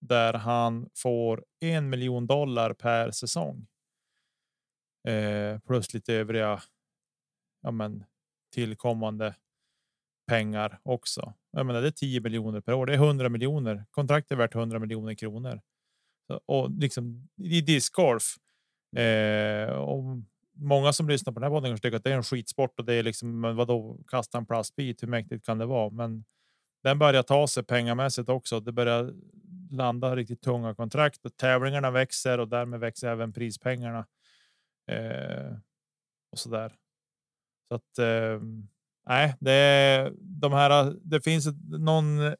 där 0.00 0.32
han 0.32 0.88
får 0.96 1.44
en 1.60 1.90
miljon 1.90 2.26
dollar 2.26 2.72
per 2.72 3.10
säsong. 3.10 3.66
Eh, 5.08 5.58
plus 5.58 5.94
lite 5.94 6.14
övriga 6.14 6.62
ja, 7.62 7.70
men, 7.70 8.04
tillkommande 8.54 9.34
pengar 10.30 10.80
också. 10.82 11.34
Jag 11.52 11.66
menar, 11.66 11.80
det 11.80 11.86
är 11.86 11.90
10 11.90 12.20
miljoner 12.20 12.60
per 12.60 12.72
år. 12.72 12.86
Det 12.86 12.92
är 12.92 12.96
100 12.96 13.28
miljoner. 13.28 13.84
Kontraktet 13.90 14.32
är 14.32 14.36
värt 14.36 14.54
100 14.54 14.78
miljoner 14.78 15.14
kronor. 15.14 15.60
Och 16.46 16.70
liksom 16.70 17.28
i 17.42 17.60
discgolf. 17.60 18.36
Eh, 18.96 19.70
och 19.70 20.04
många 20.54 20.92
som 20.92 21.08
lyssnar 21.08 21.32
på 21.32 21.40
den 21.40 21.44
här 21.44 21.56
podden 21.56 21.70
kanske 21.70 21.88
tycker 21.88 21.96
att 21.96 22.04
det 22.04 22.12
är 22.12 22.16
en 22.16 22.22
skitsport 22.22 22.78
och 22.78 22.84
det 22.84 22.94
är 22.94 23.02
liksom, 23.02 23.40
men 23.40 23.56
vadå, 23.56 23.98
kasta 24.08 24.38
en 24.38 24.46
plastbit, 24.46 25.02
hur 25.02 25.08
mäktigt 25.08 25.46
kan 25.46 25.58
det 25.58 25.66
vara? 25.66 25.90
Men 25.90 26.24
den 26.82 26.98
börjar 26.98 27.22
ta 27.22 27.46
sig 27.46 27.64
pengamässigt 27.64 28.28
också. 28.28 28.60
Det 28.60 28.72
börjar 28.72 29.14
landa 29.70 30.16
riktigt 30.16 30.42
tunga 30.42 30.74
kontrakt 30.74 31.26
och 31.26 31.36
tävlingarna 31.36 31.90
växer 31.90 32.40
och 32.40 32.48
därmed 32.48 32.80
växer 32.80 33.08
även 33.08 33.32
prispengarna. 33.32 34.06
Eh, 34.90 35.56
och 36.32 36.38
så 36.38 36.48
där. 36.48 36.72
Så 37.68 37.74
att 37.74 37.98
eh, 37.98 38.40
nej, 39.08 39.36
det 39.40 39.52
är 39.52 40.12
de 40.20 40.52
här. 40.52 40.94
Det 41.02 41.20
finns 41.20 41.48
någon. 41.68 42.34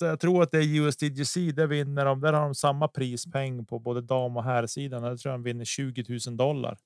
Jag 0.00 0.20
tror 0.20 0.42
att 0.42 0.50
det 0.50 0.58
är 0.58 0.80
USDGC. 0.80 1.52
Det 1.52 1.66
vinner 1.66 2.04
de. 2.04 2.20
Där 2.20 2.32
har 2.32 2.40
de 2.40 2.54
samma 2.54 2.88
prispeng 2.88 3.66
på 3.66 3.78
både 3.78 4.00
dam 4.00 4.36
och 4.36 4.44
herrsidan. 4.44 5.02
Jag 5.02 5.18
tror 5.18 5.32
de 5.32 5.42
vinner 5.42 5.64
20 5.64 6.18
000 6.26 6.36
dollar. 6.36 6.78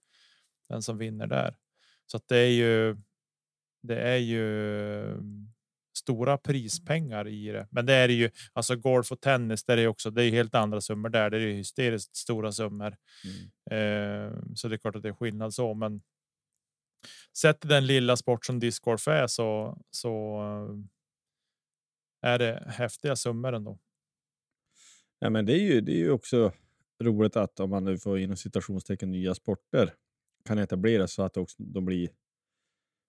Den 0.68 0.82
som 0.82 0.98
vinner 0.98 1.26
där. 1.26 1.54
Så 2.06 2.16
att 2.16 2.28
det 2.28 2.38
är 2.38 2.50
ju. 2.50 2.96
Det 3.82 4.00
är 4.00 4.16
ju 4.16 5.16
stora 5.98 6.38
prispengar 6.38 7.28
i 7.28 7.48
det. 7.48 7.66
Men 7.70 7.86
det 7.86 7.94
är 7.94 8.08
det 8.08 8.14
ju 8.14 8.30
alltså 8.52 8.76
golf 8.76 9.12
och 9.12 9.20
tennis. 9.20 9.64
Där 9.64 9.78
är 9.78 9.86
också. 9.86 10.10
Det 10.10 10.24
är 10.24 10.30
helt 10.30 10.54
andra 10.54 10.80
summor 10.80 11.08
där. 11.08 11.30
Det 11.30 11.36
är 11.36 11.52
hysteriskt 11.52 12.16
stora 12.16 12.52
summor. 12.52 12.96
Mm. 13.24 13.46
Eh, 13.70 14.32
så 14.54 14.68
det 14.68 14.74
är 14.74 14.78
klart 14.78 14.96
att 14.96 15.02
det 15.02 15.08
är 15.08 15.12
skillnad 15.12 15.54
så, 15.54 15.74
men. 15.74 16.02
Sett 17.36 17.68
den 17.68 17.86
lilla 17.86 18.16
sport 18.16 18.46
som 18.46 18.60
discgolf 18.60 19.08
är 19.08 19.26
så 19.26 19.78
så. 19.90 20.40
Är 22.22 22.38
det 22.38 22.64
häftiga 22.66 23.16
summor 23.16 23.52
ändå. 23.52 23.78
Ja, 25.18 25.30
men 25.30 25.46
det 25.46 25.52
är 25.52 25.62
ju. 25.62 25.80
Det 25.80 25.92
är 25.92 25.98
ju 25.98 26.10
också 26.10 26.52
roligt 27.02 27.36
att 27.36 27.60
om 27.60 27.70
man 27.70 27.84
nu 27.84 27.98
får 27.98 28.18
inom 28.18 28.36
citationstecken 28.36 29.10
nya 29.10 29.34
sporter 29.34 29.94
kan 30.44 30.58
etablera 30.58 31.06
så 31.06 31.22
att 31.22 31.36
också 31.36 31.62
de 31.62 31.84
blir 31.84 32.08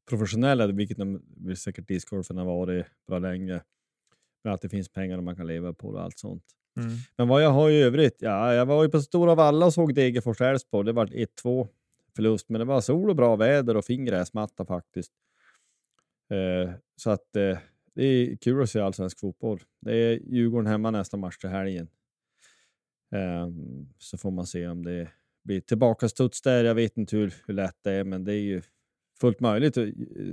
professionella, 0.10 0.68
vilket 0.68 0.98
de 0.98 1.22
säkert 1.56 1.88
discgolfen 1.88 2.38
har 2.38 2.46
varit 2.46 2.86
bra 3.08 3.20
länge. 3.20 3.62
Men 4.44 4.54
att 4.54 4.62
det 4.62 4.70
finns 4.70 4.90
pengar 4.90 5.18
och 5.18 5.24
man 5.24 5.36
kan 5.36 5.48
leva 5.48 5.74
på 5.74 5.88
och 5.88 6.02
allt 6.02 6.20
sånt. 6.20 6.44
Mm. 6.80 6.98
Men 7.18 7.28
vad 7.28 7.44
jag 7.44 7.50
har 7.50 7.70
i 7.70 7.82
övrigt? 7.82 8.18
Ja, 8.20 8.54
jag 8.54 8.66
var 8.66 8.84
ju 8.84 8.90
på 8.90 9.02
Stora 9.02 9.36
Valla 9.36 9.66
och 9.66 9.74
såg 9.74 9.96
Degerfors 9.96 10.42
Elfsborg. 10.42 10.86
Det 10.86 10.94
var 10.94 11.06
1-2 11.06 11.68
förlust, 12.16 12.50
men 12.50 12.60
det 12.60 12.66
var 12.66 12.82
sol 12.82 13.10
och 13.10 13.16
bra 13.16 13.36
väder 13.36 13.78
och 13.78 13.86
fin 13.86 14.06
gräsmatta 14.06 14.66
faktiskt. 14.66 15.12
Eh, 16.30 16.74
så 16.96 17.10
att 17.10 17.36
eh, 17.36 17.58
det 17.94 18.04
är 18.04 18.36
kul 18.36 18.64
att 18.64 18.70
se 18.70 18.80
allsvensk 18.80 19.20
fotboll. 19.20 19.62
Det 19.82 19.96
är 19.96 20.20
Djurgården 20.20 20.68
hemma 20.68 20.92
nästa 20.92 21.18
match 21.18 21.38
till 21.38 21.50
helgen. 21.50 21.90
Eh, 23.16 23.48
så 23.98 24.18
får 24.18 24.32
man 24.32 24.46
se 24.46 24.68
om 24.68 24.86
det 24.86 25.12
blir 25.44 25.62
tillbakastuds 25.62 26.42
där. 26.42 26.64
Jag 26.64 26.76
vet 26.76 26.98
inte 26.98 27.18
hur, 27.18 27.34
hur 27.46 27.54
lätt 27.54 27.78
det 27.82 27.92
är, 27.92 28.04
men 28.04 28.24
det 28.24 28.34
är 28.34 28.42
ju 28.42 28.62
fullt 29.22 29.40
möjligt. 29.40 29.78
Eh, 29.78 29.86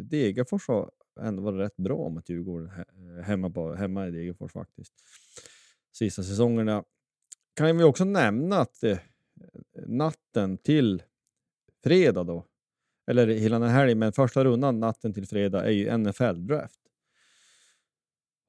Degerfors 0.03 0.69
har 0.69 0.91
ändå 1.21 1.43
varit 1.43 1.61
rätt 1.61 1.77
bra 1.77 2.09
mot 2.09 2.29
Djurgården 2.29 2.71
eh, 2.71 3.25
hemma, 3.25 3.51
på, 3.51 3.75
hemma 3.75 4.09
i 4.09 4.11
Degerfors 4.11 4.53
faktiskt. 4.53 4.95
Sista 5.93 6.23
säsongerna. 6.23 6.85
Kan 7.55 7.79
vi 7.79 7.85
också 7.85 8.05
nämna 8.05 8.57
att 8.57 8.83
eh, 8.85 8.99
natten 9.87 10.59
till 10.59 11.03
fredag 11.85 12.25
då, 12.25 12.45
eller 13.11 13.27
hela 13.27 13.59
den 13.59 13.69
här 13.69 13.79
helgen, 13.79 13.99
men 13.99 14.13
första 14.13 14.45
rundan 14.45 14.81
natten 14.81 15.15
till 15.15 15.27
fredag 15.27 15.65
är 15.65 15.71
ju 15.71 15.99
NFL-draft. 15.99 16.81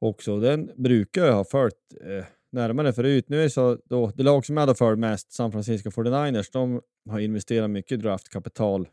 Också 0.02 0.40
den 0.40 0.72
brukar 0.76 1.26
jag 1.26 1.34
ha 1.34 1.44
följt 1.44 1.96
eh, 2.02 2.26
närmare 2.52 2.94
förut. 2.94 3.30
Nu 3.30 3.40
är 3.40 3.44
det 3.44 3.50
så 3.50 3.78
då, 3.86 4.12
det 4.16 4.24
lag 4.24 4.46
som 4.46 4.58
jag 4.58 4.62
hade 4.62 4.76
följt 4.76 5.00
mest, 5.00 5.32
San 5.32 5.52
Francisco 5.52 5.90
49ers, 5.90 6.50
de 6.52 6.82
har 7.10 7.20
investerat 7.20 7.70
mycket 7.70 8.00
draftkapital 8.00 8.88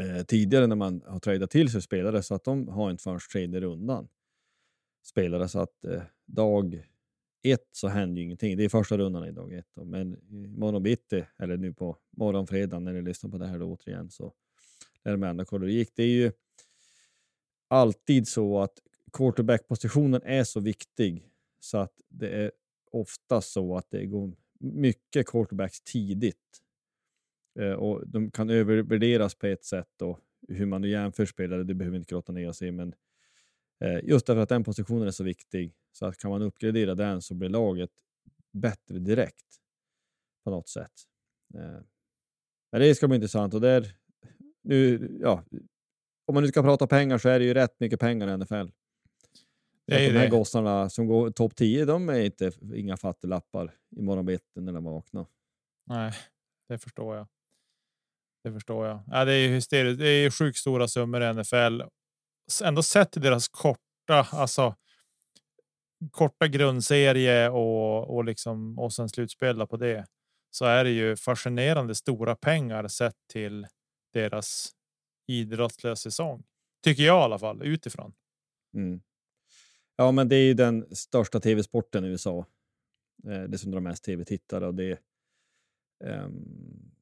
eh, 0.00 0.24
tidigare 0.24 0.66
när 0.66 0.76
man 0.76 1.02
har 1.06 1.18
tradat 1.18 1.50
till 1.50 1.70
sig 1.70 1.82
spelare 1.82 2.22
så 2.22 2.34
att 2.34 2.44
de 2.44 2.68
har 2.68 2.90
inte 2.90 3.02
förrän 3.02 3.20
tredje 3.32 3.60
rundan 3.60 4.08
spelare 5.04 5.48
så 5.48 5.58
att 5.58 5.84
eh, 5.84 6.02
dag 6.26 6.86
ett 7.52 7.68
så 7.72 7.88
händer 7.88 8.16
ju 8.16 8.24
ingenting. 8.24 8.56
Det 8.56 8.64
är 8.64 8.68
första 8.68 8.98
rundan 8.98 9.28
i 9.28 9.32
dag 9.32 9.52
ett. 9.52 9.68
Då. 9.74 9.84
Men 9.84 10.16
imorgon 10.30 10.82
bitti, 10.82 11.24
eller 11.38 11.56
nu 11.56 11.74
på 11.74 11.98
morgonfredagen 12.16 12.84
när 12.84 12.92
ni 12.92 13.02
lyssnar 13.02 13.30
på 13.30 13.38
det 13.38 13.46
här 13.46 13.58
då 13.58 13.66
återigen 13.66 14.10
så 14.10 14.32
är 15.02 15.10
det 15.10 15.16
med 15.16 15.30
andra 15.30 15.44
kolla 15.44 15.66
det 15.66 15.72
gick. 15.72 15.90
Det 15.94 16.02
är 16.02 16.06
ju 16.08 16.32
alltid 17.68 18.28
så 18.28 18.60
att 18.60 18.78
quarterback-positionen 19.12 20.22
är 20.24 20.44
så 20.44 20.60
viktig 20.60 21.28
så 21.60 21.78
att 21.78 21.92
det 22.08 22.28
är 22.28 22.52
ofta 22.92 23.40
så 23.40 23.76
att 23.76 23.90
det 23.90 24.06
går 24.06 24.32
mycket 24.60 25.26
quarterbacks 25.26 25.80
tidigt 25.80 26.62
Eh, 27.58 27.72
och 27.72 28.08
de 28.08 28.30
kan 28.30 28.50
övervärderas 28.50 29.34
på 29.34 29.46
ett 29.46 29.64
sätt 29.64 30.02
och 30.02 30.20
hur 30.48 30.66
man 30.66 30.80
nu 30.80 30.88
jämför 30.88 31.26
spelare, 31.26 31.64
det 31.64 31.74
behöver 31.74 31.92
vi 31.92 31.98
inte 31.98 32.14
grotta 32.14 32.32
ner 32.32 32.48
oss 32.48 32.62
i, 32.62 32.70
men 32.70 32.94
eh, 33.80 34.04
just 34.04 34.26
därför 34.26 34.42
att 34.42 34.48
den 34.48 34.64
positionen 34.64 35.06
är 35.06 35.10
så 35.10 35.24
viktig 35.24 35.74
så 35.96 36.06
att 36.06 36.18
kan 36.18 36.30
man 36.30 36.42
uppgradera 36.42 36.94
den 36.94 37.22
så 37.22 37.34
blir 37.34 37.48
laget 37.48 37.90
bättre 38.52 38.98
direkt 38.98 39.60
på 40.44 40.50
något 40.50 40.68
sätt. 40.68 40.92
Eh, 41.54 41.80
men 42.72 42.80
det 42.80 42.94
ska 42.94 43.08
bli 43.08 43.14
intressant 43.14 43.54
och 43.54 43.60
där 43.60 43.96
nu, 44.62 45.10
ja, 45.20 45.44
om 46.26 46.34
man 46.34 46.42
nu 46.42 46.48
ska 46.48 46.62
prata 46.62 46.86
pengar 46.86 47.18
så 47.18 47.28
är 47.28 47.38
det 47.38 47.44
ju 47.44 47.54
rätt 47.54 47.80
mycket 47.80 48.00
pengar 48.00 48.28
i 48.28 48.36
NFL. 48.36 48.66
Det 49.86 50.06
är 50.06 50.12
de 50.12 50.18
här 50.18 50.30
gossarna 50.30 50.90
som 50.90 51.06
går 51.06 51.30
topp 51.30 51.56
10, 51.56 51.84
de 51.84 52.08
är 52.08 52.20
inte 52.20 52.52
inga 52.74 52.96
fattiglappar 52.96 53.74
i 53.96 54.02
morgonbeten 54.02 54.64
när 54.64 54.72
de 54.72 54.84
vaknar. 54.84 55.26
Nej, 55.86 56.12
det 56.68 56.78
förstår 56.78 57.16
jag. 57.16 57.26
Det 58.44 58.52
förstår 58.52 58.86
jag. 58.86 59.00
Ja, 59.06 59.24
det 59.24 59.32
är 59.32 59.48
hysteriskt. 59.48 59.98
Det 59.98 60.08
är 60.08 60.30
sjukt 60.30 60.58
stora 60.58 60.88
summor 60.88 61.22
i 61.22 61.34
NFL. 61.34 61.82
Ändå 62.64 62.82
sett 62.82 63.12
till 63.12 63.22
deras 63.22 63.48
korta, 63.48 64.26
alltså. 64.32 64.74
Korta 66.10 66.48
grundserie 66.48 67.50
och 67.50 68.16
och 68.16 68.24
liksom 68.24 68.78
och 68.78 68.92
sen 68.92 69.08
slutspela 69.08 69.66
på 69.66 69.76
det 69.76 70.06
så 70.50 70.64
är 70.64 70.84
det 70.84 70.90
ju 70.90 71.16
fascinerande 71.16 71.94
stora 71.94 72.36
pengar 72.36 72.88
sett 72.88 73.16
till 73.32 73.66
deras 74.12 74.72
idrottsliga 75.26 75.96
säsong. 75.96 76.44
Tycker 76.84 77.02
jag 77.02 77.20
i 77.20 77.24
alla 77.24 77.38
fall 77.38 77.62
utifrån. 77.62 78.12
Mm. 78.74 79.00
Ja, 79.96 80.12
men 80.12 80.28
det 80.28 80.36
är 80.36 80.44
ju 80.44 80.54
den 80.54 80.96
största 80.96 81.40
tv-sporten 81.40 82.04
i 82.04 82.08
USA. 82.08 82.46
Eh, 83.28 83.42
det 83.42 83.58
som 83.58 83.70
drar 83.70 83.80
mest 83.80 84.04
tv-tittare 84.04 84.66
och 84.66 84.74
det. 84.74 84.98
Um, 86.04 86.92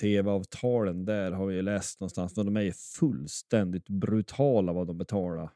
tv-avtalen 0.00 1.04
där 1.04 1.32
har 1.32 1.46
vi 1.46 1.62
läst 1.62 2.00
någonstans, 2.00 2.36
men 2.36 2.46
de 2.46 2.56
är 2.56 2.72
fullständigt 2.72 3.88
brutala 3.88 4.72
vad 4.72 4.86
de 4.86 4.98
betalar 4.98 5.50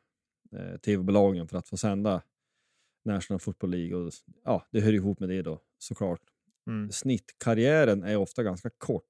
eh, 0.52 0.76
tv-bolagen 0.76 1.48
för 1.48 1.58
att 1.58 1.68
få 1.68 1.76
sända 1.76 2.22
National 3.06 3.40
Football 3.40 3.70
League. 3.70 3.96
Och, 3.96 4.12
ja, 4.44 4.66
det 4.72 4.80
hör 4.80 4.92
ihop 4.92 5.20
med 5.20 5.28
det 5.28 5.42
då 5.42 5.60
såklart. 5.78 6.20
Mm. 6.66 6.92
Snittkarriären 6.92 8.02
är 8.02 8.16
ofta 8.16 8.42
ganska 8.42 8.70
kort 8.70 9.04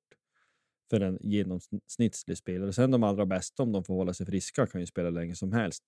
för 0.90 1.00
en 1.00 1.18
genomsnittlig 1.20 2.38
spelare. 2.38 2.72
Sen 2.72 2.90
de 2.90 3.02
allra 3.02 3.26
bästa, 3.26 3.62
om 3.62 3.72
de 3.72 3.84
får 3.84 3.94
hålla 3.94 4.14
sig 4.14 4.26
friska, 4.26 4.66
kan 4.66 4.80
ju 4.80 4.86
spela 4.86 5.10
länge 5.10 5.34
som 5.34 5.52
helst. 5.52 5.82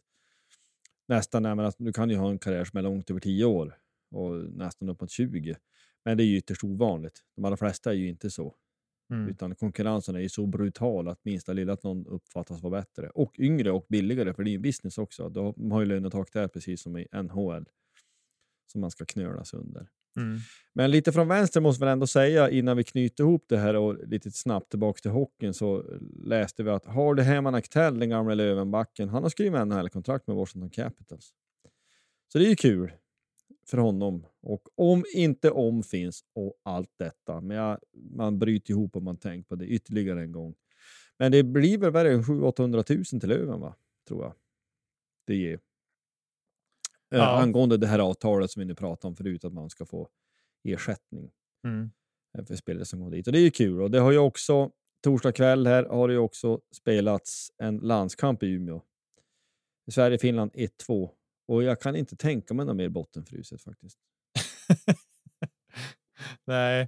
Nästan, 1.09 1.43
nej, 1.43 1.55
men 1.55 1.65
alltså, 1.65 1.83
du 1.83 1.93
kan 1.93 2.11
ju 2.11 2.17
ha 2.17 2.31
en 2.31 2.39
karriär 2.39 2.65
som 2.65 2.79
är 2.79 2.83
långt 2.83 3.11
över 3.11 3.21
10 3.21 3.45
år 3.45 3.79
och 4.11 4.35
nästan 4.35 4.89
uppåt 4.89 5.11
20. 5.11 5.57
Men 6.05 6.17
det 6.17 6.23
är 6.23 6.27
ju 6.27 6.37
ytterst 6.37 6.65
ovanligt. 6.65 7.25
De 7.37 7.45
allra 7.45 7.57
flesta 7.57 7.91
är 7.91 7.95
ju 7.95 8.09
inte 8.09 8.31
så. 8.31 8.55
Mm. 9.11 9.29
Utan 9.29 9.55
konkurrensen 9.55 10.17
är 10.17 10.21
ju 10.21 10.29
så 10.29 10.47
brutal 10.47 11.09
att 11.09 11.25
minsta 11.25 11.53
lilla 11.53 11.73
att 11.73 11.83
någon 11.83 12.07
uppfattas 12.07 12.63
vara 12.63 12.81
bättre. 12.81 13.11
Och 13.11 13.41
yngre 13.41 13.71
och 13.71 13.87
billigare, 13.89 14.35
för 14.35 14.45
det 14.45 14.51
är 14.51 14.53
ju 14.53 14.59
business 14.59 14.99
också. 14.99 15.29
De 15.29 15.71
har 15.71 15.81
ju 15.81 15.87
lönetak 15.87 16.33
där 16.33 16.49
precis 16.49 16.83
som 16.83 16.97
i 16.97 17.07
NHL. 17.13 17.69
Som 18.73 18.81
man 18.81 18.91
ska 18.91 19.05
knölas 19.05 19.55
under. 19.55 19.89
Mm. 20.17 20.39
Men 20.73 20.91
lite 20.91 21.13
från 21.13 21.29
vänster 21.29 21.61
måste 21.61 21.85
man 21.85 21.93
ändå 21.93 22.07
säga 22.07 22.51
innan 22.51 22.77
vi 22.77 22.85
knyter 22.85 23.25
ihop 23.25 23.45
det 23.49 23.59
här 23.59 23.77
och 23.77 24.09
lite 24.09 24.31
snabbt 24.31 24.71
tillbaka 24.71 25.01
till 25.01 25.11
hockeyn 25.11 25.55
så 25.55 25.85
läste 26.25 26.63
vi 26.63 26.71
att 26.71 26.87
Hardy 26.87 27.23
Hemman 27.23 27.55
Aktell, 27.55 27.99
den 27.99 28.09
gamla 28.09 28.35
Lövenbacken, 28.35 29.09
han 29.09 29.23
har 29.23 29.31
skrivit 29.31 29.67
NHL-kontrakt 29.67 30.27
med 30.27 30.37
Washington 30.37 30.71
Capitals. 30.71 31.33
Så 32.33 32.39
det 32.39 32.45
är 32.45 32.49
ju 32.49 32.57
kul 32.57 32.93
för 33.71 33.79
honom. 33.79 34.27
Och 34.43 34.69
om 34.75 35.05
inte 35.15 35.51
om 35.51 35.83
finns 35.83 36.25
och 36.35 36.55
allt 36.63 36.93
detta. 36.99 37.41
Men 37.41 37.57
jag, 37.57 37.79
man 37.93 38.39
bryter 38.39 38.71
ihop 38.71 38.97
om 38.97 39.05
man 39.05 39.17
tänker 39.17 39.49
på 39.49 39.55
det 39.55 39.67
ytterligare 39.67 40.23
en 40.23 40.33
gång. 40.33 40.55
Men 41.19 41.33
det 41.33 41.43
blir 41.43 41.79
väl 41.79 41.91
värre 41.91 42.13
än 42.13 42.25
700 42.25 42.85
000 42.89 43.05
till 43.05 43.29
Löven, 43.29 43.61
va? 43.61 43.75
tror 44.09 44.23
jag. 44.23 44.35
Det 45.27 45.37
ger. 45.37 45.61
Ja. 47.09 47.17
Äh, 47.19 47.43
angående 47.43 47.77
det 47.77 47.87
här 47.87 47.99
avtalet 47.99 48.51
som 48.51 48.61
vi 48.61 48.67
nu 48.67 48.75
pratade 48.75 49.09
om 49.09 49.17
förut, 49.17 49.45
att 49.45 49.53
man 49.53 49.71
ska 49.71 49.87
få 49.87 50.09
ersättning 50.65 51.31
mm. 51.65 51.91
för 52.47 52.57
spelare 52.57 52.85
som 52.85 53.01
går 53.01 53.11
dit. 53.11 53.27
Och 53.27 53.33
det 53.33 53.39
är 53.39 53.43
ju 53.43 53.51
kul. 53.51 53.83
Och 53.83 53.91
det 53.91 53.99
har 53.99 54.13
ju 54.13 54.19
också, 54.19 54.71
torsdag 55.05 55.33
kväll 55.33 55.67
här, 55.67 55.85
har 55.85 56.09
det 56.09 56.15
ju 56.15 56.21
också 56.21 56.61
spelats 56.75 57.53
en 57.59 57.77
landskamp 57.77 58.43
i 58.43 58.47
Umeå. 58.47 58.83
Sverige-Finland 59.91 60.51
1-2 60.53 61.11
och 61.49 61.63
jag 61.63 61.81
kan 61.81 61.97
inte 61.97 62.17
tänka 62.17 62.55
mig 62.55 62.67
något 62.67 62.77
mer 62.77 62.89
bottenfruset 62.89 63.63
faktiskt. 63.63 63.99
Nej, 66.47 66.81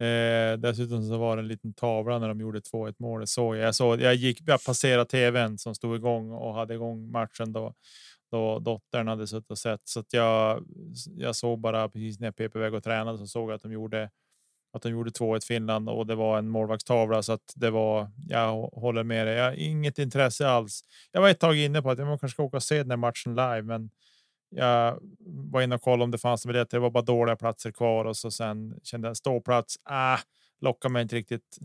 eh, 0.00 0.58
dessutom 0.58 1.02
så 1.08 1.18
var 1.18 1.36
det 1.36 1.42
en 1.42 1.48
liten 1.48 1.74
tavla 1.74 2.18
när 2.18 2.28
de 2.28 2.40
gjorde 2.40 2.60
2-1 2.60 2.94
målet. 2.98 3.28
Så 3.28 3.54
jag 3.54 3.74
såg. 3.74 4.00
Jag 4.00 4.14
gick. 4.14 4.40
Jag 4.46 4.64
passerade 4.64 5.04
tvn 5.10 5.58
som 5.58 5.74
stod 5.74 5.96
igång 5.96 6.30
och 6.30 6.54
hade 6.54 6.74
igång 6.74 7.10
matchen 7.10 7.52
då 7.52 7.74
då 8.32 8.58
dottern 8.58 9.08
hade 9.08 9.26
suttit 9.26 9.50
och 9.50 9.58
sett 9.58 9.80
så 9.84 10.00
att 10.00 10.12
jag. 10.12 10.64
Jag 11.16 11.36
såg 11.36 11.58
bara 11.58 11.88
precis 11.88 12.20
när 12.20 12.26
jag 12.26 12.36
pep 12.36 12.56
iväg 12.56 12.74
och 12.74 12.84
tränade 12.84 13.18
så 13.18 13.26
såg 13.26 13.50
jag 13.50 13.54
att 13.56 13.62
de 13.62 13.72
gjorde 13.72 14.10
att 14.72 14.82
de 14.82 14.88
gjorde 14.90 15.10
2-1 15.10 15.46
Finland 15.46 15.88
och 15.88 16.06
det 16.06 16.14
var 16.14 16.38
en 16.38 16.48
målvaktstavla 16.48 17.22
så 17.22 17.32
att 17.32 17.52
det 17.56 17.70
var. 17.70 18.10
Jag 18.28 18.62
håller 18.62 19.02
med 19.04 19.26
dig. 19.26 19.36
Jag 19.36 19.44
har 19.44 19.52
inget 19.52 19.98
intresse 19.98 20.48
alls. 20.48 20.82
Jag 21.12 21.20
var 21.20 21.28
ett 21.28 21.40
tag 21.40 21.56
inne 21.56 21.82
på 21.82 21.90
att 21.90 21.98
jag 21.98 22.08
kanske 22.08 22.28
ska 22.28 22.42
åka 22.42 22.56
och 22.56 22.62
se 22.62 22.78
den 22.78 22.90
här 22.90 22.96
matchen 22.96 23.34
live, 23.34 23.62
men 23.62 23.90
jag 24.50 24.98
var 25.18 25.62
inne 25.62 25.74
och 25.74 25.82
kollade 25.82 26.04
om 26.04 26.10
det 26.10 26.18
fanns 26.18 26.46
biljetter. 26.46 26.76
Det 26.76 26.80
var 26.80 26.90
bara 26.90 27.04
dåliga 27.04 27.36
platser 27.36 27.70
kvar 27.70 28.04
och 28.04 28.16
så 28.16 28.30
sen 28.30 28.80
kände 28.82 29.08
jag 29.08 29.16
ståplats. 29.16 29.76
Ah, 29.84 30.18
lockar 30.60 30.88
mig 30.88 31.02
inte 31.02 31.16
riktigt 31.16 31.58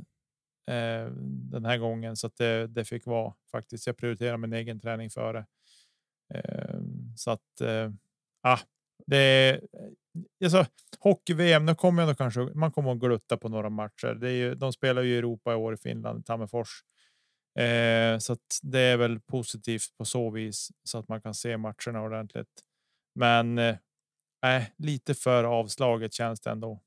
eh, 0.67 1.11
den 1.51 1.65
här 1.65 1.77
gången 1.77 2.15
så 2.15 2.27
att 2.27 2.37
det, 2.37 2.67
det 2.67 2.85
fick 2.85 3.05
vara 3.05 3.33
faktiskt. 3.51 3.87
Jag 3.87 3.97
prioriterar 3.97 4.37
min 4.37 4.53
egen 4.53 4.79
träning 4.79 5.09
före. 5.09 5.45
Eh, 6.33 6.79
så 7.15 7.31
att 7.31 7.61
eh, 7.61 7.91
ah, 8.41 8.59
det 9.07 9.17
är 9.17 9.53
eh, 9.53 9.59
alltså, 10.43 10.65
hockey-VM. 10.99 11.65
Nu 11.65 11.75
kommer 11.75 12.01
jag 12.01 12.07
nog 12.07 12.17
kanske 12.17 12.39
man 12.39 12.71
kommer 12.71 12.91
att 12.91 12.99
glutta 12.99 13.37
på 13.37 13.49
några 13.49 13.69
matcher. 13.69 14.15
Det 14.15 14.29
är 14.29 14.33
ju, 14.33 14.55
de 14.55 14.73
spelar 14.73 15.01
ju 15.01 15.17
Europa 15.17 15.53
i 15.53 15.55
år 15.55 15.73
i 15.73 15.77
Finland, 15.77 16.25
Tammerfors. 16.25 16.83
Eh, 17.59 18.17
så 18.17 18.33
att 18.33 18.59
det 18.61 18.79
är 18.79 18.97
väl 18.97 19.19
positivt 19.19 19.97
på 19.97 20.05
så 20.05 20.29
vis 20.29 20.71
så 20.83 20.97
att 20.97 21.07
man 21.07 21.21
kan 21.21 21.33
se 21.33 21.57
matcherna 21.57 22.01
ordentligt. 22.01 22.63
Men 23.15 23.57
eh, 23.57 23.75
lite 24.77 25.13
för 25.13 25.43
avslaget 25.43 26.13
känns 26.13 26.41
det 26.41 26.49
ändå. 26.49 26.81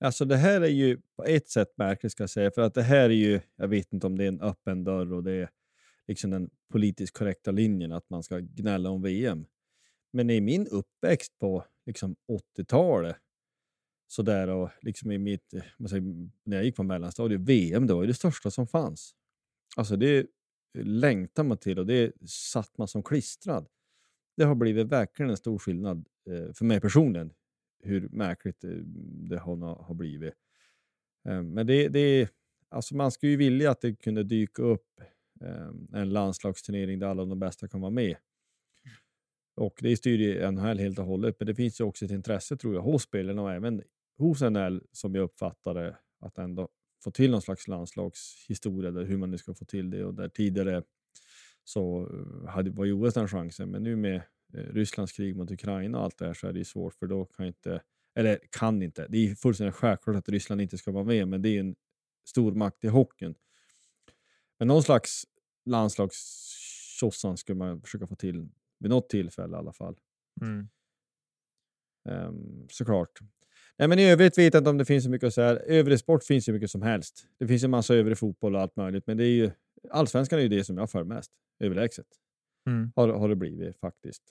Alltså 0.00 0.24
det 0.24 0.36
här 0.36 0.60
är 0.60 0.66
ju 0.66 1.00
på 1.16 1.24
ett 1.24 1.48
sätt 1.48 1.68
märkligt 1.76 2.12
ska 2.12 2.22
jag 2.22 2.30
säga, 2.30 2.50
för 2.50 2.62
att 2.62 2.74
det 2.74 2.82
här 2.82 3.04
är 3.04 3.14
ju, 3.14 3.40
jag 3.56 3.68
vet 3.68 3.92
inte 3.92 4.06
om 4.06 4.18
det 4.18 4.24
är 4.24 4.28
en 4.28 4.40
öppen 4.40 4.84
dörr 4.84 5.12
och 5.12 5.24
det 5.24 5.32
är 5.32 5.48
liksom 6.08 6.30
den 6.30 6.50
politiskt 6.72 7.16
korrekta 7.16 7.50
linjen 7.50 7.92
att 7.92 8.10
man 8.10 8.22
ska 8.22 8.38
gnälla 8.38 8.90
om 8.90 9.02
VM. 9.02 9.46
Men 10.12 10.30
i 10.30 10.40
min 10.40 10.66
uppväxt 10.66 11.38
på 11.38 11.64
liksom 11.86 12.16
80-talet, 12.58 13.16
så 14.06 14.22
där 14.22 14.48
och 14.48 14.70
liksom 14.80 15.12
i 15.12 15.18
mitt, 15.18 15.54
eh, 15.54 15.86
säger, 15.86 16.02
när 16.44 16.56
jag 16.56 16.64
gick 16.64 16.76
på 16.76 16.82
mellanstadiet, 16.82 17.40
VM 17.40 17.86
det 17.86 17.94
var 17.94 18.02
ju 18.02 18.06
det 18.06 18.14
största 18.14 18.50
som 18.50 18.66
fanns. 18.66 19.14
Alltså 19.76 19.96
det 19.96 20.26
längtar 20.78 21.44
man 21.44 21.58
till 21.58 21.78
och 21.78 21.86
det 21.86 22.28
satt 22.28 22.78
man 22.78 22.88
som 22.88 23.02
klistrad. 23.02 23.68
Det 24.36 24.44
har 24.44 24.54
blivit 24.54 24.86
verkligen 24.86 25.30
en 25.30 25.36
stor 25.36 25.58
skillnad 25.58 26.08
eh, 26.30 26.52
för 26.52 26.64
mig 26.64 26.80
personligen 26.80 27.32
hur 27.82 28.08
märkligt 28.08 28.64
eh, 28.64 28.70
det 29.30 29.38
har, 29.38 29.94
blivit. 29.94 30.34
Men 31.24 31.66
det, 31.66 31.88
det, 31.88 32.28
alltså 32.68 32.96
man 32.96 33.12
skulle 33.12 33.30
ju 33.32 33.36
vilja 33.36 33.70
att 33.70 33.80
det 33.80 33.94
kunde 33.94 34.22
dyka 34.22 34.62
upp 34.62 35.00
Ehm, 35.40 35.88
en 35.92 36.10
landslagsturnering 36.10 36.98
där 36.98 37.06
alla 37.06 37.24
de 37.24 37.38
bästa 37.38 37.68
kan 37.68 37.80
vara 37.80 37.90
med. 37.90 38.16
Och 39.56 39.78
det 39.82 39.96
styr 39.96 40.18
ju 40.18 40.50
NHL 40.50 40.78
helt 40.78 40.98
och 40.98 41.04
hållet, 41.04 41.36
men 41.38 41.46
det 41.46 41.54
finns 41.54 41.80
ju 41.80 41.84
också 41.84 42.04
ett 42.04 42.10
intresse 42.10 42.56
tror 42.56 42.74
jag 42.74 42.82
hos 42.82 43.02
spelarna 43.02 43.42
och 43.42 43.52
även 43.52 43.82
hos 44.18 44.40
NHL 44.40 44.82
som 44.92 45.14
jag 45.14 45.22
uppfattar 45.22 45.74
det, 45.74 45.96
att 46.20 46.38
ändå 46.38 46.68
få 47.04 47.10
till 47.10 47.30
någon 47.30 47.42
slags 47.42 47.68
landslagshistoria 47.68 48.90
där 48.90 49.04
hur 49.04 49.16
man 49.16 49.30
nu 49.30 49.38
ska 49.38 49.54
få 49.54 49.64
till 49.64 49.90
det 49.90 50.04
och 50.04 50.14
där 50.14 50.28
tidigare 50.28 50.82
så 51.64 52.10
eh, 52.12 52.48
hade, 52.48 52.70
var 52.70 52.84
ju 52.84 52.92
OS 52.92 53.14
den 53.14 53.28
chansen, 53.28 53.70
men 53.70 53.82
nu 53.82 53.96
med 53.96 54.16
eh, 54.54 54.60
Rysslands 54.60 55.12
krig 55.12 55.36
mot 55.36 55.50
Ukraina 55.50 55.98
och 55.98 56.04
allt 56.04 56.18
det 56.18 56.26
här 56.26 56.34
så 56.34 56.46
är 56.46 56.52
det 56.52 56.58
ju 56.58 56.64
svårt 56.64 56.94
för 56.94 57.06
då 57.06 57.24
kan 57.24 57.46
inte, 57.46 57.82
eller 58.14 58.38
kan 58.50 58.82
inte, 58.82 59.06
det 59.08 59.18
är 59.18 59.34
fullständigt 59.34 59.74
självklart 59.74 60.16
att 60.16 60.28
Ryssland 60.28 60.60
inte 60.60 60.78
ska 60.78 60.92
vara 60.92 61.04
med, 61.04 61.28
men 61.28 61.42
det 61.42 61.48
är 61.48 61.60
en 61.60 61.76
stor 62.28 62.52
makt 62.52 62.84
i 62.84 62.88
hockeyn. 62.88 63.34
Men 64.58 64.68
någon 64.68 64.82
slags 64.82 65.24
landslagstjossan 65.64 67.36
skulle 67.36 67.58
man 67.58 67.80
försöka 67.80 68.06
få 68.06 68.16
till 68.16 68.48
vid 68.78 68.90
något 68.90 69.08
tillfälle 69.08 69.56
i 69.56 69.58
alla 69.58 69.72
fall. 69.72 69.96
Mm. 70.40 70.68
Um, 72.08 72.66
såklart. 72.70 73.18
Nej, 73.78 73.88
men 73.88 73.98
I 73.98 74.10
övrigt 74.10 74.38
vet 74.38 74.54
jag 74.54 74.60
inte 74.60 74.70
om 74.70 74.78
det 74.78 74.84
finns 74.84 75.04
så 75.04 75.10
mycket 75.10 75.26
att 75.26 75.34
säga. 75.34 75.56
Övrig 75.56 75.98
sport 75.98 76.24
finns 76.24 76.48
ju 76.48 76.52
mycket 76.52 76.70
som 76.70 76.82
helst. 76.82 77.26
Det 77.38 77.46
finns 77.46 77.64
en 77.64 77.70
massa 77.70 77.94
övrig 77.94 78.18
fotboll 78.18 78.54
och 78.54 78.60
allt 78.60 78.76
möjligt, 78.76 79.06
men 79.06 79.16
det 79.16 79.24
är 79.24 79.36
ju, 79.36 79.50
allsvenskan 79.90 80.38
är 80.38 80.42
ju 80.42 80.48
det 80.48 80.64
som 80.64 80.78
jag 80.78 80.90
för 80.90 81.04
mest 81.04 81.32
överlägset. 81.60 82.06
Mm. 82.66 82.92
Har, 82.96 83.08
har 83.08 83.28
det 83.28 83.36
blivit 83.36 83.78
faktiskt. 83.80 84.22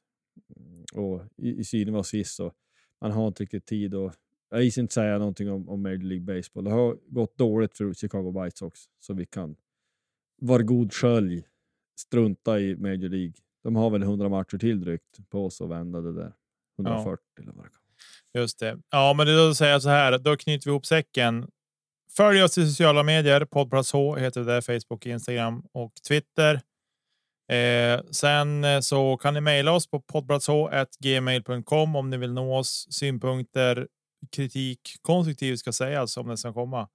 Och 0.94 1.24
i, 1.38 1.60
i 1.60 1.64
synen 1.64 1.94
var 1.94 2.04
sist 2.04 2.36
så 2.36 2.54
man 3.02 3.12
har 3.12 3.28
inte 3.28 3.44
riktigt 3.44 3.66
tid 3.66 3.94
och 3.94 4.14
jag 4.50 4.64
gissar 4.64 4.82
inte 4.82 4.94
säga 4.94 5.18
någonting 5.18 5.52
om, 5.52 5.70
om 5.70 5.82
Major 5.82 5.98
League 5.98 6.36
Baseball. 6.36 6.64
Det 6.64 6.72
har 6.72 6.98
gått 7.08 7.38
dåligt 7.38 7.78
för 7.78 7.94
Chicago 7.94 8.44
White 8.44 8.58
Sox 8.58 8.80
så 9.00 9.14
vi 9.14 9.26
kan 9.26 9.56
var 10.42 10.60
god 10.60 10.94
skölj 10.94 11.44
strunta 12.00 12.60
i 12.60 12.76
Major 12.76 13.10
League. 13.10 13.34
De 13.64 13.76
har 13.76 13.90
väl 13.90 14.04
100 14.04 14.30
matcher 14.30 14.58
till 14.58 14.82
drygt 14.82 15.30
på 15.30 15.46
oss 15.46 15.62
att 15.62 15.70
vända 15.70 16.02
det 16.02 16.14
där. 16.14 16.34
140 16.80 17.26
ja. 17.36 17.44
eller 17.44 17.54
vad 17.54 17.66
det 17.66 17.70
kan 17.70 18.42
Just 18.42 18.60
det. 18.60 18.78
Ja, 18.92 19.14
men 19.14 19.28
det 19.28 19.34
är 19.34 19.48
då 19.48 19.56
säga 19.56 19.80
så 19.80 19.90
här. 19.90 20.18
Då 20.18 20.38
knyter 20.38 20.66
vi 20.66 20.72
ihop 20.72 20.86
säcken. 20.86 21.48
Följ 22.18 22.44
oss 22.44 22.58
i 22.58 22.66
sociala 22.68 23.04
medier. 23.04 23.46
Poddplats 23.46 23.94
H 23.94 24.16
heter 24.16 24.42
det 24.42 24.48
där. 24.54 24.62
Facebook, 24.62 25.06
Instagram 25.06 25.64
och 25.72 25.94
Twitter. 26.08 26.62
Eh, 27.52 28.02
sen 28.12 28.64
eh, 28.64 28.80
så 28.80 29.18
kan 29.18 29.34
ni 29.34 29.42
mejla 29.42 29.72
oss 29.72 29.90
på 29.90 30.02
poddplatsh.gmail.com 30.02 31.96
om 31.96 32.10
ni 32.10 32.18
vill 32.18 32.34
nå 32.34 32.58
oss. 32.58 32.88
Synpunkter, 32.90 33.88
kritik, 34.32 34.80
konstruktiv 35.02 35.56
ska 35.56 35.72
sägas 35.72 36.18
om 36.18 36.28
det 36.28 36.38
ska 36.38 36.54
komma. 36.54 36.88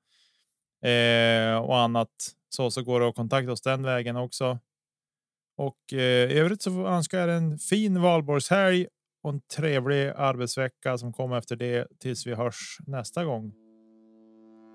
Eh, 0.83 1.57
och 1.57 1.79
annat 1.79 2.09
så, 2.49 2.71
så 2.71 2.83
går 2.83 3.01
det 3.01 3.09
att 3.09 3.15
kontakta 3.15 3.53
oss 3.53 3.63
den 3.63 3.83
vägen 3.83 4.17
också. 4.17 4.59
Och 5.57 5.93
eh, 5.93 6.33
i 6.33 6.39
övrigt 6.39 6.63
så 6.63 6.87
önskar 6.87 7.19
jag 7.19 7.37
en 7.37 7.59
fin 7.59 8.03
valborgshelg 8.03 8.87
och 9.23 9.31
en 9.31 9.41
trevlig 9.57 10.09
arbetsvecka 10.17 10.99
som 10.99 11.13
kommer 11.13 11.39
efter 11.39 11.57
det 11.57 11.87
tills 12.01 12.27
vi 12.27 12.35
hörs 12.35 12.79
nästa 12.87 13.25
gång. 13.25 13.53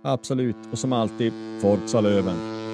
Absolut, 0.03 0.55
och 0.71 0.79
som 0.79 0.93
alltid, 0.93 1.33
Forza 1.61 2.01
Löven. 2.01 2.66